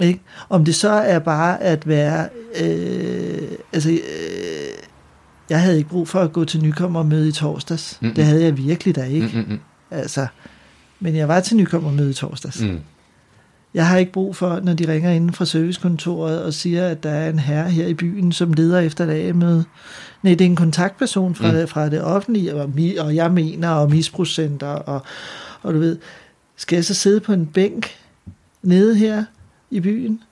ikke? 0.00 0.20
om 0.48 0.64
det 0.64 0.74
så 0.74 0.90
er 0.90 1.18
bare 1.18 1.62
at 1.62 1.88
være, 1.88 2.28
øh, 2.62 3.48
altså, 3.72 3.90
øh, 3.90 3.98
jeg 5.50 5.60
havde 5.62 5.76
ikke 5.78 5.90
brug 5.90 6.08
for 6.08 6.20
at 6.20 6.32
gå 6.32 6.44
til 6.44 6.62
nykommermøde 6.62 7.28
i 7.28 7.32
torsdags. 7.32 7.98
Mm-mm. 8.00 8.14
Det 8.14 8.24
havde 8.24 8.44
jeg 8.44 8.56
virkelig 8.56 8.96
da 8.96 9.02
ikke. 9.04 9.30
Mm. 9.34 9.52
Mm. 9.52 9.58
Altså, 9.90 10.26
men 11.00 11.16
jeg 11.16 11.28
var 11.28 11.40
til 11.40 11.56
nykommermøde 11.56 12.10
i 12.10 12.14
torsdags. 12.14 12.62
Mm. 12.62 12.80
Jeg 13.74 13.86
har 13.88 13.96
ikke 13.98 14.12
brug 14.12 14.36
for, 14.36 14.60
når 14.62 14.74
de 14.74 14.92
ringer 14.92 15.10
inden 15.10 15.32
fra 15.32 15.44
servicekontoret 15.44 16.42
og 16.44 16.54
siger, 16.54 16.88
at 16.88 17.02
der 17.02 17.10
er 17.10 17.30
en 17.30 17.38
herre 17.38 17.70
her 17.70 17.86
i 17.86 17.94
byen, 17.94 18.32
som 18.32 18.52
leder 18.52 18.80
efter 18.80 19.04
et 19.06 19.28
A-møde. 19.28 19.64
Nej, 20.22 20.34
det 20.34 20.40
er 20.40 20.48
en 20.48 20.56
kontaktperson 20.56 21.34
fra, 21.34 21.52
Mm. 21.60 21.68
fra 21.68 21.88
det 21.88 22.02
offentlige, 22.02 22.54
og, 22.54 22.64
mi- 22.76 23.00
og 23.02 23.14
jeg 23.14 23.32
mener, 23.32 23.68
og 23.70 23.90
misprocenter, 23.90 24.66
og, 24.68 25.02
og 25.62 25.74
du 25.74 25.78
ved, 25.78 25.98
skal 26.56 26.76
jeg 26.76 26.84
så 26.84 26.94
sidde 26.94 27.20
på 27.20 27.32
en 27.32 27.46
bænk 27.46 27.90
nede 28.62 28.96
her 28.96 29.24
i 29.70 29.80
byen? 29.80 30.22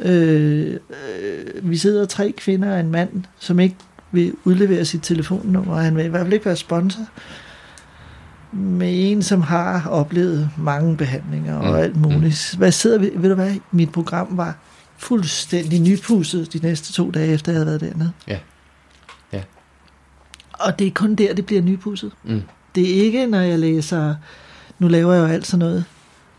Øh, 0.00 0.74
øh, 0.74 1.70
vi 1.70 1.76
sidder 1.76 2.06
tre 2.06 2.32
kvinder 2.36 2.72
og 2.74 2.80
en 2.80 2.90
mand, 2.90 3.24
som 3.38 3.60
ikke 3.60 3.76
vil 4.12 4.32
udlevere 4.44 4.84
sit 4.84 5.02
telefonnummer, 5.02 5.74
og 5.74 5.80
han 5.80 5.96
vil 5.96 6.04
i 6.04 6.08
hvert 6.08 6.22
fald 6.22 6.32
ikke 6.32 6.46
være 6.46 6.56
sponsor 6.56 7.02
med 8.52 9.10
en, 9.10 9.22
som 9.22 9.40
har 9.42 9.88
oplevet 9.88 10.50
mange 10.58 10.96
behandlinger 10.96 11.56
og 11.56 11.70
Mm. 11.70 11.74
alt 11.78 11.96
muligt. 11.96 12.54
Hvad 12.58 12.72
sidder 12.72 12.98
vi? 12.98 13.10
Ved 13.14 13.28
du 13.28 13.34
hvad? 13.34 13.54
Mit 13.70 13.92
program 13.92 14.26
var 14.30 14.56
fuldstændig 14.96 15.80
nypudset 15.80 16.52
de 16.52 16.58
næste 16.58 16.92
to 16.92 17.10
dage, 17.10 17.32
efter 17.32 17.52
jeg 17.52 17.56
havde 17.56 17.66
været 17.66 17.80
dernede. 17.80 18.12
Ja. 18.28 18.38
Ja. 19.32 19.42
Og 20.52 20.78
det 20.78 20.86
er 20.86 20.90
kun 20.90 21.14
der, 21.14 21.34
det 21.34 21.46
bliver 21.46 21.62
nypudset. 21.62 22.12
Mm. 22.24 22.42
Det 22.74 22.90
er 22.98 23.04
ikke, 23.04 23.26
når 23.26 23.40
jeg 23.40 23.58
læser... 23.58 24.14
Nu 24.78 24.88
laver 24.88 25.12
jeg 25.12 25.20
jo 25.20 25.26
alt 25.26 25.46
sådan 25.46 25.58
noget 25.58 25.84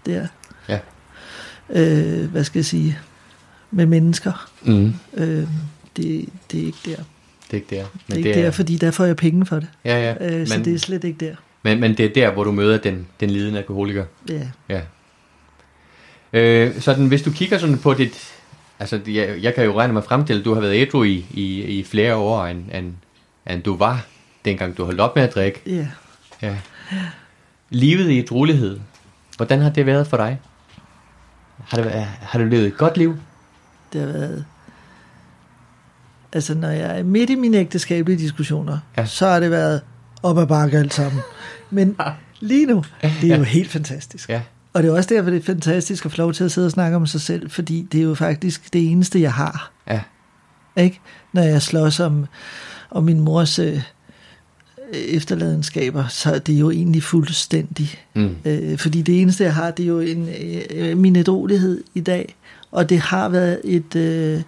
der. 0.06 0.28
Ja. 0.70 0.80
Øh, 1.70 2.32
hvad 2.32 2.44
skal 2.44 2.60
jeg 2.60 2.66
sige? 2.66 3.00
Med 3.72 3.86
mennesker. 3.86 4.50
Mm. 4.64 4.94
Øh, 5.14 5.48
det, 5.98 6.30
det 6.52 6.62
er 6.62 6.66
ikke 6.66 6.78
der. 6.86 6.96
Det 7.52 7.52
er 7.52 7.56
ikke 7.56 7.76
der. 7.76 7.86
Det 8.08 8.14
er 8.14 8.18
ikke 8.18 8.34
der, 8.42 8.52
fordi 8.52 8.78
der 8.78 8.92
får 8.92 9.06
jeg 9.06 9.16
penge 9.16 9.46
for 9.46 9.56
det. 9.56 9.68
Ja, 9.86 10.16
ja. 10.22 10.40
Øh, 10.40 10.48
så 10.48 10.58
men, 10.58 10.66
det 10.66 10.74
er 10.74 10.78
slet 10.80 11.04
ikke 11.04 11.26
der. 11.26 11.36
men, 11.64 11.80
men 11.80 11.98
det 11.98 12.06
er 12.06 12.14
der, 12.14 12.32
hvor 12.32 12.44
du 12.44 12.52
møder 12.52 12.78
den, 12.78 13.08
den 13.20 13.30
lidende 13.30 13.60
alkoholiker. 13.60 14.06
Ja. 14.30 14.48
Ja. 14.70 14.82
Øh, 16.34 16.82
sådan, 16.82 17.08
hvis 17.08 17.22
du 17.22 17.32
kigger 17.32 17.58
sådan 17.58 17.78
på 17.78 17.94
dit... 17.94 18.34
Altså, 18.80 19.00
jeg, 19.08 19.40
jeg 19.42 19.56
kan 19.56 19.66
jo 19.66 19.80
regne 19.80 19.94
mig 19.94 20.04
frem 20.04 20.26
til, 20.26 20.40
at 20.40 20.46
du 20.46 20.54
har 20.54 20.62
været 20.62 20.76
ædru 20.82 21.04
i, 21.04 21.26
i, 21.32 21.64
i 21.64 21.84
flere 21.84 22.16
år, 22.16 22.46
end, 22.46 22.64
end, 22.74 22.94
end 23.50 23.64
du 23.64 23.78
var, 23.78 24.06
dengang 24.46 24.78
du 24.78 24.86
holdt 24.86 25.00
op 25.00 25.16
med 25.16 25.24
at 25.24 25.36
drikke. 25.36 25.62
Ja. 25.66 25.88
Ja. 26.42 26.56
Livet 27.70 28.12
i 28.12 28.26
drolighed. 28.30 28.80
Hvordan 29.38 29.60
har 29.62 29.70
det 29.70 29.86
været 29.86 30.08
for 30.08 30.18
dig? 30.18 30.40
Har, 31.58 31.78
det, 31.78 31.86
været- 31.86 32.08
har 32.22 32.40
du 32.40 32.46
levet 32.46 32.68
et 32.68 32.78
godt 32.78 32.98
liv? 32.98 33.16
Det 33.94 34.02
har 34.02 34.08
været... 34.08 34.46
Altså, 36.34 36.56
når 36.56 36.70
jeg 36.70 37.00
er 37.00 37.04
midt 37.04 37.30
i 37.30 37.36
mine 37.36 37.58
ægteskabelige 37.58 38.18
diskussioner, 38.20 38.78
Ja. 38.98 39.02
ja. 39.02 39.08
så 39.08 39.28
har 39.28 39.40
det 39.40 39.52
været 39.52 39.82
op 40.24 40.38
ad 40.38 40.48
bakke 40.48 40.78
alt 40.78 40.94
sammen. 40.94 41.22
Men 41.70 41.98
lige 42.40 42.66
nu, 42.66 42.84
det 43.22 43.32
er 43.32 43.38
jo 43.38 43.44
helt 43.44 43.72
fantastisk. 43.72 44.30
Ja. 44.30 44.42
Og 44.74 44.84
det 44.84 44.90
er 44.90 44.96
også 44.96 45.10
derfor, 45.16 45.30
det 45.30 45.40
er 45.40 45.44
fantastisk 45.46 46.06
at 46.06 46.12
få 46.12 46.18
lov 46.18 46.34
til 46.34 46.44
at 46.44 46.52
sidde 46.52 46.68
og 46.68 46.72
snakke 46.72 46.96
om 46.98 47.08
sig 47.08 47.22
selv, 47.22 47.50
fordi 47.50 47.88
det 47.92 48.00
er 48.00 48.04
jo 48.04 48.16
faktisk 48.16 48.74
det 48.74 48.92
eneste, 48.92 49.22
jeg 49.22 49.34
har. 49.34 49.72
Ja. 49.88 50.02
Ikke? 50.76 51.00
Når 51.34 51.42
jeg 51.42 51.62
slås 51.62 52.00
om, 52.00 52.26
om 52.92 53.04
min 53.04 53.20
mors 53.20 53.60
øh, 53.60 53.82
efterladenskaber, 54.94 56.08
så 56.08 56.34
er 56.34 56.40
det 56.40 56.54
jo 56.54 56.72
egentlig 56.72 57.04
fuldstændig. 57.04 58.00
Mm. 58.16 58.36
Øh, 58.46 58.78
fordi 58.78 59.02
det 59.02 59.22
eneste, 59.22 59.44
jeg 59.44 59.56
har, 59.56 59.72
det 59.72 59.84
er 59.84 59.88
jo 59.88 60.00
en, 60.00 60.30
øh, 60.72 60.98
min 60.98 61.16
ædrolighed 61.16 61.84
i 61.94 62.00
dag. 62.00 62.36
Og 62.72 62.90
det 62.90 63.00
har 63.00 63.30
været 63.30 63.62
et 63.64 63.96
øh, 63.96 64.42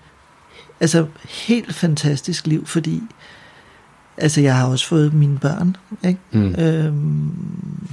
altså 0.79 1.05
helt 1.29 1.75
fantastisk 1.75 2.47
liv, 2.47 2.65
fordi 2.65 3.01
altså, 4.17 4.41
jeg 4.41 4.57
har 4.57 4.67
også 4.67 4.87
fået 4.87 5.13
mine 5.13 5.37
børn. 5.37 5.75
Ikke? 6.03 6.19
Mm. 6.31 6.55
Øhm, 6.55 7.87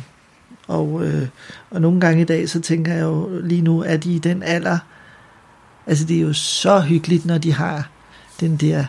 og, 0.69 1.07
øh, 1.07 1.29
og 1.71 1.81
nogle 1.81 2.01
gange 2.01 2.23
i 2.23 2.25
dag, 2.25 2.49
så 2.49 2.61
tænker 2.61 2.95
jeg 2.95 3.03
jo 3.03 3.41
lige 3.43 3.63
nu, 3.63 3.83
at 3.83 4.05
de 4.05 4.15
i 4.15 4.19
den 4.19 4.43
alder, 4.43 4.79
altså 5.87 6.05
det 6.05 6.17
er 6.17 6.21
jo 6.21 6.33
så 6.33 6.81
hyggeligt, 6.81 7.27
når 7.27 7.39
de 7.39 7.53
har 7.53 7.91
den 8.41 8.57
der 8.57 8.85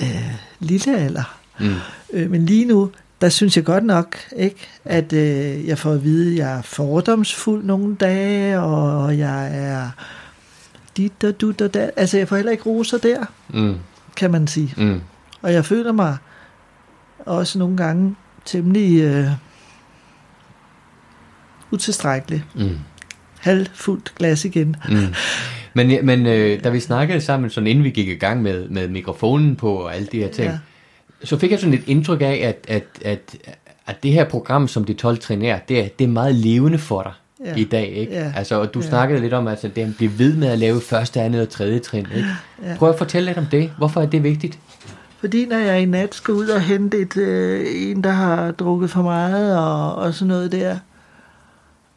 øh, 0.00 0.34
lille 0.60 0.98
alder. 0.98 1.37
Mm. 1.60 1.74
Øh, 2.12 2.30
men 2.30 2.46
lige 2.46 2.64
nu, 2.64 2.90
der 3.20 3.28
synes 3.28 3.56
jeg 3.56 3.64
godt 3.64 3.84
nok, 3.84 4.16
ikke, 4.36 4.68
at 4.84 5.12
øh, 5.12 5.66
jeg 5.66 5.78
får 5.78 5.92
at 5.92 6.04
vide, 6.04 6.30
at 6.32 6.36
jeg 6.38 6.58
er 6.58 6.62
fordomsfuld 6.62 7.64
nogle 7.64 7.96
dage, 7.96 8.60
og 8.60 9.18
jeg 9.18 9.56
er 9.56 9.90
dit 10.96 11.24
og 11.24 11.40
dut 11.40 11.60
og 11.60 11.74
dat. 11.74 11.90
Altså, 11.96 12.18
jeg 12.18 12.28
får 12.28 12.36
heller 12.36 12.52
ikke 12.52 12.64
roser 12.66 12.98
der, 12.98 13.24
Mm. 13.48 13.74
kan 14.16 14.30
man 14.30 14.46
sige. 14.46 14.74
Mm. 14.76 15.00
Og 15.42 15.52
jeg 15.52 15.64
føler 15.64 15.92
mig 15.92 16.16
også 17.18 17.58
nogle 17.58 17.76
gange 17.76 18.14
temmelig 18.44 19.00
øh, 19.02 19.26
utilstrækkelig. 21.70 22.44
Mm. 22.54 22.78
Halvfuldt 23.40 24.12
glas 24.16 24.44
igen. 24.44 24.76
Mm. 24.88 25.14
Men, 25.74 26.06
men 26.06 26.26
øh, 26.26 26.64
da 26.64 26.70
vi 26.70 26.80
snakkede 26.80 27.20
sammen, 27.20 27.50
sådan 27.50 27.66
inden 27.66 27.84
vi 27.84 27.90
gik 27.90 28.08
i 28.08 28.14
gang 28.14 28.42
med, 28.42 28.68
med 28.68 28.88
mikrofonen 28.88 29.56
på 29.56 29.72
og 29.74 29.94
alle 29.94 30.08
de 30.12 30.18
her 30.18 30.28
ting, 30.30 30.48
Ja. 30.50 30.58
Så 31.24 31.38
fik 31.38 31.50
jeg 31.50 31.58
sådan 31.60 31.74
et 31.74 31.82
indtryk 31.86 32.20
af, 32.20 32.40
at, 32.44 32.64
at, 32.76 32.84
at, 33.04 33.36
at 33.86 34.02
det 34.02 34.12
her 34.12 34.24
program, 34.24 34.68
som 34.68 34.84
de 34.84 34.92
12 34.94 35.18
trin 35.18 35.42
er, 35.42 35.58
det 35.68 35.80
er, 35.84 35.88
det 35.98 36.04
er 36.04 36.08
meget 36.08 36.34
levende 36.34 36.78
for 36.78 37.02
dig 37.02 37.12
Ja. 37.46 37.54
i 37.54 37.64
dag, 37.64 37.88
ikke? 37.88 38.12
Ja. 38.12 38.32
Altså, 38.36 38.60
og 38.60 38.74
du 38.74 38.80
Ja. 38.80 38.86
snakkede 38.88 39.20
lidt 39.20 39.32
om, 39.32 39.46
at 39.46 39.50
altså, 39.50 39.68
det 39.68 39.82
at 39.82 39.94
blive 39.96 40.18
ved 40.18 40.34
med 40.36 40.48
at 40.48 40.58
lave 40.58 40.80
første, 40.80 41.20
andet 41.20 41.42
og 41.42 41.48
tredje 41.48 41.78
trin, 41.78 42.06
ikke? 42.16 42.28
Ja. 42.62 42.76
Prøv 42.78 42.88
at 42.90 42.98
fortælle 42.98 43.26
lidt 43.26 43.38
om 43.38 43.46
det. 43.46 43.70
Hvorfor 43.78 44.00
er 44.02 44.06
det 44.06 44.22
vigtigt? 44.22 44.58
Fordi 45.20 45.46
når 45.46 45.56
jeg 45.56 45.82
i 45.82 45.84
nat 45.84 46.14
skal 46.14 46.34
ud 46.34 46.48
og 46.48 46.60
hente 46.60 46.98
et, 46.98 47.16
øh, 47.16 47.66
en, 47.90 48.04
der 48.04 48.10
har 48.10 48.50
drukket 48.50 48.90
for 48.90 49.02
meget 49.02 49.58
og, 49.58 49.94
og 49.94 50.14
sådan 50.14 50.28
noget 50.28 50.52
der, 50.52 50.78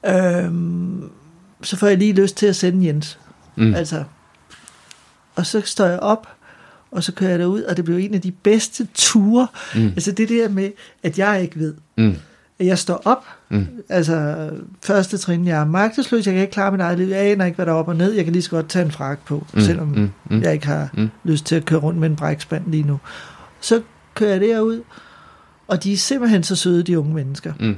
øhm, 0.05 1.09
så 1.63 1.77
får 1.77 1.87
jeg 1.87 1.97
lige 1.97 2.13
lyst 2.13 2.37
til 2.37 2.45
at 2.47 2.55
sende 2.55 2.87
Jens. 2.87 3.19
Mm. 3.55 3.73
Altså, 3.75 4.03
og 5.35 5.45
så 5.45 5.61
står 5.65 5.85
jeg 5.85 5.99
op, 5.99 6.27
og 6.91 7.03
så 7.03 7.11
kører 7.11 7.29
jeg 7.29 7.39
derud, 7.39 7.61
og 7.63 7.77
det 7.77 7.85
blev 7.85 7.97
en 7.97 8.13
af 8.13 8.21
de 8.21 8.31
bedste 8.31 8.87
ture. 8.95 9.47
Mm. 9.75 9.85
Altså 9.87 10.11
det 10.11 10.29
der 10.29 10.49
med, 10.49 10.69
at 11.03 11.19
jeg 11.19 11.41
ikke 11.41 11.59
ved, 11.59 11.73
Mm. 11.97 12.15
at 12.59 12.65
jeg 12.67 12.77
står 12.77 13.01
op, 13.05 13.25
Mm. 13.49 13.65
altså 13.89 14.49
første 14.83 15.17
trin, 15.17 15.47
jeg 15.47 15.61
er 15.61 15.65
magtesløs, 15.65 16.25
jeg 16.25 16.33
kan 16.33 16.41
ikke 16.41 16.53
klare 16.53 16.71
mit 16.71 16.81
eget 16.81 16.97
liv, 16.99 17.07
jeg 17.07 17.19
aner 17.19 17.45
ikke, 17.45 17.55
hvad 17.55 17.65
der 17.65 17.71
er 17.71 17.75
op 17.75 17.87
og 17.87 17.95
ned, 17.95 18.11
jeg 18.11 18.23
kan 18.23 18.33
lige 18.33 18.43
så 18.43 18.49
godt 18.49 18.69
tage 18.69 18.85
en 18.85 18.91
frak 18.91 19.19
på, 19.25 19.45
Mm. 19.53 19.61
selvom 19.61 19.87
Mm. 19.87 20.09
Mm. 20.29 20.41
jeg 20.41 20.53
ikke 20.53 20.67
har 20.67 20.89
Mm. 20.93 21.09
lyst 21.23 21.45
til 21.45 21.55
at 21.55 21.65
køre 21.65 21.79
rundt 21.79 21.99
med 21.99 22.09
en 22.09 22.15
brækspand 22.15 22.63
lige 22.67 22.83
nu. 22.83 22.99
Så 23.61 23.81
kører 24.15 24.31
jeg 24.31 24.41
derud, 24.41 24.81
og 25.67 25.83
de 25.83 25.93
er 25.93 25.97
simpelthen 25.97 26.43
så 26.43 26.55
søde, 26.55 26.83
de 26.83 26.99
unge 26.99 27.13
mennesker. 27.13 27.53
Mm. 27.59 27.75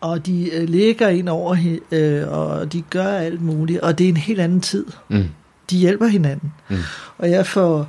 Og 0.00 0.26
de 0.26 0.50
øh, 0.54 0.68
ligger 0.68 1.08
ind 1.08 1.28
over, 1.28 1.56
øh, 1.92 2.28
og 2.28 2.72
de 2.72 2.82
gør 2.90 3.06
alt 3.06 3.42
muligt, 3.42 3.80
og 3.80 3.98
det 3.98 4.04
er 4.04 4.08
en 4.08 4.16
helt 4.16 4.40
anden 4.40 4.60
tid. 4.60 4.86
Mm. 5.08 5.24
De 5.70 5.76
hjælper 5.76 6.06
hinanden. 6.06 6.52
Mm. 6.70 6.76
Og 7.18 7.30
jeg 7.30 7.46
får, 7.46 7.88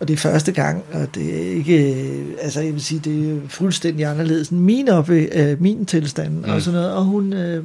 og 0.00 0.08
det 0.08 0.14
er 0.14 0.18
første 0.18 0.52
gang, 0.52 0.84
og 0.92 1.14
det 1.14 1.34
er 1.46 1.50
ikke, 1.56 1.94
øh, 2.04 2.24
altså 2.42 2.60
jeg 2.60 2.72
vil 2.72 2.82
sige, 2.82 3.00
det 3.04 3.30
er 3.36 3.48
fuldstændig 3.48 4.06
anderledes 4.06 4.48
end 4.48 4.60
min, 4.60 4.88
op, 4.88 5.10
øh, 5.10 5.62
min 5.62 5.86
tilstand 5.86 6.32
Mm. 6.32 6.44
og 6.50 6.62
sådan 6.62 6.80
noget. 6.80 6.92
Og 6.94 7.04
hun, 7.04 7.32
øh, 7.32 7.64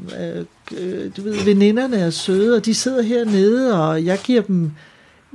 øh, 0.78 1.12
du 1.18 1.22
ved, 1.22 1.44
veninderne 1.46 1.98
er 1.98 2.10
søde, 2.10 2.56
og 2.56 2.66
de 2.66 2.74
sidder 2.74 3.02
hernede, 3.02 3.82
og 3.88 4.06
jeg 4.06 4.20
giver 4.24 4.42
dem, 4.42 4.72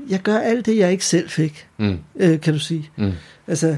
jeg 0.09 0.21
gør 0.23 0.39
alt 0.39 0.67
det, 0.67 0.77
jeg 0.77 0.93
ikke 0.93 1.05
selv 1.05 1.29
fik, 1.29 1.67
Mm. 1.79 1.97
øh, 2.21 2.41
kan 2.41 2.53
du 2.53 2.59
sige. 2.59 2.91
Mm. 2.97 3.13
Altså, 3.49 3.77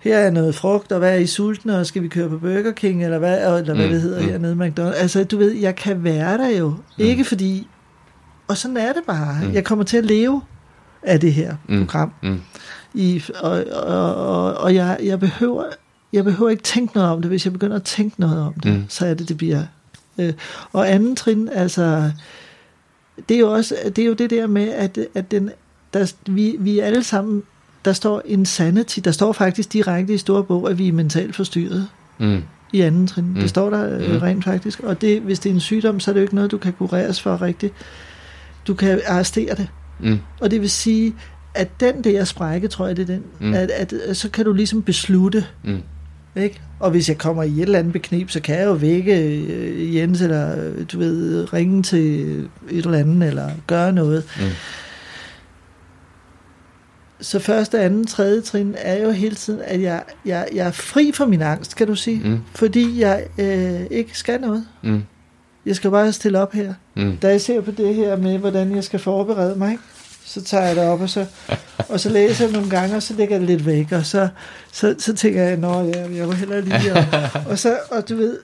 her 0.00 0.18
er 0.18 0.30
noget 0.30 0.54
frugt, 0.54 0.92
og 0.92 0.98
hvad 0.98 1.10
er 1.12 1.16
I 1.18 1.26
sultne, 1.26 1.78
og 1.78 1.86
skal 1.86 2.02
vi 2.02 2.08
køre 2.08 2.28
på 2.28 2.38
Burger 2.38 2.72
King, 2.72 3.04
eller 3.04 3.18
hvad, 3.18 3.58
eller 3.58 3.74
hvad 3.74 3.86
Mm, 3.86 3.92
det 3.92 4.00
hedder 4.02 4.20
mm. 4.22 4.28
hernede 4.28 4.54
McDonald's. 4.68 4.96
Altså, 5.00 5.24
du 5.24 5.38
ved, 5.38 5.52
jeg 5.52 5.76
kan 5.76 6.04
være 6.04 6.38
der 6.38 6.48
jo. 6.48 6.68
Mm. 6.68 6.74
Ikke 7.04 7.24
fordi, 7.24 7.66
og 8.48 8.56
sådan 8.56 8.76
er 8.76 8.92
det 8.92 9.02
bare. 9.06 9.44
Mm. 9.44 9.52
Jeg 9.54 9.64
kommer 9.64 9.84
til 9.84 9.96
at 9.96 10.04
leve 10.04 10.42
af 11.02 11.20
det 11.20 11.32
her 11.32 11.54
Mm. 11.68 11.78
program. 11.86 12.12
Mm. 12.22 12.40
I, 12.94 13.22
og 13.40 13.64
og, 13.72 14.14
og, 14.14 14.54
og 14.54 14.74
jeg, 14.74 14.98
jeg, 15.02 15.20
behøver, 15.20 15.64
jeg 16.12 16.24
behøver 16.24 16.50
ikke 16.50 16.62
tænke 16.62 16.94
noget 16.94 17.10
om 17.10 17.20
det. 17.22 17.28
Hvis 17.30 17.44
jeg 17.44 17.52
begynder 17.52 17.76
at 17.76 17.82
tænke 17.82 18.20
noget 18.20 18.40
om 18.42 18.54
det, 18.54 18.72
Mm. 18.72 18.84
så 18.88 19.06
er 19.06 19.14
det, 19.14 19.28
det 19.28 19.36
bliver. 19.36 19.62
Øh, 20.18 20.32
og 20.72 20.90
anden 20.92 21.16
trin, 21.16 21.48
altså, 21.52 22.10
det 23.28 23.34
er 23.34 23.38
jo 23.40 23.52
også 23.52 23.74
det, 23.96 23.98
er 23.98 24.06
jo 24.06 24.12
det 24.12 24.30
der 24.30 24.46
med, 24.46 24.68
at, 24.68 24.98
at 25.14 25.30
den, 25.30 25.50
der, 25.94 26.12
vi, 26.26 26.56
vi 26.58 26.78
er 26.78 26.84
alle 26.84 27.02
sammen, 27.04 27.42
der 27.84 27.92
står 27.92 28.22
insanity, 28.24 28.98
der 29.04 29.10
står 29.12 29.32
faktisk 29.32 29.72
direkte 29.72 30.14
i 30.14 30.18
store 30.18 30.44
bog, 30.44 30.70
at 30.70 30.78
vi 30.78 30.88
er 30.88 30.92
mentalt 30.92 31.36
forstyrret 31.36 31.88
Mm. 32.18 32.42
i 32.72 32.80
anden 32.80 33.06
trin. 33.06 33.24
Mm. 33.24 33.34
Det 33.34 33.48
står 33.50 33.70
der 33.70 33.98
øh, 33.98 34.12
Mm. 34.12 34.18
rent 34.18 34.44
faktisk. 34.44 34.80
Og 34.80 35.00
det, 35.00 35.20
hvis 35.20 35.38
det 35.38 35.50
er 35.50 35.54
en 35.54 35.60
sygdom, 35.60 36.00
så 36.00 36.10
er 36.10 36.12
det 36.12 36.20
jo 36.20 36.22
ikke 36.24 36.34
noget, 36.34 36.50
du 36.50 36.58
kan 36.58 36.72
kureres 36.72 37.20
for 37.20 37.42
rigtigt. 37.42 37.74
Du 38.66 38.74
kan 38.74 39.00
arrestere 39.06 39.54
det. 39.54 39.68
Mm. 40.00 40.18
Og 40.40 40.50
det 40.50 40.60
vil 40.60 40.70
sige, 40.70 41.14
at 41.54 41.80
den 41.80 42.04
der 42.04 42.24
sprække, 42.24 42.68
tror 42.68 42.86
jeg, 42.86 42.96
det 42.96 43.02
er 43.02 43.06
den, 43.06 43.22
Mm. 43.40 43.54
at, 43.54 43.70
at, 43.70 43.92
at 43.92 44.16
så 44.16 44.28
kan 44.30 44.44
du 44.44 44.52
ligesom 44.52 44.82
beslutte, 44.82 45.46
Mm. 45.64 45.82
ikke? 46.36 46.60
Og 46.80 46.90
hvis 46.90 47.08
jeg 47.08 47.18
kommer 47.18 47.42
i 47.42 47.50
et 47.52 47.60
eller 47.62 47.78
andet 47.78 47.92
beknep, 47.92 48.30
så 48.30 48.40
kan 48.40 48.58
jeg 48.58 48.64
jo 48.66 48.72
vække 48.72 49.36
øh, 49.36 49.96
Jens, 49.96 50.20
eller 50.20 50.64
øh, 50.64 50.84
du 50.92 50.98
ved, 50.98 51.52
ringe 51.52 51.82
til 51.82 52.20
et 52.70 52.84
eller 52.84 52.98
andet, 52.98 53.28
eller 53.28 53.50
gøre 53.66 53.92
noget. 53.92 54.24
Mm. 54.40 54.44
Så 57.20 57.38
første, 57.38 57.80
anden, 57.80 58.06
tredje 58.06 58.40
trin 58.40 58.74
er 58.78 59.02
jo 59.04 59.10
hele 59.10 59.34
tiden, 59.34 59.60
at 59.64 59.82
jeg, 59.82 60.02
jeg, 60.24 60.48
jeg 60.54 60.66
er 60.66 60.70
fri 60.70 61.12
for 61.14 61.26
min 61.26 61.42
angst, 61.42 61.76
kan 61.76 61.86
du 61.86 61.94
sige. 61.94 62.20
Mm. 62.28 62.38
Fordi 62.54 63.00
jeg 63.00 63.26
øh, 63.38 63.80
ikke 63.90 64.18
skal 64.18 64.40
noget. 64.40 64.64
Mm. 64.82 65.02
Jeg 65.66 65.76
skal 65.76 65.90
bare 65.90 66.12
stille 66.12 66.38
op 66.40 66.52
her. 66.52 66.74
Mm. 66.96 67.16
Da 67.16 67.28
jeg 67.28 67.40
ser 67.40 67.60
på 67.60 67.70
det 67.70 67.94
her 67.94 68.16
med, 68.16 68.38
hvordan 68.38 68.74
jeg 68.76 68.84
skal 68.84 69.00
forberede 69.00 69.56
mig, 69.56 69.70
ikke? 69.72 69.82
så 70.24 70.42
tager 70.42 70.64
jeg 70.66 70.76
det 70.76 70.84
op, 70.84 71.00
og 71.00 71.08
så, 71.10 71.26
og 71.88 72.00
så 72.00 72.08
læser 72.08 72.44
jeg 72.44 72.52
nogle 72.52 72.70
gange, 72.70 72.96
og 72.96 73.02
så 73.02 73.14
lægger 73.14 73.34
jeg 73.34 73.40
det 73.40 73.48
lidt 73.48 73.66
væk, 73.66 73.92
og 73.92 74.06
så, 74.06 74.28
så, 74.72 74.94
så 74.98 75.14
tænker 75.14 75.42
jeg, 75.42 75.56
nå, 75.56 75.82
ja, 75.82 76.10
jeg 76.16 76.28
var 76.28 76.34
heller 76.34 76.60
lige, 76.60 76.92
og, 76.92 77.04
og 77.50 77.58
så, 77.58 77.78
og 77.90 78.08
du 78.08 78.16
ved, 78.16 78.38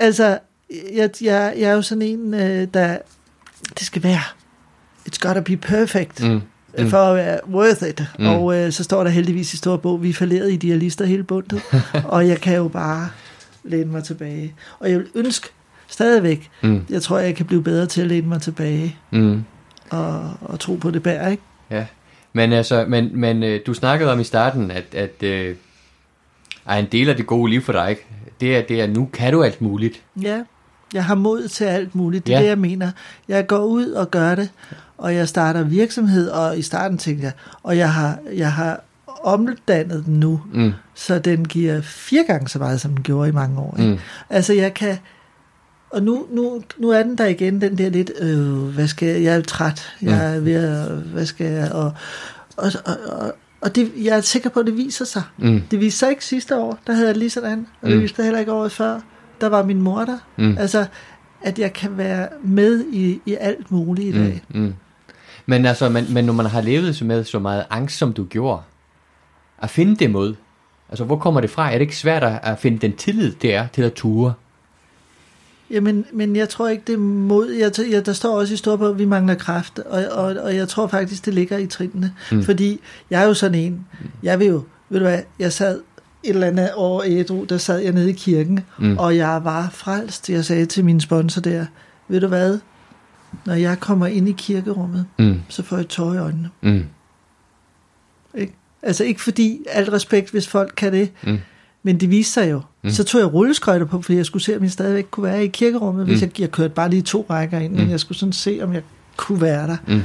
altså, 0.00 0.38
jeg, 0.94 1.10
jeg, 1.20 1.54
jeg 1.58 1.70
er 1.70 1.72
jo 1.72 1.82
sådan 1.82 2.02
en, 2.02 2.34
øh, 2.34 2.68
der, 2.74 2.98
det 3.78 3.86
skal 3.86 4.02
være, 4.02 4.20
it's 5.10 5.18
gotta 5.20 5.40
be 5.40 5.56
perfect, 5.56 6.22
Mm. 6.22 6.40
mm. 6.78 6.90
for 6.90 6.98
at 6.98 7.16
være 7.16 7.40
worth 7.50 7.82
it, 7.88 8.02
Mm. 8.18 8.26
og 8.28 8.56
øh, 8.56 8.72
så 8.72 8.84
står 8.84 9.04
der 9.04 9.10
heldigvis 9.10 9.54
i 9.54 9.56
stor 9.56 9.76
bog, 9.76 10.02
vi 10.02 10.10
er 10.10 10.14
falderet 10.14 10.52
idealister 10.52 11.04
hele 11.04 11.24
bundet, 11.24 11.62
og 12.04 12.28
jeg 12.28 12.40
kan 12.40 12.56
jo 12.56 12.68
bare 12.68 13.08
læne 13.64 13.92
mig 13.92 14.04
tilbage, 14.04 14.54
og 14.78 14.90
jeg 14.90 14.98
vil 14.98 15.06
ønske 15.14 15.48
stadigvæk, 15.88 16.50
Mm. 16.62 16.84
jeg 16.90 17.02
tror, 17.02 17.18
jeg 17.18 17.36
kan 17.36 17.46
blive 17.46 17.62
bedre 17.62 17.86
til 17.86 18.00
at 18.00 18.06
læne 18.06 18.26
mig 18.28 18.42
tilbage, 18.42 18.96
Mm. 19.10 19.44
og, 19.90 20.30
og 20.40 20.60
tro 20.60 20.74
på 20.74 20.90
det 20.90 21.02
bær, 21.02 21.28
ikke? 21.28 21.42
Ja, 21.70 21.86
men 22.32 22.52
altså, 22.52 22.84
men, 22.88 23.10
men 23.20 23.42
øh, 23.42 23.60
du 23.66 23.74
snakkede 23.74 24.12
om 24.12 24.20
i 24.20 24.24
starten, 24.24 24.70
at, 24.70 24.94
at 24.94 25.22
øh, 25.22 25.56
en 26.78 26.86
del 26.92 27.08
af 27.08 27.16
det 27.16 27.26
gode 27.26 27.50
liv 27.50 27.60
for 27.62 27.72
dig, 27.72 27.90
ikke? 27.90 28.06
det 28.40 28.56
er, 28.56 28.62
det 28.62 28.80
er, 28.80 28.86
nu 28.86 29.08
kan 29.12 29.32
du 29.32 29.42
alt 29.42 29.60
muligt. 29.62 30.02
Ja, 30.22 30.42
jeg 30.94 31.04
har 31.04 31.14
mod 31.14 31.48
til 31.48 31.64
alt 31.64 31.94
muligt. 31.94 32.26
Det 32.26 32.32
er 32.34 32.38
ja. 32.38 32.42
det, 32.42 32.48
jeg 32.50 32.58
mener. 32.58 32.90
Jeg 33.28 33.46
går 33.46 33.64
ud 33.64 33.86
og 33.90 34.10
gør 34.10 34.34
det, 34.34 34.50
og 34.98 35.14
jeg 35.14 35.28
starter 35.28 35.62
virksomhed, 35.62 36.28
og 36.28 36.58
i 36.58 36.62
starten 36.62 36.98
tænkte 36.98 37.24
jeg, 37.24 37.32
og 37.62 37.76
jeg 37.76 37.92
har, 37.92 38.18
jeg 38.34 38.52
har 38.52 38.80
omdannet 39.22 40.04
den 40.06 40.20
nu, 40.20 40.40
Mm. 40.52 40.72
så 40.94 41.18
den 41.18 41.44
giver 41.48 41.80
fire 41.82 42.24
gange 42.26 42.48
så 42.48 42.58
meget, 42.58 42.80
som 42.80 42.94
den 42.94 43.02
gjorde 43.02 43.28
i 43.28 43.32
mange 43.32 43.58
år. 43.60 43.76
Ikke? 43.78 43.90
Mm. 43.92 43.98
Altså 44.30 44.52
jeg 44.52 44.74
kan, 44.74 44.98
og 45.90 46.02
nu, 46.02 46.26
nu, 46.30 46.62
nu 46.78 46.88
er 46.90 47.02
den 47.02 47.18
der 47.18 47.26
igen, 47.26 47.60
den 47.60 47.78
der 47.78 47.88
lidt, 47.90 48.10
øh, 48.20 48.48
hvad 48.48 48.88
skal 48.88 49.08
jeg, 49.08 49.22
jeg 49.22 49.36
er 49.36 49.40
træt, 49.42 49.92
jeg 50.02 50.34
er 50.34 50.40
ved 50.40 50.54
at, 50.54 50.88
hvad 51.02 51.26
skal 51.26 51.46
jeg, 51.46 51.72
og, 51.72 51.92
og, 52.56 52.72
og, 52.86 53.32
og, 53.60 53.74
det, 53.74 53.92
jeg 53.96 54.16
er 54.16 54.20
sikker 54.20 54.50
på, 54.50 54.60
at 54.60 54.66
det 54.66 54.76
viser 54.76 55.04
sig. 55.04 55.22
Mm. 55.38 55.62
Det 55.70 55.80
viste 55.80 55.98
sig 55.98 56.10
ikke 56.10 56.24
sidste 56.24 56.56
år, 56.56 56.78
der 56.86 56.92
havde 56.92 57.08
jeg 57.08 57.16
lige 57.16 57.30
sådan, 57.30 57.66
og 57.82 57.88
det 57.88 57.96
Mm. 57.96 58.02
viste 58.02 58.16
sig 58.16 58.24
heller 58.24 58.40
ikke 58.40 58.52
året 58.52 58.72
før. 58.72 59.00
Der 59.40 59.48
var 59.48 59.62
min 59.64 59.82
mor 59.82 60.04
der. 60.04 60.18
Mm. 60.36 60.58
Altså, 60.58 60.86
at 61.42 61.58
jeg 61.58 61.72
kan 61.72 61.98
være 61.98 62.28
med 62.42 62.84
i, 62.92 63.20
i 63.26 63.36
alt 63.40 63.70
muligt 63.70 64.16
i 64.16 64.18
dag. 64.18 64.42
Mm. 64.48 64.60
Mm. 64.60 64.74
Men 65.46 65.66
altså, 65.66 65.88
men, 65.88 66.14
men 66.14 66.24
når 66.24 66.32
man 66.32 66.46
har 66.46 66.60
levet 66.60 66.96
så 66.96 67.04
med 67.04 67.24
så 67.24 67.38
meget 67.38 67.64
angst, 67.70 67.98
som 67.98 68.12
du 68.12 68.24
gjorde, 68.24 68.62
at 69.62 69.70
finde 69.70 69.96
det 69.96 70.10
mod, 70.10 70.34
altså 70.88 71.04
hvor 71.04 71.16
kommer 71.16 71.40
det 71.40 71.50
fra? 71.50 71.68
Er 71.68 71.72
det 71.72 71.80
ikke 71.80 71.96
svært 71.96 72.22
at, 72.24 72.38
at 72.42 72.58
finde 72.58 72.78
den 72.78 72.92
tillid, 72.96 73.32
det 73.42 73.54
er 73.54 73.66
til 73.66 73.82
at 73.82 73.92
ture? 73.92 74.32
Jamen, 75.70 76.04
men 76.12 76.36
jeg 76.36 76.48
tror 76.48 76.68
ikke, 76.68 76.82
det 76.86 76.92
er 76.92 76.98
mod. 76.98 77.50
Jeg, 77.50 77.72
jeg, 77.90 78.06
der 78.06 78.12
står 78.12 78.38
også 78.40 78.54
i 78.54 78.56
Storbog, 78.56 78.88
at 78.90 78.98
vi 78.98 79.04
mangler 79.04 79.34
kraft, 79.34 79.78
og, 79.78 80.04
og, 80.04 80.24
og 80.36 80.56
jeg 80.56 80.68
tror 80.68 80.86
faktisk, 80.86 81.24
det 81.26 81.34
ligger 81.34 81.58
i 81.58 81.66
trinene. 81.66 82.14
Mm. 82.32 82.42
Fordi 82.42 82.80
jeg 83.10 83.22
er 83.22 83.26
jo 83.26 83.34
sådan 83.34 83.54
en, 83.60 83.86
jeg 84.22 84.38
vil 84.38 84.46
jo, 84.46 84.62
ved 84.88 84.98
du 85.00 85.04
hvad, 85.06 85.20
jeg 85.38 85.52
sad 85.52 85.80
et 86.22 86.30
eller 86.34 86.46
andet 86.46 86.70
år 86.76 87.02
ædru, 87.06 87.44
der 87.44 87.58
sad 87.58 87.78
jeg 87.78 87.92
nede 87.92 88.10
i 88.10 88.12
kirken, 88.12 88.60
mm. 88.78 88.98
og 88.98 89.16
jeg 89.16 89.40
var 89.44 89.68
frelst. 89.72 90.30
Jeg 90.30 90.44
sagde 90.44 90.66
til 90.66 90.84
min 90.84 91.00
sponsor 91.00 91.40
der, 91.40 91.66
ved 92.08 92.20
du 92.20 92.26
hvad, 92.26 92.58
når 93.46 93.54
jeg 93.54 93.80
kommer 93.80 94.06
ind 94.06 94.28
i 94.28 94.34
kirkerummet, 94.38 95.06
Mm. 95.18 95.40
så 95.48 95.62
får 95.62 95.76
jeg 95.76 95.88
tårer 95.88 96.14
i 96.14 96.18
øjnene. 96.18 96.50
Mm. 96.62 96.84
Ikke? 98.34 98.54
Altså 98.82 99.04
ikke 99.04 99.20
fordi, 99.20 99.58
alt 99.70 99.92
respekt, 99.92 100.30
hvis 100.30 100.48
folk 100.48 100.72
kan 100.76 100.92
det, 100.92 101.10
Mm. 101.26 101.38
Men 101.82 102.00
det 102.00 102.10
viste 102.10 102.32
sig 102.32 102.50
jo. 102.50 102.60
Mm. 102.84 102.90
Så 102.90 103.04
tog 103.04 103.20
jeg 103.20 103.34
rulleskøjter 103.34 103.86
på, 103.86 104.02
fordi 104.02 104.16
jeg 104.18 104.26
skulle 104.26 104.42
se, 104.42 104.56
om 104.56 104.62
jeg 104.62 104.70
stadigvæk 104.70 105.06
kunne 105.10 105.24
være 105.24 105.44
i 105.44 105.48
kirkerummet, 105.48 106.06
mm. 106.06 106.10
hvis 106.12 106.22
jeg, 106.22 106.40
jeg 106.40 106.50
kørte 106.50 106.74
bare 106.74 106.90
lige 106.90 107.02
to 107.02 107.26
rækker 107.30 107.58
ind, 107.58 107.72
Mm. 107.72 107.78
men 107.78 107.90
jeg 107.90 108.00
skulle 108.00 108.18
sådan 108.18 108.32
se, 108.32 108.60
om 108.62 108.72
jeg 108.72 108.82
kunne 109.16 109.40
være 109.40 109.66
der. 109.66 109.76
Mm. 109.88 110.00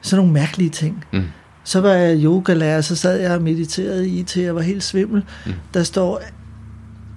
Sådan 0.00 0.16
nogle 0.16 0.32
mærkelige 0.32 0.70
ting. 0.70 1.04
Mm. 1.12 1.22
Så 1.64 1.80
var 1.80 1.92
jeg 1.92 2.24
yogalærer, 2.24 2.80
så 2.80 2.96
sad 2.96 3.20
jeg 3.20 3.30
og 3.30 3.42
mediterede 3.42 4.08
i, 4.08 4.22
til 4.22 4.42
jeg 4.42 4.54
var 4.54 4.60
helt 4.62 4.82
svimmel. 4.82 5.22
Mm. 5.46 5.52
Der 5.74 5.82
står, 5.82 6.20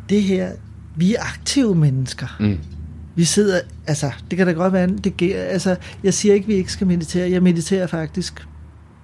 det 0.09 0.23
her, 0.23 0.51
vi 0.95 1.15
er 1.15 1.21
aktive 1.21 1.75
mennesker. 1.75 2.27
Mm. 2.39 2.57
Vi 3.15 3.23
sidder, 3.23 3.59
altså, 3.87 4.11
det 4.29 4.37
kan 4.37 4.47
da 4.47 4.53
godt 4.53 4.73
være, 4.73 4.87
det, 4.87 5.17
gælder- 5.17 5.43
altså, 5.43 5.75
jeg 6.03 6.13
siger 6.13 6.33
ikke, 6.33 6.47
vi 6.47 6.53
ikke 6.53 6.71
skal 6.71 6.87
meditere. 6.87 7.31
Jeg 7.31 7.43
mediterer 7.43 7.87
faktisk 7.87 8.47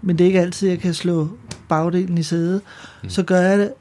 men 0.02 0.18
det 0.18 0.24
er 0.24 0.28
ikke 0.28 0.40
altid, 0.42 0.70
jeg 0.70 0.80
kan 0.80 0.94
slå 0.94 1.30
bagdelen 1.70 2.18
i 2.18 2.24
sædet, 2.24 2.62
mm. 3.04 3.10
så 3.10 3.24
gør 3.24 3.40
jeg 3.42 3.58
det, 3.60 3.72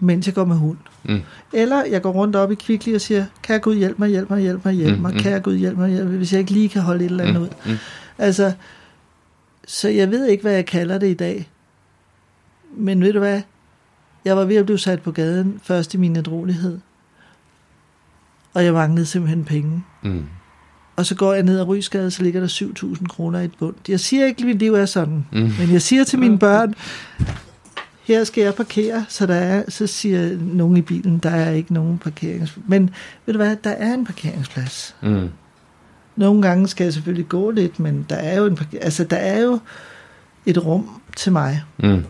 mens 0.00 0.26
jeg 0.26 0.34
går 0.34 0.44
med 0.44 0.56
hund. 0.56 0.78
Mm. 1.04 1.20
Eller 1.52 1.84
jeg 1.84 2.02
går 2.02 2.10
rundt 2.12 2.36
op 2.36 2.52
i 2.52 2.54
Kvickly 2.54 2.94
og 2.94 3.00
siger, 3.00 3.26
kan 3.42 3.52
jeg 3.52 3.62
Gud 3.62 3.76
hjælpe 3.76 3.96
mig, 3.98 4.08
hjælpe 4.08 4.34
mig, 4.34 4.42
hjælpe 4.42 4.62
mig, 4.64 4.74
hjælpe 4.74 4.96
mm, 4.96 5.02
mig, 5.02 5.12
mm. 5.12 5.18
kan 5.18 5.32
jeg 5.32 5.42
Gud 5.42 5.56
hjælpe 5.56 5.80
mig, 5.80 5.90
hjælpe 5.90 6.08
mig, 6.08 6.16
hvis 6.16 6.32
jeg 6.32 6.40
ikke 6.40 6.52
lige 6.52 6.68
kan 6.68 6.82
holde 6.82 7.04
et 7.04 7.10
eller 7.10 7.24
andet 7.24 7.36
mm. 7.36 7.42
ud. 7.42 7.48
Mm. 7.66 7.78
Altså, 8.18 8.52
så 9.66 9.88
jeg 9.88 10.10
ved 10.10 10.26
ikke, 10.26 10.42
hvad 10.42 10.52
jeg 10.52 10.66
kalder 10.66 10.98
det 10.98 11.10
i 11.10 11.14
dag. 11.14 11.48
Men 12.76 13.02
ved 13.02 13.12
du 13.12 13.18
hvad? 13.18 13.42
Jeg 14.24 14.36
var 14.36 14.44
ved 14.44 14.56
at 14.56 14.64
blive 14.64 14.78
sat 14.78 15.02
på 15.02 15.12
gaden 15.12 15.60
først 15.62 15.94
i 15.94 15.96
min 15.96 16.16
adrolighed. 16.16 16.78
Og 18.54 18.64
jeg 18.64 18.72
manglede 18.72 19.06
simpelthen 19.06 19.44
penge. 19.44 19.84
Mm. 20.02 20.24
Og 20.96 21.06
så 21.06 21.14
går 21.14 21.34
jeg 21.34 21.42
ned 21.42 21.58
ad 21.58 21.68
Rysgade, 21.68 22.10
så 22.10 22.22
ligger 22.22 22.40
der 22.40 22.46
7.000 22.46 23.06
kroner 23.06 23.40
i 23.40 23.44
et 23.44 23.54
bund. 23.58 23.74
Jeg 23.88 24.00
siger 24.00 24.26
ikke, 24.26 24.40
at 24.40 24.46
mit 24.46 24.58
liv 24.58 24.74
er 24.74 24.86
sådan. 24.86 25.26
Mm. 25.32 25.52
Men 25.58 25.72
jeg 25.72 25.82
siger 25.82 26.04
til 26.04 26.18
mine 26.18 26.38
børn, 26.38 26.74
her 28.08 28.24
skal 28.24 28.42
jeg 28.42 28.54
parkere, 28.54 29.04
så 29.08 29.26
der 29.26 29.34
er, 29.34 29.62
så 29.68 29.86
siger 29.86 30.36
nogen 30.40 30.76
i 30.76 30.82
bilen, 30.82 31.18
der 31.18 31.30
er 31.30 31.50
ikke 31.50 31.74
nogen 31.74 31.98
parkeringsplads. 31.98 32.68
Men 32.68 32.90
ved 33.26 33.34
du 33.34 33.38
hvad, 33.38 33.56
der 33.64 33.70
er 33.70 33.94
en 33.94 34.04
parkeringsplads. 34.04 34.96
Mm. 35.02 35.28
Nogle 36.16 36.42
gange 36.42 36.68
skal 36.68 36.84
jeg 36.84 36.92
selvfølgelig 36.92 37.28
gå 37.28 37.50
lidt, 37.50 37.80
men 37.80 38.06
der 38.08 38.16
er 38.16 38.38
jo, 38.38 38.46
en, 38.46 38.58
altså, 38.80 39.04
der 39.04 39.16
er 39.16 39.40
jo 39.40 39.58
et 40.46 40.64
rum 40.64 41.00
til 41.16 41.32
mig 41.32 41.62
mm. 41.78 42.04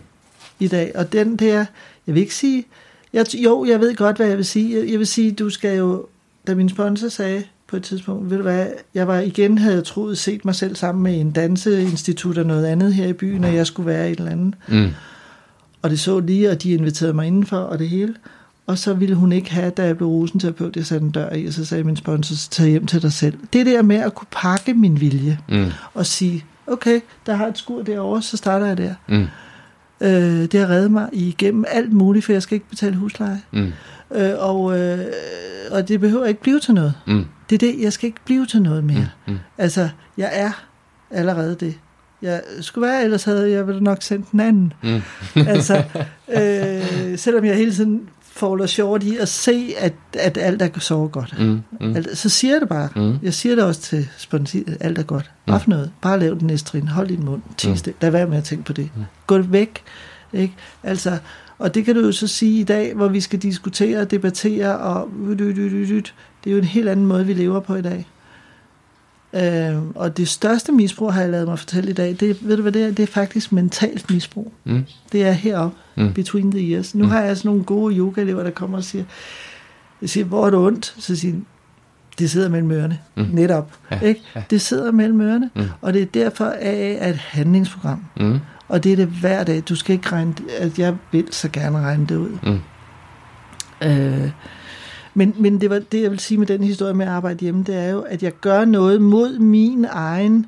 i 0.59 0.69
dag. 0.69 0.93
Og 0.95 1.13
den 1.13 1.37
der, 1.37 1.65
jeg 2.07 2.15
vil 2.15 2.21
ikke 2.21 2.35
sige, 2.35 2.65
jeg, 3.13 3.35
jo, 3.35 3.65
jeg 3.65 3.81
ved 3.81 3.97
godt, 3.97 4.17
hvad 4.17 4.27
jeg 4.27 4.37
vil 4.37 4.45
sige. 4.45 4.79
Jeg, 4.79 4.91
jeg 4.91 4.99
vil 4.99 5.07
sige, 5.07 5.33
du 5.33 5.51
skal 5.51 5.79
jo, 5.79 6.07
da 6.47 6.55
min 6.55 6.69
sponsor 6.69 7.09
sagde 7.09 7.45
på 7.67 7.77
et 7.77 7.83
tidspunkt, 7.83 8.31
ved 8.31 8.37
du 8.37 8.43
hvad, 8.43 8.67
jeg 8.95 9.09
var 9.09 9.19
igen, 9.21 9.59
havde 9.59 9.77
jeg 9.77 9.85
troet, 9.85 10.19
set 10.19 10.45
mig 10.45 10.55
selv 10.55 10.77
sammen 10.77 11.03
med 11.03 11.21
en 11.21 11.31
danseinstitut 11.31 12.39
og 12.39 12.47
noget 12.47 12.67
andet 12.67 12.95
her 12.95 13.07
i 13.07 13.13
byen, 13.13 13.45
og 13.45 13.55
jeg 13.55 13.67
skulle 13.67 13.87
være 13.87 14.11
et 14.11 14.19
eller 14.19 14.33
andet. 14.33 14.55
Mm. 14.69 14.91
Og 15.83 15.91
det 15.91 16.01
så 16.01 16.21
lige, 16.21 16.51
og 16.51 16.63
de 16.63 16.71
inviterede 16.71 17.15
mig 17.15 17.27
indenfor, 17.27 17.57
og 17.57 17.79
det 17.79 17.89
hele. 17.89 18.15
Og 18.67 18.79
så 18.79 18.95
ville 18.95 19.15
hun 19.15 19.33
ikke 19.33 19.51
have, 19.51 19.71
da 19.71 19.85
jeg 19.85 19.97
blev 19.97 20.09
rusenterapeut, 20.09 20.77
jeg 20.77 20.87
satte 20.87 21.05
en 21.05 21.11
dør 21.11 21.33
i, 21.33 21.47
og 21.47 21.53
så 21.53 21.65
sagde 21.65 21.85
min 21.85 21.97
sponsor, 21.97 22.51
tag 22.51 22.69
hjem 22.69 22.87
til 22.87 23.03
dig 23.03 23.13
selv. 23.13 23.39
Det 23.53 23.67
der 23.67 23.83
med 23.83 23.97
at 23.97 24.15
kunne 24.15 24.27
pakke 24.31 24.75
min 24.75 25.01
vilje, 25.01 25.39
mm. 25.49 25.67
og 25.95 26.07
sige, 26.07 26.45
okay, 26.67 27.01
der 27.27 27.35
har 27.35 27.47
et 27.47 27.59
skur 27.59 27.83
derovre, 27.83 28.23
så 28.23 28.37
starter 28.37 28.67
jeg 28.67 28.79
der. 28.79 28.95
Mm. 29.09 29.27
Øh, 30.01 30.45
det 30.53 30.61
har 30.61 30.71
reddet 30.71 30.91
mig 30.91 31.09
igennem 31.13 31.65
alt 31.69 31.93
muligt, 31.93 32.25
for 32.25 32.33
jeg 32.33 32.43
skal 32.43 32.55
ikke 32.55 32.69
betale 32.69 32.97
husleje. 32.97 33.43
Mm. 33.53 33.73
Øh, 34.15 34.33
og, 34.39 34.79
øh, 34.81 35.05
og 35.71 35.89
det 35.89 36.01
behøver 36.01 36.27
ikke 36.27 36.41
blive 36.41 36.61
til 36.61 36.75
noget. 36.75 36.95
Mm. 37.07 37.25
Det 37.51 37.63
er 37.63 37.73
det, 37.73 37.83
jeg 37.83 37.93
skal 37.93 38.07
ikke 38.07 38.21
blive 38.25 38.47
til 38.47 38.63
noget 38.63 38.85
mere. 38.85 39.09
Mm. 39.27 39.33
Mm. 39.33 39.39
Altså, 39.59 39.89
jeg 40.17 40.31
er 40.33 40.51
allerede 41.11 41.57
det 41.61 41.79
jeg 42.23 42.43
skulle 42.61 42.89
være, 42.89 43.05
ellers 43.05 43.25
havde 43.25 43.51
jeg 43.51 43.67
vel 43.67 43.83
nok 43.83 44.03
sendt 44.03 44.33
den 44.33 44.41
anden. 44.41 44.73
Mm. 44.83 45.01
altså, 45.55 45.85
øh, 46.39 47.19
selvom 47.19 47.45
jeg 47.45 47.57
hele 47.57 47.73
tiden 47.75 48.09
folder 48.39 48.67
short 48.67 49.03
i 49.03 49.17
at 49.17 49.29
se, 49.29 49.75
at, 49.79 49.93
at 50.13 50.39
alt 50.39 50.63
er 50.63 50.79
så 50.79 51.09
godt. 51.13 51.35
Mm. 51.39 51.61
Mm. 51.81 51.97
Alt, 51.97 52.19
så 52.19 52.29
siger 52.29 52.55
jeg 52.55 52.61
det 52.61 52.69
bare. 52.69 52.89
Mm. 52.97 53.19
Jeg 53.23 53.35
siger 53.35 53.55
det 53.55 53.65
også 53.65 53.81
til 53.81 54.09
spontant, 54.19 54.69
alt 54.81 54.99
er 54.99 55.03
godt. 55.03 55.31
Mm. 55.49 55.55
Noget? 55.67 55.91
Bare 56.01 56.21
lav 56.21 56.39
den 56.39 56.47
næste 56.47 56.71
trin. 56.71 56.89
Hold 56.89 57.09
din 57.09 57.25
mund. 57.25 57.43
Tis 57.57 57.87
mm. 57.87 57.93
Lad 58.01 58.11
være 58.11 58.27
med 58.27 58.39
at 58.39 58.45
tænke 58.45 58.65
på 58.65 58.73
det. 58.73 58.91
Mm. 58.97 59.03
Gå 59.27 59.39
væk. 59.39 59.83
Ikke? 60.33 60.55
Altså, 60.83 61.19
og 61.59 61.75
det 61.75 61.85
kan 61.85 61.95
du 61.95 62.01
jo 62.01 62.13
så 62.13 62.27
sige 62.27 62.61
i 62.61 62.65
dag, 62.65 62.95
hvor 62.95 63.09
vi 63.09 63.21
skal 63.21 63.39
diskutere 63.39 63.99
og 63.99 64.11
debattere, 64.11 64.79
og 64.79 65.09
det 65.39 66.47
er 66.47 66.51
jo 66.51 66.59
en 66.59 66.65
helt 66.65 66.89
anden 66.89 67.07
måde, 67.07 67.27
vi 67.27 67.33
lever 67.33 67.61
på 67.61 67.75
i 67.75 67.83
dag. 67.83 68.07
Øh, 69.33 69.83
og 69.95 70.17
det 70.17 70.29
største 70.29 70.73
misbrug, 70.73 71.13
har 71.13 71.21
jeg 71.21 71.31
lavet 71.31 71.49
mig 71.49 71.59
fortælle 71.59 71.91
i 71.91 71.95
dag, 71.95 72.17
det, 72.21 72.49
ved 72.49 72.57
du 72.57 72.63
hvad 72.63 72.73
det 72.73 72.83
er? 72.83 72.91
Det 72.91 73.03
er 73.03 73.07
faktisk 73.07 73.53
mentalt 73.53 74.11
misbrug. 74.11 74.53
Mm. 74.65 74.85
Det 75.13 75.27
er 75.27 75.33
heroppe, 75.33 75.77
mm. 75.97 76.13
between 76.13 76.53
the 76.53 76.75
ears. 76.75 76.95
Nu 76.95 77.05
mm. 77.05 77.11
har 77.11 77.21
jeg 77.21 77.37
sådan 77.37 77.49
nogle 77.49 77.65
gode 77.65 77.97
yoga-elever, 77.97 78.43
der 78.43 78.51
kommer 78.51 78.79
og 78.79 78.85
siger, 78.85 79.05
jeg 80.01 80.11
siger, 80.11 80.25
hvor 80.25 80.47
er 80.47 80.51
det 80.51 80.59
ondt? 80.59 80.95
Så 80.99 81.17
siger 81.17 81.35
de, 81.35 81.41
det 82.19 82.31
sidder 82.31 82.49
mellem 82.49 82.71
ørerne. 82.71 82.99
Mm. 83.15 83.27
Netop. 83.33 83.73
Ja, 83.91 84.01
ikke? 84.01 84.21
Ja. 84.35 84.43
Det 84.51 84.61
sidder 84.61 84.93
mellem 84.93 85.21
ørerne. 85.21 85.51
Mm. 85.57 85.63
Og 85.81 85.95
det 85.95 86.03
er 86.03 86.07
derfor 86.07 86.45
af 86.45 87.09
et 87.11 87.17
handlingsprogram. 87.17 88.05
Mm. 88.17 88.39
Og 88.69 88.85
det 88.85 88.93
er 88.93 88.97
det 88.97 89.07
hver 89.07 89.45
dag. 89.45 89.63
Du 89.69 89.75
skal 89.77 89.93
ikke 89.93 90.13
regne, 90.13 90.35
at 90.59 90.79
jeg 90.79 90.97
vil 91.13 91.25
så 91.31 91.49
gerne 91.49 91.79
regne 91.79 92.07
det 92.07 92.17
ud. 92.17 92.39
Mm. 92.43 92.61
Øh, 93.89 94.31
men, 95.19 95.35
men 95.39 95.61
det 95.61 95.71
var 95.71 95.79
det, 95.79 96.03
jeg 96.03 96.11
vil 96.11 96.19
sige 96.19 96.39
med 96.39 96.47
den 96.47 96.65
historie 96.65 96.95
med 96.95 97.07
at 97.07 97.13
arbejde 97.13 97.41
hjemme, 97.41 97.63
det 97.63 97.75
er 97.77 97.89
jo, 97.89 98.01
at 98.01 98.23
jeg 98.23 98.33
gør 98.41 98.65
noget 98.65 99.03
mod 99.03 99.39
min 99.39 99.87
egen... 99.91 100.47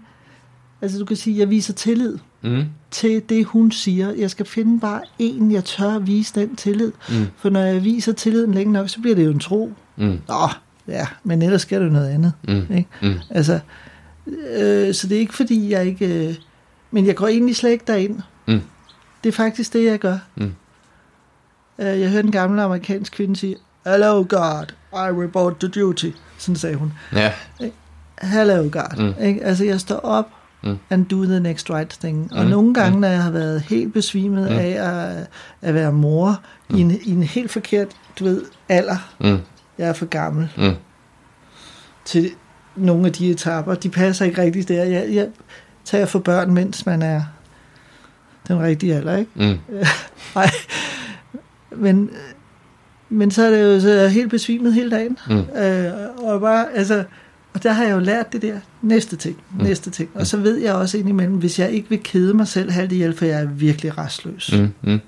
Altså 0.83 0.99
du 0.99 1.05
kan 1.05 1.17
sige, 1.17 1.39
jeg 1.39 1.51
viser 1.51 1.73
tillid 1.73 2.19
mm. 2.43 2.65
til 2.91 3.23
det, 3.29 3.45
hun 3.45 3.73
siger. 3.73 4.13
Jeg 4.13 4.31
skal 4.31 4.47
finde 4.47 4.81
bare 4.81 5.01
en, 5.19 5.53
jeg 5.53 5.65
tør 5.65 5.91
at 5.91 6.07
vise 6.07 6.41
den 6.41 6.57
tillid. 6.57 6.93
Mm. 7.09 7.27
For 7.37 7.51
når 7.51 7.61
jeg 7.61 7.85
viser 7.85 8.13
tilliden 8.13 8.55
længe 8.55 8.73
nok, 8.73 8.89
så 8.89 9.01
bliver 9.01 9.15
det 9.15 9.25
jo 9.25 9.31
en 9.31 9.39
tro. 9.39 9.73
Mm. 9.97 10.19
Nå, 10.29 10.49
ja, 10.89 11.07
men 11.25 11.43
ellers 11.43 11.63
sker 11.63 11.79
det 11.79 11.93
noget 11.93 12.09
andet. 12.09 12.33
Mm. 12.49 12.77
Ikke? 12.77 12.89
Mm. 13.03 13.15
Altså, 13.31 13.61
øh, 14.27 14.95
så 14.95 15.07
det 15.07 15.17
er 15.17 15.21
ikke 15.21 15.35
fordi, 15.35 15.71
jeg 15.71 15.87
ikke... 15.87 16.29
Øh, 16.29 16.35
men 16.91 17.07
jeg 17.07 17.17
går 17.17 17.27
egentlig 17.27 17.57
slet 17.57 17.71
ikke 17.71 17.85
derind. 17.87 18.21
Mm. 18.49 18.61
Det 19.25 19.29
er 19.29 19.33
faktisk 19.33 19.73
det, 19.73 19.85
jeg 19.85 19.99
gør. 19.99 20.19
Mm. 20.37 20.53
Øh, 21.79 22.01
jeg 22.01 22.11
hørte 22.11 22.27
en 22.27 22.33
gammel 22.33 22.61
amerikansk 22.61 23.13
kvinde 23.13 23.37
sige, 23.37 23.57
Hello 23.87 24.23
God, 24.29 24.73
I 24.93 25.09
report 25.23 25.59
to 25.59 25.69
duty. 25.69 26.11
Sådan 26.39 26.57
sagde 26.57 26.77
hun. 26.77 26.93
Ja. 27.13 27.33
Hello 28.23 28.69
God. 28.73 28.99
Mm. 28.99 29.25
Ikke? 29.25 29.45
Altså 29.45 29.65
jeg 29.65 29.81
står 29.81 29.97
op 29.97 30.27
mm. 30.63 30.79
and 30.91 31.07
do 31.07 31.25
the 31.25 31.41
next 31.41 31.71
right 31.71 31.99
thing. 32.01 32.33
Og 32.33 32.45
mm. 32.45 32.51
nogle 32.51 32.75
gange, 32.75 32.95
mm. 32.95 33.01
når 33.01 33.09
jeg 33.09 33.23
har 33.23 33.31
været 33.31 33.61
helt 33.61 33.93
besvimet 33.93 34.51
mm. 34.51 34.59
af 34.59 34.69
at, 34.69 35.27
at 35.63 35.75
være 35.75 35.93
mor 35.93 36.41
mm. 36.69 36.77
i, 36.77 36.81
en, 36.81 36.91
i 36.91 37.11
en 37.11 37.23
helt 37.23 37.51
forkert, 37.51 37.89
du 38.19 38.25
ved, 38.25 38.43
alder. 38.69 39.13
Mm. 39.21 39.39
Jeg 39.79 39.89
er 39.89 39.93
for 39.93 40.07
gammel. 40.07 40.53
Mm. 40.57 40.75
Til 42.05 42.31
nogle 42.77 43.07
af 43.07 43.13
de 43.13 43.31
etapper. 43.31 43.75
De 43.75 43.89
passer 43.89 44.25
ikke 44.25 44.43
rigtigt 44.43 44.69
der. 44.69 44.85
Jeg, 44.85 45.15
jeg 45.15 45.29
tager 45.85 46.07
for 46.07 46.19
børn, 46.19 46.55
mens 46.55 46.87
man 46.87 47.03
er 47.03 47.23
den 48.49 48.63
rigtige 48.63 48.95
alder, 48.95 49.17
ikke? 49.17 49.31
Mm. 49.35 49.59
Nej. 50.35 50.51
Men 51.71 52.11
men 53.11 53.31
så 53.31 53.43
er 53.43 53.51
det 53.51 53.63
jo 53.63 53.81
så 53.81 54.09
helt 54.09 54.31
besvimet 54.31 54.75
hele 54.75 54.91
dagen. 54.91 55.19
Mm. 55.29 55.37
Øh, 55.37 55.93
og 56.17 56.41
bare, 56.41 56.67
altså, 56.75 57.05
og 57.55 57.63
der 57.63 57.73
har 57.73 57.85
jeg 57.85 57.93
jo 57.93 57.99
lært 57.99 58.33
det 58.33 58.43
der 58.43 58.55
næste 58.83 59.17
ting, 59.17 59.37
mm. 59.59 59.65
næste 59.65 59.91
ting. 59.91 60.11
Og 60.15 60.27
så 60.27 60.37
ved 60.37 60.57
jeg 60.57 60.75
også 60.75 60.99
indimellem, 60.99 61.37
hvis 61.37 61.59
jeg 61.59 61.71
ikke 61.71 61.89
vil 61.89 62.01
kede 62.03 62.35
mig 62.35 62.49
selv 62.49 62.71
halvt 62.71 62.93
ihjel, 62.93 63.17
for 63.17 63.25
jeg 63.25 63.43
er 63.43 63.47
virkelig 63.47 63.99
restløs. 63.99 64.51
Mm. 64.53 64.91
Mm. 64.91 65.01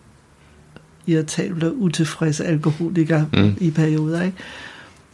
Irritabel 1.06 1.64
og 1.64 1.76
utilfreds 1.76 2.40
alkoholiker 2.40 3.24
mm. 3.32 3.56
i 3.60 3.70
perioder, 3.70 4.22
ikke? 4.22 4.36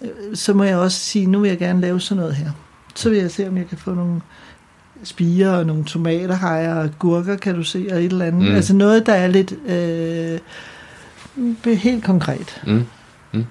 Øh, 0.02 0.08
så 0.34 0.54
må 0.54 0.64
jeg 0.64 0.76
også 0.76 0.98
sige, 0.98 1.26
nu 1.26 1.40
vil 1.40 1.48
jeg 1.48 1.58
gerne 1.58 1.80
lave 1.80 2.00
sådan 2.00 2.20
noget 2.20 2.34
her. 2.34 2.50
Så 2.94 3.10
vil 3.10 3.18
jeg 3.18 3.30
se, 3.30 3.48
om 3.48 3.56
jeg 3.56 3.68
kan 3.68 3.78
få 3.78 3.94
nogle 3.94 4.20
spiger 5.02 5.50
og 5.50 5.66
nogle 5.66 5.84
tomater, 5.84 6.34
har 6.34 6.74
og 6.74 6.90
gurker, 6.98 7.36
kan 7.36 7.54
du 7.54 7.62
se, 7.62 7.86
og 7.90 7.98
et 7.98 8.12
eller 8.12 8.24
andet. 8.24 8.48
Mm. 8.48 8.54
Altså 8.54 8.74
noget, 8.74 9.06
der 9.06 9.12
er 9.12 9.26
lidt... 9.26 9.54
Øh, 9.66 10.38
Helt 11.64 12.04
konkret. 12.04 12.62
Mm. 12.66 12.86
Mm. 13.32 13.44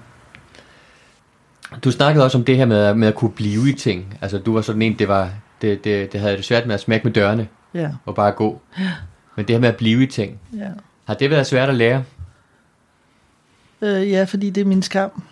Du 1.84 1.90
snakkede 1.90 2.24
også 2.24 2.38
om 2.38 2.44
det 2.44 2.56
her 2.56 2.66
med, 2.66 2.94
med 2.94 3.08
at 3.08 3.14
kunne 3.14 3.30
blive 3.30 3.70
i 3.70 3.72
ting. 3.72 4.18
Altså 4.20 4.38
du 4.38 4.54
var 4.54 4.60
sådan 4.60 4.82
en, 4.82 4.98
det 4.98 5.08
var 5.08 5.30
det, 5.62 5.84
det, 5.84 6.12
det 6.12 6.20
havde 6.20 6.36
det 6.36 6.44
svært 6.44 6.66
med 6.66 6.74
at 6.74 6.80
smække 6.80 7.04
med 7.04 7.12
dørene. 7.12 7.48
Ja. 7.74 7.90
Og 8.06 8.14
bare 8.14 8.32
gå. 8.32 8.60
Ja. 8.78 8.92
Men 9.36 9.46
det 9.48 9.54
her 9.54 9.60
med 9.60 9.68
at 9.68 9.76
blive 9.76 10.02
i 10.02 10.06
ting. 10.06 10.40
Ja. 10.56 10.68
Har 11.04 11.14
det 11.14 11.30
været 11.30 11.46
svært 11.46 11.68
at 11.68 11.74
lære? 11.74 12.04
Øh, 13.82 14.10
ja, 14.10 14.24
fordi 14.24 14.50
det 14.50 14.60
er 14.60 14.64
min 14.64 14.82
skam. 14.82 15.22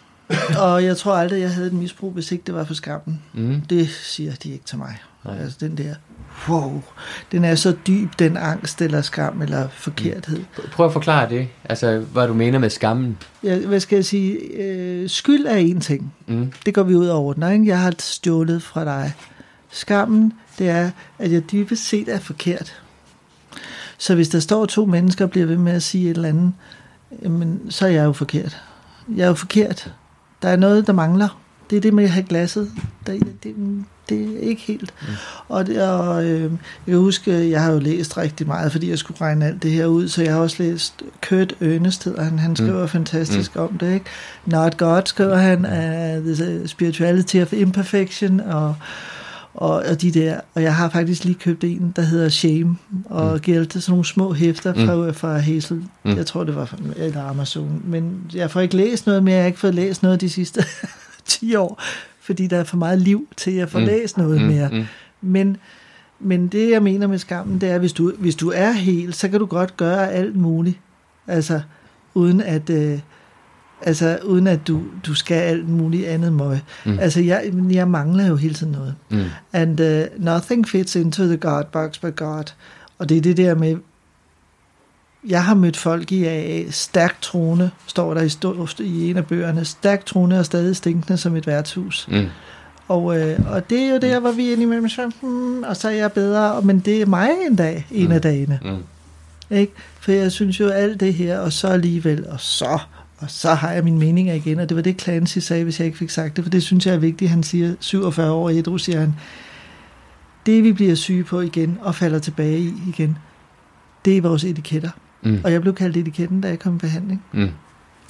og 0.64 0.84
jeg 0.84 0.96
tror 0.96 1.14
aldrig, 1.14 1.40
jeg 1.40 1.54
havde 1.54 1.66
et 1.66 1.72
misbrug, 1.72 2.12
hvis 2.12 2.32
ikke 2.32 2.44
det 2.46 2.54
var 2.54 2.64
for 2.64 2.74
skammen. 2.74 3.22
Mm. 3.32 3.60
Det 3.60 3.88
siger 3.88 4.34
de 4.34 4.52
ikke 4.52 4.64
til 4.64 4.78
mig. 4.78 4.98
Nej. 5.24 5.38
Altså 5.38 5.56
den 5.60 5.78
der, 5.78 5.94
wow, 6.48 6.82
den 7.32 7.44
er 7.44 7.54
så 7.54 7.76
dyb, 7.86 8.10
den 8.18 8.36
angst 8.36 8.82
eller 8.82 9.02
skam 9.02 9.42
eller 9.42 9.68
forkerthed. 9.68 10.44
Prøv 10.72 10.86
at 10.86 10.92
forklare 10.92 11.28
det, 11.28 11.48
altså 11.64 11.98
hvad 12.12 12.28
du 12.28 12.34
mener 12.34 12.58
med 12.58 12.70
skammen. 12.70 13.18
Ja, 13.42 13.58
hvad 13.58 13.80
skal 13.80 13.96
jeg 13.96 14.04
sige, 14.04 14.38
øh, 14.38 15.08
skyld 15.08 15.46
er 15.46 15.56
en 15.56 15.80
ting. 15.80 16.14
Mm. 16.26 16.52
Det 16.66 16.74
går 16.74 16.82
vi 16.82 16.94
ud 16.94 17.06
over 17.06 17.50
ikke? 17.50 17.66
Jeg 17.66 17.80
har 17.80 17.94
stjålet 17.98 18.62
fra 18.62 18.84
dig. 18.84 19.12
Skammen, 19.70 20.32
det 20.58 20.68
er, 20.68 20.90
at 21.18 21.32
jeg 21.32 21.52
dybest 21.52 21.88
set 21.88 22.08
er 22.08 22.18
forkert. 22.18 22.82
Så 23.98 24.14
hvis 24.14 24.28
der 24.28 24.40
står 24.40 24.66
to 24.66 24.84
mennesker 24.86 25.24
og 25.24 25.30
bliver 25.30 25.46
ved 25.46 25.56
med 25.56 25.72
at 25.72 25.82
sige 25.82 26.10
et 26.10 26.16
eller 26.16 26.28
andet, 26.28 26.52
jamen, 27.22 27.60
så 27.70 27.86
er 27.86 27.90
jeg 27.90 28.04
jo 28.04 28.12
forkert. 28.12 28.62
Jeg 29.16 29.24
er 29.24 29.28
jo 29.28 29.34
forkert. 29.34 29.92
Der 30.42 30.48
er 30.48 30.56
noget, 30.56 30.86
der 30.86 30.92
mangler. 30.92 31.40
Det 31.70 31.76
er 31.76 31.80
det 31.80 31.94
med 31.94 32.04
at 32.04 32.10
have 32.10 32.26
glasset. 32.26 32.70
Det, 33.06 33.22
det, 33.42 33.54
det 34.08 34.36
er 34.36 34.40
ikke 34.40 34.62
helt. 34.62 34.94
Mm. 35.02 35.14
Og, 35.48 35.66
det, 35.66 35.82
og 35.82 36.24
øh, 36.24 36.42
jeg 36.42 36.50
kan 36.86 36.98
huske, 36.98 37.50
jeg 37.50 37.62
har 37.62 37.72
jo 37.72 37.78
læst 37.78 38.16
rigtig 38.16 38.46
meget, 38.46 38.72
fordi 38.72 38.90
jeg 38.90 38.98
skulle 38.98 39.20
regne 39.20 39.46
alt 39.46 39.62
det 39.62 39.70
her 39.70 39.86
ud, 39.86 40.08
så 40.08 40.22
jeg 40.22 40.32
har 40.32 40.40
også 40.40 40.62
læst 40.62 41.02
Kurt 41.28 41.54
Ernest, 41.60 42.06
og 42.06 42.24
han, 42.24 42.38
han 42.38 42.50
mm. 42.50 42.56
skriver 42.56 42.82
mm. 42.82 42.88
fantastisk 42.88 43.56
mm. 43.56 43.62
om 43.62 43.78
det. 43.78 43.94
Ikke? 43.94 44.06
Not 44.46 44.76
God 44.76 45.02
skriver 45.04 45.36
han, 45.36 45.64
uh, 45.64 46.34
The 46.34 46.68
Spirituality 46.68 47.36
of 47.36 47.52
Imperfection, 47.52 48.40
og 48.40 48.74
og, 49.56 49.70
og 49.70 50.02
de 50.02 50.10
der, 50.10 50.40
og 50.54 50.62
jeg 50.62 50.74
har 50.74 50.88
faktisk 50.88 51.24
lige 51.24 51.34
købt 51.34 51.64
en, 51.64 51.92
der 51.96 52.02
hedder 52.02 52.28
Shame, 52.28 52.76
og 53.04 53.32
mm. 53.32 53.40
Gelte, 53.40 53.80
sådan 53.80 53.92
nogle 53.92 54.04
små 54.04 54.32
hæfter 54.32 54.74
fra, 54.74 54.94
mm. 54.94 55.14
fra 55.14 55.38
Hazel, 55.38 55.82
mm. 56.04 56.16
jeg 56.16 56.26
tror 56.26 56.44
det 56.44 56.56
var 56.56 56.64
fra 56.64 56.76
eller 56.96 57.22
Amazon, 57.22 57.82
men 57.84 58.30
jeg 58.34 58.50
får 58.50 58.60
ikke 58.60 58.76
læst 58.76 59.06
noget 59.06 59.22
mere, 59.22 59.34
jeg 59.34 59.42
har 59.42 59.46
ikke 59.46 59.58
fået 59.58 59.74
læst 59.74 60.02
noget 60.02 60.20
de 60.20 60.30
sidste 60.30 60.64
10 61.26 61.54
år, 61.54 61.82
fordi 62.26 62.46
der 62.46 62.56
er 62.58 62.64
for 62.64 62.76
meget 62.76 63.00
liv 63.00 63.28
til, 63.36 63.50
at 63.50 63.56
jeg 63.56 63.68
får 63.68 63.78
mm. 63.78 63.84
læst 63.84 64.18
noget 64.18 64.40
mm. 64.40 64.46
mere. 64.46 64.68
Mm. 64.68 64.84
Men, 65.20 65.56
men 66.20 66.48
det, 66.48 66.70
jeg 66.70 66.82
mener 66.82 67.06
med 67.06 67.18
skammen, 67.18 67.60
det 67.60 67.70
er, 67.70 67.78
hvis 67.78 67.92
du, 67.92 68.12
hvis 68.18 68.36
du 68.36 68.52
er 68.54 68.72
helt, 68.72 69.16
så 69.16 69.28
kan 69.28 69.40
du 69.40 69.46
godt 69.46 69.76
gøre 69.76 70.12
alt 70.12 70.36
muligt, 70.36 70.78
altså 71.26 71.60
uden 72.14 72.40
at... 72.40 72.70
Øh, 72.70 72.98
Altså 73.82 74.18
uden 74.24 74.46
at 74.46 74.66
du, 74.66 74.82
du 75.06 75.14
skal 75.14 75.34
alt 75.34 75.68
muligt 75.68 76.06
andet 76.06 76.32
møg. 76.32 76.58
Mm. 76.84 76.98
Altså 76.98 77.20
jeg, 77.20 77.52
jeg 77.70 77.88
mangler 77.88 78.26
jo 78.26 78.36
hele 78.36 78.54
tiden 78.54 78.72
noget. 78.72 78.94
Mm. 79.10 79.24
And 79.52 79.80
uh, 79.80 80.24
nothing 80.24 80.68
fits 80.68 80.96
into 80.96 81.24
the 81.26 81.36
God 81.36 81.64
box 81.72 81.98
but 81.98 82.16
God. 82.16 82.44
Og 82.98 83.08
det 83.08 83.16
er 83.16 83.20
det 83.20 83.36
der 83.36 83.54
med, 83.54 83.76
jeg 85.28 85.44
har 85.44 85.54
mødt 85.54 85.76
folk 85.76 86.12
i 86.12 86.24
AA, 86.24 86.70
stærkt 86.70 87.22
troende, 87.22 87.70
står 87.86 88.14
der 88.14 88.22
i, 88.22 88.28
stå, 88.28 88.68
i 88.80 89.10
en 89.10 89.16
af 89.16 89.26
bøgerne, 89.26 89.64
stærkt 89.64 90.06
troende 90.06 90.38
og 90.38 90.46
stadig 90.46 90.76
stinkende 90.76 91.18
som 91.18 91.36
et 91.36 91.46
værtshus. 91.46 92.08
Mm. 92.10 92.26
Og, 92.88 93.18
øh, 93.18 93.38
og 93.50 93.70
det 93.70 93.78
er 93.78 93.90
jo 93.90 93.98
der, 93.98 94.20
hvor 94.20 94.32
vi 94.32 94.52
indimellem 94.52 94.88
så, 94.88 95.10
hmm, 95.20 95.62
og 95.62 95.76
så 95.76 95.88
er 95.88 95.92
jeg 95.92 96.12
bedre, 96.12 96.62
men 96.62 96.78
det 96.78 97.02
er 97.02 97.06
mig 97.06 97.30
en 97.50 97.56
dag, 97.56 97.86
en 97.90 98.06
mm. 98.06 98.12
af 98.12 98.22
dagene. 98.22 98.60
Mm. 98.64 99.56
Ikke? 99.56 99.72
For 100.00 100.12
jeg 100.12 100.32
synes 100.32 100.60
jo 100.60 100.68
alt 100.68 101.00
det 101.00 101.14
her, 101.14 101.38
og 101.38 101.52
så 101.52 101.68
alligevel, 101.68 102.26
og 102.28 102.40
så, 102.40 102.78
og 103.18 103.30
så 103.30 103.54
har 103.54 103.72
jeg 103.72 103.84
min 103.84 103.98
mening 103.98 104.28
igen, 104.28 104.60
og 104.60 104.68
det 104.68 104.76
var 104.76 104.82
det 104.82 105.00
Clancy 105.00 105.38
sagde, 105.38 105.64
hvis 105.64 105.78
jeg 105.78 105.86
ikke 105.86 105.98
fik 105.98 106.10
sagt 106.10 106.36
det, 106.36 106.44
for 106.44 106.50
det 106.50 106.62
synes 106.62 106.86
jeg 106.86 106.94
er 106.94 106.98
vigtigt. 106.98 107.30
Han 107.30 107.42
siger, 107.42 107.74
47 107.80 108.32
år 108.32 108.50
ædru, 108.50 108.78
siger 108.78 109.00
han, 109.00 109.14
det 110.46 110.64
vi 110.64 110.72
bliver 110.72 110.94
syge 110.94 111.24
på 111.24 111.40
igen, 111.40 111.78
og 111.80 111.94
falder 111.94 112.18
tilbage 112.18 112.58
i 112.58 112.72
igen, 112.88 113.18
det 114.04 114.16
er 114.16 114.20
vores 114.20 114.44
etiketter. 114.44 114.90
Mm. 115.22 115.40
Og 115.44 115.52
jeg 115.52 115.60
blev 115.60 115.74
kaldt 115.74 115.96
etiketten, 115.96 116.40
da 116.40 116.48
jeg 116.48 116.58
kom 116.58 116.74
i 116.74 116.78
behandling. 116.78 117.24
Mm. 117.32 117.50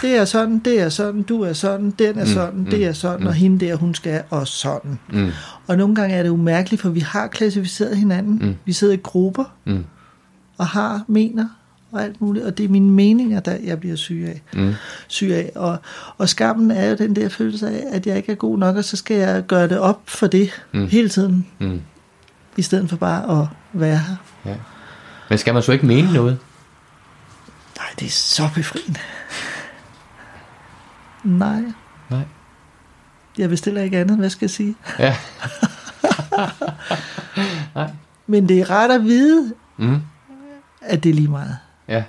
Det 0.02 0.16
er 0.16 0.24
sådan, 0.24 0.58
det 0.58 0.80
er 0.80 0.88
sådan, 0.88 1.22
du 1.22 1.42
er 1.42 1.52
sådan, 1.52 1.90
den 1.90 2.18
er 2.18 2.24
mm. 2.24 2.30
sådan, 2.30 2.58
mm. 2.58 2.64
det 2.64 2.84
er 2.86 2.92
sådan, 2.92 3.20
mm. 3.20 3.26
og 3.26 3.34
hende 3.34 3.66
der, 3.66 3.74
hun 3.74 3.94
skal, 3.94 4.22
og 4.30 4.48
sådan. 4.48 4.98
Mm. 5.12 5.30
Og 5.66 5.76
nogle 5.76 5.94
gange 5.94 6.14
er 6.14 6.22
det 6.22 6.30
umærkeligt, 6.30 6.82
for 6.82 6.88
vi 6.88 7.00
har 7.00 7.26
klassificeret 7.26 7.96
hinanden. 7.96 8.38
Mm. 8.42 8.54
Vi 8.64 8.72
sidder 8.72 8.94
i 8.94 9.00
grupper, 9.02 9.44
mm. 9.64 9.84
og 10.58 10.66
har, 10.66 11.04
mener, 11.08 11.48
og 11.92 12.02
alt 12.02 12.20
muligt, 12.20 12.44
og 12.44 12.58
det 12.58 12.64
er 12.64 12.68
mine 12.68 12.90
meninger, 12.90 13.40
der 13.40 13.56
jeg 13.64 13.80
bliver 13.80 13.96
syg 13.96 14.24
af. 14.26 14.42
Mm. 14.54 14.74
Syg 15.08 15.30
af. 15.30 15.52
Og, 15.54 15.78
og 16.18 16.28
skammen 16.28 16.70
er 16.70 16.90
jo 16.90 16.96
den 16.96 17.16
der 17.16 17.28
følelse 17.28 17.68
af, 17.68 17.84
at 17.92 18.06
jeg 18.06 18.16
ikke 18.16 18.32
er 18.32 18.36
god 18.36 18.58
nok, 18.58 18.76
og 18.76 18.84
så 18.84 18.96
skal 18.96 19.16
jeg 19.16 19.46
gøre 19.46 19.68
det 19.68 19.78
op 19.78 20.00
for 20.04 20.26
det 20.26 20.50
mm. 20.72 20.86
hele 20.86 21.08
tiden, 21.08 21.46
mm. 21.58 21.80
i 22.56 22.62
stedet 22.62 22.88
for 22.90 22.96
bare 22.96 23.40
at 23.40 23.48
være 23.72 23.98
her. 23.98 24.16
Ja. 24.46 24.54
Men 25.28 25.38
skal 25.38 25.54
man 25.54 25.62
så 25.62 25.72
ikke 25.72 25.86
mene 25.86 26.12
noget? 26.12 26.38
Nej, 27.76 27.86
det 27.98 28.06
er 28.06 28.10
så 28.10 28.50
befriende. 28.54 29.00
Nej. 31.24 31.62
Nej. 32.10 32.24
Jeg 33.38 33.48
bestiller 33.48 33.82
ikke 33.82 33.98
andet, 33.98 34.16
hvad 34.16 34.30
skal 34.30 34.44
jeg 34.46 34.50
sige? 34.50 34.76
Ja. 34.98 35.16
Nej. 37.74 37.90
Men 38.26 38.48
det 38.48 38.60
er 38.60 38.70
ret 38.70 38.90
at 38.90 39.02
vide, 39.02 39.54
mm. 39.76 40.00
at 40.80 41.04
det 41.04 41.10
er 41.10 41.14
lige 41.14 41.28
meget. 41.28 41.58
Ja. 41.88 42.04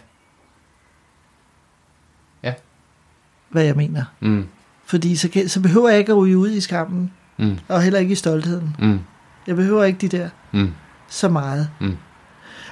Ja. 2.43 2.53
Hvad 3.49 3.63
jeg 3.63 3.75
mener. 3.75 4.03
Mm. 4.19 4.47
Fordi 4.85 5.15
så, 5.15 5.29
kan, 5.29 5.49
så 5.49 5.61
behøver 5.61 5.89
jeg 5.89 5.99
ikke 5.99 6.11
at 6.11 6.17
ryge 6.17 6.37
ud 6.37 6.51
i 6.51 6.61
skammen. 6.61 7.13
Mm. 7.37 7.59
Og 7.67 7.81
heller 7.81 7.99
ikke 7.99 8.11
i 8.11 8.15
stoltheden. 8.15 8.75
Mm. 8.79 8.99
Jeg 9.47 9.55
behøver 9.55 9.83
ikke 9.83 9.99
de 9.99 10.17
der 10.17 10.29
mm. 10.51 10.73
så 11.07 11.29
meget. 11.29 11.69
Mm. 11.79 11.97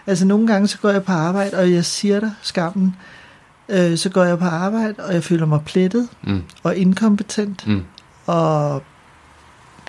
Altså 0.07 0.25
nogle 0.25 0.47
gange 0.47 0.67
så 0.67 0.77
går 0.77 0.89
jeg 0.89 1.03
på 1.03 1.11
arbejde, 1.11 1.57
og 1.57 1.71
jeg 1.71 1.85
siger 1.85 2.19
dig, 2.19 2.31
skammen, 2.41 2.95
øh, 3.69 3.97
så 3.97 4.09
går 4.09 4.23
jeg 4.23 4.39
på 4.39 4.45
arbejde, 4.45 4.95
og 4.97 5.13
jeg 5.13 5.23
føler 5.23 5.45
mig 5.45 5.61
plettet 5.65 6.09
mm. 6.23 6.43
og 6.63 6.75
inkompetent 6.75 7.67
mm. 7.67 7.83
og 8.25 8.83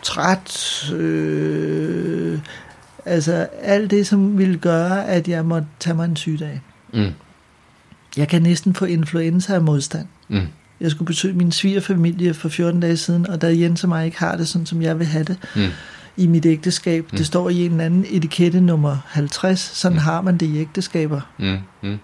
træt. 0.03 0.91
Øh, 0.93 2.39
altså 3.05 3.49
alt 3.63 3.91
det, 3.91 4.07
som 4.07 4.39
ville 4.39 4.59
gøre, 4.59 5.07
at 5.07 5.29
jeg 5.29 5.45
måtte 5.45 5.69
tage 5.81 5.95
mig 5.95 6.05
en 6.05 6.17
sygdag. 6.17 6.61
Mm. 6.93 7.13
Jeg 8.17 8.29
kan 8.29 8.43
næsten 8.43 8.75
få 8.75 8.85
influenza 8.85 9.55
af 9.55 9.63
modstand. 9.63 10.07
Mm. 10.29 10.41
Jeg 10.81 10.91
skulle 10.91 11.07
besøge 11.07 11.35
min 11.35 11.53
svigerfamilie 11.53 12.35
for 12.35 12.49
14 12.49 12.81
dage 12.81 12.97
siden, 12.97 13.29
og 13.29 13.41
der 13.41 13.49
Jens 13.49 13.83
og 13.83 13.89
mig 13.89 14.07
ikke 14.07 14.19
har 14.19 14.37
det, 14.37 14.49
sådan 14.49 14.67
som 14.67 14.83
jeg 14.83 14.99
vil 14.99 15.07
have 15.07 15.25
det 15.25 15.39
mm. 15.57 15.69
I 16.17 16.27
mit 16.27 16.47
ægteskab. 16.47 17.13
Mm. 17.13 17.17
Det 17.19 17.27
står 17.27 17.49
i 17.49 17.65
en 17.65 17.71
eller 17.71 17.85
anden 17.85 18.07
etikette 18.09 18.61
nummer 18.61 18.97
50. 19.07 19.61
Sådan 19.61 19.97
mm. 19.97 20.03
har 20.03 20.21
man 20.21 20.37
det 20.37 20.47
i 20.47 20.59
ægteskaber. 20.59 21.21
Mm. 21.39 21.59
Mm. 21.83 21.99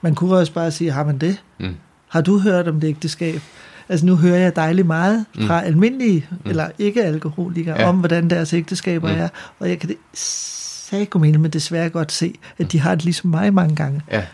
Man 0.00 0.14
kunne 0.14 0.36
også 0.36 0.52
bare 0.52 0.70
sige, 0.70 0.90
har 0.90 1.04
man 1.04 1.18
det? 1.18 1.42
Mm. 1.60 1.74
Har 2.08 2.20
du 2.20 2.38
hørt 2.38 2.68
om 2.68 2.80
det 2.80 2.88
ægteskab? 2.88 3.40
Altså 3.88 4.06
nu 4.06 4.16
hører 4.16 4.38
jeg 4.38 4.56
dejligt 4.56 4.86
meget 4.86 5.24
mm. 5.34 5.46
fra 5.46 5.60
mm. 5.60 5.66
almindelige, 5.66 6.26
mm. 6.30 6.50
eller 6.50 6.68
ikke 6.78 7.04
alkoholikere, 7.04 7.80
ja. 7.80 7.88
om 7.88 7.96
hvordan 7.96 8.30
deres 8.30 8.52
ægteskaber 8.52 9.14
mm. 9.14 9.20
er, 9.20 9.28
og 9.58 9.68
jeg 9.68 9.78
kan 9.78 9.88
det 9.88 9.96
sagomene, 10.14 11.38
men 11.38 11.50
desværre 11.50 11.88
godt 11.88 12.12
se, 12.12 12.34
at 12.58 12.72
de 12.72 12.80
har 12.80 12.94
det 12.94 13.04
ligesom 13.04 13.30
mig 13.30 13.54
mange 13.54 13.76
gange. 13.76 14.02
Ja. 14.10 14.24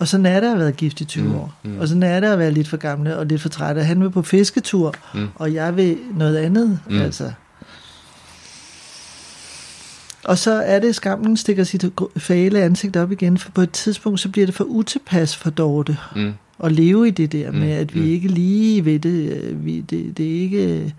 Og 0.00 0.08
sådan 0.08 0.26
er 0.26 0.40
det 0.40 0.52
at 0.52 0.58
være 0.58 0.72
gift 0.72 1.00
i 1.00 1.04
20 1.04 1.24
mm, 1.24 1.34
år. 1.34 1.54
Mm. 1.62 1.78
Og 1.78 1.88
sådan 1.88 2.02
er 2.02 2.20
det 2.20 2.26
at 2.26 2.38
være 2.38 2.50
lidt 2.50 2.68
for 2.68 2.76
gamle 2.76 3.16
og 3.16 3.26
lidt 3.26 3.40
for 3.40 3.48
trætte. 3.48 3.84
Han 3.84 4.00
vil 4.00 4.10
på 4.10 4.22
fisketur, 4.22 4.94
mm. 5.14 5.28
og 5.34 5.54
jeg 5.54 5.76
vil 5.76 5.98
noget 6.16 6.36
andet. 6.36 6.80
Mm. 6.90 7.00
Altså. 7.00 7.32
Og 10.24 10.38
så 10.38 10.50
er 10.50 10.78
det, 10.78 10.88
at 10.88 10.94
skammen 10.94 11.36
stikker 11.36 11.64
sit 11.64 11.84
fæle 12.16 12.62
ansigt 12.62 12.96
op 12.96 13.12
igen, 13.12 13.38
for 13.38 13.50
på 13.50 13.60
et 13.60 13.70
tidspunkt, 13.70 14.20
så 14.20 14.28
bliver 14.28 14.46
det 14.46 14.54
for 14.54 14.64
utilpas 14.64 15.36
for 15.36 15.50
Dorte. 15.50 15.96
Mm. 16.16 16.32
At 16.64 16.72
leve 16.72 17.08
i 17.08 17.10
det 17.10 17.32
der 17.32 17.52
med, 17.52 17.70
at 17.70 17.94
vi 17.94 18.00
mm. 18.00 18.06
ikke 18.06 18.28
lige 18.28 18.84
ved 18.84 18.98
det, 18.98 19.32
øh, 19.32 19.64
vi, 19.64 19.80
det, 19.80 20.18
det, 20.18 20.36
er 20.36 20.40
ikke, 20.40 20.94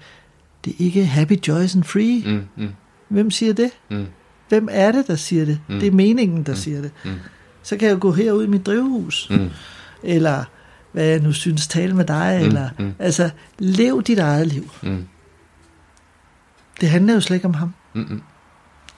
det 0.66 0.74
er 0.74 0.84
ikke 0.84 1.06
happy, 1.06 1.48
joys 1.48 1.76
and 1.76 1.84
free. 1.84 2.24
Mm. 2.26 2.64
Mm. 2.64 2.70
Hvem 3.10 3.32
siger 3.32 3.54
det? 3.54 3.72
Mm. 3.90 4.06
Hvem 4.50 4.68
er 4.72 4.92
det, 4.92 5.08
der 5.08 5.16
siger 5.16 5.46
det? 5.46 5.60
Mm. 5.70 5.80
Det 5.80 5.88
er 5.88 5.92
meningen, 5.92 6.44
der 6.44 6.52
mm. 6.52 6.58
siger 6.58 6.82
det. 6.82 6.92
Mm. 7.06 7.12
Så 7.64 7.78
kan 7.78 7.90
jeg 7.90 8.00
gå 8.00 8.12
herud 8.12 8.44
i 8.44 8.48
mit 8.48 8.66
drivhus. 8.66 9.28
Mm. 9.30 9.50
Eller 10.04 10.44
hvad 10.92 11.06
jeg 11.06 11.20
nu 11.20 11.32
synes, 11.32 11.68
tale 11.68 11.96
med 11.96 12.06
dig. 12.06 12.38
Mm. 12.42 12.48
Eller, 12.48 12.70
mm. 12.80 12.94
Altså, 13.00 13.30
lev 13.60 14.04
dit 14.04 14.20
eget 14.20 14.48
liv. 14.48 14.72
Mm. 14.84 15.06
Det 16.82 16.90
handler 16.90 17.14
jo 17.14 17.20
slet 17.20 17.36
ikke 17.36 17.48
om 17.48 17.54
ham. 17.54 17.74
Mm. 17.94 18.22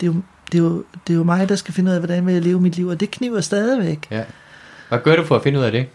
Det, 0.01 0.07
er 0.07 0.13
jo, 0.13 0.21
det, 0.51 0.57
er 0.57 0.63
jo, 0.63 0.83
det 1.07 1.13
er 1.13 1.17
jo 1.17 1.23
mig, 1.23 1.49
der 1.49 1.55
skal 1.55 1.73
finde 1.73 1.89
ud 1.89 1.95
af, 1.95 2.01
hvordan 2.01 2.25
vil 2.25 2.33
jeg 2.33 2.43
leve 2.43 2.61
mit 2.61 2.75
liv. 2.75 2.87
Og 2.87 2.99
det 2.99 3.11
kniver 3.11 3.41
stadigvæk. 3.41 4.07
Ja. 4.11 4.23
Hvad 4.89 4.99
gør 4.99 5.15
du 5.15 5.25
for 5.25 5.35
at 5.35 5.43
finde 5.43 5.59
ud 5.59 5.63
af 5.63 5.71
det? 5.71 5.85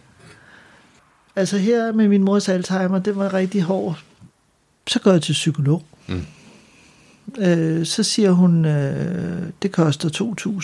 Altså 1.36 1.58
her 1.58 1.92
med 1.92 2.08
min 2.08 2.24
mors 2.24 2.48
Alzheimer, 2.48 2.98
det 2.98 3.16
var 3.16 3.34
rigtig 3.34 3.62
hårdt. 3.62 4.04
Så 4.86 5.00
går 5.00 5.12
jeg 5.12 5.22
til 5.22 5.32
psykolog. 5.32 5.82
Mm. 6.08 6.26
Øh, 7.38 7.86
så 7.86 8.02
siger 8.02 8.30
hun, 8.30 8.64
øh, 8.64 9.42
det 9.62 9.72
koster 9.72 10.08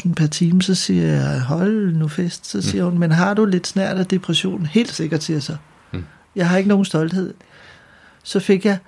2.000 0.07 0.15
per 0.15 0.27
time. 0.27 0.63
Så 0.63 0.75
siger 0.75 1.07
jeg, 1.07 1.41
hold 1.41 1.95
nu 1.95 2.09
fest. 2.09 2.47
Så 2.47 2.63
siger 2.63 2.85
mm. 2.85 2.91
hun, 2.91 3.01
men 3.01 3.13
har 3.13 3.35
du 3.35 3.45
lidt 3.45 3.67
snært 3.67 3.97
af 3.97 4.07
depression? 4.07 4.67
Helt 4.67 4.93
sikkert, 4.93 5.23
siger 5.23 5.35
jeg 5.37 5.43
så. 5.43 5.57
Mm. 5.93 6.05
Jeg 6.37 6.49
har 6.49 6.57
ikke 6.57 6.69
nogen 6.69 6.85
stolthed. 6.85 7.35
Så 8.23 8.41
fik 8.41 8.65
jeg, 8.65 8.79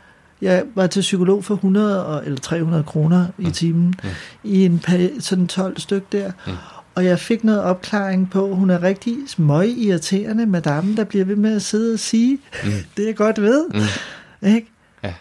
jeg 0.42 0.64
var 0.74 0.86
til 0.86 1.00
psykolog 1.00 1.44
for 1.44 1.54
100 1.54 2.22
eller 2.24 2.38
300 2.38 2.84
kroner 2.84 3.26
i 3.38 3.50
timen, 3.50 3.94
mm. 4.02 4.08
i 4.44 4.64
en 4.64 4.82
sådan 5.20 5.46
12 5.46 5.78
styk 5.78 6.12
der. 6.12 6.32
Mm. 6.46 6.52
Og 6.94 7.04
jeg 7.04 7.18
fik 7.18 7.44
noget 7.44 7.62
opklaring 7.62 8.30
på, 8.30 8.54
hun 8.54 8.70
er 8.70 8.82
rigtig 8.82 9.16
smøg 9.26 9.68
irriterende, 9.68 10.46
madame, 10.46 10.96
der 10.96 11.04
bliver 11.04 11.24
ved 11.24 11.36
med 11.36 11.56
at 11.56 11.62
sidde 11.62 11.92
og 11.92 11.98
sige, 11.98 12.38
mm. 12.64 12.70
det 12.96 13.06
jeg 13.06 13.16
godt 13.16 13.42
ved. 13.42 13.66
Mm. 13.74 14.48
Ikke? 14.48 14.70
Ja. 15.02 15.14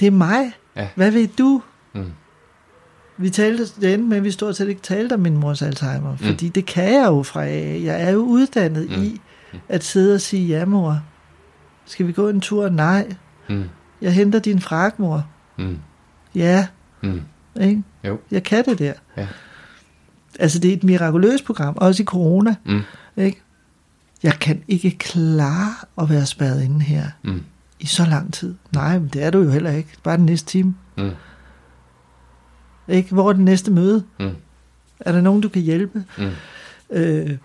Det 0.00 0.06
er 0.06 0.10
mig. 0.10 0.52
Ja. 0.76 0.88
Hvad 0.94 1.10
ved 1.10 1.28
du? 1.38 1.62
Mm. 1.94 2.12
Vi 3.18 3.30
talte 3.30 3.64
den, 3.80 4.08
men 4.08 4.24
vi 4.24 4.30
stort 4.30 4.56
set 4.56 4.68
ikke 4.68 4.82
talte 4.82 5.12
om 5.12 5.20
min 5.20 5.36
mors 5.36 5.62
Alzheimer, 5.62 6.10
mm. 6.10 6.18
fordi 6.18 6.48
det 6.48 6.66
kan 6.66 6.94
jeg 6.94 7.06
jo 7.06 7.22
fra 7.22 7.44
af. 7.44 7.80
Jeg 7.84 8.02
er 8.02 8.10
jo 8.10 8.18
uddannet 8.18 8.90
mm. 8.90 9.02
i 9.02 9.20
at 9.68 9.84
sidde 9.84 10.14
og 10.14 10.20
sige, 10.20 10.46
ja 10.46 10.64
mor, 10.64 11.02
skal 11.86 12.06
vi 12.06 12.12
gå 12.12 12.28
en 12.28 12.40
tur? 12.40 12.68
Nej. 12.68 13.14
Mm. 13.48 13.64
Jeg 14.02 14.14
henter 14.14 14.38
din 14.38 14.60
frak, 14.60 14.98
mor. 14.98 15.26
Mm. 15.58 15.78
Ja. 16.34 16.66
Mm. 17.02 17.20
Ikke? 17.60 17.82
Jo. 18.04 18.18
Jeg 18.30 18.42
kan 18.42 18.64
det 18.64 18.78
der. 18.78 18.92
Ja. 19.16 19.28
Altså 20.38 20.58
det 20.58 20.70
er 20.70 20.76
et 20.76 20.84
mirakuløst 20.84 21.44
program, 21.44 21.74
også 21.76 22.02
i 22.02 22.06
corona. 22.06 22.54
Mm. 22.64 22.80
Ikke? 23.16 23.42
Jeg 24.22 24.34
kan 24.40 24.62
ikke 24.68 24.90
klare 24.90 25.74
at 26.02 26.10
være 26.10 26.26
spadet 26.26 26.62
inde 26.62 26.80
her 26.80 27.06
mm. 27.22 27.42
i 27.80 27.86
så 27.86 28.04
lang 28.04 28.32
tid. 28.32 28.54
Nej, 28.72 28.98
men 28.98 29.08
det 29.08 29.22
er 29.22 29.30
du 29.30 29.42
jo 29.42 29.50
heller 29.50 29.70
ikke. 29.70 29.88
Bare 30.02 30.16
den 30.16 30.26
næste 30.26 30.46
time. 30.46 30.74
Mm. 30.98 31.10
Ikke? 32.88 33.14
Hvor 33.14 33.28
er 33.28 33.32
det 33.32 33.42
næste 33.42 33.70
møde? 33.70 34.04
Mm. 34.20 34.30
Er 35.00 35.12
der 35.12 35.20
nogen, 35.20 35.40
du 35.40 35.48
kan 35.48 35.62
hjælpe? 35.62 36.04
Mm. 36.18 36.30
Øh, 36.90 37.36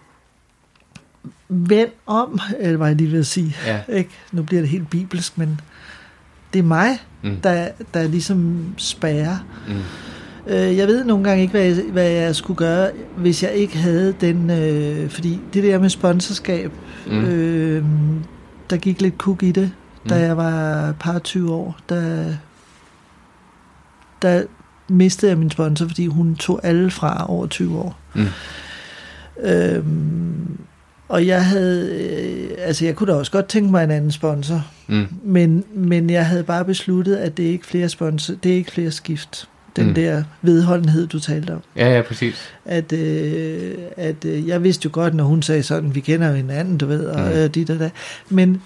vend 1.49 1.89
om, 2.05 2.39
eller 2.59 2.77
hvad 2.77 2.87
jeg 2.87 2.95
lige 2.95 3.09
vil 3.09 3.25
sige. 3.25 3.55
Ja. 3.65 3.81
Ikke? 3.89 4.09
Nu 4.31 4.43
bliver 4.43 4.61
det 4.61 4.69
helt 4.69 4.89
bibelsk, 4.89 5.37
men 5.37 5.61
det 6.53 6.59
er 6.59 6.63
mig, 6.63 6.99
mm. 7.23 7.35
der, 7.43 7.67
der 7.93 8.07
ligesom 8.07 8.65
spærrer. 8.77 9.37
Mm. 9.67 9.73
Øh, 10.47 10.77
jeg 10.77 10.87
ved 10.87 11.03
nogle 11.03 11.23
gange 11.23 11.41
ikke, 11.41 11.51
hvad 11.51 11.61
jeg, 11.61 11.83
hvad 11.91 12.09
jeg 12.09 12.35
skulle 12.35 12.57
gøre, 12.57 12.91
hvis 13.17 13.43
jeg 13.43 13.51
ikke 13.51 13.77
havde 13.77 14.13
den... 14.21 14.49
Øh, 14.49 15.09
fordi 15.09 15.39
det 15.53 15.63
der 15.63 15.79
med 15.79 15.89
sponsorskab, 15.89 16.71
mm. 17.07 17.25
øh, 17.25 17.85
der 18.69 18.77
gik 18.77 19.01
lidt 19.01 19.17
kuk 19.17 19.43
i 19.43 19.51
det, 19.51 19.71
da 20.09 20.15
mm. 20.15 20.21
jeg 20.21 20.37
var 20.37 20.91
par 20.99 21.19
20 21.19 21.53
år. 21.53 21.77
Der, 21.89 22.25
der 24.21 24.43
mistede 24.87 25.31
jeg 25.31 25.39
min 25.39 25.49
sponsor, 25.49 25.87
fordi 25.87 26.07
hun 26.07 26.35
tog 26.35 26.59
alle 26.63 26.91
fra 26.91 27.25
over 27.29 27.47
20 27.47 27.77
år. 27.77 27.99
Mm. 28.15 28.27
Øhm, 29.43 30.57
og 31.11 31.27
jeg 31.27 31.45
havde, 31.45 31.89
øh, 31.89 32.49
altså 32.57 32.85
jeg 32.85 32.95
kunne 32.95 33.11
da 33.11 33.17
også 33.17 33.31
godt 33.31 33.47
tænke 33.47 33.71
mig 33.71 33.83
en 33.83 33.91
anden 33.91 34.11
sponsor, 34.11 34.65
mm. 34.87 35.07
men, 35.23 35.63
men 35.73 36.09
jeg 36.09 36.25
havde 36.25 36.43
bare 36.43 36.65
besluttet, 36.65 37.15
at 37.15 37.37
det 37.37 37.45
er 37.45 37.49
ikke 37.49 37.65
flere 37.65 37.89
sponsor, 37.89 38.33
det 38.43 38.51
er 38.51 38.55
ikke 38.55 38.71
flere 38.71 38.91
skift. 38.91 39.47
Den 39.75 39.87
mm. 39.87 39.93
der 39.93 40.23
vedholdenhed, 40.41 41.07
du 41.07 41.19
talte 41.19 41.51
om. 41.51 41.61
Ja, 41.75 41.95
ja, 41.95 42.01
præcis. 42.01 42.49
At, 42.65 42.93
øh, 42.93 43.73
at 43.97 44.25
øh, 44.25 44.47
jeg 44.47 44.63
vidste 44.63 44.85
jo 44.85 44.89
godt, 44.93 45.13
når 45.13 45.23
hun 45.23 45.41
sagde 45.41 45.63
sådan, 45.63 45.95
vi 45.95 45.99
kender 45.99 46.27
jo 46.27 46.33
hinanden, 46.33 46.77
du 46.77 46.85
ved, 46.85 47.05
og 47.05 47.19
mm. 47.19 47.37
øh, 47.37 47.49
dit 47.49 47.69
og 47.69 47.79
da. 47.79 47.89
Men, 48.29 48.61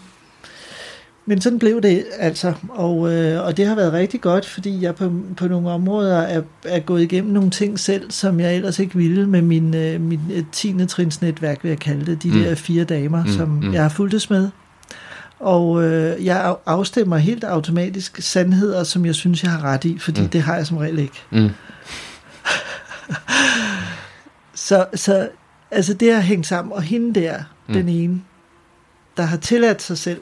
men 1.28 1.42
sådan 1.42 1.60
blev 1.60 1.82
det 1.82 2.06
altså, 2.20 2.54
og, 2.70 3.14
øh, 3.14 3.46
og 3.46 3.58
det 3.58 3.68
har 3.68 3.76
været 3.76 3.94
rigtig 3.94 4.22
godt, 4.22 4.46
fordi 4.46 4.82
jeg 4.82 4.96
på, 4.96 5.12
på 5.38 5.48
nogle 5.48 5.70
områder 5.70 6.18
er, 6.18 6.42
er 6.64 6.80
gået 6.80 7.02
igennem 7.02 7.34
nogle 7.34 7.50
ting 7.50 7.80
selv, 7.80 8.12
som 8.12 8.40
jeg 8.40 8.56
ellers 8.56 8.80
ikke 8.80 8.96
ville 8.96 9.30
med 9.30 9.42
min, 9.42 9.76
øh, 9.76 10.02
min 10.02 10.20
10. 10.52 10.74
Øh, 10.74 10.88
trins 10.88 11.22
netværk, 11.22 11.64
vil 11.64 11.70
jeg 11.70 11.80
kalde 11.80 12.06
det, 12.06 12.24
de 12.24 12.28
mm. 12.28 12.34
der 12.34 12.56
fire 12.56 12.84
damer, 12.84 13.24
mm. 13.24 13.32
som 13.32 13.50
mm. 13.50 13.74
jeg 13.74 13.82
har 13.82 13.90
fulgtes 13.90 14.30
med. 14.30 14.50
Og 15.40 15.84
øh, 15.84 16.26
jeg 16.26 16.56
afstemmer 16.66 17.18
helt 17.18 17.44
automatisk 17.44 18.22
sandheder, 18.22 18.84
som 18.84 19.06
jeg 19.06 19.16
synes, 19.16 19.44
jeg 19.44 19.52
har 19.52 19.64
ret 19.64 19.86
i, 19.86 19.98
fordi 20.00 20.22
mm. 20.22 20.30
det 20.30 20.42
har 20.42 20.56
jeg 20.56 20.68
som 20.68 20.78
regel 20.78 21.00
ikke. 21.00 21.22
Mm. 21.32 21.50
så, 24.68 24.86
så 24.96 25.30
altså 25.72 25.94
det 25.94 26.14
har 26.14 26.22
hængt 26.22 26.48
sammen, 26.48 26.74
og 26.74 26.82
hende 26.82 27.22
der, 27.22 27.38
mm. 27.68 27.74
den 27.74 27.90
ene, 27.90 28.22
der 29.18 29.24
har 29.24 29.38
tilladt 29.38 29.82
sig 29.82 29.98
selv 29.98 30.22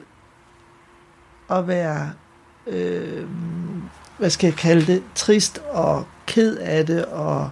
at 1.58 1.68
være, 1.68 2.12
øh, 2.68 3.26
hvad 4.18 4.30
skal 4.30 4.48
jeg 4.48 4.56
kalde 4.56 4.86
det, 4.94 5.04
trist 5.16 5.62
og 5.72 6.08
ked 6.28 6.58
af 6.58 6.86
det, 6.86 7.06
og 7.06 7.50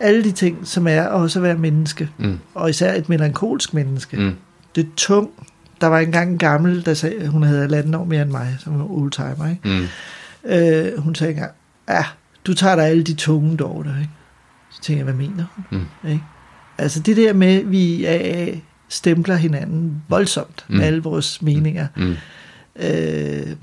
alle 0.00 0.24
de 0.24 0.32
ting, 0.32 0.66
som 0.66 0.86
er 0.86 1.02
at 1.02 1.10
også 1.10 1.40
være 1.40 1.54
menneske. 1.54 2.10
Mm. 2.18 2.38
Og 2.54 2.70
især 2.70 2.94
et 2.94 3.08
melankolsk 3.08 3.74
menneske. 3.74 4.16
Mm. 4.16 4.36
Det 4.74 4.84
er 4.84 4.88
tung. 4.96 5.30
Der 5.80 5.86
var 5.86 5.98
engang 5.98 6.30
en 6.30 6.38
gammel, 6.38 6.84
der 6.84 6.94
sagde, 6.94 7.28
hun 7.28 7.42
havde 7.42 7.68
landet 7.68 7.94
år 7.94 8.04
mere 8.04 8.22
end 8.22 8.30
mig, 8.30 8.56
som 8.58 8.78
var 8.78 8.90
oldtimer, 8.90 9.50
ikke? 9.50 9.68
Mm. 9.68 9.86
Øh, 10.50 10.98
hun 10.98 11.14
sagde 11.14 11.32
engang, 11.32 11.52
ja, 11.88 12.04
du 12.46 12.54
tager 12.54 12.76
dig 12.76 12.84
alle 12.84 13.02
de 13.02 13.14
tunge 13.14 13.56
dår 13.56 13.82
der, 13.82 13.98
ikke? 14.00 14.10
Så 14.70 14.82
tænker 14.82 14.98
jeg, 14.98 15.04
hvad 15.04 15.26
mener 15.26 15.44
hun? 15.54 15.64
Mm. 16.02 16.10
Ikke? 16.10 16.22
Altså 16.78 17.00
det 17.00 17.16
der 17.16 17.32
med, 17.32 17.60
at 17.60 17.70
vi 17.70 18.04
er, 18.04 18.54
stempler 18.88 19.34
hinanden 19.36 20.02
voldsomt 20.08 20.64
mm. 20.68 20.76
med 20.76 20.84
alle 20.84 21.02
vores 21.02 21.42
meninger. 21.42 21.86
Mm. 21.96 22.14
Øh, 22.76 23.56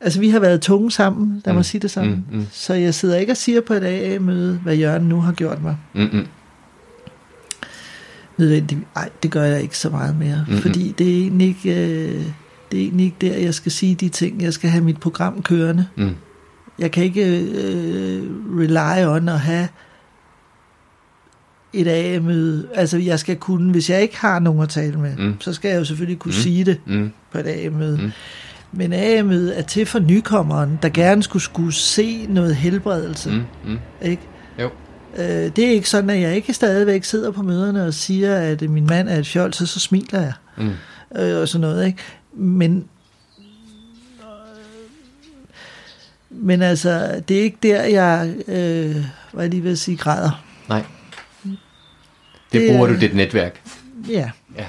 altså, 0.00 0.20
vi 0.20 0.28
har 0.28 0.40
været 0.40 0.60
tunge 0.60 0.90
sammen, 0.90 1.42
lad 1.44 1.52
mig 1.52 1.60
mm. 1.60 1.64
sige 1.64 1.80
det 1.80 1.90
sådan. 1.90 2.24
Mm, 2.30 2.38
mm. 2.38 2.46
Så 2.50 2.74
jeg 2.74 2.94
sidder 2.94 3.16
ikke 3.16 3.32
og 3.32 3.36
siger 3.36 3.60
på 3.60 3.74
et 3.74 3.84
AA-møde, 3.84 4.60
hvad 4.62 4.76
Jørgen 4.76 5.02
nu 5.02 5.20
har 5.20 5.32
gjort 5.32 5.62
mig. 5.62 5.76
Mm, 5.94 6.08
mm. 6.12 6.26
Nødvendigt. 8.36 8.80
Ej, 8.96 9.08
det 9.22 9.30
gør 9.30 9.42
jeg 9.42 9.62
ikke 9.62 9.78
så 9.78 9.90
meget 9.90 10.16
mere. 10.16 10.44
Mm, 10.48 10.54
mm. 10.54 10.60
Fordi 10.60 10.94
det 10.98 11.12
er 11.12 11.20
egentlig 11.20 11.48
ikke... 11.48 11.70
Øh, 11.70 12.24
det 12.72 12.78
er 12.78 12.84
egentlig 12.84 13.04
ikke 13.04 13.16
der, 13.20 13.36
jeg 13.36 13.54
skal 13.54 13.72
sige 13.72 13.94
de 13.94 14.08
ting. 14.08 14.42
Jeg 14.42 14.52
skal 14.52 14.70
have 14.70 14.84
mit 14.84 15.00
program 15.00 15.42
kørende. 15.42 15.86
Mm. 15.96 16.14
Jeg 16.78 16.90
kan 16.90 17.04
ikke 17.04 17.40
øh, 17.40 18.22
rely 18.58 19.06
on 19.06 19.28
at 19.28 19.40
have 19.40 19.68
et 21.72 21.88
A-møde. 21.88 22.68
Altså, 22.74 22.98
jeg 22.98 23.18
skal 23.18 23.36
kunne, 23.36 23.70
hvis 23.72 23.90
jeg 23.90 24.02
ikke 24.02 24.18
har 24.18 24.38
nogen 24.38 24.62
at 24.62 24.68
tale 24.68 24.98
med, 24.98 25.16
mm. 25.16 25.40
så 25.40 25.52
skal 25.52 25.68
jeg 25.68 25.78
jo 25.78 25.84
selvfølgelig 25.84 26.18
kunne 26.18 26.34
mm. 26.36 26.42
sige 26.42 26.64
det 26.64 26.80
mm. 26.86 27.12
på 27.32 27.38
et 27.38 27.46
A-møde. 27.46 27.98
Mm. 28.02 28.12
Men 28.72 28.92
A-møde 28.92 29.54
er 29.54 29.62
til 29.62 29.86
for 29.86 29.98
nykommeren, 29.98 30.78
der 30.82 30.88
gerne 30.88 31.22
skulle, 31.22 31.42
skulle 31.42 31.72
se 31.72 32.26
noget 32.28 32.56
helbredelse. 32.56 33.30
Mm. 33.30 33.44
Mm. 33.64 33.78
Ikke? 34.02 34.22
Jo. 34.60 34.70
Øh, 35.16 35.24
det 35.56 35.58
er 35.58 35.70
ikke 35.70 35.88
sådan, 35.88 36.10
at 36.10 36.20
jeg 36.20 36.36
ikke 36.36 36.52
stadigvæk 36.52 37.04
sidder 37.04 37.30
på 37.30 37.42
møderne 37.42 37.86
og 37.86 37.94
siger, 37.94 38.36
at 38.36 38.70
min 38.70 38.86
mand 38.86 39.08
er 39.08 39.16
et 39.16 39.26
fjold, 39.26 39.52
så, 39.52 39.66
så 39.66 39.80
smiler 39.80 40.20
jeg. 40.20 40.32
Mm. 40.58 40.70
Øh, 41.16 41.40
og 41.40 41.48
sådan 41.48 41.60
noget, 41.60 41.86
ikke? 41.86 41.98
Men 42.34 42.84
men 46.34 46.62
altså, 46.62 47.22
det 47.28 47.38
er 47.38 47.42
ikke 47.42 47.58
der, 47.62 47.82
jeg, 47.82 48.34
øh, 48.48 48.96
hvad 49.32 49.44
jeg 49.44 49.50
lige 49.50 49.62
vil 49.62 49.78
sige, 49.78 49.96
græder. 49.96 50.44
Nej. 50.68 50.84
Det, 52.52 52.70
bruger 52.70 52.86
du 52.86 53.00
dit 53.00 53.14
netværk. 53.14 53.60
Ja. 54.08 54.30
ja. 54.58 54.66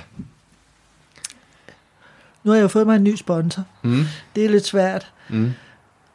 Nu 2.43 2.51
har 2.51 2.55
jeg 2.55 2.63
jo 2.63 2.67
fået 2.67 2.87
mig 2.87 2.95
en 2.95 3.03
ny 3.03 3.15
sponsor. 3.15 3.63
Mm. 3.81 4.03
Det 4.35 4.45
er 4.45 4.49
lidt 4.49 4.65
svært. 4.65 5.11
Mm. 5.29 5.51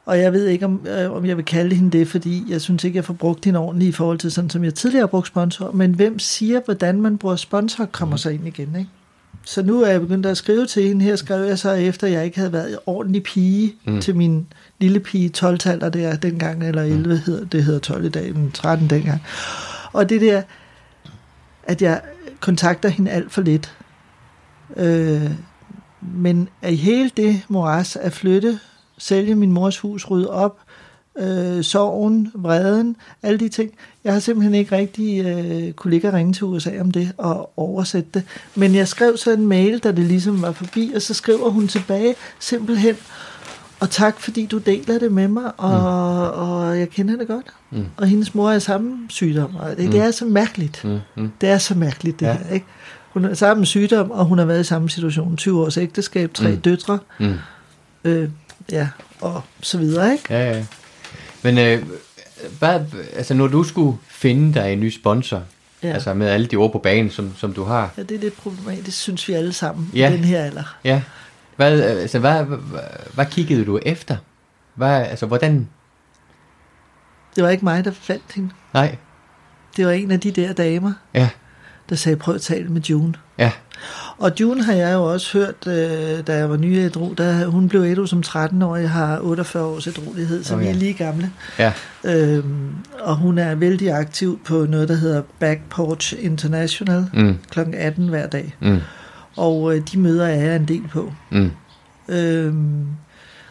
Og 0.07 0.19
jeg 0.19 0.33
ved 0.33 0.47
ikke, 0.47 0.65
om, 0.65 0.87
øh, 0.87 1.13
om 1.13 1.27
jeg 1.27 1.37
vil 1.37 1.45
kalde 1.45 1.77
hende 1.77 1.99
det, 1.99 2.09
fordi 2.09 2.45
jeg 2.49 2.61
synes 2.61 2.85
ikke, 2.85 2.97
jeg 2.97 3.05
får 3.05 3.15
brugt 3.15 3.45
hende 3.45 3.59
ordentligt 3.59 3.89
i 3.89 3.93
forhold 3.93 4.19
til 4.19 4.33
sådan, 4.33 4.51
som 4.51 4.65
jeg 4.65 4.75
tidligere 4.75 5.03
har 5.03 5.07
brugt 5.07 5.27
sponsor. 5.27 5.73
Men 5.73 5.95
hvem 5.95 6.19
siger, 6.19 6.61
hvordan 6.65 7.01
man 7.01 7.19
bruger 7.19 7.37
sponsor, 7.37 7.85
kommer 7.85 8.15
mm. 8.15 8.19
så 8.19 8.29
ind 8.31 8.47
igen, 8.47 8.77
ikke? 8.79 8.91
Så 9.45 9.63
nu 9.63 9.83
er 9.83 9.91
jeg 9.91 10.01
begyndt 10.01 10.27
at 10.27 10.37
skrive 10.37 10.67
til 10.67 10.83
hende. 10.83 11.05
Her 11.05 11.17
skrev 11.17 11.45
jeg 11.45 11.59
så 11.59 11.73
efter, 11.73 12.07
at 12.07 12.13
jeg 12.13 12.25
ikke 12.25 12.39
havde 12.39 12.53
været 12.53 12.79
ordentlig 12.87 13.23
pige 13.23 13.75
mm. 13.85 14.01
til 14.01 14.17
min 14.17 14.47
lille 14.79 15.01
pige 15.01 15.29
12 15.29 15.59
der 15.59 16.17
dengang, 16.17 16.69
eller 16.69 16.83
11 16.83 17.15
mm. 17.15 17.21
hedder, 17.27 17.45
det 17.45 17.65
hedder 17.65 17.81
12 17.81 18.05
i 18.05 18.09
dag, 18.09 18.35
men 18.35 18.51
13 18.53 18.91
dengang. 18.91 19.23
Og 19.93 20.09
det 20.09 20.21
der, 20.21 20.43
at 21.69 21.83
jeg 21.83 22.01
kontakter 22.41 22.89
hende 22.89 23.11
alt 23.11 23.33
for 23.33 23.43
lidt. 23.43 23.77
Øh, 24.77 25.31
men 26.01 26.49
at 26.63 26.77
hele 26.77 27.11
det 27.17 27.43
moras 27.49 27.97
at 27.97 28.13
flytte, 28.13 28.59
sælge 28.99 29.35
min 29.35 29.53
mors 29.53 29.79
hus, 29.79 30.11
rydde 30.11 30.31
op, 30.31 30.59
øh, 31.19 31.65
sorgen, 31.65 32.31
vreden, 32.35 32.97
alle 33.23 33.39
de 33.39 33.49
ting. 33.49 33.71
Jeg 34.05 34.13
har 34.13 34.21
simpelthen 34.21 34.55
ikke 34.55 34.77
rigtig 34.77 35.25
øh, 35.25 35.73
kunne 35.73 35.91
ligge 35.91 36.09
og 36.09 36.15
ringe 36.15 36.33
til 36.33 36.45
USA 36.45 36.81
om 36.81 36.91
det 36.91 37.13
og 37.17 37.53
oversætte 37.57 38.11
det. 38.15 38.23
Men 38.55 38.75
jeg 38.75 38.89
skrev 38.89 39.17
så 39.17 39.33
en 39.33 39.47
mail, 39.47 39.79
da 39.79 39.93
det 39.93 40.05
ligesom 40.05 40.43
var 40.43 40.53
forbi, 40.53 40.93
og 40.95 41.03
så 41.03 41.15
skriver 41.15 41.49
hun 41.51 41.69
tilbage 41.69 42.15
simpelthen, 42.39 42.97
og 43.81 43.91
tak, 43.91 44.21
fordi 44.21 44.47
du 44.47 44.59
deler 44.59 44.99
det 44.99 45.13
med 45.13 45.29
mig, 45.29 45.53
og, 45.57 45.71
mm. 45.71 46.41
og 46.41 46.79
jeg 46.79 46.91
kender 46.91 47.17
det 47.17 47.27
godt. 47.27 47.47
Mm. 47.71 47.87
Og 47.97 48.07
hendes 48.07 48.35
mor 48.35 48.51
er 48.51 48.59
samme 48.59 48.99
sygdom, 49.09 49.57
og 49.57 49.77
det, 49.77 49.85
mm. 49.85 49.91
det 49.91 50.01
er 50.01 50.11
så 50.11 50.25
mærkeligt. 50.25 50.85
Mm. 50.85 50.99
Mm. 51.17 51.33
Det 51.41 51.49
er 51.49 51.59
så 51.59 51.75
mærkeligt, 51.75 52.21
det 52.21 52.27
ja. 52.27 52.33
her, 52.33 52.55
ikke? 52.55 52.67
Hun 53.13 53.25
er 53.25 53.35
samme 53.35 53.67
sygdom, 53.67 54.11
og 54.11 54.25
hun 54.25 54.39
har 54.39 54.45
været 54.45 54.61
i 54.61 54.65
samme 54.65 54.91
situation. 54.91 55.37
20 55.37 55.61
års 55.61 55.77
ægteskab, 55.77 56.35
tre 56.35 56.51
mm. 56.51 56.61
døtre, 56.61 56.99
mm. 57.21 57.35
Øh, 58.05 58.29
ja, 58.73 58.89
og 59.21 59.43
så 59.61 59.79
videre, 59.79 60.13
ikke? 60.13 60.25
Ja, 60.31 60.57
ja. 60.57 60.65
Men 61.43 61.59
øh, 61.59 61.83
hvad, 62.59 62.81
altså, 63.17 63.35
når 63.35 63.47
du 63.47 63.63
skulle 63.63 63.99
finde 64.09 64.55
dig 64.55 64.73
en 64.73 64.81
ny 64.81 64.91
sponsor, 64.91 65.43
Ja. 65.83 65.93
Altså 65.93 66.15
med 66.15 66.27
alle 66.27 66.47
de 66.47 66.57
ord 66.57 66.73
på 66.73 66.79
banen, 66.79 67.11
som, 67.11 67.35
som 67.37 67.53
du 67.53 67.65
har. 67.65 67.93
Ja, 67.97 68.03
det 68.03 68.15
er 68.15 68.19
lidt 68.19 68.37
problematisk, 68.37 68.99
synes 68.99 69.29
vi 69.29 69.33
alle 69.33 69.53
sammen 69.53 69.91
ja. 69.95 70.11
i 70.11 70.13
den 70.13 70.25
her 70.25 70.45
alder. 70.45 70.77
Ja, 70.85 71.03
hvad, 71.59 71.81
altså, 71.81 72.19
hvad, 72.19 72.45
hvad, 72.45 72.59
hvad 73.15 73.27
kiggede 73.27 73.65
du 73.65 73.79
efter? 73.83 74.17
Hvad, 74.75 75.03
altså, 75.03 75.27
hvordan? 75.27 75.69
Det 77.37 77.45
var 77.45 77.51
ikke 77.51 77.65
mig, 77.65 77.85
der 77.85 77.91
fandt 77.91 78.33
hende. 78.35 78.51
Nej. 78.75 78.97
Det 79.77 79.87
var 79.87 79.93
en 79.93 80.11
af 80.11 80.21
de 80.21 80.31
der 80.31 80.53
damer, 80.53 80.93
ja. 81.15 81.29
der 81.89 81.97
sagde, 81.97 82.17
prøv 82.17 82.35
at 82.35 82.41
tale 82.41 82.69
med 82.69 82.83
June. 82.83 83.15
Ja. 83.39 83.53
Og 84.19 84.33
June 84.41 84.65
har 84.65 84.73
jeg 84.73 84.95
jo 84.95 85.05
også 85.05 85.39
hørt, 85.39 85.67
øh, 85.67 86.27
da 86.27 86.37
jeg 86.37 86.51
var 86.51 86.57
ny 86.57 86.77
ædru, 86.77 87.15
da 87.19 87.45
hun 87.45 87.69
blev 87.69 87.81
ædru 87.81 88.07
som 88.07 88.23
13-årig, 88.27 88.91
har 88.91 89.21
48 89.21 89.65
års 89.65 89.87
ædruelighed, 89.87 90.45
så 90.45 90.55
oh, 90.55 90.61
ja. 90.61 90.67
vi 90.67 90.75
er 90.75 90.79
lige 90.79 90.95
gamle. 90.95 91.33
Ja. 91.59 91.73
Øhm, 92.05 92.75
og 93.01 93.17
hun 93.17 93.39
er 93.39 93.55
vældig 93.55 93.93
aktiv 93.93 94.41
på 94.45 94.67
noget, 94.69 94.89
der 94.89 94.95
hedder 94.95 95.23
Back 95.39 95.61
Porch 95.71 96.15
International, 96.19 97.07
mm. 97.15 97.39
kl. 97.51 97.61
18 97.75 98.09
hver 98.09 98.27
dag. 98.27 98.57
Mm 98.61 98.81
og 99.39 99.77
øh, 99.77 99.83
de 99.93 99.99
møder 99.99 100.27
er 100.27 100.45
jeg 100.45 100.57
en 100.57 100.69
del 100.69 100.89
på. 100.93 101.13
Mm. 101.31 101.51
Øhm, 102.09 102.87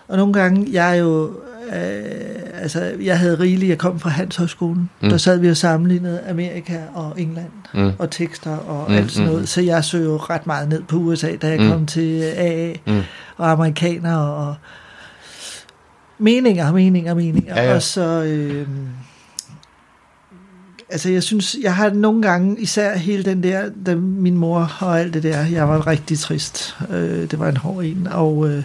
og 0.07 0.17
nogle 0.17 0.33
gange, 0.33 0.67
jeg 0.71 0.97
er 0.97 1.01
jo, 1.01 1.31
øh, 1.67 2.61
altså 2.61 2.91
jeg 3.01 3.19
havde 3.19 3.39
rigeligt, 3.39 3.69
jeg 3.69 3.77
kom 3.77 3.99
fra 3.99 4.09
Handelshøjskolen, 4.09 4.89
mm. 5.01 5.09
der 5.09 5.17
sad 5.17 5.39
vi 5.39 5.49
og 5.49 5.57
sammenlignede 5.57 6.21
Amerika 6.29 6.79
og 6.93 7.21
England, 7.21 7.51
mm. 7.73 7.91
og 7.99 8.11
tekster 8.11 8.57
og 8.57 8.91
mm. 8.91 8.97
alt 8.97 9.11
sådan 9.11 9.27
noget, 9.27 9.41
mm. 9.41 9.47
så 9.47 9.61
jeg 9.61 9.83
så 9.83 9.97
jo 9.97 10.17
ret 10.17 10.47
meget 10.47 10.69
ned 10.69 10.83
på 10.83 10.95
USA, 10.95 11.35
da 11.35 11.49
jeg 11.49 11.59
mm. 11.59 11.69
kom 11.69 11.85
til 11.85 12.21
AA, 12.21 12.73
mm. 12.85 13.01
og 13.37 13.51
amerikanere, 13.51 14.33
og 14.33 14.55
meninger, 16.17 16.71
meninger, 16.71 17.13
meninger, 17.13 17.55
ja, 17.55 17.69
ja. 17.69 17.75
og 17.75 17.81
så... 17.81 18.23
Øh, 18.23 18.67
altså 20.89 21.09
jeg 21.09 21.23
synes, 21.23 21.55
jeg 21.61 21.75
har 21.75 21.89
nogle 21.89 22.21
gange, 22.21 22.59
især 22.59 22.97
hele 22.97 23.23
den 23.23 23.43
der, 23.43 23.69
da 23.85 23.95
min 23.95 24.37
mor 24.37 24.71
og 24.79 24.99
alt 24.99 25.13
det 25.13 25.23
der, 25.23 25.45
jeg 25.45 25.69
var 25.69 25.87
rigtig 25.87 26.19
trist. 26.19 26.77
Øh, 26.89 27.31
det 27.31 27.39
var 27.39 27.49
en 27.49 27.57
hård 27.57 27.83
en, 27.83 28.07
og, 28.11 28.49
øh, 28.49 28.63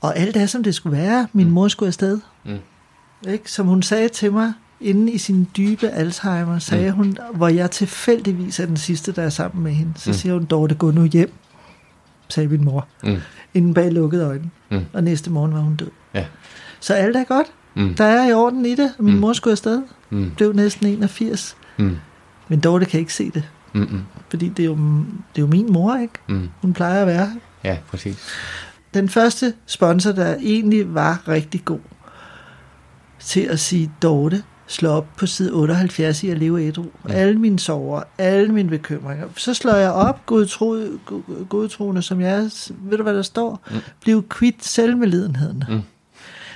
Og 0.00 0.16
alt 0.18 0.36
er, 0.36 0.46
som 0.46 0.62
det 0.62 0.74
skulle 0.74 0.98
være. 0.98 1.26
Min 1.32 1.50
mor 1.50 1.68
skulle 1.68 1.86
afsted. 1.88 2.20
Mm. 2.44 2.58
Ikke? 3.28 3.50
Som 3.52 3.66
hun 3.66 3.82
sagde 3.82 4.08
til 4.08 4.32
mig, 4.32 4.52
inde 4.80 5.12
i 5.12 5.18
sin 5.18 5.48
dybe 5.56 5.88
Alzheimer, 5.88 6.58
sagde 6.58 6.90
mm. 6.90 6.96
hun, 6.96 7.18
hvor 7.34 7.48
jeg 7.48 7.70
tilfældigvis 7.70 8.60
er 8.60 8.66
den 8.66 8.76
sidste, 8.76 9.12
der 9.12 9.22
er 9.22 9.28
sammen 9.28 9.64
med 9.64 9.72
hende. 9.72 9.92
Så 9.96 10.10
Mm. 10.10 10.14
siger 10.14 10.32
hun, 10.34 10.44
Dorte, 10.44 10.74
gå 10.74 10.90
nu 10.90 11.04
hjem, 11.04 11.32
sagde 12.28 12.48
min 12.48 12.64
mor, 12.64 12.86
Mm. 13.04 13.16
inden 13.54 13.74
bag 13.74 13.92
lukkede 13.92 14.24
øjne. 14.24 14.50
Mm. 14.70 14.80
Og 14.92 15.04
næste 15.04 15.30
morgen 15.30 15.54
var 15.54 15.60
hun 15.60 15.76
død. 15.76 15.90
Ja. 16.14 16.24
Så 16.80 16.94
alt 16.94 17.16
er 17.16 17.24
godt. 17.24 17.46
Mm. 17.74 17.94
Der 17.94 18.04
er 18.04 18.28
i 18.28 18.32
orden 18.32 18.66
i 18.66 18.74
det. 18.74 18.92
Min 18.98 19.14
Mm. 19.14 19.20
mor 19.20 19.32
skulle 19.32 19.52
afsted. 19.52 19.82
Mm. 20.10 20.30
Blev 20.36 20.52
næsten 20.52 20.86
81. 20.86 21.56
Mm. 21.78 21.96
Men 22.48 22.60
Dorte 22.60 22.86
kan 22.86 23.00
ikke 23.00 23.14
se 23.14 23.30
det. 23.30 23.42
Mm. 23.72 23.80
Mm. 23.80 24.00
Fordi 24.28 24.48
det 24.48 24.62
er 24.62 24.66
jo, 24.66 24.74
det 24.76 25.36
er 25.36 25.40
jo 25.42 25.46
min 25.46 25.72
mor, 25.72 25.96
ikke? 25.96 26.14
Mm. 26.28 26.48
Hun 26.62 26.72
plejer 26.72 27.00
at 27.00 27.06
være. 27.06 27.36
Ja, 27.64 27.78
præcis. 27.90 28.26
Den 28.94 29.08
første 29.08 29.54
sponsor, 29.66 30.12
der 30.12 30.34
egentlig 30.40 30.94
var 30.94 31.28
rigtig 31.28 31.64
god 31.64 31.78
til 33.20 33.40
at 33.40 33.60
sige, 33.60 33.90
Dorte, 34.02 34.42
slå 34.66 34.88
op 34.90 35.06
på 35.16 35.26
side 35.26 35.52
78 35.52 36.22
i 36.22 36.28
at 36.30 36.38
leve 36.38 36.62
ædru. 36.66 36.84
Ja. 37.08 37.14
Alle 37.14 37.38
mine 37.40 37.58
sorger, 37.58 38.02
alle 38.18 38.52
mine 38.52 38.68
bekymringer. 38.68 39.26
Så 39.36 39.54
slår 39.54 39.74
jeg 39.74 39.90
op, 39.90 40.26
godtro, 40.26 40.76
go- 41.06 41.20
godtroende 41.48 42.02
som 42.02 42.20
jeg 42.20 42.30
er. 42.32 42.70
Ved 42.80 42.96
du, 42.98 43.02
hvad 43.02 43.14
der 43.14 43.22
står? 43.22 43.62
Mm. 43.70 43.76
Bliv 44.02 44.28
kvidt 44.28 44.64
selvmedlidenheden. 44.64 45.64
Mm. 45.68 45.80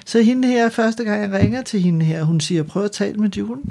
Så 0.07 0.23
hende 0.23 0.49
her, 0.49 0.69
første 0.69 1.05
gang 1.05 1.23
jeg 1.23 1.33
ringer 1.33 1.63
til 1.63 1.81
hende 1.81 2.05
her, 2.07 2.23
hun 2.23 2.41
siger, 2.41 2.63
prøv 2.63 2.85
at 2.85 2.93
tale 2.93 3.17
med 3.19 3.31
June. 3.31 3.63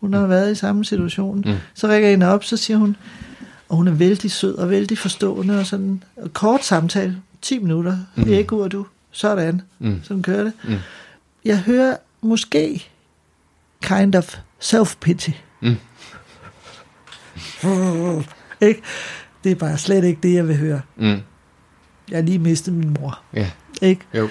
Hun 0.00 0.12
har 0.14 0.26
været 0.26 0.52
i 0.52 0.54
samme 0.54 0.84
situation. 0.84 1.42
Mm. 1.46 1.54
Så 1.74 1.86
ringer 1.88 2.00
jeg 2.08 2.10
hende 2.10 2.26
op, 2.28 2.44
så 2.44 2.56
siger 2.56 2.76
hun, 2.76 2.96
og 3.68 3.76
hun 3.76 3.88
er 3.88 3.92
vældig 3.92 4.30
sød 4.30 4.54
og 4.54 4.70
vældig 4.70 4.98
forstående, 4.98 5.58
og 5.58 5.66
sådan 5.66 6.02
og 6.16 6.32
kort 6.32 6.64
samtale, 6.64 7.16
10 7.42 7.58
minutter, 7.58 7.96
Mm. 8.16 8.22
mm. 8.24 8.28
ikke 8.32 8.52
ur 8.56 8.68
du, 8.68 8.86
sådan, 9.10 9.62
Mm. 9.78 10.00
sådan 10.02 10.22
kører 10.22 10.44
det. 10.44 10.52
Mm. 10.68 10.74
Jeg 11.44 11.58
hører 11.58 11.96
måske 12.22 12.88
kind 13.82 14.14
of 14.14 14.36
self-pity. 14.64 15.30
Mm. 15.62 15.76
ikke? 18.68 18.82
Det 19.44 19.52
er 19.52 19.56
bare 19.56 19.78
slet 19.78 20.04
ikke 20.04 20.20
det, 20.22 20.34
jeg 20.34 20.48
vil 20.48 20.56
høre. 20.56 20.80
Mm. 20.96 21.04
Jeg 22.10 22.16
har 22.16 22.22
lige 22.22 22.38
mistet 22.38 22.74
min 22.74 22.96
mor. 23.00 23.20
Ja. 23.34 23.50
Ikke? 23.82 24.00
Jo. 24.14 24.28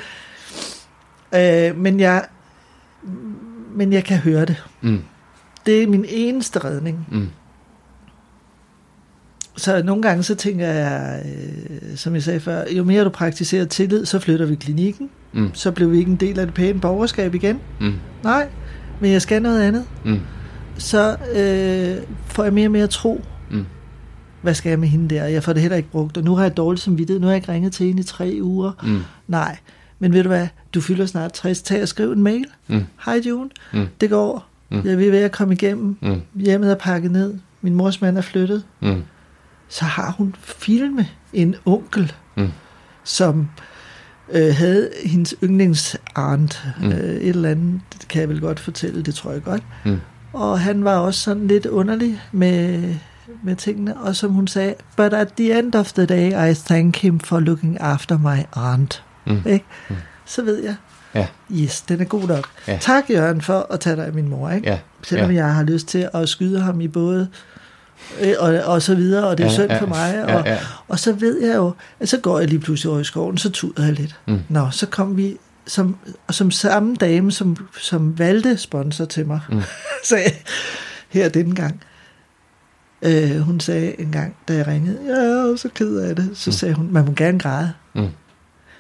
Øh, 1.37 1.77
men 1.77 1.99
jeg 1.99 2.25
men 3.75 3.93
jeg 3.93 4.03
kan 4.03 4.17
høre 4.17 4.45
det. 4.45 4.63
Mm. 4.81 5.01
Det 5.65 5.83
er 5.83 5.87
min 5.87 6.05
eneste 6.07 6.59
redning. 6.59 7.07
Mm. 7.11 7.29
Så 9.57 9.83
nogle 9.83 10.01
gange 10.01 10.23
så 10.23 10.35
tænker 10.35 10.67
jeg, 10.67 11.23
øh, 11.25 11.97
som 11.97 12.13
jeg 12.13 12.23
sagde 12.23 12.39
før, 12.39 12.63
jo 12.71 12.83
mere 12.83 13.03
du 13.03 13.09
praktiserer 13.09 13.65
tillid, 13.65 14.05
så 14.05 14.19
flytter 14.19 14.45
vi 14.45 14.55
klinikken. 14.55 15.09
Mm. 15.33 15.49
Så 15.53 15.71
bliver 15.71 15.89
vi 15.91 15.97
ikke 15.97 16.11
en 16.11 16.17
del 16.17 16.39
af 16.39 16.45
det 16.45 16.55
pæne 16.55 16.79
borgerskab 16.79 17.35
igen. 17.35 17.59
Mm. 17.81 17.93
Nej, 18.23 18.47
men 18.99 19.11
jeg 19.11 19.21
skal 19.21 19.41
noget 19.41 19.61
andet. 19.61 19.85
Mm. 20.05 20.19
Så 20.77 21.11
øh, 21.11 22.15
får 22.25 22.43
jeg 22.43 22.53
mere 22.53 22.67
og 22.67 22.71
mere 22.71 22.87
tro. 22.87 23.23
Mm. 23.51 23.65
Hvad 24.41 24.53
skal 24.53 24.69
jeg 24.69 24.79
med 24.79 24.87
hende 24.87 25.15
der? 25.15 25.23
Jeg 25.25 25.43
får 25.43 25.53
det 25.53 25.61
heller 25.61 25.77
ikke 25.77 25.89
brugt. 25.89 26.17
Og 26.17 26.23
nu 26.23 26.35
har 26.35 26.43
jeg 26.43 26.57
dårligt 26.57 26.83
som 26.83 26.97
vidtighed. 26.97 27.19
Nu 27.19 27.27
har 27.27 27.31
jeg 27.31 27.37
ikke 27.37 27.51
ringet 27.51 27.73
til 27.73 27.85
hende 27.85 27.99
i 27.99 28.03
tre 28.03 28.37
uger. 28.41 28.71
Mm. 28.83 28.99
Nej, 29.27 29.57
men 29.99 30.13
ved 30.13 30.23
du 30.23 30.29
hvad? 30.29 30.47
Du 30.75 30.81
fylder 30.81 31.05
snart 31.05 31.33
60. 31.33 31.61
Tag 31.61 31.81
og 31.81 31.87
skriv 31.87 32.11
en 32.11 32.23
mail. 32.23 32.45
Mm. 32.67 32.83
Hej 33.05 33.21
June, 33.27 33.49
Mm. 33.73 33.87
det 34.01 34.09
går. 34.09 34.45
Mm. 34.71 34.81
Jeg 34.85 34.97
vil 34.97 35.11
ved 35.11 35.19
at 35.19 35.31
komme 35.31 35.53
igennem. 35.53 35.97
Mm. 36.01 36.21
Hjemmet 36.35 36.71
er 36.71 36.75
pakket 36.75 37.11
ned. 37.11 37.33
Min 37.61 37.73
mors 37.75 38.01
mand 38.01 38.17
er 38.17 38.21
flyttet. 38.21 38.63
Mm. 38.81 39.03
Så 39.69 39.85
har 39.85 40.11
hun 40.11 40.35
filmet 40.39 41.07
en 41.33 41.55
onkel, 41.65 42.13
Mm. 42.35 42.49
som 43.03 43.47
øh, 44.31 44.55
havde 44.55 44.89
hendes 45.05 45.35
yndlingsarnt. 45.43 46.63
Mm. 46.81 46.87
Øh, 46.91 46.93
et 47.15 47.29
eller 47.29 47.49
andet, 47.49 47.81
det 47.93 48.07
kan 48.07 48.21
jeg 48.21 48.29
vel 48.29 48.41
godt 48.41 48.59
fortælle, 48.59 49.03
det 49.03 49.15
tror 49.15 49.31
jeg 49.31 49.43
godt. 49.43 49.63
Mm. 49.85 49.99
Og 50.33 50.59
han 50.59 50.83
var 50.83 50.95
også 50.97 51.19
sådan 51.19 51.47
lidt 51.47 51.65
underlig 51.65 52.21
med, 52.31 52.93
med 53.43 53.55
tingene. 53.55 53.97
Og 53.97 54.15
som 54.15 54.31
hun 54.31 54.47
sagde, 54.47 54.73
but 54.97 55.13
at 55.13 55.33
the 55.37 55.59
end 55.59 55.75
of 55.75 55.91
the 55.93 56.05
day, 56.05 56.51
I 56.51 56.53
thank 56.53 56.97
him 56.97 57.19
for 57.19 57.39
looking 57.39 57.81
after 57.81 58.17
my 58.17 58.39
aunt. 58.53 59.03
Mm. 59.27 59.41
Ikke? 59.45 59.65
Mm. 59.89 59.95
Så 60.25 60.41
ved 60.41 60.63
jeg, 60.63 60.75
Ja. 61.15 61.27
yes, 61.51 61.81
den 61.81 62.01
er 62.01 62.05
god 62.05 62.27
nok. 62.27 62.47
Ja. 62.67 62.77
Tak 62.81 63.03
Jørgen 63.09 63.41
for 63.41 63.67
at 63.69 63.79
tage 63.79 63.95
dig 63.95 64.05
af 64.05 64.13
min 64.13 64.29
mor. 64.29 64.49
Ikke? 64.49 64.69
Ja. 64.69 64.79
Selvom 65.03 65.31
ja. 65.31 65.35
jeg 65.45 65.53
har 65.55 65.63
lyst 65.63 65.87
til 65.87 66.09
at 66.13 66.29
skyde 66.29 66.59
ham 66.61 66.81
i 66.81 66.87
både 66.87 67.27
øh, 68.21 68.33
og, 68.39 68.53
og 68.65 68.81
så 68.81 68.95
videre, 68.95 69.27
og 69.27 69.37
det 69.37 69.43
er 69.43 69.47
Ja, 69.47 69.53
synd 69.53 69.71
ja, 69.71 69.79
for 69.81 69.85
mig. 69.87 70.23
Og, 70.35 70.45
ja. 70.45 70.57
og 70.87 70.99
så 70.99 71.13
ved 71.13 71.41
jeg 71.41 71.55
jo, 71.55 71.73
at 71.99 72.09
så 72.09 72.17
går 72.17 72.39
jeg 72.39 72.47
lige 72.47 72.59
pludselig 72.59 72.91
over 72.91 72.99
i 72.99 73.03
skoven, 73.03 73.37
så 73.37 73.49
tuder 73.49 73.83
jeg 73.83 73.93
lidt. 73.93 74.15
Mm. 74.27 74.39
Nå, 74.49 74.67
så 74.71 74.85
kom 74.85 75.17
vi 75.17 75.37
som, 75.67 75.97
som 76.31 76.51
samme 76.51 76.95
dame, 76.95 77.31
som, 77.31 77.67
som 77.81 78.19
valgte 78.19 78.57
sponsor 78.57 79.05
til 79.05 79.25
mig, 79.27 79.39
Mm. 79.49 79.61
sagde 80.09 80.31
her 81.09 81.29
denne 81.29 81.55
gang. 81.55 81.81
Øh, 83.01 83.39
hun 83.39 83.59
sagde 83.59 83.99
en 84.01 84.11
gang, 84.11 84.35
da 84.47 84.53
jeg 84.53 84.67
ringede, 84.67 84.97
ja, 85.07 85.57
så 85.57 85.69
ked 85.75 85.97
af 85.97 86.15
det. 86.15 86.29
Så 86.33 86.49
Mm. 86.49 86.53
sagde 86.53 86.73
hun, 86.75 86.89
man 86.91 87.05
må 87.05 87.11
gerne 87.11 87.39
græde. 87.39 87.73
Mm. 87.95 88.07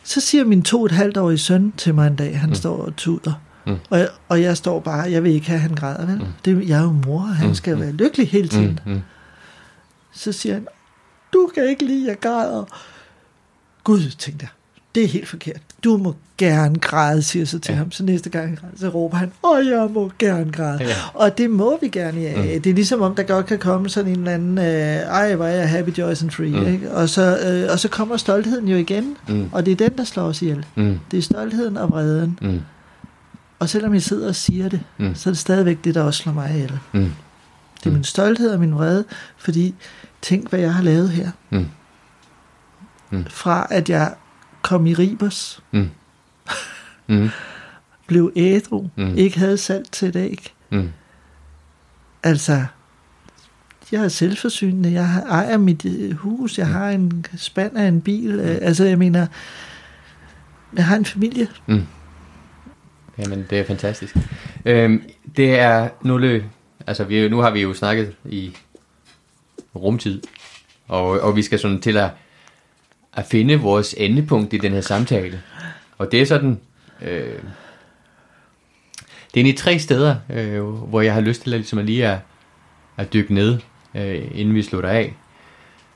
Så 0.07 0.19
siger 0.21 0.43
min 0.45 0.63
to 0.63 0.79
og 0.79 0.85
et 0.85 0.91
halvt 0.91 1.17
årige 1.17 1.37
søn 1.37 1.71
til 1.77 1.95
mig 1.95 2.07
en 2.07 2.15
dag, 2.15 2.39
han 2.39 2.49
Mm. 2.49 2.51
mm. 2.51 2.55
står 2.55 2.77
og 2.77 2.95
tuder. 2.95 3.33
Mm. 3.67 3.75
Og, 3.89 3.99
jeg, 3.99 4.09
og 4.29 4.41
jeg 4.41 4.57
står 4.57 4.79
bare, 4.79 5.11
jeg 5.11 5.23
vil 5.23 5.31
ikke 5.31 5.47
have, 5.47 5.55
at 5.55 5.61
han 5.61 5.75
græder, 5.75 6.05
vel? 6.05 6.15
Mm. 6.17 6.21
Mm. 6.21 6.27
Det, 6.45 6.69
jeg 6.69 6.79
er 6.79 6.83
jo 6.83 6.91
mor, 7.05 7.19
og 7.21 7.35
han 7.35 7.45
Mm. 7.45 7.49
mm. 7.49 7.55
skal 7.55 7.79
være 7.79 7.91
lykkelig 7.91 8.29
hele 8.29 8.47
tiden. 8.47 8.79
Mm. 8.85 8.91
Mm. 8.91 9.01
Så 10.11 10.31
siger 10.31 10.53
han, 10.53 10.67
du 11.33 11.49
kan 11.55 11.67
ikke 11.69 11.85
lide, 11.85 12.01
at 12.05 12.07
jeg 12.09 12.19
græder. 12.19 12.63
Gud, 13.83 13.99
tænkte 14.19 14.43
jeg, 14.43 14.49
det 14.95 15.03
er 15.03 15.07
helt 15.07 15.27
forkert. 15.27 15.61
Du 15.83 15.97
må 15.97 16.15
gerne 16.37 16.79
græde, 16.79 17.21
siger 17.23 17.45
så 17.45 17.59
til 17.59 17.71
Ja. 17.71 17.77
ham. 17.77 17.91
Så 17.91 18.03
næste 18.03 18.29
gang 18.29 18.59
så 18.77 18.89
råber 18.89 19.17
han, 19.17 19.31
åh, 19.43 19.65
jeg 19.67 19.89
må 19.93 20.11
gerne 20.19 20.51
græde. 20.51 20.77
Ja. 20.83 20.95
Og 21.13 21.37
det 21.37 21.49
må 21.49 21.77
vi 21.81 21.87
gerne, 21.87 22.21
ja. 22.21 22.35
Mm. 22.37 22.61
Det 22.61 22.69
er 22.69 22.73
ligesom 22.73 23.01
om, 23.01 23.15
der 23.15 23.23
godt 23.23 23.45
kan 23.45 23.59
komme 23.59 23.89
sådan 23.89 24.11
en 24.11 24.17
eller 24.19 24.31
anden, 24.31 24.57
øh, 24.57 24.63
ej, 24.65 25.35
hvor 25.35 25.45
er 25.45 25.55
jeg 25.55 25.69
happy, 25.69 25.89
joyous 25.97 26.21
and 26.23 26.31
free. 26.31 26.49
Mm. 26.59 26.67
Ikke? 26.73 26.91
Og, 26.91 27.09
så, 27.09 27.39
øh, 27.47 27.71
og 27.71 27.79
så 27.79 27.87
kommer 27.87 28.17
stoltheden 28.17 28.67
jo 28.67 28.77
igen, 28.77 29.17
Mm. 29.29 29.49
og 29.51 29.65
det 29.65 29.71
er 29.71 29.75
den, 29.89 29.97
der 29.97 30.03
slår 30.03 30.23
os 30.23 30.41
ihjel. 30.41 30.65
Mm. 30.75 30.99
Det 31.11 31.17
er 31.17 31.21
stoltheden 31.21 31.77
og 31.77 31.89
vreden. 31.89 32.39
Mm. 32.41 32.61
Og 33.59 33.69
selvom 33.69 33.93
jeg 33.93 34.01
sidder 34.01 34.27
og 34.27 34.35
siger 34.35 34.69
det, 34.69 34.81
mm. 34.97 35.15
så 35.15 35.29
er 35.29 35.31
det 35.31 35.39
stadigvæk 35.39 35.77
det, 35.83 35.95
der 35.95 36.03
også 36.03 36.23
slår 36.23 36.33
mig 36.33 36.51
ihjel. 36.53 36.79
Mm. 36.93 36.99
Det 36.99 37.85
er 37.85 37.89
Mm. 37.89 37.93
min 37.93 38.03
stolthed 38.03 38.49
og 38.49 38.59
min 38.59 38.75
vrede, 38.75 39.05
fordi 39.37 39.75
tænk, 40.21 40.49
hvad 40.49 40.59
jeg 40.59 40.73
har 40.73 40.83
lavet 40.83 41.09
her. 41.09 41.29
Mm. 41.49 41.65
Mm. 43.11 43.25
Fra 43.29 43.67
at 43.69 43.89
jeg 43.89 44.13
kom 44.65 44.85
i 44.87 44.93
Ribers, 44.93 45.63
Mm. 45.71 45.89
Mm. 47.07 47.29
blev 48.07 48.31
ædru, 48.35 48.81
Mm. 48.81 49.03
mm. 49.03 49.17
ikke 49.17 49.39
havde 49.39 49.57
salt 49.57 49.91
til 49.91 50.07
et 50.07 50.15
æg. 50.15 50.53
Mm. 50.71 50.89
Altså, 52.23 52.65
jeg 53.91 54.03
er 54.03 54.07
selvforsynende, 54.07 54.91
jeg 54.91 55.23
ejer 55.29 55.57
mit 55.57 55.85
øh, 55.85 56.11
hus, 56.15 56.57
jeg 56.57 56.67
har 56.67 56.89
en 56.89 57.25
spand 57.37 57.77
af 57.77 57.87
en 57.87 58.01
bil. 58.01 58.39
Øh, 58.39 58.57
altså, 58.61 58.85
jeg 58.85 58.97
mener, 58.97 59.27
jeg 60.75 60.85
har 60.85 60.95
en 60.95 61.05
familie. 61.05 61.47
Mm. 61.67 61.83
Jamen, 63.17 63.45
det 63.49 63.59
er 63.59 63.65
fantastisk. 63.65 64.17
Øhm, 64.65 65.03
det 65.37 65.59
er 65.59 65.89
nogle... 66.01 66.43
Altså, 66.87 67.03
vi, 67.03 67.29
nu 67.29 67.37
har 67.37 67.51
vi 67.51 67.61
jo 67.61 67.73
snakket 67.73 68.15
i 68.25 68.55
rumtid, 69.75 70.21
og, 70.87 71.05
og 71.07 71.35
vi 71.35 71.41
skal 71.41 71.59
sådan 71.59 71.81
til 71.81 71.97
at, 71.97 72.09
at 73.15 73.25
finde 73.25 73.59
vores 73.59 73.95
endepunkt 73.97 74.53
i 74.53 74.57
den 74.57 74.71
her 74.71 74.81
samtale. 74.81 75.41
Og 75.97 76.11
det 76.11 76.21
er 76.21 76.25
sådan... 76.25 76.59
Øh, 77.01 77.39
det 79.33 79.41
er 79.41 79.43
egentlig 79.43 79.57
tre 79.57 79.79
steder, 79.79 80.15
øh, 80.29 80.63
hvor 80.63 81.01
jeg 81.01 81.13
har 81.13 81.21
lyst 81.21 81.41
til 81.41 81.53
at, 81.53 81.59
ligesom 81.59 81.79
at 81.79 81.85
lige 81.85 82.07
at, 82.07 82.17
at 82.97 83.13
dykke 83.13 83.33
ned, 83.33 83.59
øh, 83.95 84.27
inden 84.33 84.55
vi 84.55 84.61
slutter 84.61 84.89
af. 84.89 85.13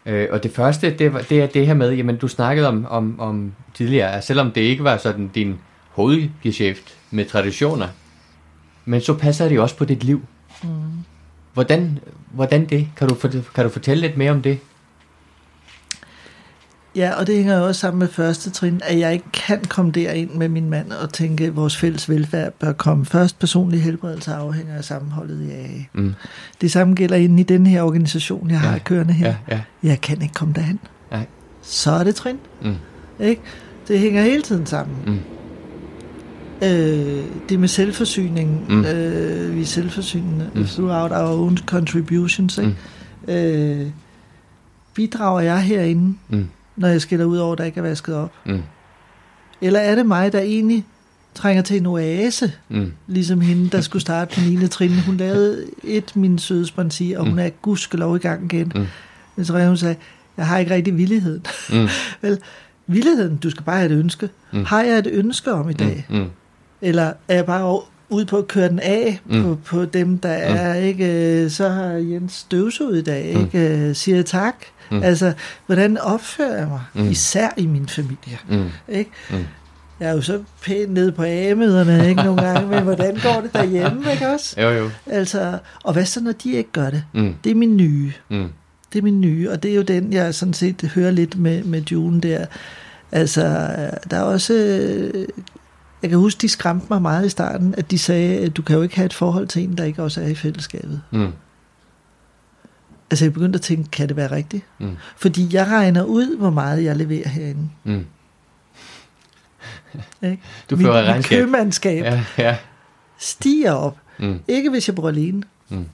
Øh, 0.05 0.27
og 0.31 0.43
det 0.43 0.51
første, 0.51 0.91
det, 0.91 1.13
var, 1.13 1.21
det 1.21 1.41
er 1.41 1.47
det 1.47 1.67
her 1.67 1.73
med, 1.73 1.93
jamen 1.93 2.17
du 2.17 2.27
snakkede 2.27 2.67
om, 2.67 2.85
om, 2.89 3.19
om 3.19 3.53
tidligere, 3.73 4.13
at 4.13 4.23
selvom 4.23 4.51
det 4.51 4.61
ikke 4.61 4.83
var 4.83 4.97
sådan 4.97 5.27
din 5.27 5.59
hovedgeschæft 5.89 6.97
med 7.11 7.25
traditioner, 7.25 7.87
men 8.85 9.01
så 9.01 9.13
passer 9.13 9.49
det 9.49 9.59
også 9.59 9.77
på 9.77 9.85
dit 9.85 10.03
liv. 10.03 10.21
Mm. 10.63 10.69
Hvordan, 11.53 11.99
hvordan 12.31 12.65
det? 12.65 12.87
Kan 12.97 13.09
du, 13.09 13.15
kan 13.55 13.63
du 13.63 13.69
fortælle 13.69 14.01
lidt 14.01 14.17
mere 14.17 14.31
om 14.31 14.41
det? 14.41 14.59
Ja, 16.95 17.13
og 17.13 17.27
det 17.27 17.35
hænger 17.35 17.57
jo 17.57 17.65
også 17.67 17.81
sammen 17.81 17.99
med 17.99 18.07
første 18.07 18.49
trin, 18.49 18.81
at 18.83 18.99
jeg 18.99 19.13
ikke 19.13 19.31
kan 19.33 19.61
komme 19.65 19.91
derind 19.91 20.29
med 20.31 20.49
min 20.49 20.69
mand 20.69 20.91
og 20.91 21.13
tænke, 21.13 21.45
at 21.45 21.55
vores 21.55 21.77
fælles 21.77 22.09
velfærd 22.09 22.53
bør 22.53 22.71
komme 22.71 23.05
først. 23.05 23.39
Personlig 23.39 23.83
helbredelse 23.83 24.33
afhænger 24.33 24.75
af 24.75 24.83
sammenholdet 24.83 25.41
i 25.41 25.51
AA. 25.51 25.67
Mm. 25.93 26.13
Det 26.61 26.71
samme 26.71 26.93
gælder 26.95 27.15
inde 27.15 27.39
i 27.39 27.43
den 27.43 27.67
her 27.67 27.81
organisation, 27.81 28.49
jeg 28.49 28.59
har 28.59 28.71
Ja, 28.71 28.77
kørende 28.79 29.13
her. 29.13 29.27
Ja, 29.49 29.55
ja. 29.55 29.61
Jeg 29.83 30.01
kan 30.01 30.21
ikke 30.21 30.33
komme 30.33 30.53
derhen. 30.53 30.79
Nej. 31.11 31.25
Så 31.61 31.91
er 31.91 32.03
det 32.03 32.15
trin. 32.15 32.37
Mm. 32.61 32.75
Ikke? 33.19 33.41
Det 33.87 33.99
hænger 33.99 34.23
hele 34.23 34.41
tiden 34.41 34.65
sammen. 34.65 34.97
Mm. 35.05 35.19
Øh, 36.67 37.23
det 37.49 37.59
med 37.59 37.67
selvforsyning. 37.67 38.65
Mm. 38.69 38.85
Øh, 38.85 39.55
vi 39.55 39.61
er 39.61 39.65
selvforsynende 39.65 40.49
mm. 40.55 40.65
throughout 40.65 41.11
our 41.11 41.41
own 41.43 41.57
contributions. 41.57 42.57
Ikke? 42.57 42.75
Mm. 43.27 43.33
Øh, 43.33 43.87
bidrager 44.93 45.39
jeg 45.41 45.61
herinde, 45.61 46.15
Mm. 46.29 46.47
Når 46.79 46.87
jeg 46.87 47.01
skiller 47.01 47.25
ud 47.25 47.37
over, 47.37 47.55
der 47.55 47.63
ikke 47.63 47.77
er 47.77 47.81
vasket 47.81 48.15
op? 48.15 48.31
Mm. 48.45 48.63
Eller 49.61 49.79
er 49.79 49.95
det 49.95 50.05
mig, 50.05 50.31
der 50.31 50.39
egentlig 50.39 50.85
trænger 51.35 51.63
til 51.63 51.77
en 51.77 51.85
oase, 51.85 52.53
mm. 52.69 52.91
ligesom 53.07 53.41
hende, 53.41 53.69
der 53.69 53.81
skulle 53.81 54.01
starte 54.01 54.35
på 54.35 54.41
9. 54.49 54.67
trin. 54.67 54.99
Hun 54.99 55.17
lavede 55.17 55.65
et, 55.83 56.15
min 56.15 56.39
søde 56.39 56.65
sponsi, 56.65 57.13
og 57.17 57.23
hun 57.23 57.33
mm. 57.33 57.39
er 57.39 57.49
gudskelov 57.49 58.15
i 58.15 58.19
gang 58.19 58.53
igen. 58.53 58.71
Mm. 58.75 58.85
Men 59.35 59.45
så 59.45 59.67
hun 59.67 59.77
sagde, 59.77 59.95
jeg 60.37 60.47
har 60.47 60.57
ikke 60.57 60.73
rigtig 60.73 60.97
villigheden. 60.97 61.45
Mm. 61.69 61.87
Vel, 62.21 62.39
villigheden, 62.87 63.37
du 63.37 63.49
skal 63.49 63.63
bare 63.63 63.77
have 63.77 63.91
et 63.91 63.99
ønske. 63.99 64.29
Mm. 64.53 64.65
Har 64.65 64.83
jeg 64.83 64.97
et 64.97 65.07
ønske 65.11 65.53
om 65.53 65.69
i 65.69 65.73
dag? 65.73 66.05
Mm. 66.09 66.17
Mm. 66.17 66.27
Eller 66.81 67.13
er 67.27 67.35
jeg 67.35 67.45
bare 67.45 67.81
ude 68.09 68.25
på 68.25 68.37
at 68.37 68.47
køre 68.47 68.69
den 68.69 68.79
af 68.79 69.19
mm. 69.25 69.43
på, 69.43 69.57
på 69.65 69.85
dem, 69.85 70.17
der 70.17 70.49
mm. 70.49 70.55
er, 70.57 70.73
ikke? 70.73 71.49
Så 71.49 71.69
har 71.69 71.85
Jens 71.85 72.33
støvsud 72.33 72.95
i 72.95 73.01
dag, 73.01 73.35
mm. 73.35 73.41
ikke? 73.41 73.93
Siger 73.95 74.23
tak. 74.23 74.55
Mm. 74.91 75.03
Altså, 75.03 75.33
hvordan 75.65 75.97
opfører 75.97 76.57
jeg 76.57 76.67
mig? 76.67 76.81
Mm. 76.93 77.09
Især 77.09 77.49
i 77.57 77.65
min 77.65 77.87
familie. 77.87 78.37
Mm. 78.49 78.69
Ikke? 78.87 79.11
Mm. 79.29 79.45
Jeg 79.99 80.09
er 80.09 80.13
jo 80.13 80.21
så 80.21 80.43
pænt 80.63 80.91
nede 80.91 81.11
på 81.11 81.21
amederne, 81.23 82.09
ikke 82.09 82.23
nogle 82.23 82.41
gange, 82.41 82.67
men 82.67 82.83
hvordan 82.83 83.17
går 83.23 83.41
det 83.41 83.53
derhjemme, 83.53 84.11
ikke 84.11 84.27
også? 84.27 84.61
Jo, 84.61 84.69
jo. 84.69 84.89
Altså, 85.05 85.57
og 85.83 85.93
hvad 85.93 86.05
så, 86.05 86.21
når 86.21 86.31
de 86.31 86.51
ikke 86.51 86.71
gør 86.71 86.89
det? 86.89 87.03
Mm. 87.13 87.35
Det 87.43 87.49
er 87.51 87.55
min 87.55 87.77
nye. 87.77 88.13
Mm. 88.29 88.49
Det 88.93 88.99
er 88.99 89.03
min 89.03 89.21
nye, 89.21 89.51
og 89.51 89.63
det 89.63 89.71
er 89.71 89.75
jo 89.75 89.81
den, 89.81 90.13
jeg 90.13 90.35
sådan 90.35 90.53
set 90.53 90.91
hører 90.95 91.11
lidt 91.11 91.37
med, 91.37 91.63
med 91.63 91.81
June 91.81 92.21
der. 92.21 92.45
Altså, 93.11 93.41
der 94.11 94.17
er 94.17 94.21
også... 94.21 94.53
Jeg 96.01 96.09
kan 96.09 96.19
huske, 96.19 96.41
de 96.41 96.49
skræmte 96.49 96.85
mig 96.89 97.01
meget 97.01 97.25
i 97.25 97.29
starten, 97.29 97.75
at 97.77 97.91
de 97.91 97.97
sagde, 97.97 98.37
at 98.39 98.57
du 98.57 98.61
kan 98.61 98.75
jo 98.75 98.81
ikke 98.81 98.95
have 98.95 99.05
et 99.05 99.13
forhold 99.13 99.47
til 99.47 99.63
en, 99.63 99.77
der 99.77 99.83
ikke 99.83 100.03
også 100.03 100.21
er 100.21 100.27
i 100.27 100.35
fællesskabet. 100.35 101.01
Mm. 101.11 101.27
Altså, 103.11 103.25
jeg 103.25 103.33
begyndte 103.33 103.57
at 103.57 103.61
tænke, 103.61 103.91
kan 103.91 104.07
det 104.07 104.15
være 104.15 104.31
rigtigt? 104.31 104.65
Mm. 104.79 104.97
Fordi 105.17 105.47
jeg 105.51 105.67
regner 105.67 106.03
ud, 106.03 106.37
hvor 106.37 106.49
meget 106.49 106.83
jeg 106.83 106.95
leverer 106.95 107.29
herinde. 107.29 107.69
Mm. 107.83 108.05
Ikke? 110.23 110.39
Du 110.69 110.77
fører 110.77 111.01
mit, 111.01 111.09
regnskab. 111.09 111.37
Mit 111.37 111.45
købmandskab 111.45 112.03
ja, 112.03 112.23
ja. 112.37 112.57
stiger 113.17 113.71
op. 113.71 113.97
Mm. 114.19 114.39
Ikke 114.47 114.69
hvis 114.69 114.87
jeg 114.87 114.95
bor 114.95 115.07
alene. 115.07 115.43
Mm. 115.69 115.85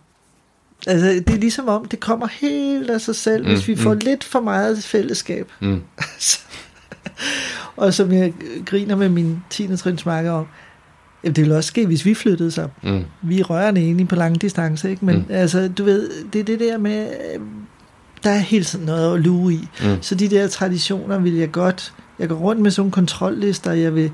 Altså, 0.88 1.08
det 1.08 1.30
er 1.30 1.38
ligesom 1.38 1.68
om, 1.68 1.86
det 1.86 2.00
kommer 2.00 2.28
helt 2.28 2.90
af 2.90 3.02
sig 3.02 3.16
selv, 3.16 3.44
mm. 3.44 3.50
hvis 3.52 3.68
vi 3.68 3.76
får 3.76 3.94
mm. 3.94 4.00
lidt 4.04 4.24
for 4.24 4.40
meget 4.40 4.84
fællesskab. 4.84 5.52
Mm. 5.60 5.82
og 7.78 7.94
som 7.94 8.12
jeg 8.12 8.34
griner 8.66 8.96
med 8.96 9.10
min 9.10 9.44
10. 9.50 9.78
trinsmarker 9.78 10.32
om, 10.32 10.48
det 11.26 11.38
ville 11.38 11.58
også 11.58 11.68
ske, 11.68 11.86
hvis 11.86 12.06
vi 12.06 12.14
flyttede 12.14 12.52
sammen. 12.52 12.72
Mm. 12.84 13.04
Vi 13.22 13.40
er 13.40 13.44
rørende 13.44 13.82
enige 13.82 14.08
på 14.08 14.16
lange 14.16 14.40
distancer, 14.40 14.90
ikke? 14.90 15.06
Men 15.06 15.16
mm. 15.16 15.26
altså, 15.30 15.68
du 15.78 15.84
ved, 15.84 16.10
det 16.34 16.40
er 16.40 16.44
det 16.44 16.60
der 16.60 16.78
med, 16.78 17.08
der 18.24 18.30
er 18.30 18.38
helt 18.38 18.66
sådan 18.66 18.86
noget 18.86 19.16
at 19.16 19.22
lue 19.22 19.54
i. 19.54 19.68
Mm. 19.84 20.02
Så 20.02 20.16
de 20.16 20.30
der 20.30 20.48
traditioner 20.48 21.20
vil 21.20 21.34
jeg 21.34 21.52
godt 21.52 21.94
jeg 22.20 22.30
går 22.30 22.36
rundt 22.36 22.62
med 22.62 22.72
sådan 22.72 22.82
nogle 22.82 22.92
kontrollister, 22.92 23.72
jeg 23.72 23.96
vil 23.96 24.12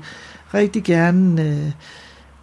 rigtig 0.54 0.84
gerne 0.84 1.42
øh, 1.42 1.72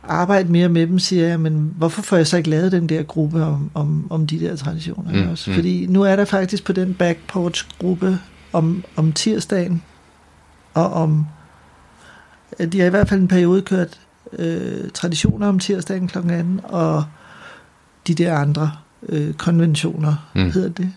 arbejde 0.03 0.51
mere 0.51 0.69
med 0.69 0.87
dem, 0.87 0.99
siger 0.99 1.27
jeg, 1.27 1.39
men 1.39 1.73
hvorfor 1.77 2.01
får 2.01 2.17
jeg 2.17 2.27
så 2.27 2.37
ikke 2.37 2.49
lavet 2.49 2.71
den 2.71 2.89
der 2.89 3.03
gruppe 3.03 3.43
om, 3.43 3.71
om, 3.73 4.07
om 4.09 4.27
de 4.27 4.39
der 4.39 4.55
traditioner 4.55 5.23
mm, 5.23 5.31
også? 5.31 5.49
Mm. 5.49 5.55
Fordi 5.55 5.85
nu 5.89 6.03
er 6.03 6.15
der 6.15 6.25
faktisk 6.25 6.63
på 6.63 6.73
den 6.73 6.93
backporch-gruppe 6.93 8.19
om, 8.53 8.83
om 8.95 9.13
tirsdagen, 9.13 9.83
og 10.73 10.93
om, 10.93 11.25
de 12.71 12.79
har 12.79 12.87
i 12.87 12.89
hvert 12.89 13.09
fald 13.09 13.21
en 13.21 13.27
periode 13.27 13.61
kørt 13.61 13.99
øh, 14.39 14.89
traditioner 14.93 15.47
om 15.47 15.59
tirsdagen 15.59 16.07
kl. 16.07 16.17
2, 16.17 16.23
og 16.63 17.03
de 18.07 18.13
der 18.13 18.37
andre 18.37 18.71
øh, 19.09 19.33
konventioner, 19.33 20.29
mm. 20.35 20.51
hedder 20.51 20.69
det. 20.69 20.91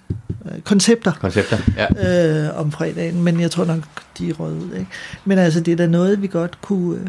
Øh, 0.44 0.60
koncepter. 0.60 1.12
Koncepter, 1.12 1.58
ja. 1.76 2.46
Øh, 2.46 2.60
om 2.60 2.72
fredagen, 2.72 3.22
men 3.22 3.40
jeg 3.40 3.50
tror 3.50 3.64
nok, 3.64 3.78
de 4.18 4.30
er 4.30 4.34
røde 4.34 4.56
ud. 4.56 4.72
Ikke? 4.72 4.90
Men 5.24 5.38
altså, 5.38 5.60
det 5.60 5.72
er 5.72 5.76
da 5.76 5.86
noget, 5.86 6.22
vi 6.22 6.26
godt 6.26 6.60
kunne 6.62 7.00
øh, 7.00 7.06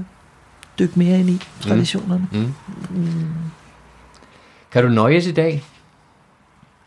dykke 0.79 0.99
mere 0.99 1.19
ind 1.19 1.29
i, 1.29 1.41
traditionerne. 1.61 2.27
Mm. 2.31 2.39
Mm. 2.39 2.53
Mm. 2.89 3.25
Kan 4.71 4.83
du 4.83 4.89
nøjes 4.89 5.27
i 5.27 5.31
dag? 5.31 5.63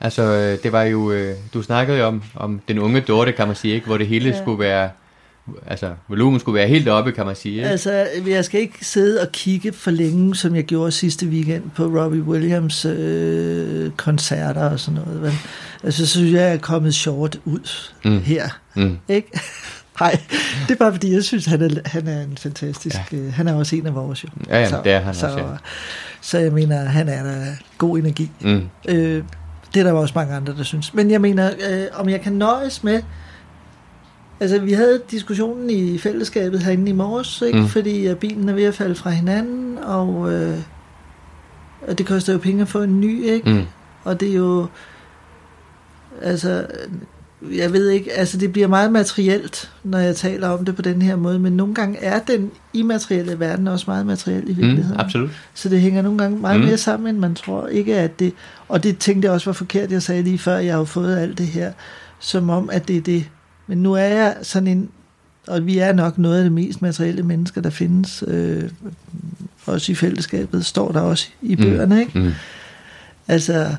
Altså, 0.00 0.22
øh, 0.22 0.62
det 0.62 0.72
var 0.72 0.82
jo, 0.82 1.12
øh, 1.12 1.34
du 1.54 1.62
snakkede 1.62 1.98
jo 1.98 2.06
om, 2.06 2.22
om 2.34 2.60
den 2.68 2.78
unge 2.78 3.00
Dorte, 3.00 3.32
kan 3.32 3.46
man 3.46 3.56
sige, 3.56 3.74
ikke? 3.74 3.86
hvor 3.86 3.98
det 3.98 4.06
hele 4.06 4.30
ja. 4.30 4.42
skulle 4.42 4.58
være 4.58 4.90
altså, 5.66 5.90
volumen 6.09 6.40
skulle 6.40 6.59
være 6.59 6.68
helt 6.68 6.89
oppe, 6.89 7.12
kan 7.12 7.27
man 7.27 7.36
sige. 7.36 7.55
Ikke? 7.55 7.68
Altså, 7.68 8.06
jeg 8.27 8.44
skal 8.44 8.60
ikke 8.60 8.85
sidde 8.85 9.20
og 9.20 9.32
kigge 9.32 9.73
for 9.73 9.90
længe, 9.90 10.35
som 10.35 10.55
jeg 10.55 10.64
gjorde 10.64 10.93
sidste 10.93 11.27
weekend 11.27 11.62
på 11.74 11.85
Robbie 11.85 12.23
Williams 12.23 12.85
øh, 12.85 13.90
koncerter 13.90 14.70
og 14.70 14.81
sådan 14.81 15.01
noget. 15.01 15.23
Men, 15.23 15.32
altså, 15.82 16.06
så 16.06 16.12
synes 16.12 16.32
jeg, 16.32 16.40
jeg 16.40 16.52
er 16.52 16.59
kommet 16.59 16.94
short 16.94 17.39
ud 17.44 17.90
mm. 18.05 18.20
her. 18.20 18.48
Mm. 18.77 18.98
Ikke? 19.09 19.28
Nej, 20.01 20.20
det 20.68 20.74
er 20.74 20.78
bare 20.78 20.93
fordi, 20.93 21.14
jeg 21.14 21.24
synes, 21.24 21.47
han 21.47 21.62
er, 21.62 21.68
han 21.85 22.09
er 22.09 22.23
en 22.23 22.36
fantastisk... 22.36 22.97
Ja. 23.12 23.16
Øh, 23.16 23.32
han 23.32 23.48
er 23.48 23.55
også 23.55 23.77
en 23.77 23.86
af 23.86 23.94
vores 23.94 24.24
jo. 24.24 24.28
Ja, 24.48 24.59
ja 24.59 24.68
så, 24.68 24.81
det 24.85 24.93
er 24.93 25.01
han 25.01 25.14
så, 25.14 25.27
også, 25.27 25.39
ja. 25.39 25.44
Så 26.20 26.39
jeg 26.39 26.52
mener, 26.52 26.85
han 26.85 27.09
er 27.09 27.23
der 27.23 27.44
god 27.78 27.98
energi. 27.98 28.31
Mm. 28.40 28.68
Øh, 28.89 29.23
det 29.74 29.81
er 29.81 29.85
der 29.85 29.93
også 29.93 30.12
mange 30.16 30.35
andre, 30.35 30.56
der 30.56 30.62
synes. 30.62 30.94
Men 30.94 31.10
jeg 31.10 31.20
mener, 31.20 31.51
øh, 31.70 31.85
om 31.94 32.09
jeg 32.09 32.20
kan 32.20 32.32
nøjes 32.32 32.85
med 32.85 33.02
Altså, 34.40 34.58
vi 34.58 34.72
havde 34.72 35.02
diskussionen 35.10 35.70
i 35.70 35.98
fællesskabet 35.98 36.62
herinde 36.62 36.90
i 36.90 36.92
morges, 36.92 37.42
ikke? 37.42 37.58
Mm. 37.58 37.68
fordi 37.68 38.10
uh, 38.10 38.16
bilen 38.16 38.48
er 38.48 38.52
ved 38.52 38.64
at 38.64 38.74
falde 38.74 38.94
fra 38.94 39.10
hinanden, 39.10 39.78
og, 39.78 40.32
øh, 40.32 40.58
og 41.88 41.98
det 41.98 42.06
koster 42.06 42.32
jo 42.32 42.38
penge 42.38 42.62
at 42.62 42.68
få 42.68 42.82
en 42.82 43.00
ny, 43.00 43.24
ikke? 43.24 43.50
Mm. 43.50 43.62
Og 44.04 44.20
det 44.20 44.30
er 44.30 44.34
jo, 44.34 44.66
altså, 46.22 46.66
jeg 47.54 47.72
ved 47.72 47.88
ikke, 47.88 48.12
altså 48.12 48.38
det 48.38 48.52
bliver 48.52 48.68
meget 48.68 48.92
materielt, 48.92 49.70
når 49.84 49.98
jeg 49.98 50.16
taler 50.16 50.48
om 50.48 50.64
det 50.64 50.76
på 50.76 50.82
den 50.82 51.02
her 51.02 51.16
måde, 51.16 51.38
men 51.38 51.52
nogle 51.52 51.74
gange 51.74 51.98
er 51.98 52.18
den 52.18 52.50
immaterielle 52.72 53.40
verden 53.40 53.68
også 53.68 53.84
meget 53.88 54.06
materiel 54.06 54.42
i 54.48 54.52
mm, 54.52 54.56
virkeligheden. 54.56 54.92
Mm, 54.92 55.00
absolut. 55.00 55.30
Så 55.54 55.68
det 55.68 55.80
hænger 55.80 56.02
nogle 56.02 56.18
gange 56.18 56.38
meget 56.38 56.60
mm. 56.60 56.66
mere 56.66 56.78
sammen, 56.78 57.08
end 57.08 57.18
man 57.18 57.34
tror. 57.34 57.66
Ikke 57.66 57.96
at 57.96 58.18
det, 58.18 58.32
og 58.68 58.82
det 58.82 58.98
tænkte 58.98 59.26
jeg 59.26 59.32
også 59.32 59.50
var 59.50 59.54
forkert, 59.54 59.92
jeg 59.92 60.02
sagde 60.02 60.22
lige 60.22 60.38
før, 60.38 60.56
jeg 60.56 60.72
har 60.72 60.78
jo 60.78 60.84
fået 60.84 61.18
alt 61.18 61.38
det 61.38 61.46
her, 61.46 61.72
som 62.18 62.50
om, 62.50 62.70
at 62.72 62.88
det 62.88 62.96
er 62.96 63.00
det 63.00 63.28
men 63.66 63.78
nu 63.78 63.93
er 63.93 64.05
jeg 64.05 64.36
sådan 64.43 64.66
en, 64.66 64.90
og 65.47 65.66
vi 65.66 65.78
er 65.78 65.93
nok 65.93 66.18
noget 66.18 66.36
af 66.38 66.43
det 66.43 66.52
mest 66.52 66.82
materielle 66.82 67.22
mennesker, 67.22 67.60
der 67.60 67.70
findes, 67.70 68.24
øh, 68.26 68.70
også 69.66 69.93
i 69.93 69.94
fællesskabet, 69.94 70.66
står 70.66 70.93
der 70.93 71.01
også 71.01 71.28
i 71.43 71.55
mm. 71.55 71.62
bøgerne, 71.62 71.94
mm. 71.94 72.01
ikke? 72.01 72.18
Mm. 72.18 72.32
Altså, 73.28 73.76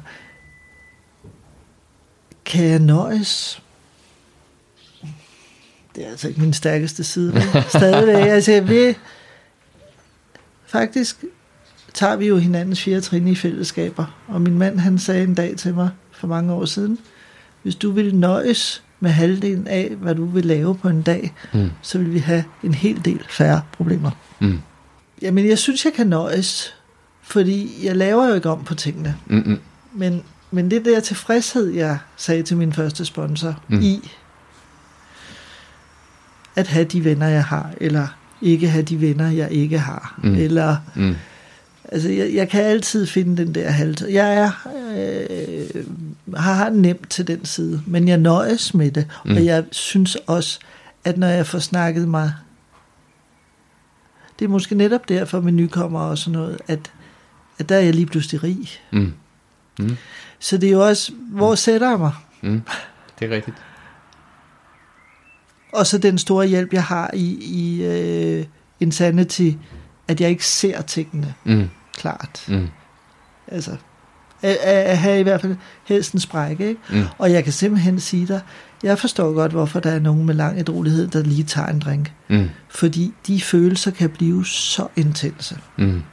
kan 2.45 2.65
jeg 2.65 2.79
nøjes? 2.79 3.61
Det 5.95 6.05
er 6.05 6.09
altså 6.09 6.27
ikke 6.27 6.41
min 6.41 6.53
stærkeste 6.53 7.03
side, 7.03 7.33
men 7.33 7.63
stadigvæk. 7.69 8.27
Altså, 8.27 8.51
jeg 8.51 8.67
vil, 8.67 8.95
faktisk 10.65 11.23
tager 11.93 12.15
vi 12.15 12.27
jo 12.27 12.37
hinandens 12.37 12.81
fire 12.81 13.01
trin 13.01 13.27
i 13.27 13.35
fællesskaber, 13.35 14.05
og 14.27 14.41
min 14.41 14.57
mand, 14.57 14.79
han 14.79 14.99
sagde 14.99 15.23
en 15.23 15.35
dag 15.35 15.57
til 15.57 15.73
mig 15.73 15.89
for 16.11 16.27
mange 16.27 16.53
år 16.53 16.65
siden, 16.65 16.99
hvis 17.63 17.75
du 17.75 17.91
vil 17.91 18.15
nøjes 18.15 18.83
med 18.99 19.11
halvdelen 19.11 19.67
af, 19.67 19.95
hvad 20.01 20.15
du 20.15 20.25
vil 20.25 20.45
lave 20.45 20.75
på 20.75 20.89
en 20.89 21.01
dag, 21.01 21.33
mm. 21.53 21.69
så 21.81 21.97
vil 21.97 22.13
vi 22.13 22.19
have 22.19 22.43
en 22.63 22.73
hel 22.73 23.05
del 23.05 23.25
færre 23.29 23.61
problemer. 23.71 24.11
Mm. 24.39 24.59
Jamen, 25.21 25.47
jeg 25.47 25.57
synes, 25.57 25.85
jeg 25.85 25.93
kan 25.93 26.07
nøjes, 26.07 26.75
fordi 27.21 27.85
jeg 27.85 27.95
laver 27.95 28.27
jo 28.27 28.33
ikke 28.33 28.49
om 28.49 28.63
på 28.63 28.75
tingene. 28.75 29.15
Mm-mm. 29.25 29.59
Men, 29.93 30.23
men 30.51 30.71
det 30.71 30.85
der 30.85 30.99
tilfredshed, 30.99 31.73
jeg 31.73 31.97
sagde 32.15 32.43
til 32.43 32.57
min 32.57 32.73
første 32.73 33.05
sponsor, 33.05 33.61
mm. 33.67 33.81
i 33.81 34.11
at 36.55 36.67
have 36.67 36.85
de 36.85 37.03
venner, 37.03 37.27
jeg 37.27 37.43
har, 37.43 37.71
eller 37.81 38.07
ikke 38.41 38.69
have 38.69 38.83
de 38.83 39.01
venner, 39.01 39.29
jeg 39.29 39.51
ikke 39.51 39.79
har, 39.79 40.19
mm. 40.23 40.35
eller... 40.35 40.77
Mm 40.95 41.15
Altså, 41.91 42.09
jeg, 42.09 42.33
jeg 42.33 42.49
kan 42.49 42.63
altid 42.63 43.07
finde 43.07 43.45
den 43.45 43.55
der 43.55 43.69
halv. 43.69 43.95
Jeg 44.09 44.37
er, 44.37 44.51
øh, 44.95 45.85
har 46.35 46.69
nemt 46.69 47.09
til 47.09 47.27
den 47.27 47.45
side, 47.45 47.83
men 47.85 48.07
jeg 48.07 48.17
nøjes 48.17 48.73
med 48.73 48.91
det. 48.91 49.07
Mm. 49.25 49.35
Og 49.35 49.45
jeg 49.45 49.65
synes 49.71 50.15
også, 50.15 50.59
at 51.03 51.17
når 51.17 51.27
jeg 51.27 51.47
får 51.47 51.59
snakket 51.59 52.07
mig... 52.07 52.33
Det 54.39 54.45
er 54.45 54.49
måske 54.49 54.75
netop 54.75 55.09
derfor 55.09 55.41
med 55.41 55.51
nykommer 55.51 55.99
og 55.99 56.17
sådan 56.17 56.39
noget, 56.39 56.57
at, 56.67 56.91
at 57.59 57.69
der 57.69 57.75
er 57.75 57.79
jeg 57.79 57.93
lige 57.93 58.05
pludselig 58.05 58.43
rig. 58.43 58.69
Mm. 58.91 59.13
Mm. 59.79 59.97
Så 60.39 60.57
det 60.57 60.67
er 60.67 60.71
jo 60.71 60.87
også, 60.87 61.11
hvor 61.31 61.49
mm. 61.49 61.55
sætter 61.55 61.89
jeg 61.89 61.99
mig? 61.99 62.13
Mm. 62.41 62.61
Det 63.19 63.31
er 63.31 63.35
rigtigt. 63.35 63.57
Og 65.73 65.87
så 65.87 65.97
den 65.97 66.17
store 66.17 66.47
hjælp, 66.47 66.73
jeg 66.73 66.83
har 66.83 67.11
i, 67.13 67.37
i 67.41 67.87
uh, 68.39 68.45
Insanity, 68.79 69.51
at 70.07 70.21
jeg 70.21 70.29
ikke 70.29 70.45
ser 70.45 70.81
tingene. 70.81 71.33
Mm 71.43 71.69
klart. 71.97 72.45
Mm. 72.47 72.69
Altså, 73.47 73.71
at, 74.41 74.55
at 74.55 74.97
have 74.97 75.19
i 75.19 75.23
hvert 75.23 75.41
fald 75.41 75.55
helst 75.83 76.21
sprække. 76.21 76.67
Ikke? 76.67 76.81
Mm. 76.89 77.03
Og 77.17 77.31
jeg 77.31 77.43
kan 77.43 77.53
simpelthen 77.53 77.99
sige 77.99 78.27
dig, 78.27 78.41
jeg 78.83 78.99
forstår 78.99 79.33
godt, 79.33 79.51
hvorfor 79.51 79.79
der 79.79 79.91
er 79.91 79.99
nogen 79.99 80.25
med 80.25 80.35
lang 80.35 80.59
ædrolighed, 80.59 81.07
der 81.07 81.23
lige 81.23 81.43
tager 81.43 81.67
en 81.67 81.79
drink. 81.79 82.13
Mm. 82.27 82.49
Fordi 82.69 83.13
de 83.27 83.41
følelser 83.41 83.91
kan 83.91 84.09
blive 84.09 84.45
så 84.45 84.87
intense. 84.95 85.59
Mm. 85.77 86.03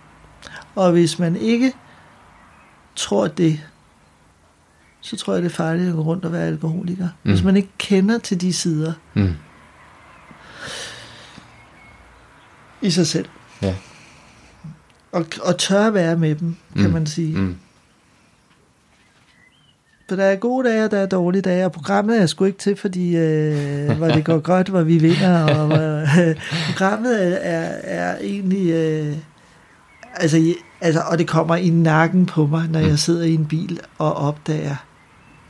Og 0.74 0.92
hvis 0.92 1.18
man 1.18 1.36
ikke 1.36 1.72
tror 2.96 3.26
det, 3.26 3.60
så 5.00 5.16
tror 5.16 5.32
jeg, 5.32 5.42
det 5.42 5.50
er 5.50 5.54
farligt 5.54 5.88
at 5.88 5.94
gå 5.94 6.02
rundt 6.02 6.24
og 6.24 6.32
være 6.32 6.46
alkoholiker. 6.46 7.08
Mm. 7.22 7.30
Hvis 7.30 7.42
man 7.42 7.56
ikke 7.56 7.70
kender 7.78 8.18
til 8.18 8.40
de 8.40 8.52
sider. 8.52 8.92
Mm. 9.14 9.34
i 12.84 12.90
sig 12.90 13.06
selv. 13.06 13.28
Ja. 13.62 13.74
Og, 15.14 15.26
og 15.42 15.58
tør 15.58 15.90
være 15.90 16.16
med 16.16 16.34
dem, 16.34 16.56
kan 16.76 16.86
Mm. 16.86 16.92
man 16.92 17.06
sige. 17.06 17.36
Mm. 17.38 17.56
For 20.08 20.16
der 20.16 20.24
er 20.24 20.36
gode 20.36 20.68
dage, 20.68 20.84
og 20.84 20.90
der 20.90 20.98
er 20.98 21.06
dårlige 21.06 21.42
dage, 21.42 21.64
og 21.64 21.72
programmet 21.72 22.22
er 22.22 22.26
sgu 22.26 22.44
ikke 22.44 22.58
til, 22.58 22.76
fordi 22.76 23.16
øh, 23.16 23.90
hvor 23.96 24.08
det 24.08 24.24
går 24.24 24.38
godt, 24.38 24.68
hvor 24.68 24.82
vi 24.82 24.98
vinder, 24.98 25.44
og 25.44 25.72
øh, 25.82 26.36
programmet 26.66 27.46
er, 27.46 27.60
er, 27.60 28.10
er 28.12 28.18
egentlig... 28.20 28.70
Øh, 28.72 29.16
altså, 30.14 30.54
altså, 30.80 31.00
og 31.10 31.18
det 31.18 31.28
kommer 31.28 31.56
i 31.56 31.70
nakken 31.70 32.26
på 32.26 32.46
mig, 32.46 32.68
når 32.70 32.80
Mm. 32.80 32.86
jeg 32.86 32.98
sidder 32.98 33.24
i 33.24 33.34
en 33.34 33.46
bil 33.46 33.80
og 33.98 34.14
opdager, 34.14 34.76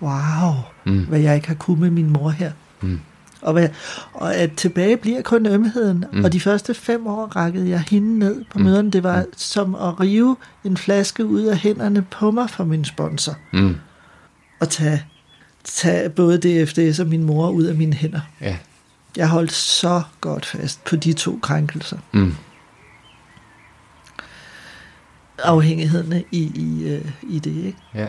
wow, 0.03 0.53
Mm. 0.87 1.05
hvad 1.07 1.21
jeg 1.21 1.35
ikke 1.35 1.49
har 1.49 1.55
kunnet 1.55 1.81
med 1.81 1.91
min 1.91 2.11
mor 2.13 2.31
her. 2.31 2.53
Mm. 2.83 3.01
Og, 3.45 3.53
hvad, 3.53 3.69
og 4.13 4.35
at 4.35 4.53
tilbage 4.53 4.97
bliver 4.97 5.23
kun 5.23 5.47
ømheden. 5.47 6.05
Mm. 6.13 6.19
Mm. 6.19 6.25
Og 6.25 6.33
de 6.33 6.41
første 6.41 6.75
fem 6.75 7.07
år 7.07 7.27
rakkede 7.27 7.69
jeg 7.69 7.81
hende 7.81 8.19
ned 8.19 8.45
på 8.51 8.59
møderne. 8.59 8.91
Det 8.91 9.03
var 9.03 9.25
som 9.37 9.75
at 9.75 10.01
rive 10.01 10.37
en 10.65 10.77
flaske 10.77 11.27
ud 11.27 11.43
af 11.43 11.59
hænderne 11.59 12.03
på 12.03 12.31
mig 12.31 12.51
fra 12.51 12.65
min 12.65 12.85
sponsor. 12.85 13.37
Mm. 13.53 13.77
Og 14.61 14.69
tage, 14.69 15.05
tage 15.65 16.11
både 16.11 16.39
DFDS 16.39 17.01
og 17.01 17.07
min 17.07 17.25
mor 17.25 17.51
ud 17.51 17.65
af 17.65 17.75
mine 17.75 17.95
hænder. 17.95 18.21
Ja. 18.41 18.57
Jeg 19.17 19.29
holdt 19.29 19.53
så 19.53 20.03
godt 20.21 20.47
fast 20.47 20.85
på 20.85 20.97
de 20.97 21.13
to 21.13 21.39
krænkelser. 21.43 21.99
Mm. 22.13 22.35
Afhængighederne 25.45 26.25
i, 26.31 26.43
i, 26.55 26.89
øh, 26.89 27.11
i 27.23 27.39
det. 27.39 27.57
Ikke? 27.57 27.79
ja. 27.95 28.07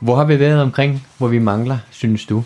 Hvor 0.00 0.16
har 0.16 0.24
vi 0.24 0.38
været 0.38 0.62
omkring, 0.62 1.06
hvor 1.18 1.28
vi 1.28 1.38
mangler, 1.38 1.78
synes 1.90 2.26
du? 2.26 2.44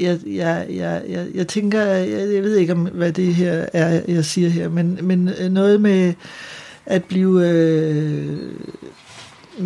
Jeg, 0.00 0.18
jeg, 0.26 0.66
jeg, 0.70 1.02
jeg, 1.08 1.26
jeg 1.34 1.48
tænker, 1.48 1.82
jeg, 1.82 2.08
jeg 2.34 2.42
ved 2.42 2.56
ikke, 2.56 2.72
om 2.72 2.88
hvad 2.94 3.12
det 3.12 3.34
her 3.34 3.66
er, 3.72 4.00
jeg 4.08 4.24
siger 4.24 4.48
her, 4.48 4.68
men, 4.68 4.98
men 5.02 5.30
øh, 5.40 5.52
noget 5.52 5.80
med 5.80 6.12
at 6.86 7.04
blive 7.04 7.48
øh, 7.48 8.38
mm, 9.58 9.64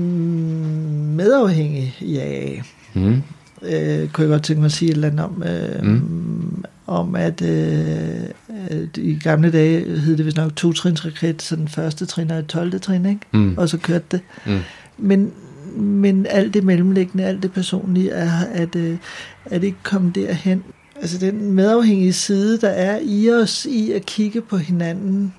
medafhængig 1.17 1.95
AA, 2.21 2.61
Mm. 2.97 3.23
øh, 3.63 4.09
kunne 4.09 4.25
jeg 4.25 4.29
godt 4.31 4.43
tænke 4.43 4.61
mig 4.61 4.67
at 4.67 4.73
sige 4.73 4.91
et 4.91 4.95
eller 4.95 5.09
andet 5.09 5.25
om, 5.25 5.43
øh, 5.47 5.83
Mm. 5.87 6.65
om 6.87 7.15
at, 7.15 7.43
øh, 7.43 8.23
at 8.69 8.97
i 8.97 9.19
gamle 9.23 9.53
dage 9.53 9.99
hed 10.01 10.17
det 10.17 10.27
vist 10.27 10.37
nok 10.37 10.57
to 10.57 10.73
trins 10.73 11.05
raket, 11.07 11.43
så 11.43 11.57
den 11.57 11.69
første 11.69 12.07
trin 12.07 12.31
og 12.31 12.39
et 12.39 12.47
12. 12.47 12.81
trin, 12.81 13.07
ikke? 13.07 13.21
Mm. 13.33 13.55
og 13.59 13.69
så 13.69 13.79
kørte 13.79 14.05
det. 14.11 14.21
Mm. 14.47 14.59
Men, 14.99 15.33
men 15.77 16.27
alt 16.27 16.55
det 16.55 16.65
mellemliggende, 16.65 17.25
alt 17.25 17.43
det 17.43 17.53
personlige, 17.53 18.11
er 18.11 18.31
at, 18.53 18.77
øh, 18.77 18.99
at 19.45 19.65
ikke 19.65 19.79
komme 19.83 20.13
derhen. 20.15 20.65
Altså 20.97 21.19
den 21.19 21.53
medafhængige 21.53 22.13
side, 22.13 22.61
der 22.61 22.69
er 22.69 22.99
i 23.03 23.31
os, 23.31 23.67
i 23.67 23.93
at 23.93 24.07
kigge 24.07 24.41
på 24.41 24.57
hinanden. 24.57 25.35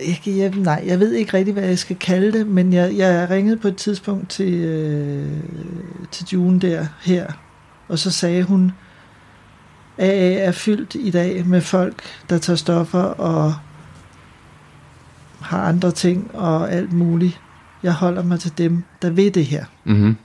Jeg, 0.00 0.36
jeg, 0.36 0.50
nej, 0.50 0.84
jeg 0.86 1.00
ved 1.00 1.12
ikke 1.12 1.34
rigtig, 1.34 1.54
hvad 1.54 1.64
jeg 1.64 1.78
skal 1.78 1.96
kalde 1.96 2.38
det, 2.38 2.46
men 2.46 2.72
jeg, 2.72 2.96
jeg 2.96 3.30
ringede 3.30 3.56
på 3.56 3.68
et 3.68 3.76
tidspunkt 3.76 4.30
til, 4.30 4.54
øh, 4.54 5.40
til 6.10 6.26
June 6.32 6.60
der, 6.60 6.86
her, 7.02 7.26
og 7.88 7.98
så 7.98 8.10
sagde 8.10 8.42
hun, 8.42 8.72
AA 9.98 10.34
er 10.34 10.52
fyldt 10.52 10.94
i 10.94 11.10
dag 11.10 11.46
med 11.46 11.60
folk, 11.60 12.02
der 12.30 12.38
tager 12.38 12.56
stoffer 12.56 13.02
og 13.02 13.54
har 15.40 15.62
andre 15.62 15.90
ting 15.90 16.30
og 16.34 16.72
alt 16.72 16.92
muligt. 16.92 17.40
Jeg 17.84 17.92
holder 17.94 18.22
mig 18.22 18.40
til 18.40 18.58
dem, 18.58 18.82
der 19.02 19.10
ved 19.10 19.30
det 19.30 19.44
her. 19.46 19.64
Mm-hmm. 19.84 20.16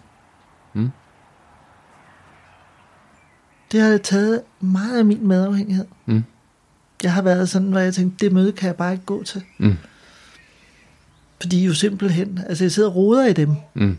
Det 3.71 3.81
har 3.81 3.97
taget 3.97 4.41
meget 4.59 4.97
af 4.99 5.05
min 5.05 5.27
medafhængighed. 5.27 5.85
Mm. 6.05 6.23
Jeg 7.03 7.13
har 7.13 7.21
været 7.21 7.49
sådan, 7.49 7.67
hvor 7.67 7.79
jeg 7.79 7.93
tænkte, 7.93 8.25
det 8.25 8.33
møde 8.33 8.51
kan 8.51 8.67
jeg 8.67 8.75
bare 8.75 8.91
ikke 8.91 9.05
gå 9.05 9.23
til. 9.23 9.43
Mm. 9.57 9.75
Fordi 11.41 11.65
jo 11.65 11.73
simpelthen, 11.73 12.39
altså 12.49 12.63
jeg 12.63 12.71
sidder 12.71 12.89
og 12.89 12.95
roder 12.95 13.25
i 13.27 13.33
dem. 13.33 13.55
Mm. 13.73 13.97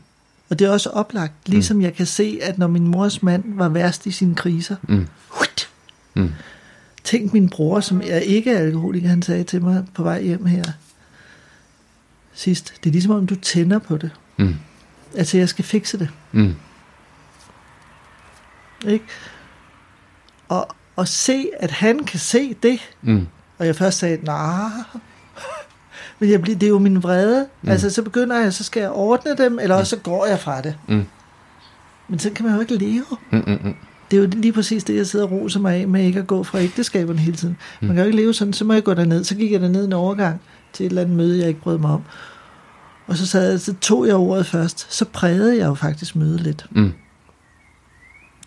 Og 0.51 0.59
det 0.59 0.67
er 0.67 0.71
også 0.71 0.91
oplagt, 0.91 1.49
ligesom 1.49 1.77
mm. 1.77 1.83
jeg 1.83 1.95
kan 1.95 2.07
se, 2.07 2.39
at 2.43 2.59
når 2.59 2.67
min 2.67 2.89
mors 2.89 3.23
mand 3.23 3.45
var 3.57 3.69
værst 3.69 4.07
i 4.07 4.11
sine 4.11 4.35
kriser, 4.35 4.77
Mm. 4.83 5.07
huit, 5.29 5.69
Mm. 6.15 6.31
tænk 7.05 7.33
min 7.33 7.49
bror, 7.49 7.81
som 7.81 8.01
er 8.05 8.19
ikke 8.19 8.59
alkoholiker, 8.59 9.09
han 9.09 9.23
sagde 9.23 9.45
til 9.45 9.63
mig 9.63 9.85
på 9.95 10.03
vej 10.03 10.23
hjem 10.23 10.47
her 10.47 10.65
sidst, 12.33 12.75
det 12.85 12.91
er 12.91 12.93
ligesom 12.93 13.13
om 13.13 13.27
du 13.27 13.35
tænder 13.35 13.79
på 13.79 13.97
det. 13.97 14.11
Mm. 14.37 14.55
Altså 15.17 15.39
jeg 15.39 15.49
skal 15.49 15.65
fikse 15.65 15.99
det. 15.99 16.09
Mm. 16.33 16.55
Ikke? 18.87 19.05
Og, 20.49 20.69
og 20.97 21.09
se, 21.09 21.47
at 21.61 21.71
han 21.71 21.99
kan 22.05 22.19
se 22.19 22.55
det, 22.63 22.81
Mm. 23.03 23.27
og 23.59 23.67
jeg 23.67 23.77
først 23.77 23.99
sagde, 23.99 24.19
nej, 24.25 24.71
men 26.19 26.31
jeg 26.31 26.43
bliver, 26.43 26.59
det 26.59 26.67
er 26.67 26.71
jo 26.71 26.79
min 26.79 27.03
vrede. 27.03 27.41
Mm. 27.43 27.67
Mm. 27.67 27.71
Altså, 27.73 27.91
så 27.91 28.03
begynder 28.03 28.41
jeg, 28.41 28.53
så 28.55 28.65
skal 28.65 28.81
jeg 28.81 28.91
ordne 28.91 29.37
dem, 29.37 29.59
eller 29.59 29.75
også 29.77 29.91
så 29.91 29.97
går 30.03 30.27
jeg 30.27 30.39
fra 30.41 30.61
det. 30.61 30.77
Mm. 30.89 31.05
Men 32.09 32.19
så 32.19 32.31
kan 32.31 32.45
man 32.47 32.55
jo 32.55 32.61
ikke 32.61 32.75
leve. 32.77 33.05
Mm. 33.31 33.39
Mm. 33.47 33.59
Mm. 33.65 33.75
Det 34.11 34.17
er 34.17 34.21
jo 34.23 34.29
lige 34.33 34.53
præcis 34.53 34.85
det, 34.85 34.97
jeg 34.97 35.07
sidder 35.07 35.25
og 35.27 35.33
roser 35.33 35.61
mig 35.61 35.75
af 35.81 35.89
med 35.89 36.05
ikke 36.05 36.19
at 36.19 36.27
gå 36.27 36.43
fra 36.45 36.59
ægteskaberne 36.61 37.19
hele 37.19 37.37
tiden. 37.37 37.57
Man 37.81 37.89
kan 37.91 37.99
jo 37.99 38.05
ikke 38.05 38.17
leve 38.17 38.35
sådan, 38.35 38.53
så 38.53 38.65
må 38.65 38.73
jeg 38.73 38.85
gå 38.85 38.95
derned. 38.95 39.25
Så 39.25 39.35
gik 39.35 39.53
jeg 39.53 39.61
derned 39.61 39.85
en 39.85 39.93
overgang 39.93 40.41
til 40.73 40.87
et 40.87 40.91
eller 40.91 41.03
andet 41.03 41.17
møde, 41.17 41.39
jeg 41.39 41.49
ikke 41.49 41.61
brød 41.61 41.79
mig 41.79 41.91
om. 41.91 42.03
Og 43.07 43.17
så, 43.17 43.27
sad, 43.27 43.51
jeg- 43.51 43.61
så 43.61 43.75
tog 43.81 44.07
jeg 44.07 44.15
ordet 44.17 44.47
først. 44.47 44.87
Så 44.95 45.05
prægede 45.05 45.57
jeg 45.59 45.67
jo 45.67 45.75
faktisk 45.75 46.17
mødet 46.17 46.41
lidt. 46.41 46.67
Mm. 46.71 46.93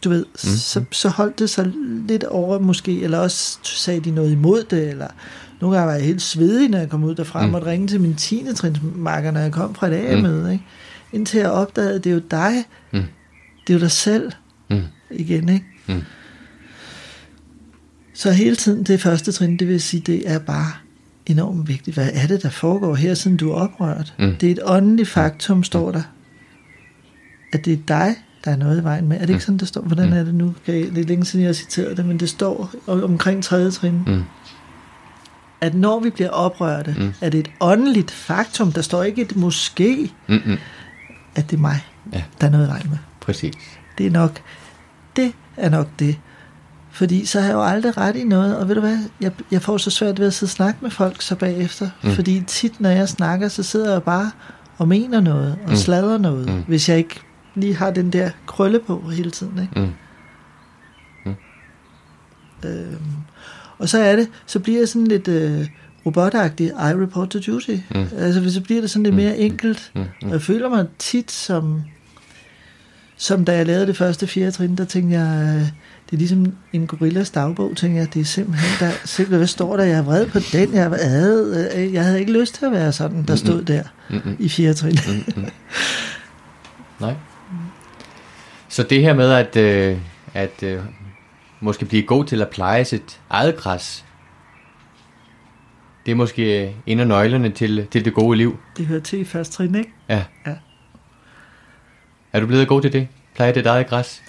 Du 0.03 0.09
ved, 0.09 0.25
mm. 0.25 0.37
så, 0.57 0.83
så 0.91 1.09
holdt 1.09 1.39
det 1.39 1.49
sig 1.49 1.71
lidt 2.07 2.23
over 2.23 2.59
måske, 2.59 3.01
eller 3.01 3.17
også 3.17 3.59
sagde 3.63 3.99
de 3.99 4.11
noget 4.11 4.31
imod 4.31 4.63
det, 4.63 4.89
eller 4.89 5.07
nogle 5.61 5.77
gange 5.77 5.87
var 5.87 5.93
jeg 5.95 6.05
helt 6.05 6.21
svedig, 6.21 6.69
når 6.69 6.77
jeg 6.77 6.89
kom 6.89 7.03
ud 7.03 7.15
derfra, 7.15 7.39
Mm. 7.41 7.45
mm. 7.45 7.51
måtte 7.51 7.67
ringe 7.67 7.87
til 7.87 8.01
min 8.01 8.15
10. 8.15 8.45
trinsmarker, 8.55 9.31
når 9.31 9.39
jeg 9.39 9.51
kom 9.51 9.75
fra 9.75 9.87
et 9.87 9.93
A-møde, 9.93 10.51
ikke? 10.53 10.65
Indtil 11.13 11.39
jeg 11.39 11.49
opdagede, 11.51 11.95
at 11.95 12.03
det 12.03 12.09
er 12.09 12.13
jo 12.13 12.21
dig, 12.31 12.63
Mm. 12.91 13.03
det 13.67 13.73
er 13.73 13.77
jo 13.77 13.79
dig 13.79 13.91
selv 13.91 14.31
Mm. 14.69 14.81
igen, 15.11 15.49
ikke? 15.49 15.65
Mm. 15.87 16.01
Så 18.13 18.31
hele 18.31 18.55
tiden 18.55 18.83
det 18.83 19.01
første 19.01 19.31
trin, 19.31 19.57
det 19.57 19.67
vil 19.67 19.81
sige, 19.81 20.01
det 20.01 20.29
er 20.31 20.39
bare 20.39 20.71
enormt 21.25 21.67
vigtigt. 21.67 21.95
Hvad 21.95 22.09
er 22.13 22.27
det, 22.27 22.43
der 22.43 22.49
foregår 22.49 22.95
her, 22.95 23.13
siden 23.13 23.37
du 23.37 23.51
er 23.51 23.55
oprørt? 23.55 24.13
Mm. 24.19 24.35
Det 24.35 24.47
er 24.47 24.51
et 24.51 24.59
åndeligt 24.65 25.09
faktum, 25.09 25.63
står 25.63 25.91
der. 25.91 26.01
At 27.53 27.65
det 27.65 27.73
er 27.73 27.77
dig, 27.87 28.15
der 28.45 28.51
er 28.51 28.55
noget 28.55 28.81
i 28.81 28.83
vejen 28.83 29.07
med. 29.07 29.17
Er 29.17 29.21
det 29.25 29.29
ikke 29.29 29.43
sådan, 29.43 29.57
det 29.57 29.67
står? 29.67 29.81
Hvordan 29.81 30.07
Mm. 30.09 30.13
er 30.13 30.23
det 30.23 30.35
nu? 30.35 30.53
Det 30.65 30.97
er 30.99 31.03
længe 31.03 31.25
siden, 31.25 31.43
jeg 31.43 31.47
har 31.49 31.53
citeret 31.53 31.97
det, 31.97 32.05
men 32.05 32.19
det 32.19 32.29
står 32.29 32.69
om- 32.87 33.03
omkring 33.03 33.43
tredje 33.43 33.71
trin. 33.71 34.01
Mm. 34.07 34.23
At 35.61 35.75
når 35.75 35.99
vi 35.99 36.09
bliver 36.09 36.29
oprørte, 36.29 36.95
Mm. 36.97 37.13
er 37.21 37.29
det 37.29 37.39
et 37.39 37.51
åndeligt 37.59 38.11
faktum. 38.11 38.71
Der 38.71 38.81
står 38.81 39.03
ikke 39.03 39.21
et 39.21 39.35
måske, 39.35 40.11
Mm. 40.27 40.41
Mm. 40.45 40.57
at 41.35 41.49
det 41.49 41.57
er 41.57 41.61
mig, 41.61 41.79
Ja. 42.13 42.23
der 42.41 42.47
er 42.47 42.51
noget 42.51 42.65
i 42.65 42.69
vejen 42.69 42.89
med. 42.89 42.97
Præcis. 43.21 43.53
Det 43.97 44.05
er 44.07 44.11
nok, 44.11 44.41
det 45.15 45.31
er 45.57 45.69
nok 45.69 45.87
det. 45.99 46.19
Fordi 46.93 47.25
så 47.25 47.39
har 47.39 47.47
jeg 47.47 47.53
jo 47.55 47.63
aldrig 47.63 47.97
ret 47.97 48.15
i 48.15 48.23
noget, 48.23 48.57
og 48.57 48.67
ved 48.67 48.75
du 48.75 48.81
hvad, 48.81 48.97
jeg, 49.21 49.31
jeg 49.51 49.61
får 49.61 49.77
så 49.77 49.89
svært 49.91 50.19
ved 50.19 50.27
at 50.27 50.33
sidde 50.33 50.49
og 50.49 50.53
snakke 50.53 50.79
med 50.81 50.91
folk 50.91 51.21
så 51.21 51.35
bagefter. 51.35 51.89
Mm. 52.03 52.09
Mm. 52.09 52.15
Fordi 52.15 52.43
tit, 52.47 52.79
når 52.81 52.89
jeg 52.89 53.09
snakker, 53.09 53.47
så 53.47 53.63
sidder 53.63 53.91
jeg 53.91 54.03
bare 54.03 54.31
og 54.77 54.87
mener 54.87 55.21
noget, 55.21 55.51
og 55.51 55.57
Mm. 55.63 55.69
mm. 55.69 55.75
sladrer 55.75 56.17
noget, 56.17 56.47
Mm. 56.49 56.53
mm. 56.55 56.63
hvis 56.67 56.89
jeg 56.89 56.97
ikke 56.97 57.19
lige 57.55 57.75
har 57.75 57.91
den 57.91 58.13
der 58.13 58.29
krølle 58.47 58.79
på 58.79 58.99
hele 59.09 59.31
tiden. 59.31 59.59
Ikke? 59.61 59.79
Mm. 61.25 61.33
Øhm, 62.65 62.97
og 63.77 63.89
så 63.89 63.97
er 63.99 64.15
det, 64.15 64.27
så 64.45 64.59
bliver 64.59 64.79
jeg 64.79 64.87
sådan 64.89 65.07
lidt 65.07 65.27
øh, 65.27 65.67
robotagtig, 66.05 66.67
I 66.67 66.71
report 67.03 67.29
to 67.29 67.39
duty. 67.39 67.71
Mm. 67.71 67.99
Mm. 67.99 68.07
Altså, 68.17 68.53
så 68.53 68.61
bliver 68.61 68.81
det 68.81 68.89
sådan 68.89 69.03
lidt 69.03 69.15
Mm. 69.15 69.21
mere 69.21 69.37
enkelt. 69.37 69.91
Mm. 69.95 70.01
Og 70.01 70.07
Mm. 70.23 70.29
jeg 70.29 70.41
føler 70.41 70.69
mig 70.69 70.85
tit 70.99 71.31
som, 71.31 71.81
som 73.17 73.45
da 73.45 73.55
jeg 73.57 73.65
lavede 73.65 73.87
det 73.87 73.97
første 73.97 74.27
fjerde 74.27 74.51
trin, 74.51 74.75
der 74.75 74.85
tænkte 74.85 75.19
jeg, 75.19 75.55
øh, 75.61 75.67
det 76.14 76.18
er 76.18 76.19
ligesom 76.19 76.53
en 76.73 76.88
gorillas 76.88 77.30
dagbog, 77.31 77.77
tænkte 77.77 77.99
jeg, 77.99 78.14
det 78.14 78.19
er 78.19 78.26
simpelthen, 78.26 78.88
der, 78.88 78.91
simpelthen 79.06 79.38
hvad 79.38 79.48
står 79.48 79.77
der, 79.77 79.84
jeg 79.84 79.98
er 79.98 80.02
vred 80.02 80.27
på 80.27 80.40
den, 80.52 80.73
jeg 80.73 80.94
ad, 80.99 81.77
øh, 81.77 81.94
jeg 81.94 82.03
havde 82.06 82.19
ikke 82.19 82.40
lyst 82.40 82.56
til 82.56 82.65
at 82.65 82.72
være 82.72 82.91
sådan, 82.91 83.23
der 83.23 83.35
stod 83.35 83.64
der 83.64 83.84
Mm. 84.10 84.22
Mm. 84.26 84.35
i 84.40 84.49
fjerde 84.49 84.73
trin. 84.73 84.98
Nej. 86.99 87.14
Så 88.68 88.84
det 88.84 89.02
her 89.02 89.14
med 89.14 89.31
at, 89.31 89.56
øh, 89.56 89.98
at 90.34 90.64
øh, 90.64 90.80
måske 91.60 91.85
blive 91.85 92.03
god 92.03 92.26
til 92.26 92.41
at 92.41 92.49
pleje 92.49 92.85
sit 92.85 93.19
eget 93.30 93.56
græs, 93.56 94.06
det 96.06 96.11
er 96.11 96.15
måske 96.15 96.76
en 96.85 96.99
af 96.99 97.07
nøglerne 97.07 97.49
til, 97.49 97.88
til 97.91 98.06
det 98.06 98.14
gode 98.14 98.38
liv. 98.38 98.57
Det 98.77 98.85
hører 98.85 98.99
til 99.02 99.19
i 99.19 99.26
første 99.26 99.53
trin, 99.53 99.76
ikke? 99.76 99.91
Ja. 100.10 100.23
Ja. 100.48 100.56
Er 102.34 102.40
du 102.40 102.45
blevet 102.48 102.68
god 102.68 102.81
til 102.81 102.94
det? 102.94 103.07
Pleje 103.35 103.56
dit 103.56 103.65
eget 103.65 103.88
græs? 103.88 104.22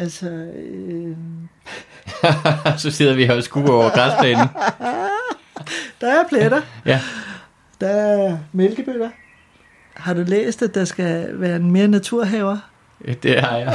Altså, 0.00 0.30
øh, 0.30 1.16
Så 2.82 2.90
sidder 2.90 3.14
vi 3.14 3.26
her 3.26 3.34
og 3.34 3.42
skubber 3.42 3.72
over 3.72 3.90
græsplænen. 3.90 4.48
der 6.00 6.10
er 6.20 6.28
pletter, 6.28 6.60
Ja. 6.86 7.00
der 7.80 7.88
er 7.88 8.38
mælkebøtter. 8.52 9.10
Har 9.94 10.14
du 10.14 10.24
læst, 10.26 10.62
at 10.62 10.74
der 10.74 10.84
skal 10.84 11.40
være 11.40 11.56
en 11.56 11.70
mere 11.70 11.88
naturhaver? 11.88 12.56
Det 13.22 13.40
har 13.40 13.56
jeg. 13.56 13.74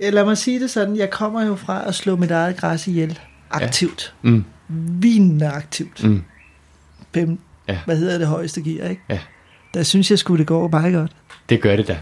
Lad 0.12 0.24
mig 0.24 0.38
sige 0.38 0.60
det 0.60 0.70
sådan, 0.70 0.96
jeg 0.96 1.10
kommer 1.10 1.46
jo 1.46 1.56
fra 1.56 1.88
at 1.88 1.94
slå 1.94 2.16
mit 2.16 2.30
eget 2.30 2.56
græs 2.56 2.86
ihjel. 2.86 3.18
aktivt. 3.50 4.14
Ja. 4.24 4.28
Mm. 4.30 4.44
Vinende 4.68 5.48
aktivt. 5.48 6.04
Mm. 6.04 6.24
Fem, 7.14 7.38
Ja. 7.68 7.78
hvad 7.84 7.96
hedder 7.96 8.18
det 8.18 8.26
højeste 8.26 8.62
gear, 8.62 8.88
ikke? 8.88 9.02
Ja, 9.08 9.18
Der 9.74 9.82
synes 9.82 10.10
jeg 10.10 10.18
skulle 10.18 10.38
det 10.38 10.46
går 10.46 10.68
meget 10.68 10.94
godt. 10.94 11.12
det 11.48 11.60
gør 11.62 11.76
det 11.76 11.88
da. 11.88 11.98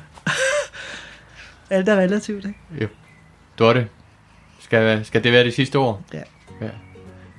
Alt 1.70 1.88
er 1.88 1.96
relativt, 1.96 2.44
ikke? 2.44 2.58
Jo. 2.80 2.88
Dorte, 3.58 3.88
skal, 4.60 5.04
skal 5.04 5.24
det 5.24 5.32
være 5.32 5.44
det 5.44 5.54
sidste 5.54 5.76
ord? 5.76 6.00
Ja. 6.14 6.22
Ja. 6.60 6.70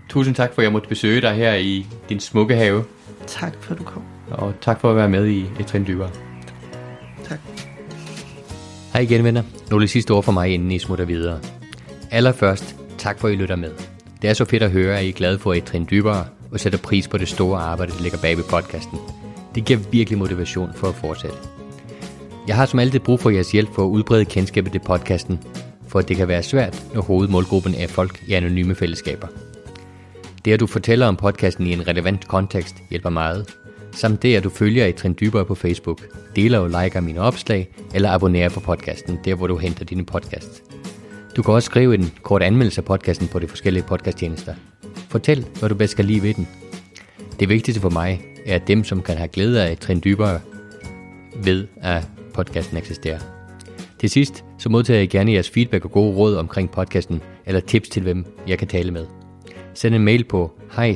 Tusind 0.10 0.36
tak 0.36 0.54
for, 0.54 0.62
at 0.62 0.64
jeg 0.64 0.72
måtte 0.72 0.90
besøge 0.90 1.22
dig 1.22 1.34
her 1.34 1.54
i 1.54 1.88
din 2.10 2.20
smukke 2.20 2.56
have. 2.56 2.84
Tak 3.28 3.54
for, 3.62 3.74
at 3.74 3.80
du 3.80 3.84
kom. 3.84 4.04
Og 4.32 4.54
tak 4.62 4.80
for 4.80 4.90
at 4.90 4.96
være 4.96 5.10
med 5.10 5.28
i 5.28 5.46
et 5.60 5.68
trin 5.68 5.88
dybere. 5.88 6.10
Tak. 7.24 7.40
Hej 8.94 9.02
igen 9.02 9.24
venner. 9.24 9.44
Nogle 9.70 9.88
sidste 9.88 10.12
ord 10.12 10.24
fra 10.24 10.32
mig, 10.32 10.54
inden 10.54 10.72
I 10.72 10.80
smutter 10.80 11.06
videre. 11.06 11.40
Allerførst, 12.12 12.76
tak 12.98 13.20
for 13.20 13.28
at 13.28 13.34
I 13.34 13.38
lytter 13.38 13.56
med. 13.56 13.72
Det 14.22 14.30
er 14.30 14.34
så 14.34 14.46
fedt 14.46 14.64
at 14.64 14.72
høre, 14.72 15.00
at 15.00 15.06
I 15.06 15.10
er 15.10 15.14
glade 15.14 15.40
for 15.40 15.54
et 15.54 15.64
trin 15.64 15.88
dybere, 15.92 16.26
og 16.52 16.60
sætter 16.60 16.80
pris 16.80 17.08
på 17.08 17.18
det 17.18 17.28
store 17.28 17.60
arbejde, 17.60 17.92
der 17.92 18.02
ligger 18.02 18.18
bag 18.22 18.38
ved 18.38 18.44
podcasten. 18.44 19.00
Det 19.56 19.66
giver 19.66 19.80
virkelig 19.92 20.20
motivation 20.20 20.74
for 20.76 20.88
at 20.88 20.96
fortsætte. 20.96 21.57
Jeg 22.48 22.56
har 22.56 22.66
som 22.66 22.80
altid 22.80 23.00
brug 23.00 23.20
for 23.20 23.30
jeres 23.30 23.52
hjælp 23.52 23.74
for 23.74 23.84
at 23.84 23.90
udbrede 23.90 24.26
kendskabet 24.26 24.72
til 24.72 24.80
podcasten, 24.80 25.40
for 25.88 26.02
det 26.02 26.18
kan 26.18 26.28
være 26.28 26.44
svært, 26.44 26.84
når 26.94 27.02
hovedmålgruppen 27.02 27.76
er 27.76 27.88
folk 27.88 28.24
i 28.28 28.34
anonyme 28.34 28.76
fællesskaber. 28.76 29.28
Det 30.46 30.54
at 30.54 30.60
du 30.60 30.68
fortæller 30.68 31.08
om 31.08 31.16
podcasten 31.16 31.68
i 31.68 31.74
en 31.74 31.88
relevant 31.88 32.28
kontekst 32.28 32.76
hjælper 32.90 33.10
meget, 33.10 33.56
samt 33.92 34.24
det 34.24 34.36
at 34.36 34.44
du 34.44 34.50
følger 34.50 34.86
et 34.86 34.96
trin 34.96 35.16
dybere 35.20 35.46
på 35.46 35.56
Facebook, 35.56 36.02
deler 36.36 36.60
og 36.60 36.70
liker 36.70 37.02
mine 37.02 37.22
opslag, 37.22 37.70
eller 37.94 38.12
abonnerer 38.12 38.50
på 38.50 38.60
podcasten, 38.60 39.20
der 39.26 39.36
hvor 39.36 39.48
du 39.48 39.58
henter 39.58 39.86
dine 39.86 40.06
podcasts. 40.06 40.64
Du 41.36 41.42
kan 41.42 41.54
også 41.54 41.66
skrive 41.66 41.96
en 41.96 42.14
kort 42.24 42.44
anmeldelse 42.44 42.82
af 42.82 42.86
podcasten 42.86 43.28
på 43.28 43.40
de 43.40 43.48
forskellige 43.48 43.84
podcasttjenester. 43.84 44.54
Fortæl, 45.10 45.46
hvad 45.60 45.70
du 45.70 45.76
bedst 45.76 45.96
kan 45.96 46.06
lide 46.06 46.24
ved 46.24 46.34
den. 46.34 46.48
Det 47.40 47.50
vigtigste 47.50 47.82
for 47.82 47.90
mig 47.90 48.22
er, 48.46 48.56
at 48.56 48.68
dem, 48.68 48.84
som 48.84 49.02
kan 49.02 49.18
have 49.18 49.28
glæde 49.28 49.64
af 49.64 49.72
et 49.72 49.80
trin 49.80 50.02
dybere, 50.04 50.40
ved, 51.44 51.68
at 51.82 52.04
podcasten 52.38 52.78
eksisterer. 52.78 53.20
Til 54.00 54.10
sidst, 54.10 54.44
så 54.58 54.70
modtager 54.70 55.00
jeg 55.00 55.10
gerne 55.10 55.32
jeres 55.32 55.50
feedback 55.50 55.86
og 55.86 55.92
gode 55.92 56.16
råd 56.16 56.36
omkring 56.36 56.72
podcasten, 56.72 57.22
eller 57.46 57.60
tips 57.60 57.90
til 57.90 58.04
hvem 58.04 58.26
jeg 58.48 58.60
kan 58.60 58.68
tale 58.68 58.92
med. 58.92 59.06
Send 59.74 59.96
en 59.96 60.04
mail 60.04 60.24
på 60.24 60.52
hej 60.76 60.96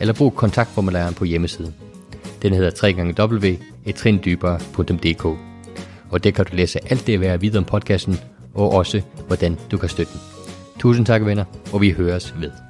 eller 0.00 0.14
brug 0.14 0.34
kontaktformularen 0.34 1.14
på 1.14 1.24
hjemmesiden. 1.24 1.74
Den 2.42 2.52
hedder 2.52 2.70
www.etrindybere.dk 3.20 5.24
Og 6.10 6.24
der 6.24 6.30
kan 6.30 6.44
du 6.44 6.56
læse 6.56 6.78
alt 6.90 7.06
det, 7.06 7.20
jeg 7.20 7.32
er 7.32 7.36
videre 7.36 7.58
om 7.58 7.64
podcasten, 7.64 8.18
og 8.54 8.72
også 8.72 9.02
hvordan 9.26 9.58
du 9.70 9.78
kan 9.78 9.88
støtte 9.88 10.12
den. 10.12 10.20
Tusind 10.78 11.06
tak 11.06 11.24
venner, 11.24 11.44
og 11.72 11.80
vi 11.80 11.90
høres 11.90 12.34
ved. 12.40 12.67